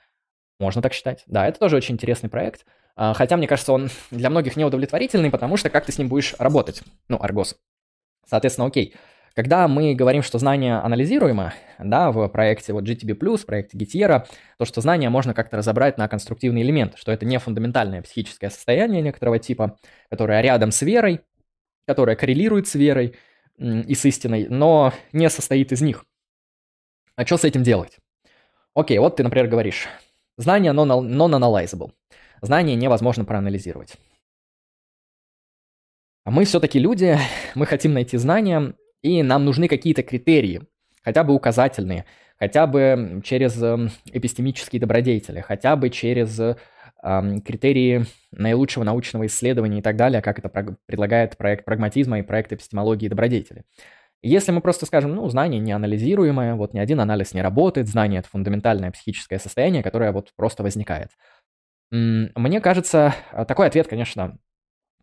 Можно 0.59 0.83
так 0.83 0.93
считать. 0.93 1.23
Да, 1.27 1.47
это 1.49 1.59
тоже 1.59 1.77
очень 1.77 1.95
интересный 1.95 2.29
проект. 2.29 2.67
А, 2.97 3.15
хотя, 3.15 3.37
мне 3.37 3.47
кажется, 3.47 3.73
он 3.73 3.89
для 4.11 4.29
многих 4.29 4.57
неудовлетворительный, 4.57 5.31
потому 5.31 5.57
что 5.57 5.71
как 5.71 5.87
ты 5.87 5.93
с 5.93 5.99
ним 5.99 6.09
будешь 6.09 6.35
работать? 6.39 6.83
Ну, 7.09 7.17
аргос. 7.19 7.57
Соответственно, 8.27 8.67
окей. 8.67 8.95
Когда 9.35 9.69
мы 9.69 9.95
говорим, 9.95 10.23
что 10.23 10.39
знание 10.39 10.79
анализируемо, 10.79 11.55
да, 11.79 12.11
в 12.11 12.27
проекте 12.29 12.73
вот 12.73 12.85
GTB+, 12.85 13.15
проекте 13.47 13.79
Gitiera, 13.79 14.27
то, 14.59 14.65
что 14.65 14.81
знание 14.81 15.09
можно 15.09 15.35
как-то 15.35 15.57
разобрать 15.57 15.99
на 15.99 16.09
конструктивный 16.09 16.63
элемент, 16.63 16.95
что 16.97 17.13
это 17.13 17.25
не 17.25 17.39
фундаментальное 17.39 18.03
психическое 18.03 18.51
состояние 18.51 19.03
некоторого 19.03 19.39
типа, 19.39 19.79
которое 20.11 20.41
рядом 20.43 20.73
с 20.73 20.83
верой, 20.83 21.21
которое 21.91 22.15
коррелирует 22.15 22.69
с 22.69 22.77
верой 22.77 23.17
и 23.59 23.95
с 23.97 24.05
истиной, 24.05 24.47
но 24.49 24.93
не 25.13 25.29
состоит 25.29 25.73
из 25.73 25.83
них. 25.83 26.05
А 27.17 27.27
что 27.27 27.37
с 27.37 27.43
этим 27.43 27.65
делать? 27.65 27.99
Окей, 28.75 28.97
вот 29.01 29.17
ты, 29.17 29.25
например, 29.25 29.49
говоришь, 29.49 29.89
знание 30.37 30.73
non-analyzable. 30.73 31.91
Знание 32.43 32.77
невозможно 32.77 33.25
проанализировать. 33.25 33.95
А 36.25 36.31
мы 36.31 36.45
все-таки 36.45 36.79
люди, 36.79 37.19
мы 37.57 37.67
хотим 37.67 37.93
найти 37.93 38.17
знания, 38.19 38.75
и 39.03 39.25
нам 39.25 39.45
нужны 39.45 39.67
какие-то 39.67 40.05
критерии, 40.05 40.63
хотя 41.03 41.25
бы 41.25 41.35
указательные, 41.35 42.05
хотя 42.39 42.69
бы 42.69 43.21
через 43.25 43.61
эм, 43.61 43.91
эпистемические 44.13 44.79
добродетели, 44.79 45.41
хотя 45.41 45.75
бы 45.75 45.91
через 45.91 46.39
критерии 47.03 48.07
наилучшего 48.33 48.85
научного 48.85 49.27
исследования 49.27 49.79
и 49.79 49.83
так 49.83 49.97
далее, 49.97 50.23
как 50.23 50.39
это 50.39 50.77
предлагает 50.87 51.37
проект 51.37 51.65
прагматизма 51.65 52.19
и 52.19 52.23
проект 52.23 52.53
эпистемологии 52.53 53.09
добродетели. 53.09 53.65
Если 54.23 54.53
мы 54.53 54.61
просто 54.61 54.85
скажем, 54.85 55.15
ну, 55.15 55.27
знание 55.29 55.61
неанализируемое, 55.61 56.55
вот 56.55 56.75
ни 56.75 56.79
один 56.79 57.01
анализ 57.01 57.33
не 57.33 57.41
работает, 57.41 57.89
знание– 57.89 58.19
это 58.21 58.29
фундаментальное 58.29 58.91
психическое 58.91 59.39
состояние, 59.39 59.83
которое 59.83 60.13
вот 60.13 60.33
просто 60.37 60.63
возникает. 60.63 61.09
Мне 61.91 62.61
кажется, 62.61 63.15
такой 63.49 63.67
ответ, 63.67 63.87
конечно, 63.89 64.39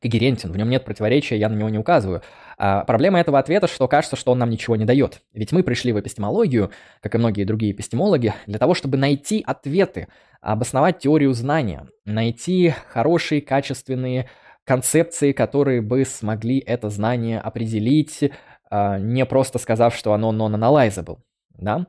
когерентен, 0.02 0.52
в 0.52 0.58
нем 0.58 0.70
нет 0.70 0.86
противоречия, 0.86 1.38
я 1.38 1.50
на 1.50 1.56
него 1.56 1.70
не 1.70 1.78
указываю. 1.78 2.22
А 2.58 2.84
проблема 2.86 3.20
этого 3.20 3.40
ответа, 3.40 3.68
что 3.68 3.88
кажется, 3.88 4.16
что 4.16 4.32
он 4.32 4.40
нам 4.40 4.50
ничего 4.50 4.76
не 4.76 4.86
дает. 4.86 5.22
Ведь 5.34 5.52
мы 5.52 5.64
пришли 5.64 5.92
в 5.92 6.00
эпистемологию, 6.00 6.72
как 7.02 7.16
и 7.16 7.18
многие 7.18 7.44
другие 7.44 7.72
эпистемологи, 7.72 8.34
для 8.46 8.60
того, 8.60 8.74
чтобы 8.74 8.98
найти 8.98 9.44
ответы, 9.46 10.08
обосновать 10.42 11.00
теорию 11.00 11.34
знания, 11.34 11.88
найти 12.06 12.74
хорошие, 12.90 13.42
качественные 13.42 14.30
концепции, 14.64 15.32
которые 15.32 15.82
бы 15.82 16.04
смогли 16.04 16.60
это 16.60 16.90
знание 16.90 17.40
определить, 17.40 18.32
а, 18.70 19.00
не 19.00 19.26
просто 19.26 19.60
сказав, 19.60 19.96
что 19.96 20.14
оно 20.14 20.34
non-analyzable. 20.34 21.20
Да? 21.58 21.88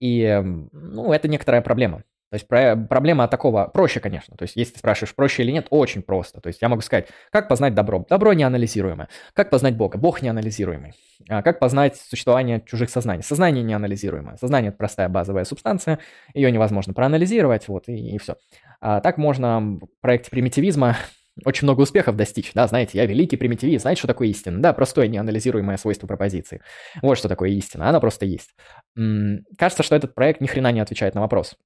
И 0.00 0.40
ну, 0.72 1.12
это 1.12 1.28
некоторая 1.28 1.62
проблема. 1.62 2.02
То 2.30 2.34
есть 2.34 2.46
про, 2.46 2.76
проблема 2.76 3.26
такого 3.26 3.68
проще, 3.68 4.00
конечно. 4.00 4.36
То 4.36 4.42
есть 4.42 4.56
если 4.56 4.74
ты 4.74 4.78
спрашиваешь, 4.80 5.14
проще 5.14 5.42
или 5.42 5.50
нет, 5.50 5.66
очень 5.70 6.02
просто. 6.02 6.40
То 6.40 6.48
есть 6.48 6.60
я 6.60 6.68
могу 6.68 6.82
сказать, 6.82 7.08
как 7.30 7.48
познать 7.48 7.74
добро? 7.74 8.04
Добро 8.08 8.34
неанализируемое. 8.34 9.08
Как 9.32 9.48
познать 9.48 9.76
Бога? 9.76 9.98
Бог 9.98 10.20
неанализируемый. 10.20 10.92
А 11.28 11.42
как 11.42 11.58
познать 11.58 11.96
существование 11.96 12.62
чужих 12.66 12.90
сознаний? 12.90 13.22
Сознание 13.22 13.64
неанализируемое. 13.64 14.36
Сознание– 14.36 14.68
это 14.70 14.78
простая 14.78 15.08
базовая 15.08 15.44
субстанция, 15.44 15.98
ее 16.34 16.52
невозможно 16.52 16.92
проанализировать, 16.92 17.66
вот, 17.68 17.88
и, 17.88 18.14
и 18.14 18.18
все. 18.18 18.36
А 18.80 19.00
так 19.00 19.16
можно 19.18 19.60
в 19.60 19.88
проекте 20.00 20.30
примитивизма 20.30 20.96
очень 21.44 21.66
много 21.66 21.80
успехов 21.80 22.16
достичь, 22.16 22.52
да, 22.54 22.66
знаете, 22.66 22.98
я 22.98 23.06
великий 23.06 23.36
примитивист, 23.36 23.82
знаете, 23.82 24.00
что 24.00 24.08
такое 24.08 24.28
истина? 24.28 24.60
Да, 24.60 24.72
простое 24.72 25.08
неанализируемое 25.08 25.76
свойство 25.76 26.06
пропозиции. 26.06 26.60
Вот 27.02 27.16
что 27.16 27.28
такое 27.28 27.50
истина, 27.50 27.88
она 27.88 28.00
просто 28.00 28.26
есть. 28.26 28.54
М-м, 28.96 29.44
кажется, 29.56 29.82
что 29.82 29.96
этот 29.96 30.14
проект 30.14 30.40
ни 30.40 30.46
хрена 30.46 30.72
не 30.72 30.80
отвечает 30.80 31.14
на 31.14 31.20
вопрос. 31.20 31.56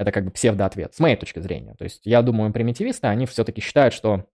Это 0.00 0.12
как 0.12 0.24
бы 0.24 0.30
псевдоответ, 0.30 0.94
с 0.94 0.98
моей 0.98 1.14
точки 1.14 1.40
зрения. 1.40 1.74
То 1.74 1.84
есть 1.84 2.00
я 2.04 2.22
думаю, 2.22 2.50
примитивисты, 2.54 3.06
они 3.08 3.26
все-таки 3.26 3.60
считают, 3.60 3.92
что 3.92 4.24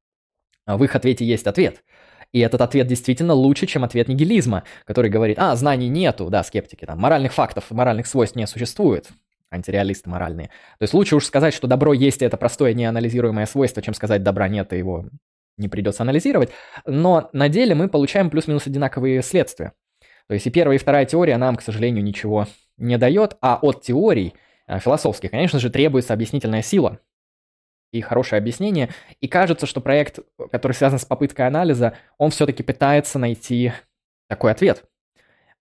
в 0.64 0.84
их 0.84 0.94
ответе 0.94 1.24
есть 1.24 1.48
ответ. 1.48 1.82
И 2.30 2.38
этот 2.38 2.60
ответ 2.60 2.86
действительно 2.86 3.34
лучше, 3.34 3.66
чем 3.66 3.82
ответ 3.82 4.06
нигилизма, 4.06 4.62
который 4.84 5.10
говорит, 5.10 5.40
а, 5.40 5.56
знаний 5.56 5.88
нету, 5.88 6.30
да, 6.30 6.44
скептики, 6.44 6.84
там, 6.84 7.01
моральных 7.01 7.32
фактов, 7.32 7.64
моральных 7.70 8.06
свойств 8.06 8.36
не 8.36 8.47
существует, 8.47 9.09
антиреалисты 9.51 10.09
моральные. 10.09 10.51
То 10.78 10.82
есть 10.82 10.94
лучше 10.94 11.16
уж 11.16 11.24
сказать, 11.24 11.52
что 11.52 11.66
добро 11.66 11.93
есть, 11.93 12.22
и 12.22 12.24
это 12.24 12.36
простое 12.36 12.72
неанализируемое 12.72 13.47
свойство, 13.47 13.82
чем 13.82 13.94
сказать 13.94 14.22
добра 14.22 14.47
нет, 14.47 14.72
и 14.72 14.78
его 14.78 15.06
не 15.56 15.66
придется 15.66 16.05
анализировать. 16.05 16.51
Но 16.84 17.28
на 17.32 17.48
деле 17.48 17.74
мы 17.74 17.88
получаем 17.88 18.30
плюс-минус 18.30 18.68
одинаковые 18.68 19.20
следствия. 19.20 19.72
То 20.28 20.34
есть 20.34 20.47
и 20.47 20.51
первая, 20.51 20.76
и 20.76 20.80
вторая 20.80 21.06
теория 21.06 21.38
нам, 21.38 21.56
к 21.56 21.62
сожалению, 21.62 22.05
ничего 22.05 22.47
не 22.76 22.98
дает, 22.98 23.36
а 23.40 23.59
от 23.60 23.82
теорий– 23.82 24.34
Э, 24.66 24.78
философских, 24.78 25.30
конечно 25.30 25.59
же, 25.59 25.70
требуется 25.70 26.12
объяснительная 26.12 26.62
сила 26.62 27.01
и 27.93 28.01
хорошее 28.01 28.38
объяснение. 28.38 28.90
И 29.20 29.28
кажется, 29.28 29.66
что 29.66 29.80
проект, 29.80 30.18
который 30.51 30.72
связан 30.72 30.98
с 30.98 31.05
попыткой 31.05 31.47
анализа, 31.47 31.94
он 32.18 32.30
все-таки 32.30 32.62
пытается 32.62 33.18
найти 33.18 33.72
такой 34.28 34.52
ответ. 34.52 34.84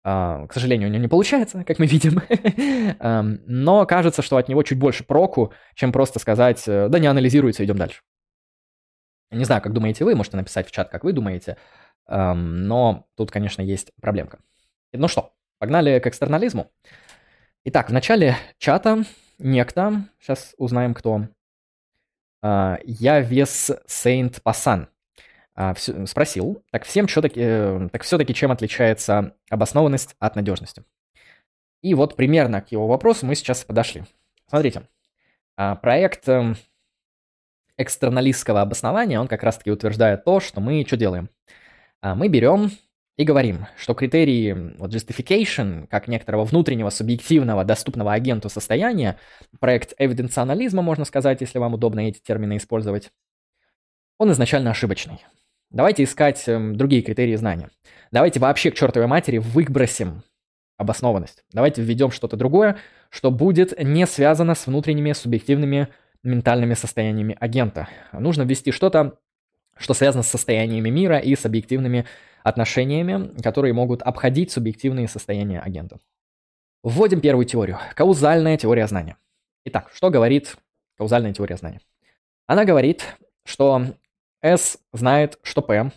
А, 0.03 0.45
к 0.47 0.53
сожалению, 0.53 0.89
у 0.89 0.91
него 0.91 1.01
не 1.01 1.07
получается, 1.07 1.63
как 1.63 1.79
мы 1.79 1.87
видим. 1.87 2.21
Эм, 2.99 3.41
но 3.45 3.85
кажется, 3.85 4.21
что 4.21 4.37
от 4.37 4.47
него 4.47 4.63
чуть 4.63 4.77
больше 4.77 5.03
проку, 5.03 5.53
чем 5.75 5.91
просто 5.91 6.19
сказать, 6.19 6.63
э, 6.67 6.89
да 6.89 6.99
не 6.99 7.07
анализируется, 7.07 7.63
идем 7.65 7.77
дальше. 7.77 8.01
Не 9.31 9.45
знаю, 9.45 9.61
как 9.61 9.73
думаете 9.73 10.05
вы, 10.05 10.15
можете 10.15 10.37
написать 10.37 10.67
в 10.67 10.71
чат, 10.71 10.89
как 10.89 11.03
вы 11.03 11.11
думаете. 11.11 11.57
Эм, 12.07 12.67
но 12.67 13.07
тут, 13.15 13.31
конечно, 13.31 13.61
есть 13.61 13.91
проблемка. 13.99 14.39
Ну 14.93 15.07
что, 15.07 15.33
погнали 15.57 15.99
к 15.99 16.07
экстернализму. 16.07 16.71
Итак, 17.67 17.89
в 17.89 17.93
начале 17.93 18.37
чата 18.59 19.05
некто, 19.39 20.03
сейчас 20.19 20.53
узнаем 20.59 20.93
кто, 20.93 21.27
а, 22.43 22.77
я 22.83 23.21
вес 23.21 23.71
Сейнт 23.87 24.39
Пасан. 24.43 24.87
спросил, 26.05 26.63
так 26.69 26.83
всем 26.85 27.07
что 27.07 27.23
таки, 27.23 27.39
э, 27.41 27.89
так 27.91 28.03
все-таки 28.03 28.35
чем 28.35 28.51
отличается 28.51 29.33
обоснованность 29.49 30.15
от 30.19 30.35
надежности? 30.35 30.83
И 31.81 31.95
вот 31.95 32.15
примерно 32.15 32.61
к 32.61 32.71
его 32.71 32.85
вопросу 32.85 33.25
мы 33.25 33.33
сейчас 33.33 33.63
подошли. 33.63 34.03
Смотрите, 34.47 34.83
а, 35.57 35.73
проект 35.75 36.29
эм, 36.29 36.57
экстерналистского 37.77 38.61
обоснования, 38.61 39.19
он 39.19 39.27
как 39.27 39.41
раз-таки 39.41 39.71
утверждает 39.71 40.23
то, 40.23 40.39
что 40.39 40.61
мы 40.61 40.85
что 40.85 40.97
делаем? 40.97 41.29
А, 42.01 42.13
мы 42.13 42.27
берем 42.27 42.69
и 43.17 43.23
говорим, 43.23 43.67
что 43.77 43.93
критерии 43.93 44.73
вот, 44.77 44.93
justification, 44.93 45.87
как 45.87 46.07
некоторого 46.07 46.43
внутреннего 46.43 46.89
субъективного 46.89 47.63
доступного 47.63 48.13
агенту 48.13 48.49
состояния, 48.49 49.17
проект 49.59 49.93
эвиденционализма, 49.97 50.81
можно 50.81 51.05
сказать, 51.05 51.41
если 51.41 51.59
вам 51.59 51.73
удобно 51.75 52.01
эти 52.01 52.19
термины 52.19 52.57
использовать, 52.57 53.11
он 54.17 54.31
изначально 54.31 54.71
ошибочный. 54.71 55.23
Давайте 55.69 56.03
искать 56.03 56.47
эм, 56.47 56.75
другие 56.75 57.01
критерии 57.01 57.35
знания. 57.35 57.69
Давайте 58.11 58.39
вообще 58.39 58.71
к 58.71 58.75
чертовой 58.75 59.07
матери 59.07 59.37
выбросим 59.37 60.23
обоснованность. 60.77 61.43
Давайте 61.51 61.81
введем 61.81 62.11
что-то 62.11 62.37
другое, 62.37 62.77
что 63.09 63.31
будет 63.31 63.81
не 63.81 64.05
связано 64.07 64.55
с 64.55 64.67
внутренними 64.67 65.13
субъективными 65.13 65.87
ментальными 66.23 66.73
состояниями 66.73 67.37
агента. 67.39 67.87
Нужно 68.11 68.43
ввести 68.43 68.71
что-то, 68.71 69.19
что 69.77 69.93
связано 69.93 70.23
с 70.23 70.27
состояниями 70.27 70.89
мира 70.89 71.17
и 71.17 71.35
с 71.35 71.45
объективными 71.45 72.05
отношениями, 72.45 73.35
которые 73.41 73.73
могут 73.73 74.03
обходить 74.03 74.51
субъективные 74.51 75.07
состояния 75.07 75.59
агента. 75.59 75.99
Вводим 76.83 77.19
первую 77.19 77.45
теорию. 77.45 77.79
Каузальная 77.95 78.55
теория 78.55 78.85
знания. 78.85 79.17
Итак, 79.65 79.89
что 79.91 80.11
говорит 80.11 80.55
каузальная 80.95 81.33
теория 81.33 81.57
знания? 81.57 81.81
Она 82.45 82.63
говорит, 82.63 83.03
что 83.45 83.81
S 84.43 84.77
знает, 84.93 85.39
что 85.41 85.63
P 85.63 85.91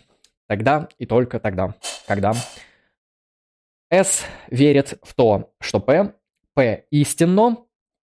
тогда 0.47 0.89
и 0.97 1.05
только 1.05 1.39
тогда, 1.39 1.75
когда 2.07 2.33
S 3.91 4.25
верит 4.47 4.97
в 5.03 5.13
то, 5.13 5.53
что 5.59 5.79
P, 5.79 6.15
P 6.55 6.87
истинно, 6.89 7.57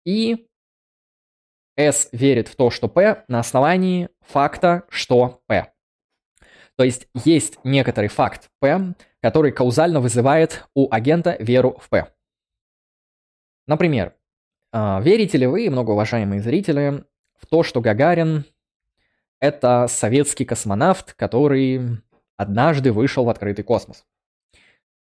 и 0.04 0.46
S 1.78 2.10
верит 2.12 2.48
в 2.48 2.56
то, 2.56 2.68
что 2.68 2.88
P 2.88 3.24
на 3.26 3.38
основании 3.40 4.10
факта, 4.20 4.84
что 4.90 5.42
P. 5.46 5.73
То 6.76 6.84
есть 6.84 7.08
есть 7.24 7.58
некоторый 7.64 8.08
факт 8.08 8.50
P, 8.60 8.94
который 9.22 9.52
каузально 9.52 10.00
вызывает 10.00 10.64
у 10.74 10.92
агента 10.92 11.36
веру 11.38 11.78
в 11.80 11.88
P. 11.88 12.06
Например, 13.66 14.14
а, 14.72 15.00
верите 15.00 15.38
ли 15.38 15.46
вы, 15.46 15.70
многоуважаемые 15.70 16.42
зрители, 16.42 17.04
в 17.40 17.46
то, 17.46 17.62
что 17.62 17.80
Гагарин– 17.80 18.44
это 19.40 19.86
советский 19.88 20.44
космонавт, 20.44 21.14
который 21.14 22.02
однажды 22.36 22.92
вышел 22.92 23.24
в 23.24 23.28
открытый 23.28 23.64
космос? 23.64 24.04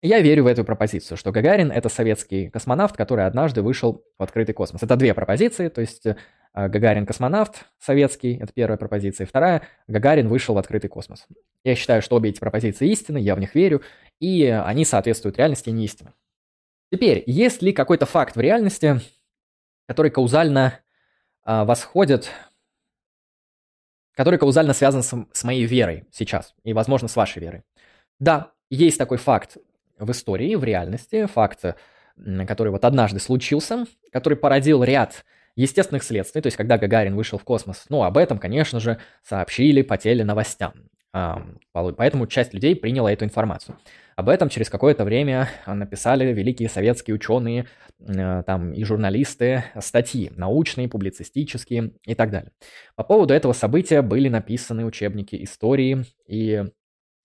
Я 0.01 0.21
верю 0.21 0.45
в 0.45 0.47
эту 0.47 0.63
пропозицию, 0.63 1.17
что 1.17 1.31
Гагарин— 1.31 1.71
это 1.73 1.89
советский 1.89 2.49
космонавт, 2.49 2.95
который 2.97 3.25
однажды 3.25 3.61
вышел 3.61 4.03
в 4.17 4.23
открытый 4.23 4.55
космос. 4.55 4.81
Это 4.81 4.95
две 4.95 5.13
пропозиции, 5.13 5.67
то 5.67 5.81
есть 5.81 6.05
Гагарин 6.67 7.05
космонавт 7.05 7.65
советский, 7.79 8.37
это 8.37 8.51
первая 8.53 8.77
пропозиция, 8.77 9.25
и 9.25 9.27
вторая— 9.27 9.61
Гагарин 9.87 10.27
вышел 10.27 10.55
в 10.55 10.57
открытый 10.57 10.89
космос. 10.89 11.25
Я 11.63 11.75
считаю, 11.75 12.01
что 12.01 12.15
обе 12.15 12.29
эти 12.31 12.39
пропозиции 12.39 12.89
истины, 12.89 13.17
я 13.19 13.35
в 13.35 13.39
них 13.39 13.55
верю, 13.55 13.81
и 14.19 14.43
они 14.45 14.85
соответствуют 14.85 15.37
реальности, 15.37 15.69
а 15.69 15.71
не 15.71 15.85
истине. 15.85 16.13
Теперь, 16.91 17.23
есть 17.27 17.61
ли 17.61 17.71
какой-то 17.71 18.05
факт 18.05 18.35
в 18.35 18.39
реальности, 18.39 18.99
который 19.87 20.11
каузально 20.11 20.79
э, 21.45 21.63
восходит, 21.63 22.29
который 24.15 24.39
каузально 24.39 24.73
связан 24.73 25.03
с, 25.03 25.15
с 25.31 25.43
моей 25.43 25.65
верой 25.65 26.05
сейчас, 26.11 26.55
и, 26.63 26.73
возможно, 26.73 27.07
с 27.07 27.15
вашей 27.15 27.39
верой? 27.39 27.63
Да, 28.19 28.53
есть 28.69 28.97
такой 28.97 29.17
факт 29.17 29.57
в 29.97 30.11
истории, 30.11 30.55
в 30.55 30.63
реальности, 30.63 31.25
факт, 31.27 31.63
который 32.47 32.69
вот 32.69 32.85
однажды 32.85 33.19
случился, 33.19 33.85
который 34.11 34.37
породил 34.37 34.83
ряд 34.83 35.25
естественных 35.55 36.03
следствий, 36.03 36.41
то 36.41 36.47
есть 36.47 36.57
когда 36.57 36.77
Гагарин 36.77 37.15
вышел 37.15 37.37
в 37.37 37.43
космос, 37.43 37.85
ну, 37.89 38.03
об 38.03 38.17
этом, 38.17 38.37
конечно 38.37 38.79
же, 38.79 38.99
сообщили 39.23 39.81
по 39.81 39.97
теленовостям. 39.97 40.73
Поэтому 41.11 42.27
часть 42.27 42.53
людей 42.53 42.75
приняла 42.75 43.11
эту 43.11 43.25
информацию. 43.25 43.77
Об 44.15 44.29
этом 44.29 44.49
через 44.49 44.69
какое-то 44.69 45.05
время 45.05 45.49
написали 45.65 46.31
великие 46.33 46.69
советские 46.69 47.15
ученые, 47.15 47.67
э, 47.99 48.43
там 48.45 48.73
и 48.73 48.83
журналисты 48.83 49.63
статьи, 49.79 50.31
научные, 50.35 50.89
публицистические 50.89 51.93
и 52.05 52.15
так 52.15 52.29
далее. 52.29 52.51
По 52.95 53.03
поводу 53.03 53.33
этого 53.33 53.53
события 53.53 54.01
были 54.01 54.27
написаны 54.27 54.85
учебники 54.85 55.41
истории 55.41 56.05
и 56.27 56.65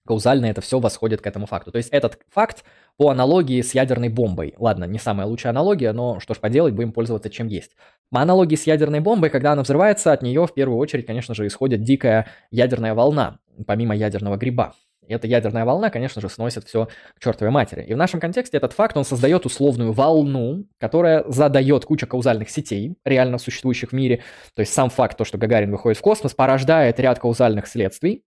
каузально 0.06 0.46
это 0.46 0.60
все 0.60 0.78
восходит 0.78 1.20
к 1.20 1.26
этому 1.26 1.46
факту. 1.46 1.72
То 1.72 1.78
есть 1.78 1.90
этот 1.90 2.18
факт 2.30 2.64
по 2.96 3.10
аналогии 3.10 3.62
с 3.62 3.74
ядерной 3.74 4.08
бомбой. 4.08 4.54
Ладно, 4.58 4.84
не 4.84 4.98
самая 4.98 5.26
лучшая 5.26 5.50
аналогия, 5.50 5.92
но 5.92 6.20
что 6.20 6.34
ж 6.34 6.38
поделать, 6.38 6.74
будем 6.74 6.92
пользоваться 6.92 7.30
чем 7.30 7.48
есть. 7.48 7.72
По 8.10 8.20
аналогии 8.20 8.56
с 8.56 8.66
ядерной 8.66 9.00
бомбой, 9.00 9.30
когда 9.30 9.52
она 9.52 9.62
взрывается, 9.62 10.12
от 10.12 10.22
нее 10.22 10.46
в 10.46 10.54
первую 10.54 10.78
очередь, 10.78 11.06
конечно 11.06 11.34
же, 11.34 11.46
исходит 11.46 11.82
дикая 11.82 12.28
ядерная 12.50 12.94
волна, 12.94 13.38
помимо 13.66 13.96
ядерного 13.96 14.36
гриба. 14.36 14.74
И 15.06 15.12
эта 15.12 15.26
ядерная 15.26 15.64
волна, 15.64 15.90
конечно 15.90 16.20
же, 16.22 16.28
сносит 16.28 16.64
все 16.64 16.88
к 17.14 17.22
чертовой 17.22 17.50
матери. 17.50 17.82
И 17.82 17.94
в 17.94 17.96
нашем 17.96 18.20
контексте 18.20 18.56
этот 18.56 18.72
факт, 18.72 18.96
он 18.96 19.04
создает 19.04 19.44
условную 19.44 19.92
волну, 19.92 20.66
которая 20.78 21.24
задает 21.28 21.84
кучу 21.84 22.06
каузальных 22.06 22.48
сетей, 22.50 22.96
реально 23.04 23.38
существующих 23.38 23.90
в 23.90 23.92
мире. 23.92 24.22
То 24.54 24.60
есть 24.60 24.72
сам 24.72 24.90
факт, 24.90 25.18
то, 25.18 25.24
что 25.24 25.36
Гагарин 25.36 25.70
выходит 25.70 25.98
в 25.98 26.00
космос, 26.00 26.34
порождает 26.34 26.98
ряд 27.00 27.18
каузальных 27.18 27.66
следствий, 27.66 28.24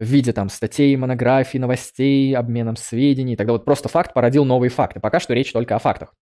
в 0.00 0.04
виде 0.04 0.32
там 0.32 0.48
статей, 0.48 0.94
монографий, 0.96 1.58
новостей, 1.58 2.34
обменом 2.36 2.76
сведений. 2.76 3.36
Тогда 3.36 3.52
вот 3.52 3.64
просто 3.64 3.88
факт 3.88 4.14
породил 4.14 4.44
новые 4.44 4.70
факты. 4.70 5.00
Пока 5.00 5.20
что 5.20 5.34
речь 5.34 5.52
только 5.52 5.74
о 5.74 5.78
фактах. 5.78 6.14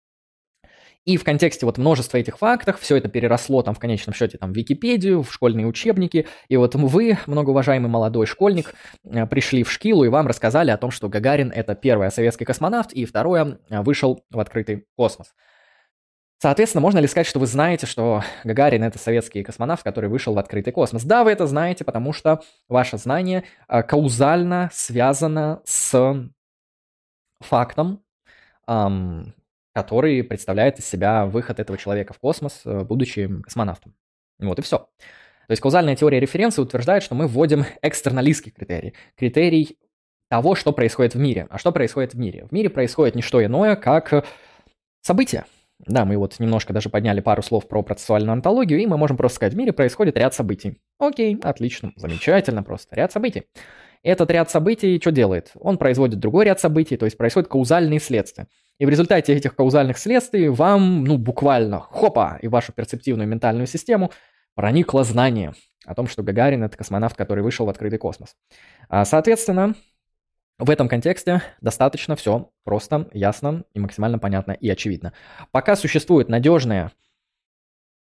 И 1.04 1.18
в 1.18 1.24
контексте 1.24 1.66
вот 1.66 1.76
множества 1.76 2.16
этих 2.16 2.38
фактов 2.38 2.80
все 2.80 2.96
это 2.96 3.08
переросло 3.08 3.62
там 3.62 3.74
в 3.74 3.78
конечном 3.78 4.14
счете 4.14 4.38
там 4.38 4.52
в 4.52 4.56
Википедию, 4.56 5.22
в 5.22 5.32
школьные 5.32 5.66
учебники. 5.66 6.26
И 6.48 6.56
вот 6.56 6.74
вы, 6.74 7.18
многоуважаемый 7.26 7.90
молодой 7.90 8.24
школьник, 8.26 8.74
э, 9.04 9.26
пришли 9.26 9.64
в 9.64 9.70
Шкилу 9.70 10.04
и 10.04 10.08
вам 10.08 10.26
рассказали 10.26 10.70
о 10.70 10.78
том, 10.78 10.90
что 10.90 11.10
Гагарин 11.10 11.50
это 11.54 11.74
первый 11.74 12.10
советский 12.10 12.46
космонавт 12.46 12.92
и 12.92 13.04
второе 13.04 13.58
э, 13.68 13.82
вышел 13.82 14.24
в 14.30 14.40
открытый 14.40 14.86
космос. 14.96 15.34
Соответственно, 16.44 16.82
можно 16.82 16.98
ли 16.98 17.06
сказать, 17.06 17.26
что 17.26 17.38
вы 17.38 17.46
знаете, 17.46 17.86
что 17.86 18.22
Гагарин— 18.44 18.82
это 18.84 18.98
советский 18.98 19.42
космонавт, 19.42 19.82
который 19.82 20.10
вышел 20.10 20.34
в 20.34 20.38
открытый 20.38 20.74
космос? 20.74 21.02
Да, 21.02 21.24
вы 21.24 21.30
это 21.30 21.46
знаете, 21.46 21.84
потому 21.84 22.12
что 22.12 22.42
ваше 22.68 22.98
знание 22.98 23.44
э, 23.66 23.82
каузально 23.82 24.68
связано 24.70 25.62
с 25.64 26.28
фактом, 27.40 28.02
который 28.66 30.22
представляет 30.22 30.78
из 30.78 30.84
себя 30.84 31.24
выход 31.24 31.60
этого 31.60 31.78
человека 31.78 32.12
в 32.12 32.18
космос, 32.18 32.60
э, 32.66 32.84
будучи 32.84 33.26
космонавтом. 33.40 33.94
Вот 34.38 34.58
и 34.58 34.62
все. 34.62 34.76
То 34.80 34.90
есть 35.48 35.62
каузальная 35.62 35.96
теория 35.96 36.20
референции 36.20 36.60
утверждает, 36.60 37.02
что 37.02 37.14
мы 37.14 37.26
вводим 37.26 37.64
экстерналистский 37.80 38.52
критерий. 38.52 38.92
Критерий 39.16 39.78
того, 40.28 40.56
что 40.56 40.72
происходит 40.72 41.14
в 41.14 41.18
мире. 41.18 41.46
А 41.48 41.56
что 41.56 41.72
происходит 41.72 42.12
в 42.12 42.18
мире? 42.18 42.44
В 42.44 42.52
мире 42.52 42.68
происходит 42.68 43.14
не 43.14 43.22
что 43.22 43.42
иное, 43.42 43.76
как 43.76 44.26
события. 45.00 45.46
Да, 45.80 46.04
мы 46.04 46.16
вот 46.16 46.38
немножко 46.38 46.72
даже 46.72 46.88
подняли 46.88 47.20
пару 47.20 47.42
слов 47.42 47.68
про 47.68 47.82
процессуальную 47.82 48.32
антологию, 48.32 48.80
и 48.80 48.86
мы 48.86 48.96
можем 48.96 49.16
просто 49.16 49.36
сказать, 49.36 49.54
в 49.54 49.56
мире 49.56 49.72
происходит 49.72 50.16
ряд 50.16 50.34
событий. 50.34 50.80
Окей, 50.98 51.38
отлично, 51.42 51.92
замечательно 51.96 52.62
просто, 52.62 52.96
ряд 52.96 53.12
событий. 53.12 53.44
Этот 54.02 54.30
ряд 54.30 54.50
событий 54.50 54.98
что 55.00 55.10
делает? 55.12 55.52
Он 55.54 55.78
производит 55.78 56.20
другой 56.20 56.44
ряд 56.44 56.60
событий, 56.60 56.96
то 56.96 57.06
есть 57.06 57.16
происходят 57.16 57.48
каузальные 57.48 58.00
следствия. 58.00 58.46
И 58.78 58.86
в 58.86 58.88
результате 58.88 59.34
этих 59.34 59.56
каузальных 59.56 59.98
следствий 59.98 60.48
вам, 60.48 61.04
ну, 61.04 61.16
буквально, 61.16 61.80
хопа, 61.80 62.38
и 62.42 62.48
вашу 62.48 62.72
перцептивную 62.72 63.28
ментальную 63.28 63.66
систему 63.66 64.10
проникло 64.54 65.04
знание 65.04 65.54
о 65.86 65.94
том, 65.94 66.06
что 66.06 66.22
Гагарин— 66.22 66.62
это 66.64 66.76
космонавт, 66.76 67.16
который 67.16 67.42
вышел 67.42 67.66
в 67.66 67.70
открытый 67.70 67.98
космос. 67.98 68.36
А, 68.88 69.04
соответственно, 69.04 69.74
в 70.58 70.70
этом 70.70 70.88
контексте 70.88 71.42
достаточно 71.60 72.16
все 72.16 72.52
просто, 72.64 73.08
ясно 73.12 73.64
и 73.72 73.80
максимально 73.80 74.18
понятно 74.18 74.52
и 74.52 74.68
очевидно. 74.68 75.12
Пока 75.50 75.76
существует 75.76 76.28
надежная 76.28 76.92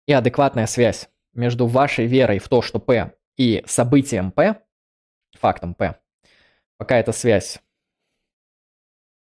и 0.07 0.13
адекватная 0.13 0.65
связь 0.65 1.09
между 1.33 1.67
вашей 1.67 2.05
верой 2.05 2.39
в 2.39 2.49
то, 2.49 2.61
что 2.61 2.79
P, 2.79 3.13
и 3.37 3.63
событием 3.65 4.31
P, 4.31 4.61
фактом 5.39 5.73
P, 5.73 5.95
пока 6.77 6.97
эта 6.97 7.11
связь 7.11 7.59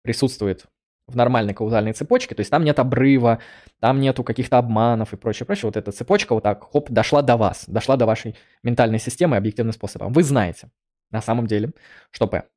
присутствует 0.03 0.65
в 1.07 1.15
нормальной 1.15 1.53
каузальной 1.53 1.93
цепочке, 1.93 2.35
то 2.35 2.41
есть 2.41 2.51
там 2.51 2.63
нет 2.63 2.79
обрыва, 2.79 3.39
там 3.79 3.99
нету 3.99 4.23
каких-то 4.23 4.57
обманов 4.57 5.13
и 5.13 5.17
прочее, 5.17 5.45
прочее. 5.45 5.67
Вот 5.67 5.77
эта 5.77 5.91
цепочка 5.91 6.33
вот 6.33 6.43
так, 6.43 6.63
хоп, 6.71 6.89
дошла 6.89 7.21
до 7.21 7.37
вас, 7.37 7.65
дошла 7.67 7.95
до 7.95 8.05
вашей 8.05 8.35
ментальной 8.63 8.99
системы 8.99 9.37
объективным 9.37 9.73
способом. 9.73 10.13
Вы 10.13 10.23
знаете 10.23 10.69
на 11.11 11.21
самом 11.21 11.47
деле, 11.47 11.71
что 12.11 12.27
P. 12.27 12.47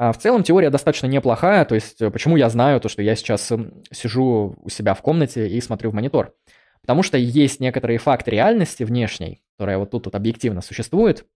А 0.00 0.12
в 0.12 0.16
целом 0.16 0.42
теория 0.42 0.70
достаточно 0.70 1.06
неплохая, 1.08 1.66
то 1.66 1.74
есть 1.74 2.00
э, 2.00 2.10
почему 2.10 2.38
я 2.38 2.48
знаю 2.48 2.80
то, 2.80 2.88
что 2.88 3.02
я 3.02 3.14
сейчас 3.14 3.50
эм, 3.52 3.82
сижу 3.92 4.56
у 4.58 4.68
себя 4.70 4.94
в 4.94 5.02
комнате 5.02 5.46
и 5.46 5.60
смотрю 5.60 5.90
в 5.90 5.94
монитор? 5.94 6.34
Потому 6.80 7.02
что 7.02 7.18
есть 7.18 7.60
некоторые 7.60 7.98
факты 7.98 8.30
реальности 8.30 8.82
внешней, 8.82 9.42
которая 9.58 9.76
вот 9.76 9.90
тут 9.90 10.06
вот 10.06 10.14
объективно 10.14 10.62
существует, 10.62 11.26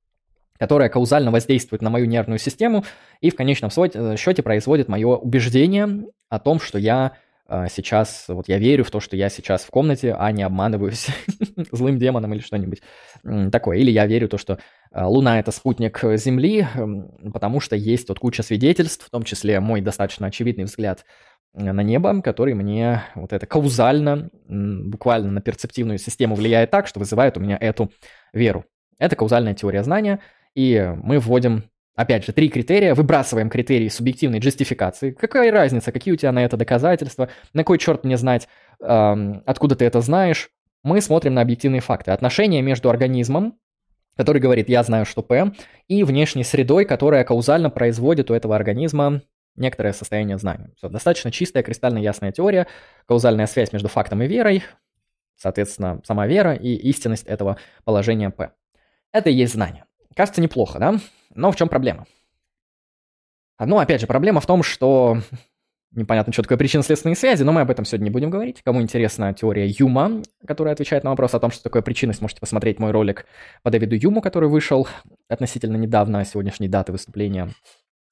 которая 0.58 0.88
каузально 0.88 1.30
воздействует 1.30 1.82
на 1.82 1.90
мою 1.90 2.06
нервную 2.06 2.38
систему 2.38 2.86
и 3.20 3.28
в 3.28 3.36
конечном 3.36 3.68
э, 3.76 4.16
счете 4.16 4.42
производит 4.42 4.88
мое 4.88 5.08
убеждение 5.08 6.06
о 6.30 6.38
том, 6.38 6.58
что 6.58 6.78
я 6.78 7.18
сейчас, 7.68 8.24
вот 8.28 8.48
я 8.48 8.58
верю 8.58 8.84
в 8.84 8.90
то, 8.90 9.00
что 9.00 9.16
я 9.16 9.28
сейчас 9.28 9.64
в 9.64 9.70
комнате, 9.70 10.14
а 10.18 10.32
не 10.32 10.42
обманываюсь 10.42 11.08
злым 11.72 11.98
демоном 11.98 12.32
или 12.32 12.40
что-нибудь 12.40 12.82
такое. 13.52 13.78
Или 13.78 13.90
я 13.90 14.06
верю 14.06 14.28
в 14.28 14.30
то, 14.30 14.38
что 14.38 14.58
э, 14.92 15.04
Луна— 15.04 15.38
это 15.40 15.50
спутник 15.50 16.00
Земли, 16.16 16.66
эм, 16.74 17.32
потому 17.32 17.60
что 17.60 17.76
есть 17.76 18.08
вот 18.08 18.18
куча 18.18 18.42
свидетельств, 18.42 19.06
в 19.06 19.10
том 19.10 19.24
числе 19.24 19.60
мой 19.60 19.80
достаточно 19.80 20.26
очевидный 20.26 20.64
взгляд 20.64 21.04
на 21.52 21.82
небо, 21.82 22.20
который 22.22 22.54
мне 22.54 23.04
вот 23.14 23.32
это 23.32 23.46
каузально, 23.46 24.30
буквально 24.48 25.30
на 25.30 25.40
перцептивную 25.40 25.98
систему 25.98 26.34
влияет 26.34 26.70
так, 26.70 26.86
что 26.86 26.98
вызывает 26.98 27.36
у 27.36 27.40
меня 27.40 27.56
эту 27.60 27.92
веру. 28.32 28.64
Это 28.98 29.16
каузальная 29.16 29.54
теория 29.54 29.82
знания— 29.84 30.20
и 30.54 30.94
мы 31.02 31.18
вводим, 31.18 31.64
опять 31.94 32.24
же, 32.24 32.32
три 32.32 32.48
критерия, 32.48 32.94
выбрасываем 32.94 33.50
критерии 33.50 33.88
субъективной 33.88 34.38
джестификации. 34.38 35.12
Какая 35.12 35.50
разница, 35.52 35.92
какие 35.92 36.14
у 36.14 36.16
тебя 36.16 36.32
на 36.32 36.44
это 36.44 36.56
доказательства, 36.56 37.28
на 37.52 37.64
кой 37.64 37.78
черт 37.78 38.04
мне 38.04 38.16
знать, 38.16 38.48
эм, 38.80 39.42
откуда 39.46 39.76
ты 39.76 39.84
это 39.84 40.00
знаешь. 40.00 40.50
Мы 40.82 41.00
смотрим 41.00 41.34
на 41.34 41.40
объективные 41.40 41.80
факты. 41.80 42.10
Отношения 42.10 42.60
между 42.60 42.90
организмом, 42.90 43.58
который 44.16 44.40
говорит 44.40 44.68
«я 44.68 44.82
знаю, 44.82 45.06
что 45.06 45.22
P», 45.22 45.52
и 45.88 46.04
внешней 46.04 46.44
средой, 46.44 46.84
которая 46.84 47.24
каузально 47.24 47.70
производит 47.70 48.30
у 48.30 48.34
этого 48.34 48.54
организма 48.54 49.22
некоторое 49.56 49.92
состояние 49.92 50.36
знания. 50.36 50.70
Все, 50.76 50.88
достаточно 50.88 51.30
чистая, 51.30 51.62
кристально 51.62 51.98
ясная 51.98 52.32
теория, 52.32 52.66
каузальная 53.06 53.46
связь 53.46 53.72
между 53.72 53.88
фактом 53.88 54.22
и 54.22 54.26
верой, 54.26 54.64
соответственно, 55.36 56.00
сама 56.04 56.26
вера 56.26 56.54
и 56.54 56.74
истинность 56.74 57.26
этого 57.26 57.56
положения 57.84 58.30
P. 58.30 58.50
Это 59.12 59.30
и 59.30 59.34
есть 59.34 59.54
знание. 59.54 59.84
Кажется, 60.14 60.40
неплохо, 60.40 60.78
да? 60.78 61.00
Но 61.34 61.52
в 61.52 61.56
чем 61.56 61.68
проблема? 61.68 62.06
Ну, 63.58 63.78
опять 63.78 64.00
же, 64.00 64.06
проблема 64.06 64.40
в 64.40 64.46
том, 64.46 64.62
что 64.62 65.18
непонятно, 65.92 66.32
что 66.32 66.42
такое 66.42 66.58
причинно-следственные 66.58 67.16
связи, 67.16 67.42
но 67.42 67.52
мы 67.52 67.60
об 67.60 67.70
этом 67.70 67.84
сегодня 67.84 68.04
не 68.04 68.10
будем 68.10 68.30
говорить. 68.30 68.62
Кому 68.62 68.82
интересна 68.82 69.32
теория 69.32 69.66
Юма, 69.66 70.22
которая 70.46 70.74
отвечает 70.74 71.04
на 71.04 71.10
вопрос 71.10 71.34
о 71.34 71.40
том, 71.40 71.50
что 71.50 71.62
такое 71.62 71.82
причинность, 71.82 72.20
можете 72.20 72.40
посмотреть 72.40 72.78
мой 72.78 72.90
ролик 72.90 73.26
по 73.62 73.70
Дэвиду 73.70 73.94
Юму, 73.94 74.20
который 74.20 74.48
вышел 74.48 74.88
относительно 75.28 75.76
недавно, 75.76 76.24
сегодняшней 76.24 76.68
даты 76.68 76.92
выступления 76.92 77.50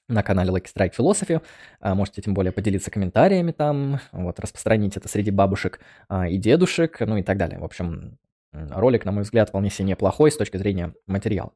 на 0.08 0.22
канале 0.22 0.50
Lucky 0.50 0.68
Strike 0.74 0.92
Philosophy. 0.96 1.42
А, 1.80 1.94
можете 1.94 2.22
тем 2.22 2.34
более 2.34 2.52
поделиться 2.52 2.90
комментариями 2.90 3.52
там, 3.52 4.00
вот, 4.12 4.38
распространить 4.40 4.96
это 4.96 5.08
среди 5.08 5.30
бабушек 5.30 5.80
а, 6.08 6.28
и 6.28 6.36
дедушек, 6.36 7.00
ну 7.00 7.16
и 7.16 7.22
так 7.22 7.38
далее. 7.38 7.58
В 7.58 7.64
общем, 7.64 8.18
Ролик, 8.52 9.04
на 9.04 9.12
мой 9.12 9.22
взгляд, 9.22 9.48
вполне 9.48 9.70
себе 9.70 9.88
неплохой 9.88 10.30
с 10.30 10.36
точки 10.36 10.56
зрения 10.56 10.94
материала. 11.06 11.52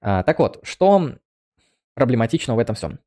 А, 0.00 0.22
так 0.22 0.38
вот, 0.38 0.60
что 0.62 1.12
проблематично 1.94 2.54
в 2.54 2.58
этом 2.58 2.74
всем? 2.74 2.98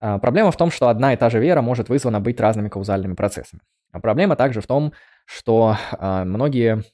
А, 0.00 0.18
проблема 0.18 0.50
в 0.50 0.56
том, 0.56 0.70
что 0.70 0.88
одна 0.88 1.14
и 1.14 1.16
та 1.16 1.30
же 1.30 1.38
вера 1.38 1.62
может 1.62 1.88
вызвана 1.88 2.20
быть 2.20 2.40
разными 2.40 2.68
каузальными 2.68 3.14
процессами. 3.14 3.62
А 3.92 4.00
проблема 4.00 4.36
также 4.36 4.60
в 4.60 4.66
том, 4.66 4.92
что 5.24 5.76
многие 5.98 6.84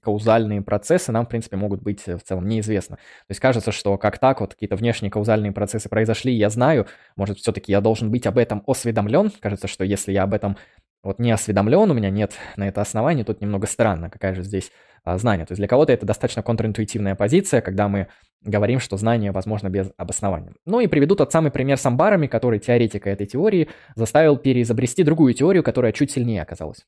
каузальные 0.00 0.62
процессы 0.62 1.10
нам, 1.10 1.26
в 1.26 1.28
принципе, 1.28 1.56
могут 1.56 1.82
быть 1.82 2.06
в 2.06 2.20
целом 2.20 2.46
неизвестны. 2.46 2.96
То 2.96 3.30
есть 3.30 3.40
кажется, 3.40 3.72
что 3.72 3.98
как 3.98 4.18
так, 4.18 4.40
вот 4.40 4.54
какие-то 4.54 4.76
внешние 4.76 5.10
каузальные 5.10 5.52
процессы 5.52 5.88
произошли, 5.88 6.32
я 6.32 6.50
знаю, 6.50 6.86
может, 7.16 7.38
все-таки 7.38 7.72
я 7.72 7.80
должен 7.80 8.12
быть 8.12 8.26
об 8.26 8.38
этом 8.38 8.62
осведомлен. 8.66 9.32
Кажется, 9.40 9.66
что 9.66 9.84
если 9.84 10.12
я 10.12 10.22
об 10.22 10.34
этом 10.34 10.56
вот 11.02 11.18
не 11.18 11.32
осведомлен, 11.32 11.90
у 11.90 11.94
меня 11.94 12.10
нет 12.10 12.32
на 12.56 12.68
это 12.68 12.80
основания, 12.80 13.24
тут 13.24 13.40
немного 13.40 13.66
странно, 13.66 14.08
какая 14.08 14.34
же 14.34 14.42
здесь 14.42 14.70
а, 15.08 15.18
знание. 15.18 15.46
То 15.46 15.52
есть 15.52 15.58
для 15.58 15.68
кого-то 15.68 15.92
это 15.92 16.04
достаточно 16.04 16.42
контринтуитивная 16.42 17.14
позиция, 17.14 17.60
когда 17.60 17.88
мы 17.88 18.08
говорим, 18.42 18.78
что 18.78 18.96
знание 18.96 19.32
возможно 19.32 19.68
без 19.68 19.90
обоснования. 19.96 20.52
Ну 20.66 20.80
и 20.80 20.86
приведу 20.86 21.16
тот 21.16 21.32
самый 21.32 21.50
пример 21.50 21.78
с 21.78 21.86
амбарами, 21.86 22.26
который 22.26 22.58
теоретика 22.58 23.08
этой 23.08 23.26
теории 23.26 23.68
заставил 23.94 24.36
переизобрести 24.36 25.02
другую 25.02 25.34
теорию, 25.34 25.62
которая 25.62 25.92
чуть 25.92 26.10
сильнее 26.10 26.42
оказалась. 26.42 26.86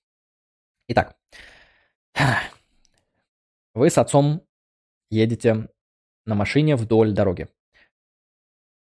Итак, 0.89 1.17
вы 3.75 3.89
с 3.89 3.97
отцом 3.97 4.43
едете 5.11 5.69
на 6.27 6.35
машине 6.35 6.77
вдоль 6.77 7.13
дороги. 7.13 7.49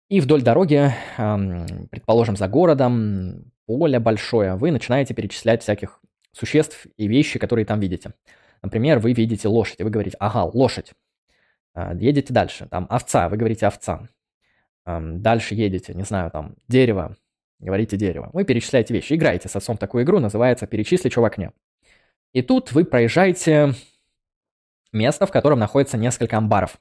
И 0.08 0.20
вдоль 0.20 0.42
дороги, 0.42 0.92
предположим, 1.90 2.36
за 2.36 2.46
городом, 2.46 3.50
поле 3.66 3.98
большое, 3.98 4.54
вы 4.54 4.70
начинаете 4.70 5.14
перечислять 5.14 5.62
всяких 5.62 6.00
существ 6.32 6.86
и 6.96 7.08
вещи, 7.08 7.38
которые 7.38 7.64
там 7.64 7.80
видите. 7.80 8.12
Например, 8.64 8.98
вы 8.98 9.12
видите 9.12 9.46
лошадь, 9.46 9.78
и 9.80 9.82
вы 9.84 9.90
говорите, 9.90 10.16
ага, 10.18 10.44
лошадь. 10.44 10.94
А, 11.74 11.94
едете 11.94 12.32
дальше, 12.32 12.66
там 12.70 12.86
овца, 12.88 13.28
вы 13.28 13.36
говорите 13.36 13.66
овца. 13.66 14.08
Дальше 14.86 15.54
едете, 15.54 15.92
не 15.92 16.02
знаю, 16.02 16.30
там 16.30 16.56
дерево, 16.66 17.14
говорите 17.58 17.98
дерево. 17.98 18.30
Вы 18.32 18.44
перечисляете 18.44 18.94
вещи, 18.94 19.12
играете 19.12 19.50
с 19.50 19.56
отцом 19.56 19.76
такую 19.76 20.04
игру, 20.04 20.18
называется 20.18 20.66
«Перечисли, 20.66 21.10
что 21.10 21.20
в 21.20 21.26
окне». 21.26 21.52
И 22.32 22.40
тут 22.40 22.72
вы 22.72 22.86
проезжаете 22.86 23.74
место, 24.92 25.26
в 25.26 25.30
котором 25.30 25.58
находится 25.58 25.98
несколько 25.98 26.38
амбаров. 26.38 26.80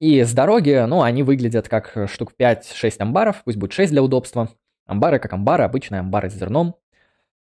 И 0.00 0.22
с 0.24 0.32
дороги, 0.32 0.84
ну, 0.88 1.02
они 1.02 1.22
выглядят 1.22 1.68
как 1.68 2.08
штук 2.08 2.32
5-6 2.36 2.96
амбаров, 2.98 3.44
пусть 3.44 3.58
будет 3.58 3.72
6 3.72 3.92
для 3.92 4.02
удобства. 4.02 4.50
Амбары 4.86 5.20
как 5.20 5.32
амбары, 5.32 5.62
обычные 5.62 6.00
амбары 6.00 6.30
с 6.30 6.34
зерном. 6.34 6.74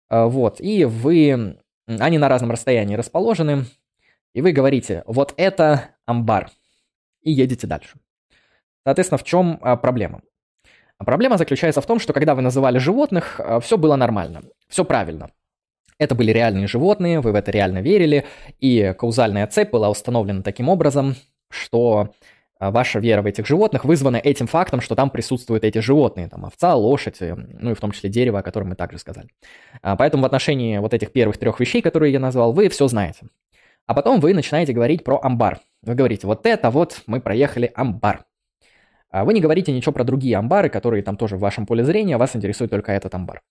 А, 0.09 0.27
вот, 0.27 0.61
и 0.61 0.85
вы... 0.85 1.61
Они 1.87 2.19
на 2.19 2.29
разном 2.29 2.51
расстоянии 2.51 2.97
расположены, 2.97 3.65
и 4.35 4.43
вы 4.43 4.53
говорите, 4.53 5.03
вот 5.07 5.35
это 5.37 5.91
амбар, 6.05 6.51
и 7.23 7.31
едете 7.31 7.67
дальше. 7.67 7.99
Соответственно, 8.85 9.19
в 9.19 9.25
чем 9.25 9.59
а, 9.63 9.77
проблема? 9.77 10.23
А 10.99 11.05
проблема 11.05 11.37
заключается 11.39 11.81
в 11.81 11.87
том, 11.87 11.99
что 11.99 12.13
когда 12.13 12.35
вы 12.35 12.43
называли 12.43 12.79
животных, 12.79 13.41
все 13.61 13.77
было 13.77 13.97
нормально, 13.97 14.43
все 14.69 14.85
правильно. 14.85 15.31
Это 15.99 16.15
были 16.15 16.31
реальные 16.31 16.67
животные, 16.67 17.21
вы 17.21 17.33
в 17.33 17.35
это 17.35 17.51
реально 17.51 17.81
верили, 17.81 18.27
и 18.61 18.95
каузальная 18.99 19.47
цепь 19.47 19.71
была 19.71 19.89
установлена 19.89 20.43
таким 20.43 20.69
образом, 20.69 21.17
что 21.49 21.99
а, 22.03 22.11
ваша 22.59 22.99
вера 22.99 23.23
в 23.23 23.27
этих 23.27 23.47
животных 23.47 23.85
вызвана 23.85 24.17
этим 24.17 24.47
фактом, 24.47 24.81
что 24.81 24.95
там 24.95 25.11
присутствуют 25.11 25.65
эти 25.65 25.79
животные, 25.79 26.29
там 26.29 26.47
овца, 26.47 26.75
лошадь, 26.75 27.21
э, 27.21 27.35
ну 27.35 27.73
и 27.73 27.75
в 27.75 27.81
том 27.81 27.93
числе 27.93 28.09
дерево, 28.09 28.39
о 28.39 28.43
котором 28.43 28.69
мы 28.69 28.77
также 28.77 28.99
сказали. 28.99 29.29
А, 29.83 29.97
поэтому 29.97 30.23
в 30.23 30.27
отношении 30.27 30.79
вот 30.79 30.95
этих 30.95 31.13
первых 31.13 31.37
трех 31.39 31.61
вещей, 31.61 31.83
которые 31.83 32.13
я 32.13 32.21
назвал, 32.21 32.53
вы 32.53 32.69
все 32.69 32.89
знаете. 32.89 33.27
А 33.87 33.95
потом 33.95 34.21
вы 34.21 34.35
начинаете 34.35 34.73
говорить 34.73 35.05
про 35.05 35.21
амбар. 35.23 35.61
Вы 35.83 35.95
говорите, 35.95 36.27
вот 36.27 36.47
это 36.47 36.71
вот 36.71 37.03
мы 37.07 37.21
проехали 37.21 37.71
амбар. 37.75 38.25
А 39.11 39.25
вы 39.25 39.35
не 39.35 39.41
говорите 39.41 39.71
ничего 39.71 39.93
про 39.93 40.05
другие 40.05 40.37
амбары, 40.37 40.69
которые 40.69 41.03
там 41.03 41.17
тоже 41.17 41.37
в 41.37 41.41
вашем 41.41 41.67
поле 41.67 41.85
зрения, 41.85 42.17
вас 42.17 42.35
интересует 42.35 42.71
только 42.71 42.93
этот 42.93 43.15
амбар. 43.15 43.43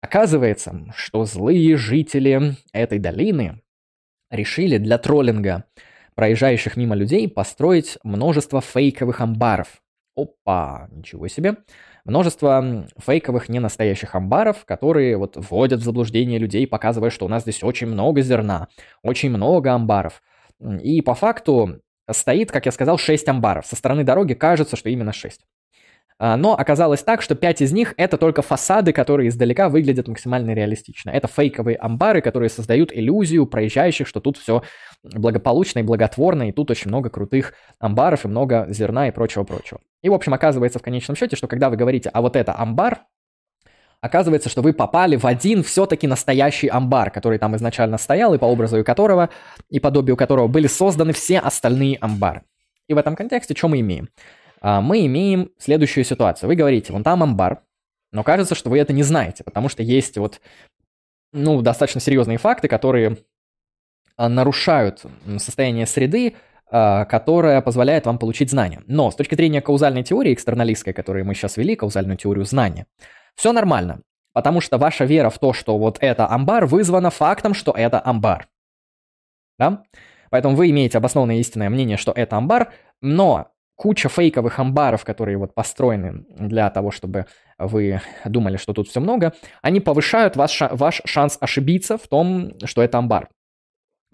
Оказывается, 0.00 0.92
что 0.94 1.24
злые 1.24 1.76
жители 1.76 2.56
этой 2.72 2.98
долины 2.98 3.62
решили 4.30 4.76
для 4.76 4.98
троллинга– 4.98 5.64
проезжающих 6.14 6.76
мимо 6.76 6.94
людей 6.94 7.28
построить 7.28 7.98
множество 8.02 8.60
фейковых 8.60 9.20
амбаров. 9.20 9.82
Опа, 10.16 10.88
ничего 10.90 11.28
себе. 11.28 11.56
Множество 12.04 12.86
фейковых 12.98 13.48
ненастоящих 13.48 14.14
амбаров, 14.14 14.64
которые 14.64 15.16
вот 15.16 15.36
вводят 15.36 15.80
в 15.80 15.84
заблуждение 15.84 16.38
людей, 16.38 16.66
показывая, 16.66 17.10
что 17.10 17.26
у 17.26 17.28
нас 17.28 17.42
здесь 17.42 17.62
очень 17.62 17.86
много 17.86 18.20
зерна, 18.20 18.68
очень 19.02 19.30
много 19.30 19.72
амбаров. 19.72 20.22
И 20.82 21.00
по 21.00 21.14
факту 21.14 21.80
стоит, 22.10 22.50
как 22.50 22.66
я 22.66 22.72
сказал, 22.72 22.98
6 22.98 23.28
амбаров. 23.28 23.66
Со 23.66 23.76
стороны 23.76 24.04
дороги 24.04 24.34
кажется, 24.34 24.76
что 24.76 24.90
именно 24.90 25.12
6. 25.12 25.40
А, 26.24 26.36
но 26.36 26.54
оказалось 26.56 27.02
так, 27.02 27.20
что 27.20 27.34
5 27.34 27.62
из 27.62 27.72
них 27.72 27.94
это 27.96 28.16
только 28.16 28.42
фасады, 28.42 28.92
которые 28.92 29.28
издалека 29.28 29.68
выглядят 29.68 30.06
максимально 30.06 30.52
реалистично. 30.52 31.10
Это 31.10 31.26
фейковые 31.26 31.76
амбары, 31.76 32.20
которые 32.20 32.48
создают 32.48 32.92
иллюзию 32.92 33.44
проезжающих, 33.44 34.06
что 34.06 34.20
тут 34.20 34.36
все 34.36 34.62
благополучно 35.02 35.80
и 35.80 35.82
благотворно, 35.82 36.48
и 36.48 36.52
тут 36.52 36.70
очень 36.70 36.90
много 36.90 37.10
крутых 37.10 37.54
амбаров 37.80 38.24
и 38.24 38.28
много 38.28 38.68
зерна 38.68 39.08
и 39.08 39.10
прочего-прочего. 39.10 39.80
И, 40.00 40.08
в 40.08 40.14
общем, 40.14 40.32
оказывается 40.32 40.78
в 40.78 40.82
конечном 40.82 41.16
счете, 41.16 41.34
что 41.34 41.48
когда 41.48 41.68
вы 41.70 41.76
говорите, 41.76 42.08
а 42.14 42.22
вот 42.22 42.36
это 42.36 42.56
амбар, 42.56 43.00
оказывается, 44.00 44.48
что 44.48 44.62
вы 44.62 44.74
попали 44.74 45.16
в 45.16 45.26
один 45.26 45.64
все-таки 45.64 46.06
настоящий 46.06 46.68
амбар, 46.68 47.10
который 47.10 47.40
там 47.40 47.56
изначально 47.56 47.98
стоял, 47.98 48.32
и 48.32 48.38
по 48.38 48.44
образу 48.44 48.84
которого, 48.84 49.30
и 49.70 49.80
подобию 49.80 50.16
которого 50.16 50.46
были 50.46 50.68
созданы 50.68 51.14
все 51.14 51.40
остальные 51.40 51.98
амбары. 52.00 52.42
И 52.86 52.94
в 52.94 52.98
этом 52.98 53.16
контексте 53.16 53.56
что 53.56 53.66
мы 53.66 53.80
имеем? 53.80 54.08
А, 54.62 54.80
мы 54.80 55.04
имеем 55.06 55.50
следующую 55.58 56.04
ситуацию. 56.04 56.48
Вы 56.48 56.54
говорите, 56.54 56.92
вон 56.92 57.02
там 57.02 57.22
амбар, 57.22 57.62
но 58.12 58.22
кажется, 58.22 58.54
что 58.54 58.70
вы 58.70 58.78
это 58.78 58.92
не 58.92 59.02
знаете, 59.02 59.42
потому 59.42 59.68
что 59.68 59.82
есть 59.82 60.16
вот, 60.16 60.40
ну, 61.32 61.60
достаточно 61.62 62.00
серьезные 62.00 62.38
факты, 62.38 62.68
которые 62.68 63.18
а, 64.16 64.28
нарушают 64.28 65.04
состояние 65.38 65.86
среды, 65.86 66.36
а, 66.70 67.04
которая 67.06 67.60
позволяет 67.60 68.06
вам 68.06 68.18
получить 68.18 68.50
знания. 68.50 68.82
Но 68.86 69.10
с 69.10 69.16
точки 69.16 69.34
зрения 69.34 69.60
каузальной 69.60 70.04
теории, 70.04 70.32
экстерналистской, 70.32 70.92
которую 70.92 71.26
мы 71.26 71.34
сейчас 71.34 71.56
вели, 71.56 71.74
каузальную 71.74 72.16
теорию 72.16 72.44
знания, 72.44 72.86
все 73.34 73.52
нормально, 73.52 74.02
потому 74.32 74.60
что 74.60 74.78
ваша 74.78 75.04
вера 75.04 75.28
в 75.28 75.40
то, 75.40 75.52
что 75.52 75.76
вот 75.76 75.98
это 76.00 76.28
амбар, 76.30 76.66
вызвана 76.66 77.10
фактом, 77.10 77.52
что 77.52 77.72
это 77.72 78.00
амбар. 78.04 78.46
Да? 79.58 79.82
Поэтому 80.30 80.54
вы 80.54 80.70
имеете 80.70 80.98
обоснованное 80.98 81.36
истинное 81.36 81.68
мнение, 81.68 81.96
что 81.96 82.12
это 82.12 82.36
амбар, 82.36 82.72
но 83.00 83.48
куча 83.82 84.08
фейковых 84.08 84.60
амбаров, 84.60 85.04
которые 85.04 85.36
вот 85.36 85.54
построены 85.54 86.24
для 86.38 86.70
того, 86.70 86.92
чтобы 86.92 87.26
вы 87.58 88.00
думали, 88.24 88.56
что 88.56 88.72
тут 88.72 88.86
все 88.86 89.00
много, 89.00 89.32
они 89.60 89.80
повышают 89.80 90.36
ваш, 90.36 90.60
ваш 90.70 91.02
шанс 91.04 91.36
ошибиться 91.40 91.98
в 91.98 92.06
том, 92.06 92.52
что 92.64 92.80
это 92.80 92.98
амбар. 92.98 93.28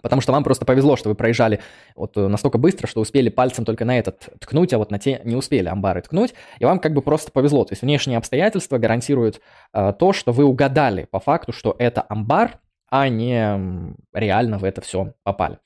Потому 0.01 0.23
что 0.23 0.31
вам 0.31 0.43
просто 0.43 0.65
повезло, 0.65 0.95
что 0.95 1.09
вы 1.09 1.13
проезжали 1.13 1.59
вот 1.95 2.15
настолько 2.15 2.57
быстро, 2.57 2.87
что 2.87 2.99
успели 2.99 3.29
пальцем 3.29 3.63
только 3.63 3.85
на 3.85 3.99
этот 3.99 4.29
ткнуть, 4.39 4.73
а 4.73 4.79
вот 4.79 4.89
на 4.89 4.97
те 4.97 5.21
не 5.23 5.35
успели 5.35 5.67
амбары 5.67 6.01
ткнуть, 6.01 6.33
и 6.57 6.65
вам 6.65 6.79
как 6.79 6.95
бы 6.95 7.03
просто 7.03 7.31
повезло. 7.31 7.63
То 7.63 7.73
есть 7.73 7.83
внешние 7.83 8.17
обстоятельства 8.17 8.79
гарантируют 8.79 9.39
э, 9.71 9.93
то, 9.99 10.13
что 10.13 10.31
вы 10.31 10.45
угадали 10.45 11.07
по 11.11 11.19
факту, 11.19 11.51
что 11.51 11.75
это 11.77 12.03
амбар, 12.09 12.59
а 12.89 13.07
не 13.07 13.93
реально 14.15 14.57
в 14.57 14.63
это 14.63 14.81
все 14.81 15.13
попали. 15.21 15.59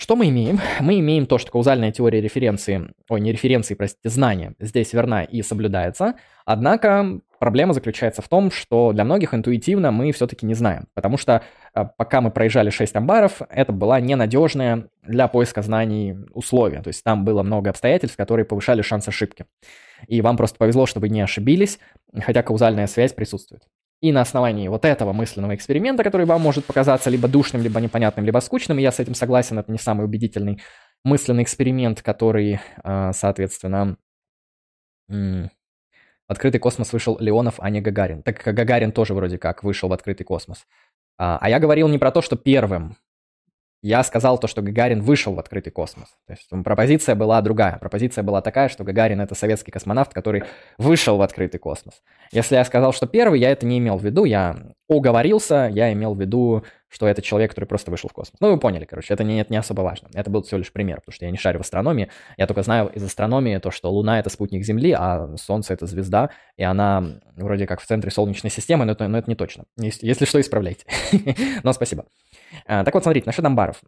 Что 0.00 0.16
мы 0.16 0.30
имеем? 0.30 0.58
Мы 0.80 0.98
имеем 1.00 1.26
то, 1.26 1.36
что 1.36 1.52
каузальная 1.52 1.92
теория 1.92 2.22
референции, 2.22 2.88
ой, 3.10 3.20
не 3.20 3.32
референции, 3.32 3.74
простите, 3.74 4.08
знания 4.08 4.54
здесь 4.58 4.94
верна 4.94 5.24
и 5.24 5.42
соблюдается, 5.42 6.14
однако 6.46 7.20
проблема 7.38 7.74
заключается 7.74 8.22
в 8.22 8.28
том, 8.28 8.50
что 8.50 8.94
для 8.94 9.04
многих 9.04 9.34
интуитивно 9.34 9.90
мы 9.90 10.10
все-таки 10.12 10.46
не 10.46 10.54
знаем, 10.54 10.86
потому 10.94 11.18
что 11.18 11.42
э, 11.74 11.84
пока 11.98 12.22
мы 12.22 12.30
проезжали 12.30 12.70
6 12.70 12.96
амбаров, 12.96 13.42
это 13.50 13.72
была 13.72 14.00
ненадежная 14.00 14.88
для 15.02 15.28
поиска 15.28 15.60
знаний 15.60 16.16
условия, 16.32 16.80
то 16.80 16.88
есть 16.88 17.04
там 17.04 17.26
было 17.26 17.42
много 17.42 17.68
обстоятельств, 17.68 18.16
которые 18.16 18.46
повышали 18.46 18.80
шанс 18.80 19.06
ошибки. 19.06 19.44
И 20.08 20.22
вам 20.22 20.38
просто 20.38 20.56
повезло, 20.56 20.86
что 20.86 21.00
вы 21.00 21.10
не 21.10 21.20
ошибились, 21.20 21.78
хотя 22.18 22.42
каузальная 22.42 22.86
связь 22.86 23.12
присутствует. 23.12 23.64
И 24.00 24.12
на 24.12 24.22
основании 24.22 24.68
вот 24.68 24.84
этого 24.84 25.12
мысленного 25.12 25.54
эксперимента, 25.54 26.02
который 26.02 26.24
вам 26.24 26.40
может 26.40 26.64
показаться 26.64 27.10
либо 27.10 27.28
душным, 27.28 27.62
либо 27.62 27.80
непонятным, 27.80 28.24
либо 28.24 28.38
скучным, 28.38 28.78
я 28.78 28.92
с 28.92 28.98
этим 28.98 29.14
согласен, 29.14 29.58
это 29.58 29.70
не 29.70 29.78
самый 29.78 30.06
убедительный 30.06 30.60
мысленный 31.04 31.42
эксперимент, 31.42 32.02
который, 32.02 32.60
а, 32.82 33.12
соответственно, 33.12 33.96
в 35.08 35.50
открытый 36.28 36.60
космос 36.60 36.92
вышел 36.92 37.18
Леонов, 37.18 37.56
а 37.58 37.68
не 37.70 37.80
Гагарин. 37.80 38.22
Так 38.22 38.42
как 38.42 38.54
Гагарин 38.54 38.92
тоже 38.92 39.14
вроде 39.14 39.36
как 39.38 39.64
вышел 39.64 39.88
в 39.88 39.92
открытый 39.92 40.24
космос. 40.24 40.66
А, 41.18 41.38
а 41.40 41.50
я 41.50 41.58
говорил 41.58 41.88
не 41.88 41.98
про 41.98 42.12
то, 42.12 42.22
что 42.22 42.36
первым 42.36 42.96
я 43.82 44.02
сказал 44.02 44.38
то, 44.38 44.46
что 44.46 44.62
Гагарин 44.62 45.00
вышел 45.00 45.34
в 45.34 45.38
открытый 45.38 45.72
космос. 45.72 46.08
То 46.26 46.34
есть 46.34 46.48
пропозиция 46.64 47.14
была 47.14 47.40
другая. 47.40 47.78
Пропозиция 47.78 48.22
была 48.22 48.42
такая, 48.42 48.68
что 48.68 48.84
Гагарин 48.84 49.20
это 49.20 49.34
советский 49.34 49.70
космонавт, 49.70 50.12
который 50.12 50.44
вышел 50.76 51.16
в 51.16 51.22
открытый 51.22 51.58
космос. 51.58 52.02
Если 52.32 52.56
я 52.56 52.64
сказал, 52.64 52.92
что 52.92 53.06
первый, 53.06 53.40
я 53.40 53.50
это 53.50 53.66
не 53.66 53.78
имел 53.78 53.96
в 53.96 54.04
виду, 54.04 54.24
я 54.24 54.56
оговорился, 54.88 55.70
я 55.72 55.92
имел 55.92 56.14
в 56.14 56.20
виду, 56.20 56.64
что 56.88 57.06
это 57.06 57.22
человек, 57.22 57.50
который 57.50 57.66
просто 57.66 57.90
вышел 57.90 58.10
в 58.10 58.12
космос. 58.12 58.36
Ну, 58.40 58.50
вы 58.50 58.58
поняли, 58.58 58.84
короче, 58.84 59.14
это 59.14 59.22
не, 59.24 59.40
это 59.40 59.52
не 59.52 59.56
особо 59.56 59.82
важно. 59.82 60.08
Это 60.12 60.28
был 60.28 60.42
всего 60.42 60.58
лишь 60.58 60.72
пример, 60.72 60.96
потому 60.96 61.14
что 61.14 61.24
я 61.24 61.30
не 61.30 61.38
шарю 61.38 61.58
в 61.58 61.62
астрономии. 61.62 62.10
Я 62.36 62.46
только 62.46 62.62
знаю 62.62 62.90
из 62.92 63.02
астрономии 63.02 63.56
то, 63.58 63.70
что 63.70 63.90
Луна— 63.90 64.18
это 64.20 64.28
спутник 64.28 64.64
Земли, 64.64 64.94
а 64.98 65.36
Солнце— 65.36 65.72
это 65.74 65.86
звезда, 65.86 66.30
и 66.56 66.64
она 66.64 67.20
вроде 67.36 67.66
как 67.66 67.80
в 67.80 67.86
центре 67.86 68.10
Солнечной 68.10 68.50
системы, 68.50 68.84
но 68.84 68.92
это, 68.92 69.06
но 69.06 69.18
это 69.18 69.30
не 69.30 69.36
точно. 69.36 69.64
Если, 69.76 70.06
если 70.06 70.24
что, 70.24 70.40
исправляйте. 70.40 70.84
но 71.62 71.72
спасибо. 71.72 72.04
А, 72.66 72.84
так 72.84 72.94
вот, 72.94 73.02
смотрите, 73.02 73.26
насчет 73.26 73.44
амбаров. 73.44 73.82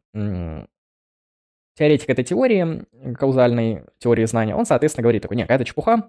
Теоретик 1.75 2.11
этой 2.11 2.25
теории, 2.25 2.85
каузальной 3.15 3.85
теории 3.99 4.25
знания, 4.27 4.55
он, 4.55 4.67
соответственно, 4.67 5.03
говорит 5.03 5.23
такой, 5.23 5.39
нет, 5.39 5.51
это 5.51 5.65
чепуха, 5.65 6.07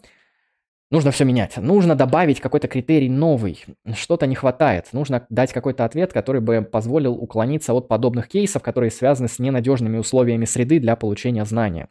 нужно 0.91 1.11
все 1.11 1.23
менять. 1.23 1.55
Нужно 1.57 1.95
добавить 1.95 2.41
какой-то 2.41 2.67
критерий 2.67 3.09
новый. 3.09 3.63
Что-то 3.93 4.27
не 4.27 4.35
хватает. 4.35 4.89
Нужно 4.91 5.25
дать 5.29 5.53
какой-то 5.53 5.85
ответ, 5.85 6.11
который 6.11 6.41
бы 6.41 6.61
позволил 6.61 7.13
уклониться 7.13 7.73
от 7.73 7.87
подобных 7.87 8.27
кейсов, 8.27 8.61
которые 8.61 8.91
связаны 8.91 9.29
с 9.29 9.39
ненадежными 9.39 9.97
условиями 9.97 10.45
среды 10.45 10.79
для 10.79 10.95
получения 10.95 11.45
знания 11.45 11.87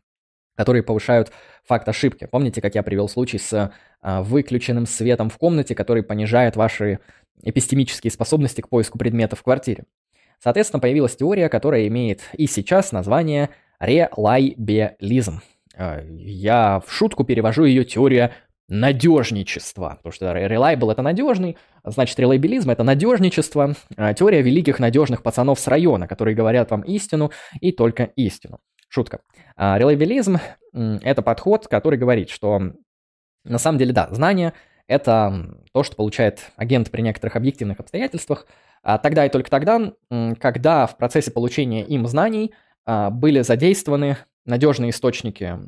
которые 0.57 0.83
повышают 0.83 1.33
факт 1.65 1.89
ошибки. 1.89 2.27
Помните, 2.31 2.61
как 2.61 2.75
я 2.75 2.83
привел 2.83 3.09
случай 3.09 3.39
с 3.39 3.73
а, 4.01 4.23
выключенным 4.23 4.87
светом 4.87 5.31
в 5.31 5.39
комнате, 5.39 5.75
который 5.75 6.03
понижает 6.03 6.57
ваши 6.57 6.99
эпистемические 7.43 8.11
способности 8.11 8.61
к 8.61 8.69
поиску 8.69 8.99
предметов 8.99 9.41
в 9.41 9.43
квартире? 9.43 9.85
Соответственно, 10.43 10.81
появилась 10.81 11.15
теория, 11.15 11.49
которая 11.49 11.87
имеет 11.87 12.23
и 12.33 12.49
сейчас 12.49 12.91
название 12.91 13.51
релайбелизм. 13.79 15.41
Э, 15.77 16.05
я 16.09 16.83
в 16.85 16.93
шутку 16.93 17.23
перевожу 17.23 17.65
ее 17.65 17.85
теория 17.85 18.33
надежничества, 18.69 19.95
потому 19.99 20.13
что 20.13 20.27
reliable 20.33 20.91
это 20.91 21.03
надежный, 21.03 21.59
значит 21.85 22.19
reliabilism 22.19 22.73
это 22.73 22.83
надежничество, 22.83 23.75
э, 23.97 24.15
теория 24.15 24.43
великих 24.43 24.81
надежных 24.81 25.23
пацанов 25.23 25.61
с 25.61 25.69
района, 25.69 26.09
которые 26.09 26.35
говорят 26.35 26.73
вам 26.73 26.81
истину 26.83 27.31
и 27.61 27.71
только 27.71 28.05
истину. 28.17 28.59
Шутка. 28.89 29.21
Э, 29.57 29.79
reliabilism 29.79 30.41
это 30.73 31.23
подход, 31.23 31.69
который 31.69 31.99
говорит, 31.99 32.31
что 32.31 32.73
на 33.45 33.59
самом 33.59 33.79
деле, 33.79 33.93
да, 33.93 34.09
знание 34.11 34.55
это 34.89 35.57
то, 35.73 35.85
что 35.85 35.95
получает 35.97 36.51
агент 36.57 36.91
при 36.91 37.03
некоторых 37.03 37.37
объективных 37.37 37.79
обстоятельствах, 37.79 38.47
тогда 38.99 39.27
и 39.27 39.29
только 39.29 39.51
тогда, 39.51 39.93
когда 40.41 40.87
в 40.87 40.97
процессе 40.97 41.31
получения 41.31 41.85
им 41.85 42.07
знаний 42.07 42.53
а, 42.85 43.11
были 43.11 43.43
задействованы 43.43 44.17
надежные 44.45 44.91
источники 44.91 45.59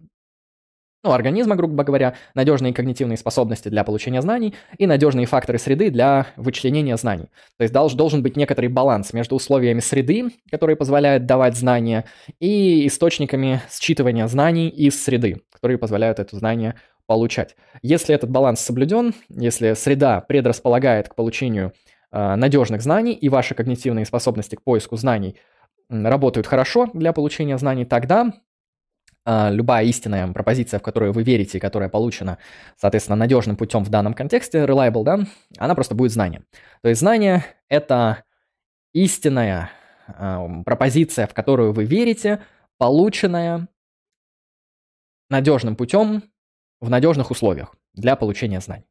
ну, 1.05 1.13
организма, 1.13 1.55
грубо 1.55 1.85
говоря, 1.85 2.15
надежные 2.35 2.73
когнитивные 2.73 3.19
способности 3.19 3.69
для 3.69 3.85
получения 3.85 4.23
знаний 4.23 4.55
и 4.79 4.87
надежные 4.87 5.27
факторы 5.27 5.59
среды 5.59 5.91
для 5.91 6.29
вычленения 6.37 6.97
знаний. 6.97 7.27
То 7.59 7.63
есть 7.63 7.75
долж, 7.75 7.93
должен 7.93 8.23
быть 8.23 8.37
некоторый 8.37 8.69
баланс 8.69 9.13
между 9.13 9.37
условиями 9.37 9.81
среды, 9.81 10.31
которые 10.51 10.77
позволяют 10.77 11.27
давать 11.27 11.57
знания, 11.57 12.07
и 12.41 12.87
источниками 12.87 13.61
считывания 13.69 14.27
знаний 14.29 14.71
из 14.71 15.01
среды, 15.05 15.43
которые 15.53 15.77
позволяют 15.77 16.19
это 16.19 16.37
знание 16.37 16.75
получать. 17.07 17.55
Если 17.83 18.15
этот 18.15 18.31
баланс 18.31 18.61
соблюден, 18.61 19.15
если 19.29 19.75
среда 19.75 20.23
предрасполагает 20.23 21.11
к 21.11 21.15
получению 21.15 21.75
надежных 22.15 22.83
знаний 22.83 23.13
и 23.13 23.29
ваши 23.29 23.55
когнитивные 23.55 24.05
способности 24.05 24.55
к 24.55 24.63
поиску 24.63 24.97
знаний 24.97 25.37
работают 25.89 26.47
хорошо 26.47 26.89
для 26.95 27.13
получения 27.13 27.59
знаний, 27.59 27.85
тогда 27.85 28.33
э, 29.27 29.51
любая 29.53 29.85
истинная 29.85 30.33
пропозиция, 30.33 30.81
в 30.81 30.83
которую 30.83 31.13
вы 31.13 31.23
верите, 31.23 31.61
которая 31.61 31.89
получена, 31.89 32.39
соответственно, 32.77 33.17
надежным 33.17 33.57
путем 33.57 33.85
в 33.85 33.91
данном 33.91 34.15
контексте, 34.15 34.65
reliable, 34.65 35.05
да, 35.05 35.21
она 35.59 35.75
просто 35.75 35.95
будет 35.95 36.13
знанием. 36.13 36.45
То 36.83 36.89
есть 36.89 37.01
знание— 37.01 37.45
это 37.69 38.25
истинная 38.93 39.71
э, 40.07 40.63
пропозиция, 40.65 41.27
в 41.27 41.35
которую 41.35 41.73
вы 41.73 41.85
верите, 41.85 42.41
полученная 42.79 43.69
надежным 45.31 45.77
путем 45.77 46.23
в 46.81 46.91
надежных 46.91 47.31
условиях 47.31 47.75
для 47.95 48.15
получения 48.17 48.61
знаний. 48.61 48.87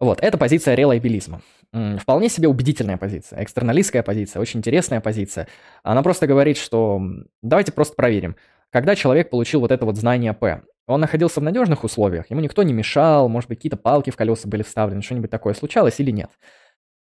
Вот, 0.00 0.18
это 0.22 0.38
позиция 0.38 0.74
релайбилизма. 0.74 1.42
Вполне 1.98 2.28
себе 2.30 2.48
убедительная 2.48 2.96
позиция, 2.96 3.42
экстерналистская 3.44 4.02
позиция, 4.02 4.40
очень 4.40 4.58
интересная 4.58 5.00
позиция. 5.00 5.46
Она 5.82 6.02
просто 6.02 6.26
говорит, 6.26 6.56
что 6.56 7.00
давайте 7.42 7.70
просто 7.70 7.94
проверим. 7.94 8.34
Когда 8.70 8.96
человек 8.96 9.30
получил 9.30 9.60
вот 9.60 9.70
это 9.70 9.84
вот 9.84 9.96
знание 9.96 10.32
П, 10.32 10.62
он 10.86 11.00
находился 11.00 11.40
в 11.40 11.44
надежных 11.44 11.84
условиях, 11.84 12.30
ему 12.30 12.40
никто 12.40 12.62
не 12.62 12.72
мешал, 12.72 13.28
может 13.28 13.48
быть, 13.48 13.58
какие-то 13.58 13.76
палки 13.76 14.10
в 14.10 14.16
колеса 14.16 14.48
были 14.48 14.62
вставлены, 14.62 15.02
что-нибудь 15.02 15.30
такое 15.30 15.54
случалось 15.54 16.00
или 16.00 16.10
нет. 16.10 16.30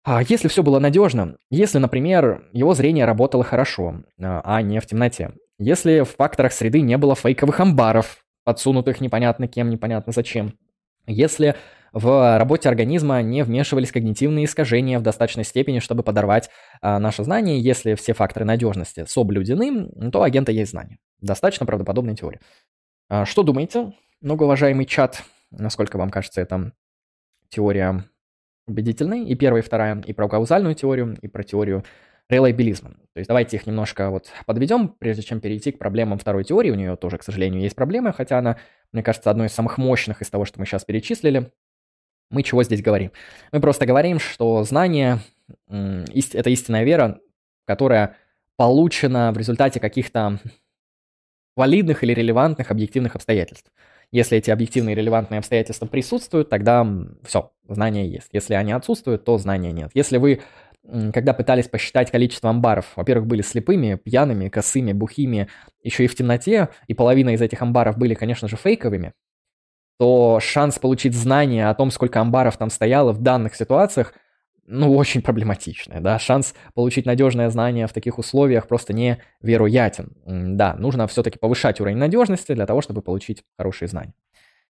А 0.04 0.22
если 0.24 0.48
все 0.48 0.64
было 0.64 0.80
надежно, 0.80 1.38
если, 1.52 1.78
например, 1.78 2.50
его 2.52 2.74
зрение 2.74 3.06
работало 3.06 3.44
хорошо, 3.44 4.04
а, 4.20 4.42
а 4.44 4.62
не 4.62 4.80
в 4.80 4.86
темноте, 4.86 5.32
если 5.60 6.02
в 6.02 6.10
факторах 6.16 6.54
среды 6.54 6.82
не 6.82 6.98
было 6.98 7.16
фейковых 7.16 7.60
амбаров, 7.60 8.24
подсунутых 8.46 9.02
непонятно 9.02 9.48
кем, 9.48 9.70
непонятно 9.70 10.12
зачем, 10.12 10.54
если 11.12 11.56
в 11.92 12.38
работе 12.38 12.70
организма 12.70 13.22
не 13.22 13.44
вмешивались 13.44 13.92
когнитивные 13.92 14.46
искажения 14.46 15.00
в 15.00 15.02
достаточной 15.02 15.44
степени, 15.44 15.80
чтобы 15.80 16.04
подорвать 16.04 16.50
а, 16.82 17.00
наше 17.00 17.24
знание. 17.24 17.60
Если 17.60 17.96
все 17.96 18.14
факторы 18.14 18.46
надежности 18.46 19.06
соблюдены, 19.08 19.90
то 20.12 20.22
агента 20.22 20.52
есть 20.52 20.72
знание. 20.72 21.00
Достаточно 21.20 21.66
правдоподобная 21.66 22.16
теория. 22.16 22.40
А, 23.10 23.26
что 23.26 23.44
думаете, 23.44 23.94
многоуважаемый 24.22 24.86
чат? 24.86 25.24
Насколько 25.52 25.98
вам 25.98 26.12
кажется 26.12 26.42
эта 26.42 26.74
теория 27.50 28.06
убедительной? 28.68 29.26
И 29.26 29.36
первая, 29.36 29.64
и 29.64 29.66
вторая, 29.66 30.00
и 30.06 30.14
про 30.14 30.30
каузальную 30.30 30.76
теорию, 30.76 31.18
и 31.22 31.28
про 31.28 31.44
теорию 31.44 31.84
релайбилизма. 32.30 32.92
То 33.14 33.18
есть 33.20 33.28
давайте 33.28 33.58
их 33.58 33.66
немножко 33.66 34.10
вот 34.12 34.30
подведем, 34.46 34.90
прежде 34.90 35.24
чем 35.24 35.40
перейти 35.40 35.72
к 35.72 35.80
проблемам 35.80 36.20
второй 36.20 36.44
теории. 36.44 36.72
У 36.72 36.76
нее 36.76 36.96
тоже, 36.96 37.18
к 37.18 37.24
сожалению, 37.24 37.62
есть 37.62 37.76
проблемы, 37.76 38.14
хотя 38.14 38.38
она, 38.38 38.58
мне 38.92 39.02
кажется, 39.02 39.32
одной 39.32 39.48
из 39.48 39.54
самых 39.54 39.78
мощных 39.78 40.22
из 40.22 40.30
того, 40.30 40.46
что 40.46 40.60
мы 40.60 40.66
сейчас 40.66 40.86
перечислили. 40.86 41.52
Мы 42.30 42.44
чего 42.44 42.64
здесь 42.64 42.84
говорим? 42.84 43.12
Мы 43.52 43.60
просто 43.60 43.88
говорим, 43.88 44.20
что 44.20 44.64
знание– 44.64 45.20
это 45.68 46.50
истинная 46.52 46.84
вера, 46.84 47.20
которая 47.66 48.16
получена 48.56 49.32
в 49.32 49.38
результате 49.38 49.80
каких-то 49.80 50.40
валидных 51.56 52.04
или 52.04 52.14
релевантных 52.14 52.70
объективных 52.70 53.16
обстоятельств. 53.16 53.72
Если 54.12 54.38
эти 54.38 54.52
объективные 54.52 54.96
релевантные 54.96 55.40
обстоятельства 55.40 55.86
присутствуют, 55.86 56.50
тогда 56.50 56.88
все, 57.24 57.52
знание 57.68 58.10
есть. 58.10 58.30
Если 58.32 58.54
они 58.54 58.72
отсутствуют, 58.72 59.24
то 59.24 59.38
знания 59.38 59.72
нет. 59.72 59.92
Если 59.94 60.18
вы 60.18 60.42
когда 61.14 61.34
пытались 61.34 61.68
посчитать 61.68 62.12
количество 62.12 62.50
амбаров, 62.50 62.94
во-первых, 62.96 63.28
были 63.28 63.42
слепыми, 63.42 63.96
пьяными, 63.96 64.50
косыми, 64.50 64.94
бухими, 64.94 65.48
еще 65.84 66.06
и 66.06 66.08
в 66.08 66.16
темноте, 66.16 66.70
и 66.88 66.94
половина 66.94 67.32
из 67.32 67.42
этих 67.42 67.62
амбаров 67.62 67.98
были, 67.98 68.14
конечно 68.14 68.48
же, 68.48 68.56
фейковыми, 68.58 69.14
то 69.98 70.40
шанс 70.42 70.80
получить 70.80 71.14
знание 71.14 71.70
о 71.70 71.76
том, 71.76 71.92
сколько 71.92 72.22
амбаров 72.22 72.58
там 72.58 72.70
стояло 72.70 73.12
в 73.12 73.22
данных 73.22 73.56
ситуациях, 73.56 74.14
ну, 74.72 74.96
очень 74.96 75.24
проблематичный, 75.24 76.00
да, 76.00 76.20
шанс 76.20 76.54
получить 76.76 77.06
надежное 77.08 77.50
знание 77.50 77.88
в 77.88 77.94
таких 77.94 78.20
условиях 78.20 78.68
просто 78.68 78.94
невероятен. 78.94 80.14
Да, 80.26 80.76
нужно 80.76 81.08
все-таки 81.08 81.40
повышать 81.40 81.82
уровень 81.82 81.98
надежности 81.98 82.54
для 82.54 82.68
того, 82.68 82.82
чтобы 82.82 83.02
получить 83.02 83.44
хорошие 83.58 83.90
знания. 83.90 84.14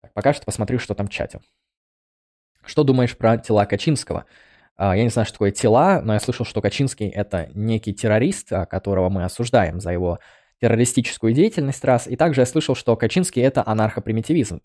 Так, 0.02 0.14
пока 0.14 0.34
что 0.34 0.46
посмотрю, 0.46 0.80
что 0.80 0.96
там 0.96 1.08
в 1.08 1.10
чате. 1.10 1.42
Что 2.64 2.84
думаешь 2.84 3.18
про 3.18 3.38
тела 3.38 3.66
Качинского? 3.66 4.26
А, 4.84 4.98
я 4.98 5.04
не 5.04 5.10
знаю, 5.10 5.28
что 5.28 5.34
такое 5.34 5.52
тела, 5.52 6.02
но 6.04 6.14
я 6.14 6.20
слышал, 6.20 6.44
что 6.44 6.60
Качинский– 6.60 7.08
это 7.10 7.52
некий 7.54 7.94
террорист, 7.94 8.52
а, 8.52 8.66
которого 8.66 9.10
мы 9.10 9.24
осуждаем 9.24 9.80
за 9.80 9.92
его 9.92 10.18
террористическую 10.60 11.34
деятельность 11.34 11.86
раз. 11.86 12.08
И 12.08 12.16
также 12.16 12.42
я 12.42 12.48
слышал, 12.48 12.74
что 12.74 12.96
Качинский– 12.96 13.42
это 13.44 13.62
анархопримитивизм. 13.64 14.60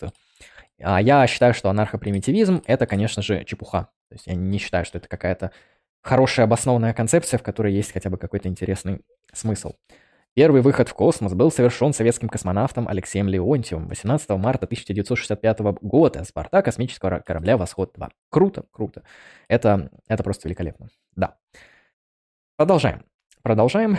А 0.81 1.03
я 1.03 1.27
считаю, 1.27 1.53
что 1.53 1.69
анархопримитивизм– 1.69 2.63
это, 2.67 2.87
конечно 2.87 3.21
же, 3.21 3.45
чепуха. 3.45 3.89
То 4.09 4.15
есть 4.15 4.27
я 4.27 4.35
не 4.35 4.57
считаю, 4.57 4.87
что 4.87 4.97
это 4.97 5.07
какая-то 5.07 5.51
хорошая 6.01 6.47
обоснованная 6.47 6.95
концепция, 6.95 7.37
в 7.37 7.43
которой 7.43 7.75
есть 7.75 7.93
хотя 7.93 8.09
бы 8.09 8.17
какой-то 8.17 8.49
интересный 8.49 9.03
смысл. 9.35 9.75
Первый 10.37 10.61
выход 10.61 10.91
в 10.91 10.93
космос 10.93 11.33
был 11.33 11.51
совершен 11.51 11.95
советским 11.95 12.29
космонавтом 12.29 12.89
Алексеем 12.89 13.27
Леонтьевым 13.27 13.89
18 13.89 14.29
марта 14.33 14.67
1965 14.67 15.61
года 15.81 16.25
с 16.25 16.31
борта 16.31 16.61
космического 16.61 17.21
корабля 17.21 17.57
«Восход-2». 17.57 18.11
Круто, 18.29 18.67
круто. 18.71 19.03
Это, 19.49 19.91
это 20.07 20.23
просто 20.23 20.47
великолепно. 20.47 20.91
Да. 21.13 21.39
Продолжаем. 22.57 23.07
Продолжаем, 23.41 23.97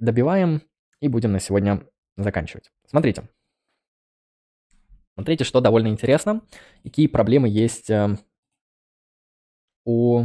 добиваем 0.00 0.60
и 0.98 1.06
будем 1.06 1.30
на 1.30 1.38
сегодня 1.38 1.86
заканчивать. 2.16 2.72
Смотрите. 2.88 3.28
Смотрите, 5.14 5.44
что 5.44 5.60
довольно 5.60 5.86
интересно, 5.86 6.42
какие 6.82 7.06
проблемы 7.06 7.48
есть 7.48 7.90
э, 7.90 8.16
у 9.84 10.24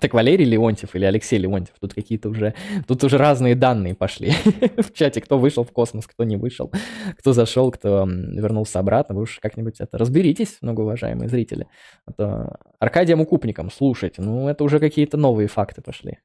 так 0.00 0.12
Валерий 0.12 0.44
Леонтьев 0.44 0.94
или 0.94 1.04
Алексей 1.04 1.38
Леонтьев, 1.38 1.76
тут 1.80 1.94
какие-то 1.94 2.28
уже, 2.28 2.54
тут 2.86 3.04
уже 3.04 3.16
разные 3.16 3.54
данные 3.54 3.94
пошли 3.94 4.30
в 4.76 4.92
чате, 4.92 5.20
кто 5.20 5.38
вышел 5.38 5.64
в 5.64 5.72
космос, 5.72 6.06
кто 6.06 6.24
не 6.24 6.36
вышел, 6.36 6.72
кто 7.18 7.32
зашел, 7.32 7.70
кто 7.70 8.04
вернулся 8.06 8.80
обратно, 8.80 9.14
вы 9.14 9.22
уж 9.22 9.38
как-нибудь 9.40 9.80
это 9.80 9.96
разберитесь, 9.96 10.58
многоуважаемые 10.60 11.28
зрители. 11.28 11.68
Это 12.06 12.58
Аркадием 12.80 13.20
Укупником, 13.20 13.70
слушайте, 13.70 14.20
ну 14.20 14.48
это 14.48 14.64
уже 14.64 14.80
какие-то 14.80 15.16
новые 15.16 15.48
факты 15.48 15.80
пошли. 15.80 16.18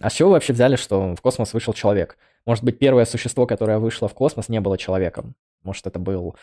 А 0.00 0.08
с 0.08 0.12
чего 0.14 0.30
вы 0.30 0.34
вообще 0.34 0.52
взяли, 0.52 0.76
что 0.76 1.14
в 1.14 1.20
космос 1.20 1.52
вышел 1.52 1.74
человек? 1.74 2.16
Может 2.46 2.64
быть, 2.64 2.78
первое 2.78 3.04
существо, 3.04 3.46
которое 3.46 3.78
вышло 3.78 4.08
в 4.08 4.14
космос, 4.14 4.48
не 4.48 4.60
было 4.60 4.78
человеком? 4.78 5.34
Может, 5.62 5.86
это 5.86 5.98
был 5.98 6.36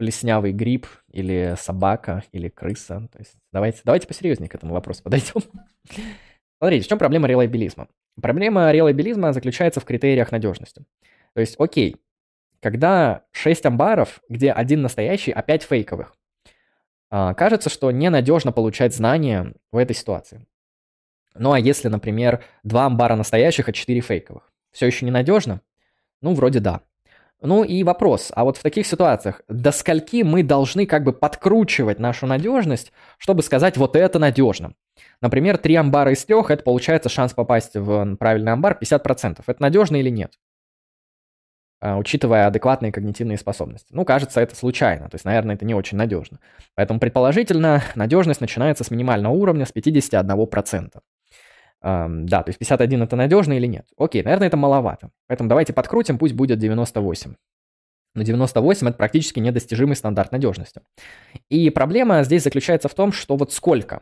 плеснявый 0.00 0.52
гриб 0.52 0.86
или 1.12 1.54
собака 1.58 2.24
или 2.32 2.48
крыса. 2.48 3.06
То 3.12 3.18
есть 3.18 3.34
давайте, 3.52 3.82
давайте 3.84 4.08
посерьезнее 4.08 4.48
к 4.48 4.54
этому 4.54 4.72
вопросу 4.72 5.02
подойдем. 5.02 5.42
Смотрите, 6.58 6.86
в 6.86 6.88
чем 6.88 6.98
проблема 6.98 7.28
релайбилизма? 7.28 7.86
Проблема 8.18 8.72
релайбилизма 8.72 9.34
заключается 9.34 9.78
в 9.80 9.84
критериях 9.84 10.32
надежности. 10.32 10.86
То 11.34 11.42
есть, 11.42 11.56
окей, 11.58 11.96
когда 12.60 13.24
6 13.32 13.66
амбаров, 13.66 14.22
где 14.30 14.52
один 14.52 14.80
настоящий, 14.80 15.32
а 15.32 15.42
5 15.42 15.64
фейковых, 15.64 16.16
а, 17.10 17.34
кажется, 17.34 17.68
что 17.68 17.90
ненадежно 17.90 18.52
получать 18.52 18.94
знания 18.94 19.52
в 19.70 19.76
этой 19.76 19.94
ситуации. 19.94 20.46
Ну 21.34 21.52
а 21.52 21.60
если, 21.60 21.88
например, 21.88 22.42
2 22.62 22.86
амбара 22.86 23.16
настоящих, 23.16 23.68
а 23.68 23.74
4 23.74 24.00
фейковых, 24.00 24.50
все 24.70 24.86
еще 24.86 25.04
ненадежно? 25.04 25.60
Ну, 26.22 26.32
вроде 26.32 26.60
да. 26.60 26.80
Ну 27.42 27.64
и 27.64 27.82
вопрос, 27.84 28.30
а 28.34 28.44
вот 28.44 28.58
в 28.58 28.62
таких 28.62 28.86
ситуациях, 28.86 29.40
до 29.48 29.72
скольки 29.72 30.22
мы 30.22 30.42
должны 30.42 30.84
как 30.84 31.04
бы 31.04 31.12
подкручивать 31.12 31.98
нашу 31.98 32.26
надежность, 32.26 32.92
чтобы 33.16 33.42
сказать, 33.42 33.78
вот 33.78 33.96
это 33.96 34.18
надежно? 34.18 34.74
Например, 35.22 35.56
три 35.56 35.74
амбара 35.74 36.12
из 36.12 36.22
трех, 36.24 36.50
это 36.50 36.62
получается 36.62 37.08
шанс 37.08 37.32
попасть 37.32 37.76
в 37.76 38.16
правильный 38.16 38.52
амбар 38.52 38.78
50%. 38.80 39.42
Это 39.46 39.62
надежно 39.62 39.96
или 39.96 40.10
нет? 40.10 40.34
А, 41.82 41.96
учитывая 41.96 42.46
адекватные 42.46 42.92
когнитивные 42.92 43.38
способности. 43.38 43.88
Ну, 43.90 44.04
кажется, 44.04 44.42
это 44.42 44.54
случайно, 44.54 45.08
то 45.08 45.14
есть, 45.14 45.24
наверное, 45.24 45.54
это 45.54 45.64
не 45.64 45.74
очень 45.74 45.96
надежно. 45.96 46.38
Поэтому, 46.74 47.00
предположительно, 47.00 47.82
надежность 47.94 48.42
начинается 48.42 48.84
с 48.84 48.90
минимального 48.90 49.32
уровня, 49.32 49.64
с 49.64 49.72
51%. 49.74 51.00
Um, 51.82 52.24
да, 52.24 52.42
то 52.42 52.50
есть 52.50 52.58
51 52.58 53.02
это 53.02 53.16
надежно 53.16 53.54
или 53.54 53.66
нет? 53.66 53.86
Окей, 53.96 54.22
наверное, 54.22 54.48
это 54.48 54.56
маловато. 54.56 55.10
Поэтому 55.26 55.48
давайте 55.48 55.72
подкрутим, 55.72 56.18
пусть 56.18 56.34
будет 56.34 56.58
98. 56.58 57.34
Но 58.14 58.22
98 58.22 58.88
это 58.88 58.96
практически 58.96 59.38
недостижимый 59.38 59.96
стандарт 59.96 60.32
надежности. 60.32 60.82
И 61.48 61.70
проблема 61.70 62.22
здесь 62.24 62.42
заключается 62.42 62.88
в 62.88 62.94
том, 62.94 63.12
что 63.12 63.36
вот 63.36 63.52
сколько? 63.52 64.00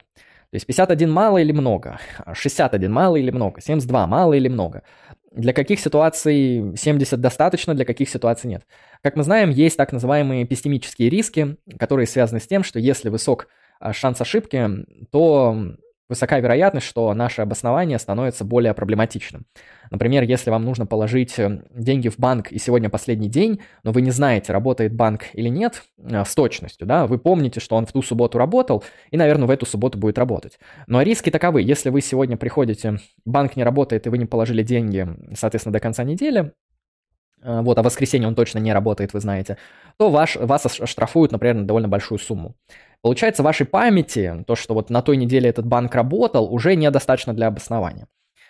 То 0.51 0.55
есть 0.55 0.67
51 0.67 1.11
мало 1.11 1.39
или 1.39 1.53
много? 1.53 2.01
61 2.33 2.91
мало 2.91 3.17
или 3.17 3.31
много? 3.31 3.61
72 3.61 4.07
мало 4.07 4.33
или 4.33 4.49
много? 4.49 4.83
Для 5.31 5.53
каких 5.53 5.79
ситуаций 5.79 6.75
70 6.75 7.21
достаточно, 7.21 7.75
для 7.75 7.85
каких 7.85 8.09
ситуаций 8.09 8.49
нет? 8.49 8.65
Как 9.03 9.15
мы 9.15 9.23
знаем, 9.25 9.51
есть 9.51 9.77
так 9.77 9.93
называемые 9.93 10.45
эпистемические 10.45 11.11
риски, 11.11 11.59
которые 11.79 12.07
связаны 12.07 12.41
с 12.41 12.47
тем, 12.47 12.65
что 12.65 12.79
если 12.79 13.11
высок 13.11 13.49
а, 13.79 13.93
шанс 13.93 14.23
ошибки, 14.23 14.69
то 15.13 15.77
высока 16.09 16.39
вероятность, 16.39 16.87
что 16.87 17.13
наше 17.15 17.43
обоснование 17.43 17.99
становится 17.99 18.45
более 18.45 18.75
проблематичным. 18.75 19.47
Например, 19.91 20.23
если 20.23 20.51
вам 20.51 20.65
нужно 20.65 20.87
положить 20.87 21.39
э, 21.39 21.63
деньги 21.71 22.09
в 22.09 22.19
банк, 22.19 22.51
и 22.51 22.59
сегодня 22.59 22.89
последний 22.89 23.29
день, 23.29 23.61
но 23.85 23.93
вы 23.93 24.03
не 24.03 24.11
знаете, 24.11 24.53
работает 24.53 24.95
банк 24.95 25.27
или 25.33 25.49
нет 25.49 25.85
э, 25.99 26.25
с 26.25 26.35
точностью, 26.35 26.87
да, 26.87 27.07
вы 27.07 27.19
помните, 27.19 27.61
что 27.61 27.77
он 27.77 27.87
в 27.87 27.93
ту 27.93 28.03
субботу 28.03 28.39
работал, 28.39 28.85
и, 29.11 29.17
наверное, 29.17 29.47
в 29.47 29.51
эту 29.51 29.67
субботу 29.67 29.99
будет 29.99 30.19
работать. 30.19 30.59
Но 30.87 31.03
риски 31.03 31.31
таковы, 31.31 31.63
если 31.63 31.91
вы 31.91 32.01
сегодня 32.01 32.37
приходите, 32.37 32.99
банк 33.25 33.57
не 33.57 33.65
работает, 33.65 34.07
и 34.07 34.11
вы 34.11 34.19
не 34.19 34.27
положили 34.27 34.63
деньги, 34.63 35.07
соответственно, 35.35 35.73
до 35.73 35.81
конца 35.81 36.05
недели, 36.05 36.53
э, 37.43 37.61
вот, 37.61 37.79
а 37.79 37.83
в 37.83 37.85
воскресенье 37.85 38.29
он 38.29 38.35
точно 38.35 38.59
не 38.59 38.73
работает, 38.73 39.13
вы 39.13 39.21
знаете, 39.21 39.59
то 39.99 40.11
ваш, 40.11 40.37
вас 40.37 40.65
оштрафуют, 40.81 41.33
например, 41.33 41.57
на 41.57 41.67
довольно 41.67 41.89
большую 41.89 42.19
сумму. 42.19 42.55
Получается, 43.03 43.43
вашей 43.43 43.66
памяти, 43.66 44.45
то, 44.47 44.57
что 44.57 44.75
вот 44.75 44.91
на 44.91 45.03
той 45.03 45.16
неделе 45.16 45.49
этот 45.49 45.66
банк 45.66 45.95
работал, 45.95 46.53
уже 46.53 46.75
недостаточно 46.75 47.33
для 47.33 47.47
обоснования. 47.47 48.07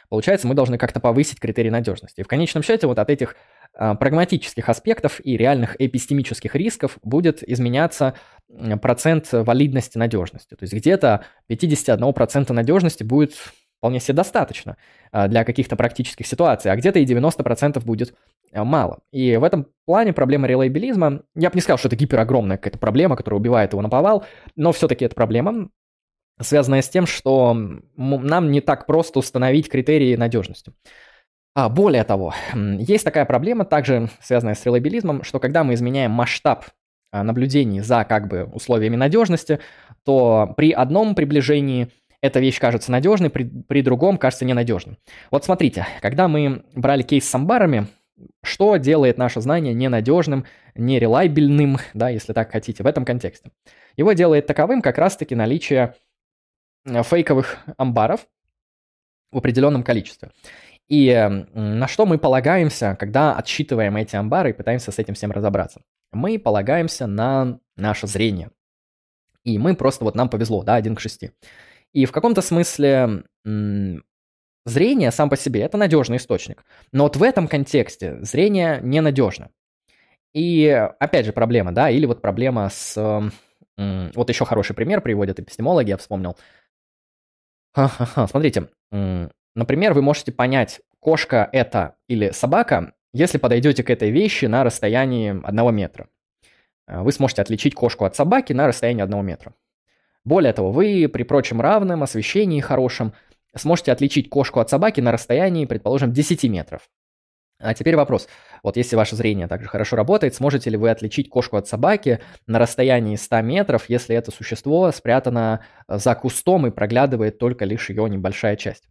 Получается, 0.09 0.47
мы 0.47 0.55
должны 0.55 0.79
как-то 0.79 1.01
повысить 1.01 1.39
критерий 1.39 1.71
надежности. 1.71 2.21
И 2.21 2.25
в 2.25 2.29
конечном 2.29 2.63
счете 2.63 2.87
вот 2.87 2.99
от 2.99 3.11
этих 3.11 3.37
э, 3.75 3.95
прагматических 3.95 4.69
аспектов 4.69 5.21
и 5.23 5.37
реальных 5.37 5.77
эпистемических 5.79 6.55
рисков 6.55 6.99
будет 7.03 7.43
изменяться 7.43 8.15
процент 8.81 9.29
валидности 9.31 9.99
надежности. 9.99 10.55
То 10.55 10.63
есть 10.63 10.73
где-то 10.73 11.25
51% 11.51 12.53
надежности 12.53 13.03
будет 13.03 13.35
вполне 13.79 14.01
себе 14.01 14.15
достаточно 14.15 14.77
а, 15.13 15.29
для 15.29 15.45
каких-то 15.45 15.77
практических 15.77 16.27
ситуаций, 16.27 16.73
а 16.73 16.77
где-то 16.77 16.99
и 16.99 17.07
90% 17.07 17.85
будет 17.85 18.15
мало. 18.53 19.01
И 19.13 19.37
в 19.37 19.45
этом 19.45 19.67
плане 19.87 20.13
проблема 20.13 20.47
релейбилизма, 20.47 21.23
я 21.35 21.51
бы 21.51 21.57
не 21.57 21.61
сказал, 21.61 21.79
что 21.79 21.89
это 21.89 21.97
гиперогромная 21.97 22.57
какая-то 22.57 22.79
проблема, 22.79 23.17
которая 23.17 23.41
убивает 23.41 23.73
его 23.73 23.83
на 23.83 23.89
повал, 23.89 24.25
но 24.57 24.73
все-таки 24.73 25.05
это 25.05 25.15
проблема, 25.15 25.71
связанная 26.41 26.83
с 26.83 26.89
тем, 26.89 27.07
что 27.07 27.57
нам 27.97 28.51
не 28.51 28.61
так 28.61 28.87
просто 28.87 29.19
установить 29.19 29.69
критерии 29.69 30.17
надежности. 30.17 30.73
А, 31.55 31.69
более 31.69 32.05
того, 32.05 32.35
есть 32.55 33.05
такая 33.05 33.25
проблема, 33.25 33.65
также 33.65 34.11
связанная 34.21 34.55
с 34.55 34.65
релейбилизмом, 34.65 35.25
что 35.25 35.41
когда 35.41 35.65
мы 35.65 35.75
изменяем 35.75 36.11
масштаб 36.11 36.67
а, 37.11 37.23
наблюдений 37.25 37.81
за 37.81 38.05
как 38.05 38.29
бы 38.29 38.45
условиями 38.45 38.97
надежности, 38.97 39.59
то 40.05 40.55
при 40.57 40.73
одном 40.73 41.15
приближении– 41.15 41.89
эта 42.21 42.41
вещь 42.41 42.59
кажется 42.59 42.91
надежной, 42.91 43.31
при, 43.31 43.45
при 43.45 43.83
другом 43.83 44.19
кажется 44.19 44.45
ненадежным. 44.45 44.99
Вот 45.31 45.45
смотрите, 45.45 45.87
когда 46.03 46.29
мы 46.29 46.65
брали 46.75 47.03
кейс 47.03 47.29
с 47.29 47.35
амбарами, 47.35 47.87
что 48.43 48.77
делает 48.77 49.19
наше 49.19 49.41
знание 49.41 49.75
ненадежным, 49.75 50.45
нерелайбельным, 50.75 51.79
да, 51.95 52.09
если 52.09 52.33
так 52.33 52.51
хотите, 52.51 52.83
в 52.83 52.87
этом 52.87 53.05
контексте? 53.05 53.51
Его 53.97 54.13
делает 54.13 54.47
таковым 54.47 54.83
как 54.83 54.99
раз-таки 54.99 55.35
наличие 55.35 55.95
э, 56.85 57.03
фейковых 57.03 57.59
амбаров 57.77 58.27
в 59.31 59.39
определенном 59.39 59.83
количестве. 59.83 60.31
И 60.89 61.13
на 61.53 61.87
что 61.87 62.07
мы 62.07 62.17
полагаемся, 62.17 62.97
когда 62.99 63.37
отсчитываем 63.37 63.97
эти 63.97 64.17
амбары 64.17 64.51
и 64.51 64.55
пытаемся 64.55 64.91
с 64.91 64.99
этим 64.99 65.15
всем 65.15 65.33
разобраться? 65.33 65.83
Мы 66.13 66.39
полагаемся 66.39 67.07
на 67.07 67.61
наше 67.77 68.07
зрение. 68.07 68.51
И 69.45 69.59
мы 69.59 69.77
просто, 69.77 70.05
вот 70.05 70.15
нам 70.15 70.31
повезло, 70.31 70.63
да, 70.63 70.77
один 70.77 70.97
к 70.97 71.01
шести. 71.01 71.33
И 71.93 72.07
в 72.07 72.13
каком-то 72.13 72.41
смысле 72.41 73.25
зрение 74.69 75.11
сам 75.11 75.31
по 75.31 75.37
себе 75.37 75.63
это 75.63 75.77
надежный 75.77 76.19
источник. 76.19 76.65
Но 76.93 77.05
вот 77.05 77.17
в 77.17 77.23
этом 77.23 77.49
контексте 77.49 78.19
зрение 78.23 78.81
ненадежно. 78.83 79.51
И 80.35 80.69
опять 81.01 81.27
же 81.27 81.33
проблема, 81.33 81.73
да, 81.73 81.91
или 81.91 82.07
вот 82.07 82.23
проблема 82.23 82.69
с... 82.71 83.31
Вот 83.77 84.29
еще 84.29 84.45
хороший 84.45 84.75
пример 84.75 85.01
приводят 85.01 85.39
эпистемологи, 85.39 85.91
я 85.91 85.97
вспомнил. 85.97 86.37
Ха-ха-ха. 87.75 88.27
Смотрите, 88.27 88.69
например, 88.91 89.95
вы 89.95 90.03
можете 90.03 90.33
понять, 90.33 90.81
кошка 91.01 91.49
это 91.53 91.97
или 92.09 92.31
собака, 92.31 92.95
если 93.13 93.39
подойдете 93.39 93.83
к 93.85 93.91
этой 93.91 94.11
вещи 94.11 94.47
на 94.47 94.65
расстоянии 94.65 95.41
одного 95.47 95.71
метра. 95.71 96.09
Э, 96.89 97.03
вы 97.03 97.13
сможете 97.13 97.43
отличить 97.43 97.75
кошку 97.75 98.05
от 98.05 98.17
собаки 98.17 98.53
на 98.53 98.67
расстоянии 98.67 99.03
одного 99.03 99.23
метра. 99.23 99.55
Более 100.25 100.53
того, 100.53 100.73
вы 100.73 101.09
при 101.09 101.23
прочем 101.23 101.61
равном 101.61 102.03
освещении 102.03 102.61
хорошем 102.61 103.13
сможете 103.59 103.93
отличить 103.93 104.31
кошку 104.31 104.61
от 104.61 104.71
собаки 104.71 105.01
на 105.01 105.13
расстоянии, 105.13 105.67
предположим, 105.67 106.13
10 106.13 106.45
метров. 106.45 106.89
А 107.61 107.75
теперь 107.75 107.97
вопрос. 107.97 108.29
Вот 108.63 108.77
если 108.77 108.95
ваше 108.95 109.17
зрение 109.17 109.49
также 109.49 109.69
хорошо 109.69 109.97
работает, 109.97 110.35
сможете 110.35 110.71
ли 110.71 110.77
вы 110.77 110.91
отличить 110.91 111.29
кошку 111.29 111.57
от 111.57 111.67
собаки 111.67 112.21
на 112.47 112.59
расстоянии 112.61 113.17
100 113.17 113.41
метров, 113.43 113.89
если 113.89 114.15
это 114.15 114.31
существо 114.31 114.93
спрятано 114.93 115.65
э, 115.89 115.99
за 115.99 116.15
кустом 116.15 116.69
и 116.69 116.71
проглядывает 116.71 117.39
только 117.39 117.65
лишь 117.65 117.91
ее 117.91 118.09
небольшая 118.09 118.55
часть? 118.55 118.89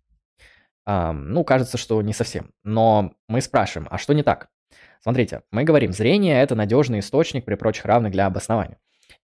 А, 0.85 1.13
ну, 1.13 1.45
кажется, 1.45 1.77
что 1.77 2.01
не 2.01 2.13
совсем. 2.13 2.51
Но 2.63 3.13
мы 3.29 3.39
спрашиваем, 3.39 3.87
а 3.89 3.97
что 3.97 4.13
не 4.13 4.23
так? 4.23 4.49
Смотрите, 5.01 5.43
мы 5.51 5.63
говорим, 5.63 5.93
зрение– 5.93 6.41
это 6.43 6.55
надежный 6.55 6.99
источник 6.99 7.45
при 7.45 7.55
прочих 7.55 7.85
равных 7.85 8.11
для 8.11 8.25
обоснования. 8.25 8.77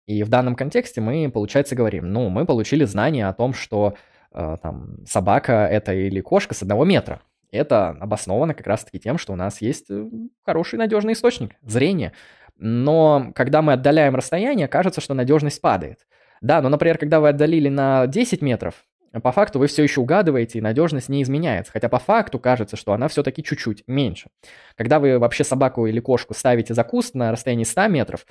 И 0.05 0.23
в 0.23 0.29
данном 0.29 0.55
контексте 0.55 1.01
мы, 1.01 1.29
получается, 1.29 1.75
говорим, 1.75 2.11
ну, 2.11 2.29
мы 2.29 2.45
получили 2.45 2.85
знание 2.85 3.27
о 3.27 3.33
том, 3.33 3.53
что 3.53 3.95
там 4.33 5.05
собака 5.05 5.67
это 5.69 5.93
или 5.93 6.21
кошка 6.21 6.53
с 6.53 6.61
одного 6.61 6.85
метра. 6.85 7.21
Это 7.51 7.89
обосновано 7.89 8.55
как 8.55 8.65
раз-таки 8.65 8.99
тем, 8.99 9.19
что 9.19 9.33
у 9.33 9.35
нас 9.35 9.61
есть 9.61 9.85
э, 9.91 10.09
хороший 10.43 10.79
надежный 10.79 11.13
источник– 11.13 11.51
зрение. 11.61 12.13
Но 12.57 13.31
когда 13.35 13.61
мы 13.61 13.73
отдаляем 13.73 14.15
расстояние, 14.15 14.67
кажется, 14.67 15.01
что 15.01 15.13
надежность 15.13 15.61
падает. 15.61 15.99
Да, 16.41 16.61
но, 16.61 16.69
например, 16.69 16.97
когда 16.97 17.19
вы 17.19 17.29
отдалили 17.29 17.69
на 17.69 18.07
10 18.07 18.41
метров, 18.41 18.85
по 19.21 19.31
факту 19.31 19.59
вы 19.59 19.67
все 19.67 19.83
еще 19.83 20.01
угадываете, 20.01 20.57
и 20.57 20.61
надежность 20.61 21.07
не 21.07 21.21
изменяется. 21.21 21.71
Хотя 21.71 21.87
по 21.87 21.99
факту 21.99 22.39
кажется, 22.39 22.75
что 22.75 22.93
она 22.93 23.07
все-таки 23.07 23.43
чуть-чуть 23.43 23.83
меньше. 23.85 24.29
Когда 24.75 24.99
вы 24.99 25.19
вообще 25.19 25.43
собаку 25.43 25.85
или 25.85 25.99
кошку 25.99 26.33
ставите 26.33 26.73
за 26.73 26.83
куст 26.83 27.13
на 27.13 27.31
расстоянии 27.31 27.63
100 27.63 27.87
метров, 27.87 28.25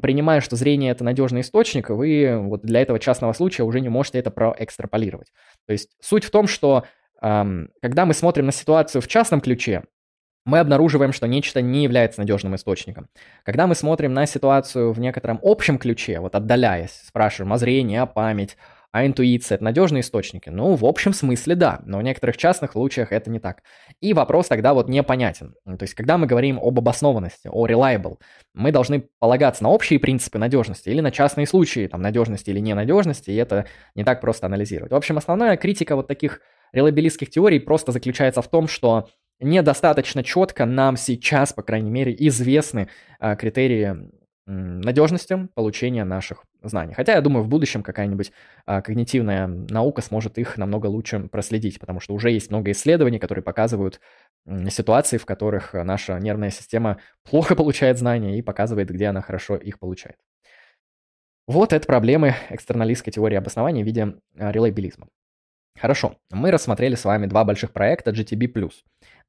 принимая, 0.00 0.40
что 0.40 0.54
зрение 0.56 0.92
это 0.92 1.02
надежный 1.02 1.40
источник, 1.40 1.90
вы 1.90 2.38
вот 2.38 2.62
для 2.62 2.80
этого 2.80 3.00
частного 3.00 3.32
случая 3.32 3.64
уже 3.64 3.80
не 3.80 3.88
можете 3.88 4.18
это 4.18 4.30
проэкстраполировать. 4.30 5.32
То 5.66 5.72
есть 5.72 5.90
суть 6.00 6.24
в 6.24 6.30
том, 6.30 6.46
что 6.46 6.84
эм, 7.22 7.70
когда 7.82 8.06
мы 8.06 8.14
смотрим 8.14 8.46
на 8.46 8.52
ситуацию 8.52 9.02
в 9.02 9.08
частном 9.08 9.40
ключе, 9.40 9.82
мы 10.44 10.58
обнаруживаем, 10.58 11.12
что 11.12 11.26
нечто 11.26 11.60
не 11.60 11.82
является 11.82 12.20
надежным 12.20 12.54
источником. 12.54 13.08
Когда 13.44 13.66
мы 13.66 13.74
смотрим 13.74 14.14
на 14.14 14.26
ситуацию 14.26 14.92
в 14.92 15.00
некотором 15.00 15.38
общем 15.42 15.78
ключе, 15.78 16.20
вот 16.20 16.34
отдаляясь, 16.34 17.02
спрашиваем 17.04 17.52
о 17.52 17.58
зрении, 17.58 17.98
о 17.98 18.06
память, 18.06 18.56
а 18.92 19.06
интуиция– 19.06 19.54
это 19.56 19.64
надежные 19.64 20.00
источники? 20.00 20.48
Ну, 20.48 20.74
в 20.74 20.84
общем 20.84 21.12
смысле 21.12 21.54
да, 21.54 21.80
но 21.84 21.98
в 21.98 22.02
некоторых 22.02 22.36
частных 22.36 22.72
случаях 22.72 23.12
это 23.12 23.30
не 23.30 23.38
так. 23.38 23.62
И 24.00 24.12
вопрос 24.12 24.48
тогда 24.48 24.74
вот 24.74 24.88
непонятен. 24.88 25.54
То 25.64 25.82
есть, 25.82 25.94
когда 25.94 26.18
мы 26.18 26.26
говорим 26.26 26.58
об 26.58 26.78
обоснованности, 26.78 27.48
о 27.48 27.66
reliable, 27.66 28.18
мы 28.54 28.72
должны 28.72 29.08
полагаться 29.18 29.62
на 29.62 29.70
общие 29.70 29.98
принципы 29.98 30.38
надежности 30.38 30.88
или 30.88 31.00
на 31.00 31.10
частные 31.10 31.46
случаи 31.46 31.86
там, 31.86 32.02
надежности 32.02 32.50
или 32.50 32.58
ненадежности, 32.58 33.30
и 33.30 33.36
это 33.36 33.66
не 33.94 34.04
так 34.04 34.20
просто 34.20 34.46
анализировать. 34.46 34.92
В 34.92 34.96
общем, 34.96 35.18
основная 35.18 35.56
критика 35.56 35.94
вот 35.94 36.08
таких 36.08 36.40
релабилистских 36.72 37.30
теорий 37.30 37.60
просто 37.60 37.92
заключается 37.92 38.42
в 38.42 38.48
том, 38.48 38.66
что 38.68 39.08
недостаточно 39.40 40.22
четко 40.22 40.66
нам 40.66 40.96
сейчас, 40.96 41.52
по 41.52 41.62
крайней 41.62 41.90
мере, 41.90 42.14
известны 42.18 42.88
а, 43.18 43.36
критерии 43.36 44.10
надежности 44.46 45.48
получения 45.54 46.04
наших 46.04 46.44
знаний. 46.62 46.94
Хотя, 46.94 47.14
я 47.14 47.20
думаю, 47.20 47.44
в 47.44 47.48
будущем 47.48 47.82
какая-нибудь 47.82 48.32
а, 48.66 48.82
когнитивная 48.82 49.46
наука 49.46 50.02
сможет 50.02 50.38
их 50.38 50.56
намного 50.56 50.86
лучше 50.86 51.28
проследить, 51.28 51.78
потому 51.78 52.00
что 52.00 52.14
уже 52.14 52.30
есть 52.30 52.50
много 52.50 52.70
исследований, 52.70 53.18
которые 53.18 53.42
показывают 53.42 54.00
ситуации, 54.68 55.18
в 55.18 55.26
которых 55.26 55.74
наша 55.74 56.18
нервная 56.18 56.50
система 56.50 56.98
плохо 57.28 57.54
получает 57.56 57.98
знания 57.98 58.38
и 58.38 58.42
показывает, 58.42 58.90
где 58.90 59.06
она 59.06 59.20
хорошо 59.20 59.56
их 59.56 59.78
получает. 59.78 60.16
Вот 61.46 61.72
это 61.72 61.86
проблемы 61.86 62.34
экстерналистской 62.50 63.12
теории 63.12 63.36
обоснования 63.36 63.82
в 63.82 63.86
виде 63.86 64.14
а, 64.38 64.52
релейбилизма. 64.52 65.08
Хорошо, 65.78 66.16
мы 66.30 66.50
рассмотрели 66.50 66.94
с 66.94 67.04
вами 67.04 67.26
два 67.26 67.44
больших 67.44 67.72
проекта 67.72 68.10
GTB+. 68.10 68.70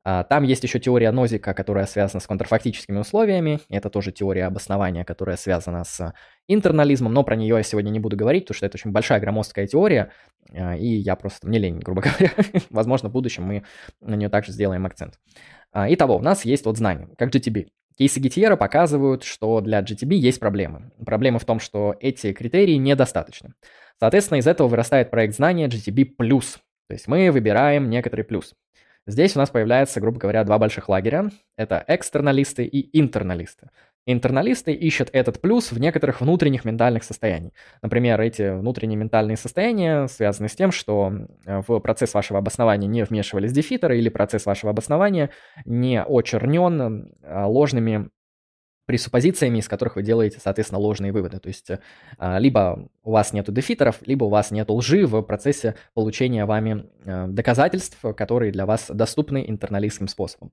А, 0.04 0.24
там 0.24 0.44
есть 0.44 0.64
еще 0.64 0.80
теория 0.80 1.12
Нозика, 1.12 1.54
которая 1.54 1.86
связана 1.86 2.20
с 2.20 2.28
контрфактическими 2.28 2.98
условиями. 2.98 3.60
Это 3.70 3.90
тоже 3.90 4.12
теория 4.12 4.46
обоснования, 4.46 5.04
которая 5.04 5.38
связана 5.38 5.84
с 5.84 6.14
интернализмом, 6.48 7.14
но 7.14 7.24
про 7.24 7.36
нее 7.36 7.58
я 7.58 7.64
сегодня 7.64 7.92
не 7.92 8.00
буду 8.00 8.18
говорить, 8.18 8.46
потому 8.46 8.58
что 8.58 8.66
это 8.66 8.78
очень 8.78 8.92
большая 8.92 9.20
громоздкая 9.20 9.68
теория, 9.68 10.12
а, 10.54 10.76
и 10.76 10.88
я 10.88 11.16
просто 11.16 11.48
не 11.48 11.60
лень, 11.60 11.80
грубо 11.80 12.02
говоря. 12.20 12.32
Возможно, 12.70 13.10
в 13.10 13.12
будущем 13.12 13.44
мы 13.44 13.64
на 14.00 14.16
нее 14.16 14.30
также 14.30 14.52
сделаем 14.52 14.86
акцент. 14.86 15.20
А, 15.72 15.92
итого, 15.92 16.18
у 16.18 16.22
нас 16.22 16.46
есть 16.46 16.66
вот 16.66 16.78
знание, 16.78 17.08
как 17.18 17.34
GTB. 17.34 17.68
Кейсы 17.98 18.20
Гитьера 18.20 18.56
показывают, 18.56 19.24
что 19.24 19.62
для 19.62 19.82
GTB 19.82 20.16
есть 20.16 20.40
проблемы. 20.40 20.92
Проблема 21.06 21.38
в 21.38 21.46
том, 21.46 21.60
что 21.60 21.96
эти 22.00 22.34
критерии 22.34 22.76
недостаточны. 22.76 23.54
Соответственно, 24.00 24.40
из 24.40 24.48
этого 24.48 24.68
вырастает 24.68 25.12
проект 25.12 25.36
знания 25.36 25.68
GTB+. 25.68 26.06
То 26.18 26.94
есть 26.94 27.08
мы 27.08 27.30
выбираем 27.32 27.90
некоторый 27.90 28.24
плюс. 28.24 28.56
Здесь 29.08 29.36
у 29.36 29.40
нас 29.40 29.50
появляется, 29.50 30.00
грубо 30.00 30.20
говоря, 30.20 30.44
два 30.44 30.60
больших 30.60 30.88
лагеря. 30.90 31.30
Это 31.58 31.84
экстерналисты 31.88 32.66
и 32.66 33.00
интерналисты. 33.00 33.70
Интерналисты 34.08 34.74
ищут 34.74 35.10
этот 35.14 35.42
плюс 35.42 35.72
в 35.72 35.80
некоторых 35.80 36.22
внутренних 36.22 36.66
ментальных 36.66 37.04
состояниях. 37.04 37.54
Например, 37.84 38.20
эти 38.20 38.58
внутренние 38.58 38.98
ментальные 38.98 39.38
состояния 39.38 40.08
связаны 40.08 40.50
с 40.50 40.56
тем, 40.56 40.72
что 40.72 41.14
э, 41.46 41.62
в 41.68 41.80
процесс 41.80 42.14
вашего 42.16 42.40
обоснования 42.40 42.88
не 42.88 43.04
вмешивались 43.04 43.52
дефитеры 43.52 44.00
или 44.00 44.10
процесс 44.10 44.48
вашего 44.48 44.72
обоснования 44.72 45.30
не 45.66 46.02
очернен 46.02 47.14
э, 47.22 47.44
ложными 47.46 48.10
пресуппозициями, 48.92 49.60
из 49.60 49.70
которых 49.70 49.96
вы 49.96 50.04
делаете, 50.04 50.40
соответственно, 50.44 50.80
ложные 50.80 51.14
выводы. 51.14 51.40
То 51.40 51.48
есть 51.48 51.72
а, 52.18 52.40
либо 52.40 52.90
у 53.04 53.12
вас 53.12 53.32
нет 53.32 53.50
дефитеров, 53.50 54.00
либо 54.06 54.26
у 54.26 54.30
вас 54.30 54.52
нет 54.52 54.70
лжи 54.70 55.06
в 55.06 55.22
процессе 55.22 55.76
получения 55.94 56.44
вами 56.44 56.88
а, 57.06 57.28
доказательств, 57.28 57.98
которые 58.18 58.52
для 58.52 58.66
вас 58.66 58.88
доступны 58.90 59.46
интерналистским 59.48 60.10
способом. 60.10 60.52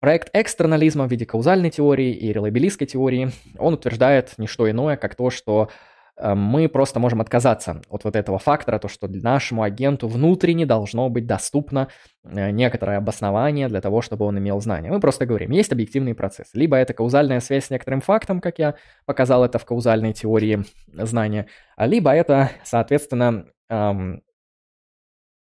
Проект 0.00 0.30
экстернализма 0.32 1.06
в 1.06 1.12
виде 1.12 1.24
каузальной 1.24 1.70
теории 1.70 2.12
и 2.12 2.32
релабилистской 2.32 2.88
теории, 2.88 3.30
он 3.56 3.74
утверждает 3.74 4.32
не 4.38 4.48
что 4.48 4.68
иное, 4.68 4.96
как 4.96 5.14
то, 5.14 5.30
что 5.30 5.68
Э, 5.68 5.91
мы 6.22 6.68
просто 6.68 7.00
можем 7.00 7.20
отказаться 7.20 7.82
от 7.88 8.04
вот 8.04 8.16
этого 8.16 8.38
фактора, 8.38 8.78
то, 8.78 8.88
что 8.88 9.08
нашему 9.08 9.62
агенту 9.62 10.08
внутренне 10.08 10.66
должно 10.66 11.08
быть 11.08 11.26
доступно 11.26 11.88
э, 12.24 12.50
некоторое 12.50 12.98
обоснование 12.98 13.68
для 13.68 13.80
того, 13.80 14.02
чтобы 14.02 14.24
он 14.24 14.38
имел 14.38 14.60
знания. 14.60 14.90
Мы 14.90 15.00
просто 15.00 15.26
говорим, 15.26 15.50
есть 15.50 15.72
объективный 15.72 16.14
процесс. 16.14 16.48
Либо 16.54 16.76
это 16.76 16.94
каузальная 16.94 17.40
связь 17.40 17.66
с 17.66 17.70
некоторым 17.70 18.00
фактом, 18.00 18.40
как 18.40 18.58
я 18.58 18.76
показал 19.04 19.44
это 19.44 19.58
в 19.58 19.64
каузальной 19.64 20.12
теории 20.12 20.64
знания, 20.92 21.46
либо 21.76 22.12
это, 22.12 22.50
соответственно, 22.64 23.46
эм, 23.68 24.22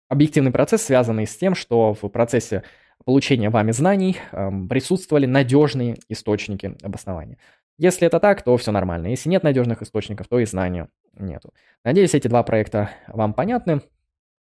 объективный 0.09 0.51
процесс, 0.51 0.83
связанный 0.83 1.27
с 1.27 1.37
тем, 1.37 1.55
что 1.55 1.95
в 1.95 2.09
процессе 2.09 2.63
получения 3.05 3.51
вами 3.51 3.73
знаний 3.73 4.17
эм, 4.33 4.69
присутствовали 4.69 5.27
надежные 5.27 5.97
источники 6.09 6.77
обоснования. 6.83 7.39
Если 7.77 8.07
это 8.07 8.21
так, 8.21 8.43
то 8.43 8.57
все 8.57 8.71
нормально. 8.71 9.09
Если 9.09 9.29
нет 9.29 9.43
надежных 9.43 9.83
источников, 9.83 10.29
то 10.29 10.39
и 10.39 10.45
знания 10.45 10.89
нету. 11.15 11.53
Надеюсь, 11.83 12.15
эти 12.15 12.29
два 12.29 12.43
проекта 12.43 12.91
вам 13.09 13.35
понятны. 13.35 13.83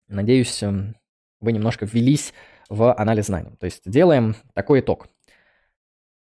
Надеюсь, 0.06 0.62
эм, 0.62 0.96
вы 1.40 1.52
немножко 1.52 1.84
ввелись 1.84 2.32
в 2.68 2.92
анализ 2.94 3.26
знаний. 3.26 3.56
То 3.58 3.64
есть 3.66 3.82
делаем 3.84 4.36
такой 4.54 4.80
итог. 4.80 5.08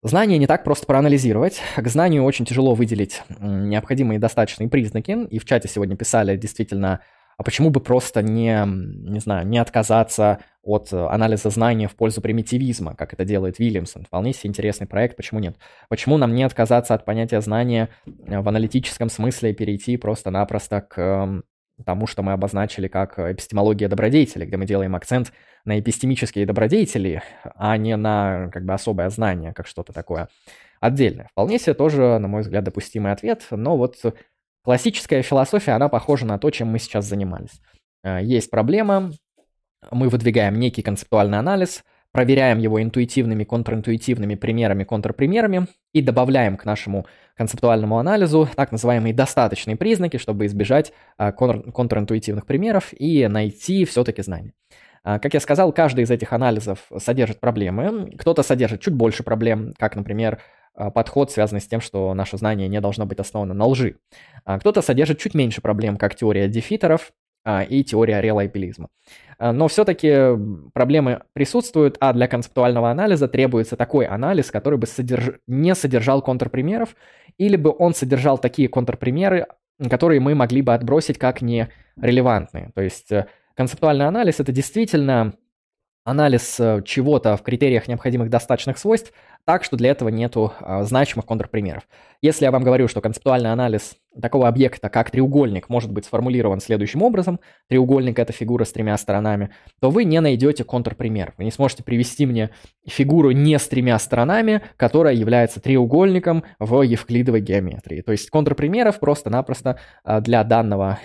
Знание 0.04 0.38
не 0.38 0.48
так 0.48 0.64
просто 0.64 0.86
проанализировать. 0.86 1.62
К 1.76 1.88
знанию 1.88 2.24
очень 2.24 2.46
тяжело 2.46 2.76
выделить 2.76 3.24
необходимые 3.40 4.20
достаточные 4.20 4.70
признаки. 4.70 5.26
И 5.28 5.40
в 5.40 5.46
чате 5.46 5.70
сегодня 5.70 5.96
писали 5.96 6.36
действительно 6.36 7.00
а 7.38 7.44
почему 7.44 7.70
бы 7.70 7.80
просто 7.80 8.22
не, 8.22 8.64
не 8.66 9.20
знаю, 9.20 9.48
не 9.48 9.58
отказаться 9.58 10.40
от 10.62 10.94
э, 10.94 11.08
анализа 11.08 11.50
знания 11.50 11.88
в 11.88 11.96
пользу 11.96 12.22
примитивизма, 12.22 12.96
как 12.96 13.14
это 13.14 13.26
делает 13.26 13.60
Вильямсон? 13.60 14.06
Вполне 14.06 14.34
себе 14.34 14.50
интересный 14.50 14.88
проект, 14.88 15.16
почему 15.18 15.40
нет? 15.40 15.58
Почему 15.90 16.18
нам 16.18 16.34
не 16.36 16.44
отказаться 16.44 16.94
от 16.94 17.06
понятия 17.06 17.42
знания 17.42 17.90
э, 18.06 18.40
в 18.40 18.48
аналитическом 18.48 19.10
смысле 19.10 19.52
и 19.52 19.54
перейти 19.54 19.98
просто-напросто 19.98 20.82
к 20.82 21.00
эм, 21.00 21.44
тому, 21.86 22.08
что 22.08 22.24
мы 22.24 22.34
обозначили 22.34 22.88
как 22.88 23.20
эпистемология 23.20 23.90
добродетели, 23.90 24.46
где 24.46 24.58
мы 24.58 24.66
делаем 24.66 24.96
акцент 24.96 25.34
на 25.66 25.80
эпистемические 25.80 26.46
добродетели, 26.46 27.24
а 27.56 27.78
не 27.78 27.96
на 27.96 28.50
как 28.52 28.66
бы 28.66 28.74
особое 28.74 29.10
знание, 29.10 29.54
как 29.54 29.68
что-то 29.68 29.94
такое 29.94 30.30
отдельное. 30.80 31.30
Вполне 31.32 31.60
себе 31.60 31.74
тоже, 31.74 32.18
на 32.20 32.28
мой 32.28 32.42
взгляд, 32.42 32.64
допустимый 32.64 33.12
ответ, 33.12 33.48
но 33.52 33.78
вот 33.78 33.98
Классическая 34.64 35.22
философия, 35.22 35.74
она 35.74 35.90
похожа 35.90 36.26
на 36.26 36.38
то, 36.38 36.50
чем 36.50 36.70
мы 36.70 36.80
сейчас 36.80 37.06
занимались. 37.06 37.62
Э, 38.04 38.20
есть 38.24 38.50
проблема, 38.50 39.12
мы 39.92 40.10
выдвигаем 40.10 40.60
некий 40.60 40.82
концептуальный 40.82 41.40
анализ, 41.40 41.84
проверяем 42.12 42.60
его 42.60 42.82
интуитивными, 42.82 43.44
контринтуитивными 43.44 44.36
примерами, 44.36 44.84
контрпримерами 44.84 45.68
и 45.94 46.02
добавляем 46.02 46.58
к 46.58 46.66
нашему 46.66 47.08
концептуальному 47.36 47.98
анализу 47.98 48.48
так 48.56 48.72
называемые 48.72 49.14
достаточные 49.14 49.76
признаки, 49.76 50.18
чтобы 50.18 50.46
избежать 50.46 50.94
контр, 51.36 51.72
контринтуитивных 51.72 52.46
примеров 52.46 52.94
и 52.98 53.28
найти 53.28 53.84
все-таки 53.86 54.22
знания. 54.22 54.54
А, 55.04 55.20
как 55.20 55.34
я 55.34 55.40
сказал, 55.40 55.74
каждый 55.74 56.06
из 56.06 56.12
этих 56.12 56.32
анализов 56.32 56.88
содержит 56.98 57.40
проблемы. 57.40 58.12
Кто-то 58.18 58.44
содержит 58.44 58.82
чуть 58.82 58.94
больше 58.94 59.24
проблем, 59.24 59.74
как, 59.78 59.96
например, 59.96 60.40
подход, 60.76 61.32
связанный 61.32 61.62
с 61.62 61.68
тем, 61.68 61.82
что 61.82 62.14
наше 62.14 62.38
знание 62.38 62.68
не 62.68 62.82
должно 62.82 63.06
быть 63.06 63.20
основано 63.20 63.54
на 63.54 63.66
лжи. 63.66 63.98
Кто-то 64.46 64.82
содержит 64.82 65.20
чуть 65.20 65.34
меньше 65.34 65.62
проблем, 65.62 65.98
как 65.98 66.16
теория 66.16 66.48
дефитеров 66.48 67.12
и 67.70 67.84
теория 67.84 68.22
релайбилизма. 68.22 68.88
Но 69.40 69.68
все-таки 69.68 70.30
проблемы 70.74 71.24
присутствуют, 71.34 71.98
а 72.00 72.14
для 72.14 72.28
концептуального 72.28 72.90
анализа 72.90 73.28
требуется 73.28 73.76
такой 73.76 74.06
анализ, 74.06 74.50
который 74.50 74.80
бы 74.80 74.88
содерж... 74.88 75.40
не 75.48 75.76
содержал 75.76 76.22
контрпримеров, 76.22 76.96
или 77.38 77.58
бы 77.58 77.76
он 77.78 77.94
содержал 77.94 78.38
такие 78.38 78.70
контрпримеры, 78.70 79.48
которые 79.90 80.22
мы 80.22 80.36
могли 80.36 80.62
бы 80.62 80.74
отбросить 80.74 81.18
как 81.18 81.42
нерелевантные. 81.42 82.72
То 82.76 82.82
есть 82.82 83.12
э, 83.12 83.26
концептуальный 83.56 84.08
анализ– 84.08 84.40
это 84.40 84.52
действительно 84.52 85.34
анализ 86.04 86.60
э, 86.60 86.82
чего-то 86.86 87.38
в 87.38 87.44
критериях 87.44 87.88
необходимых 87.88 88.30
достаточных 88.30 88.78
свойств, 88.78 89.14
так 89.46 89.64
что 89.64 89.76
для 89.76 89.92
этого 89.92 90.10
нету 90.10 90.54
а, 90.60 90.84
значимых 90.84 91.26
контрпримеров. 91.26 91.84
Если 92.22 92.46
я 92.46 92.52
вам 92.52 92.64
говорю, 92.64 92.88
что 92.88 93.02
концептуальный 93.02 93.52
анализ 93.52 93.98
такого 94.22 94.48
объекта, 94.48 94.88
как 94.90 95.12
треугольник, 95.12 95.68
может 95.68 95.92
быть 95.92 96.06
сформулирован 96.06 96.62
следующим 96.62 97.02
образом, 97.02 97.42
треугольник– 97.68 98.20
это 98.20 98.32
фигура 98.32 98.64
с 98.64 98.72
тремя 98.72 98.98
сторонами, 98.98 99.50
то 99.82 99.90
вы 99.90 100.06
не 100.06 100.22
найдете 100.22 100.64
контрпример. 100.64 101.34
Вы 101.38 101.44
не 101.44 101.52
сможете 101.52 101.84
привести 101.84 102.26
мне 102.26 102.52
фигуру 102.88 103.32
не 103.32 103.60
с 103.60 103.68
тремя 103.68 104.00
сторонами, 104.00 104.62
которая 104.78 105.14
является 105.14 105.60
треугольником 105.60 106.46
в 106.60 106.82
евклидовой 106.82 107.42
геометрии. 107.42 108.02
То 108.02 108.14
есть 108.14 108.30
контрпримеров 108.30 109.00
просто-напросто 109.00 109.78
а, 110.06 110.22
для 110.22 110.44
данного 110.46 111.00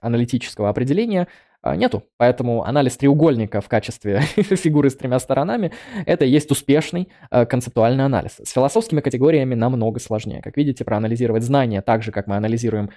аналитического 0.00 0.68
определения 0.68 1.28
нету. 1.72 2.02
Поэтому 2.18 2.64
анализ 2.64 2.96
треугольника 2.96 3.60
в 3.60 3.68
качестве 3.68 4.20
фигуры 4.36 4.90
с 4.90 4.96
тремя 4.96 5.18
сторонами– 5.18 5.72
это 6.06 6.24
и 6.24 6.28
есть 6.28 6.50
успешный 6.50 7.08
э, 7.30 7.46
концептуальный 7.46 8.04
анализ. 8.04 8.40
С 8.42 8.52
философскими 8.52 9.00
категориями 9.00 9.54
намного 9.54 10.00
сложнее. 10.00 10.42
Как 10.42 10.56
видите, 10.56 10.84
проанализировать 10.84 11.42
знания 11.42 11.82
так 11.82 12.02
же, 12.02 12.12
как 12.12 12.26
мы 12.26 12.36
анализируем 12.36 12.90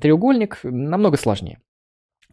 треугольник, 0.00 0.60
намного 0.62 1.16
сложнее. 1.16 1.58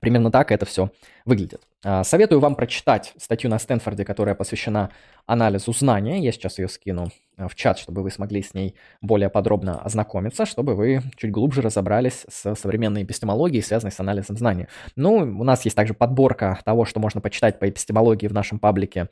Примерно 0.02 0.32
так 0.32 0.52
это 0.52 0.66
все 0.66 0.90
выглядит. 1.26 1.62
А, 1.86 2.04
советую 2.04 2.40
вам 2.40 2.56
прочитать 2.56 3.14
статью 3.18 3.52
на 3.52 3.60
Стэнфорде, 3.60 4.04
которая 4.04 4.34
посвящена 4.34 4.90
анализу 5.28 5.72
знания. 5.74 6.20
Я 6.20 6.32
сейчас 6.32 6.58
ее 6.58 6.68
скину 6.70 7.12
а, 7.38 7.48
в 7.48 7.54
чат, 7.54 7.78
чтобы 7.78 8.02
вы 8.02 8.10
смогли 8.10 8.42
с 8.42 8.56
ней 8.56 8.74
более 9.02 9.30
подробно 9.30 9.80
ознакомиться, 9.80 10.48
чтобы 10.48 10.74
вы 10.74 11.04
чуть 11.18 11.30
глубже 11.30 11.62
разобрались 11.62 12.26
с 12.28 12.56
современной 12.56 13.04
эпистемологией, 13.04 13.62
связанной 13.62 13.92
с 13.92 14.00
анализом 14.00 14.38
знания. 14.38 14.68
Ну, 14.96 15.18
у 15.18 15.44
нас 15.44 15.66
есть 15.66 15.78
также 15.78 15.94
подборка 15.94 16.60
того, 16.66 16.86
что 16.86 17.00
можно 17.00 17.22
почитать 17.22 17.60
по 17.60 17.70
эпистемологии 17.70 18.28
в 18.28 18.34
нашем 18.34 18.58
паблике 18.58 19.08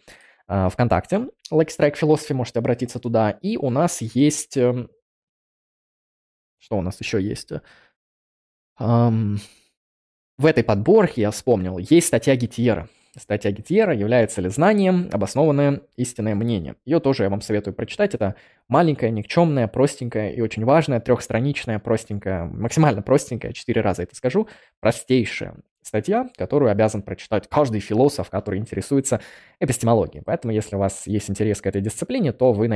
а, 0.47 0.69
ВКонтакте. 0.69 1.27
Like 1.51 1.69
Strike 1.69 1.99
Philosophy, 2.01 2.33
можете 2.33 2.57
обратиться 2.57 2.97
туда. 2.97 3.29
И 3.29 3.57
у 3.57 3.69
нас 3.69 4.01
есть... 4.01 4.57
Эм, 4.57 4.89
что 6.57 6.79
у 6.79 6.81
нас 6.81 6.99
еще 6.99 7.21
есть? 7.21 7.51
Um, 8.79 9.37
в 10.39 10.45
этой 10.45 10.63
подборке, 10.63 11.21
я 11.21 11.31
вспомнил, 11.31 11.77
есть 11.77 12.07
статья 12.07 12.35
Гитьера. 12.35 12.87
Статья 13.17 13.51
Гитьера 13.51 13.93
является 13.93 14.39
ли 14.39 14.49
знанием 14.49 15.09
обоснованное 15.11 15.81
истинное 15.97 16.33
мнение. 16.33 16.75
Ее 16.85 17.01
тоже 17.01 17.23
я 17.23 17.29
вам 17.29 17.41
советую 17.41 17.73
прочитать. 17.73 18.13
Это 18.13 18.35
маленькая, 18.69 19.09
никчемная, 19.09 19.67
простенькая 19.67 20.31
и 20.31 20.39
очень 20.39 20.63
важная, 20.63 21.01
трехстраничная, 21.01 21.79
простенькая, 21.79 22.45
максимально 22.45 23.01
простенькая, 23.01 23.51
четыре 23.51 23.81
раза 23.81 24.03
это 24.03 24.15
скажу, 24.15 24.47
простейшая 24.79 25.55
статья, 25.81 26.29
которую 26.37 26.71
обязан 26.71 27.01
прочитать 27.01 27.49
каждый 27.49 27.81
философ, 27.81 28.29
который 28.29 28.59
интересуется 28.59 29.21
эпистемологией. 29.59 30.23
Поэтому, 30.23 30.53
если 30.53 30.75
у 30.75 30.79
вас 30.79 31.07
есть 31.07 31.29
интерес 31.29 31.61
к 31.61 31.67
этой 31.67 31.81
дисциплине, 31.81 32.31
то 32.31 32.53
вы 32.53 32.67
найдете 32.67 32.67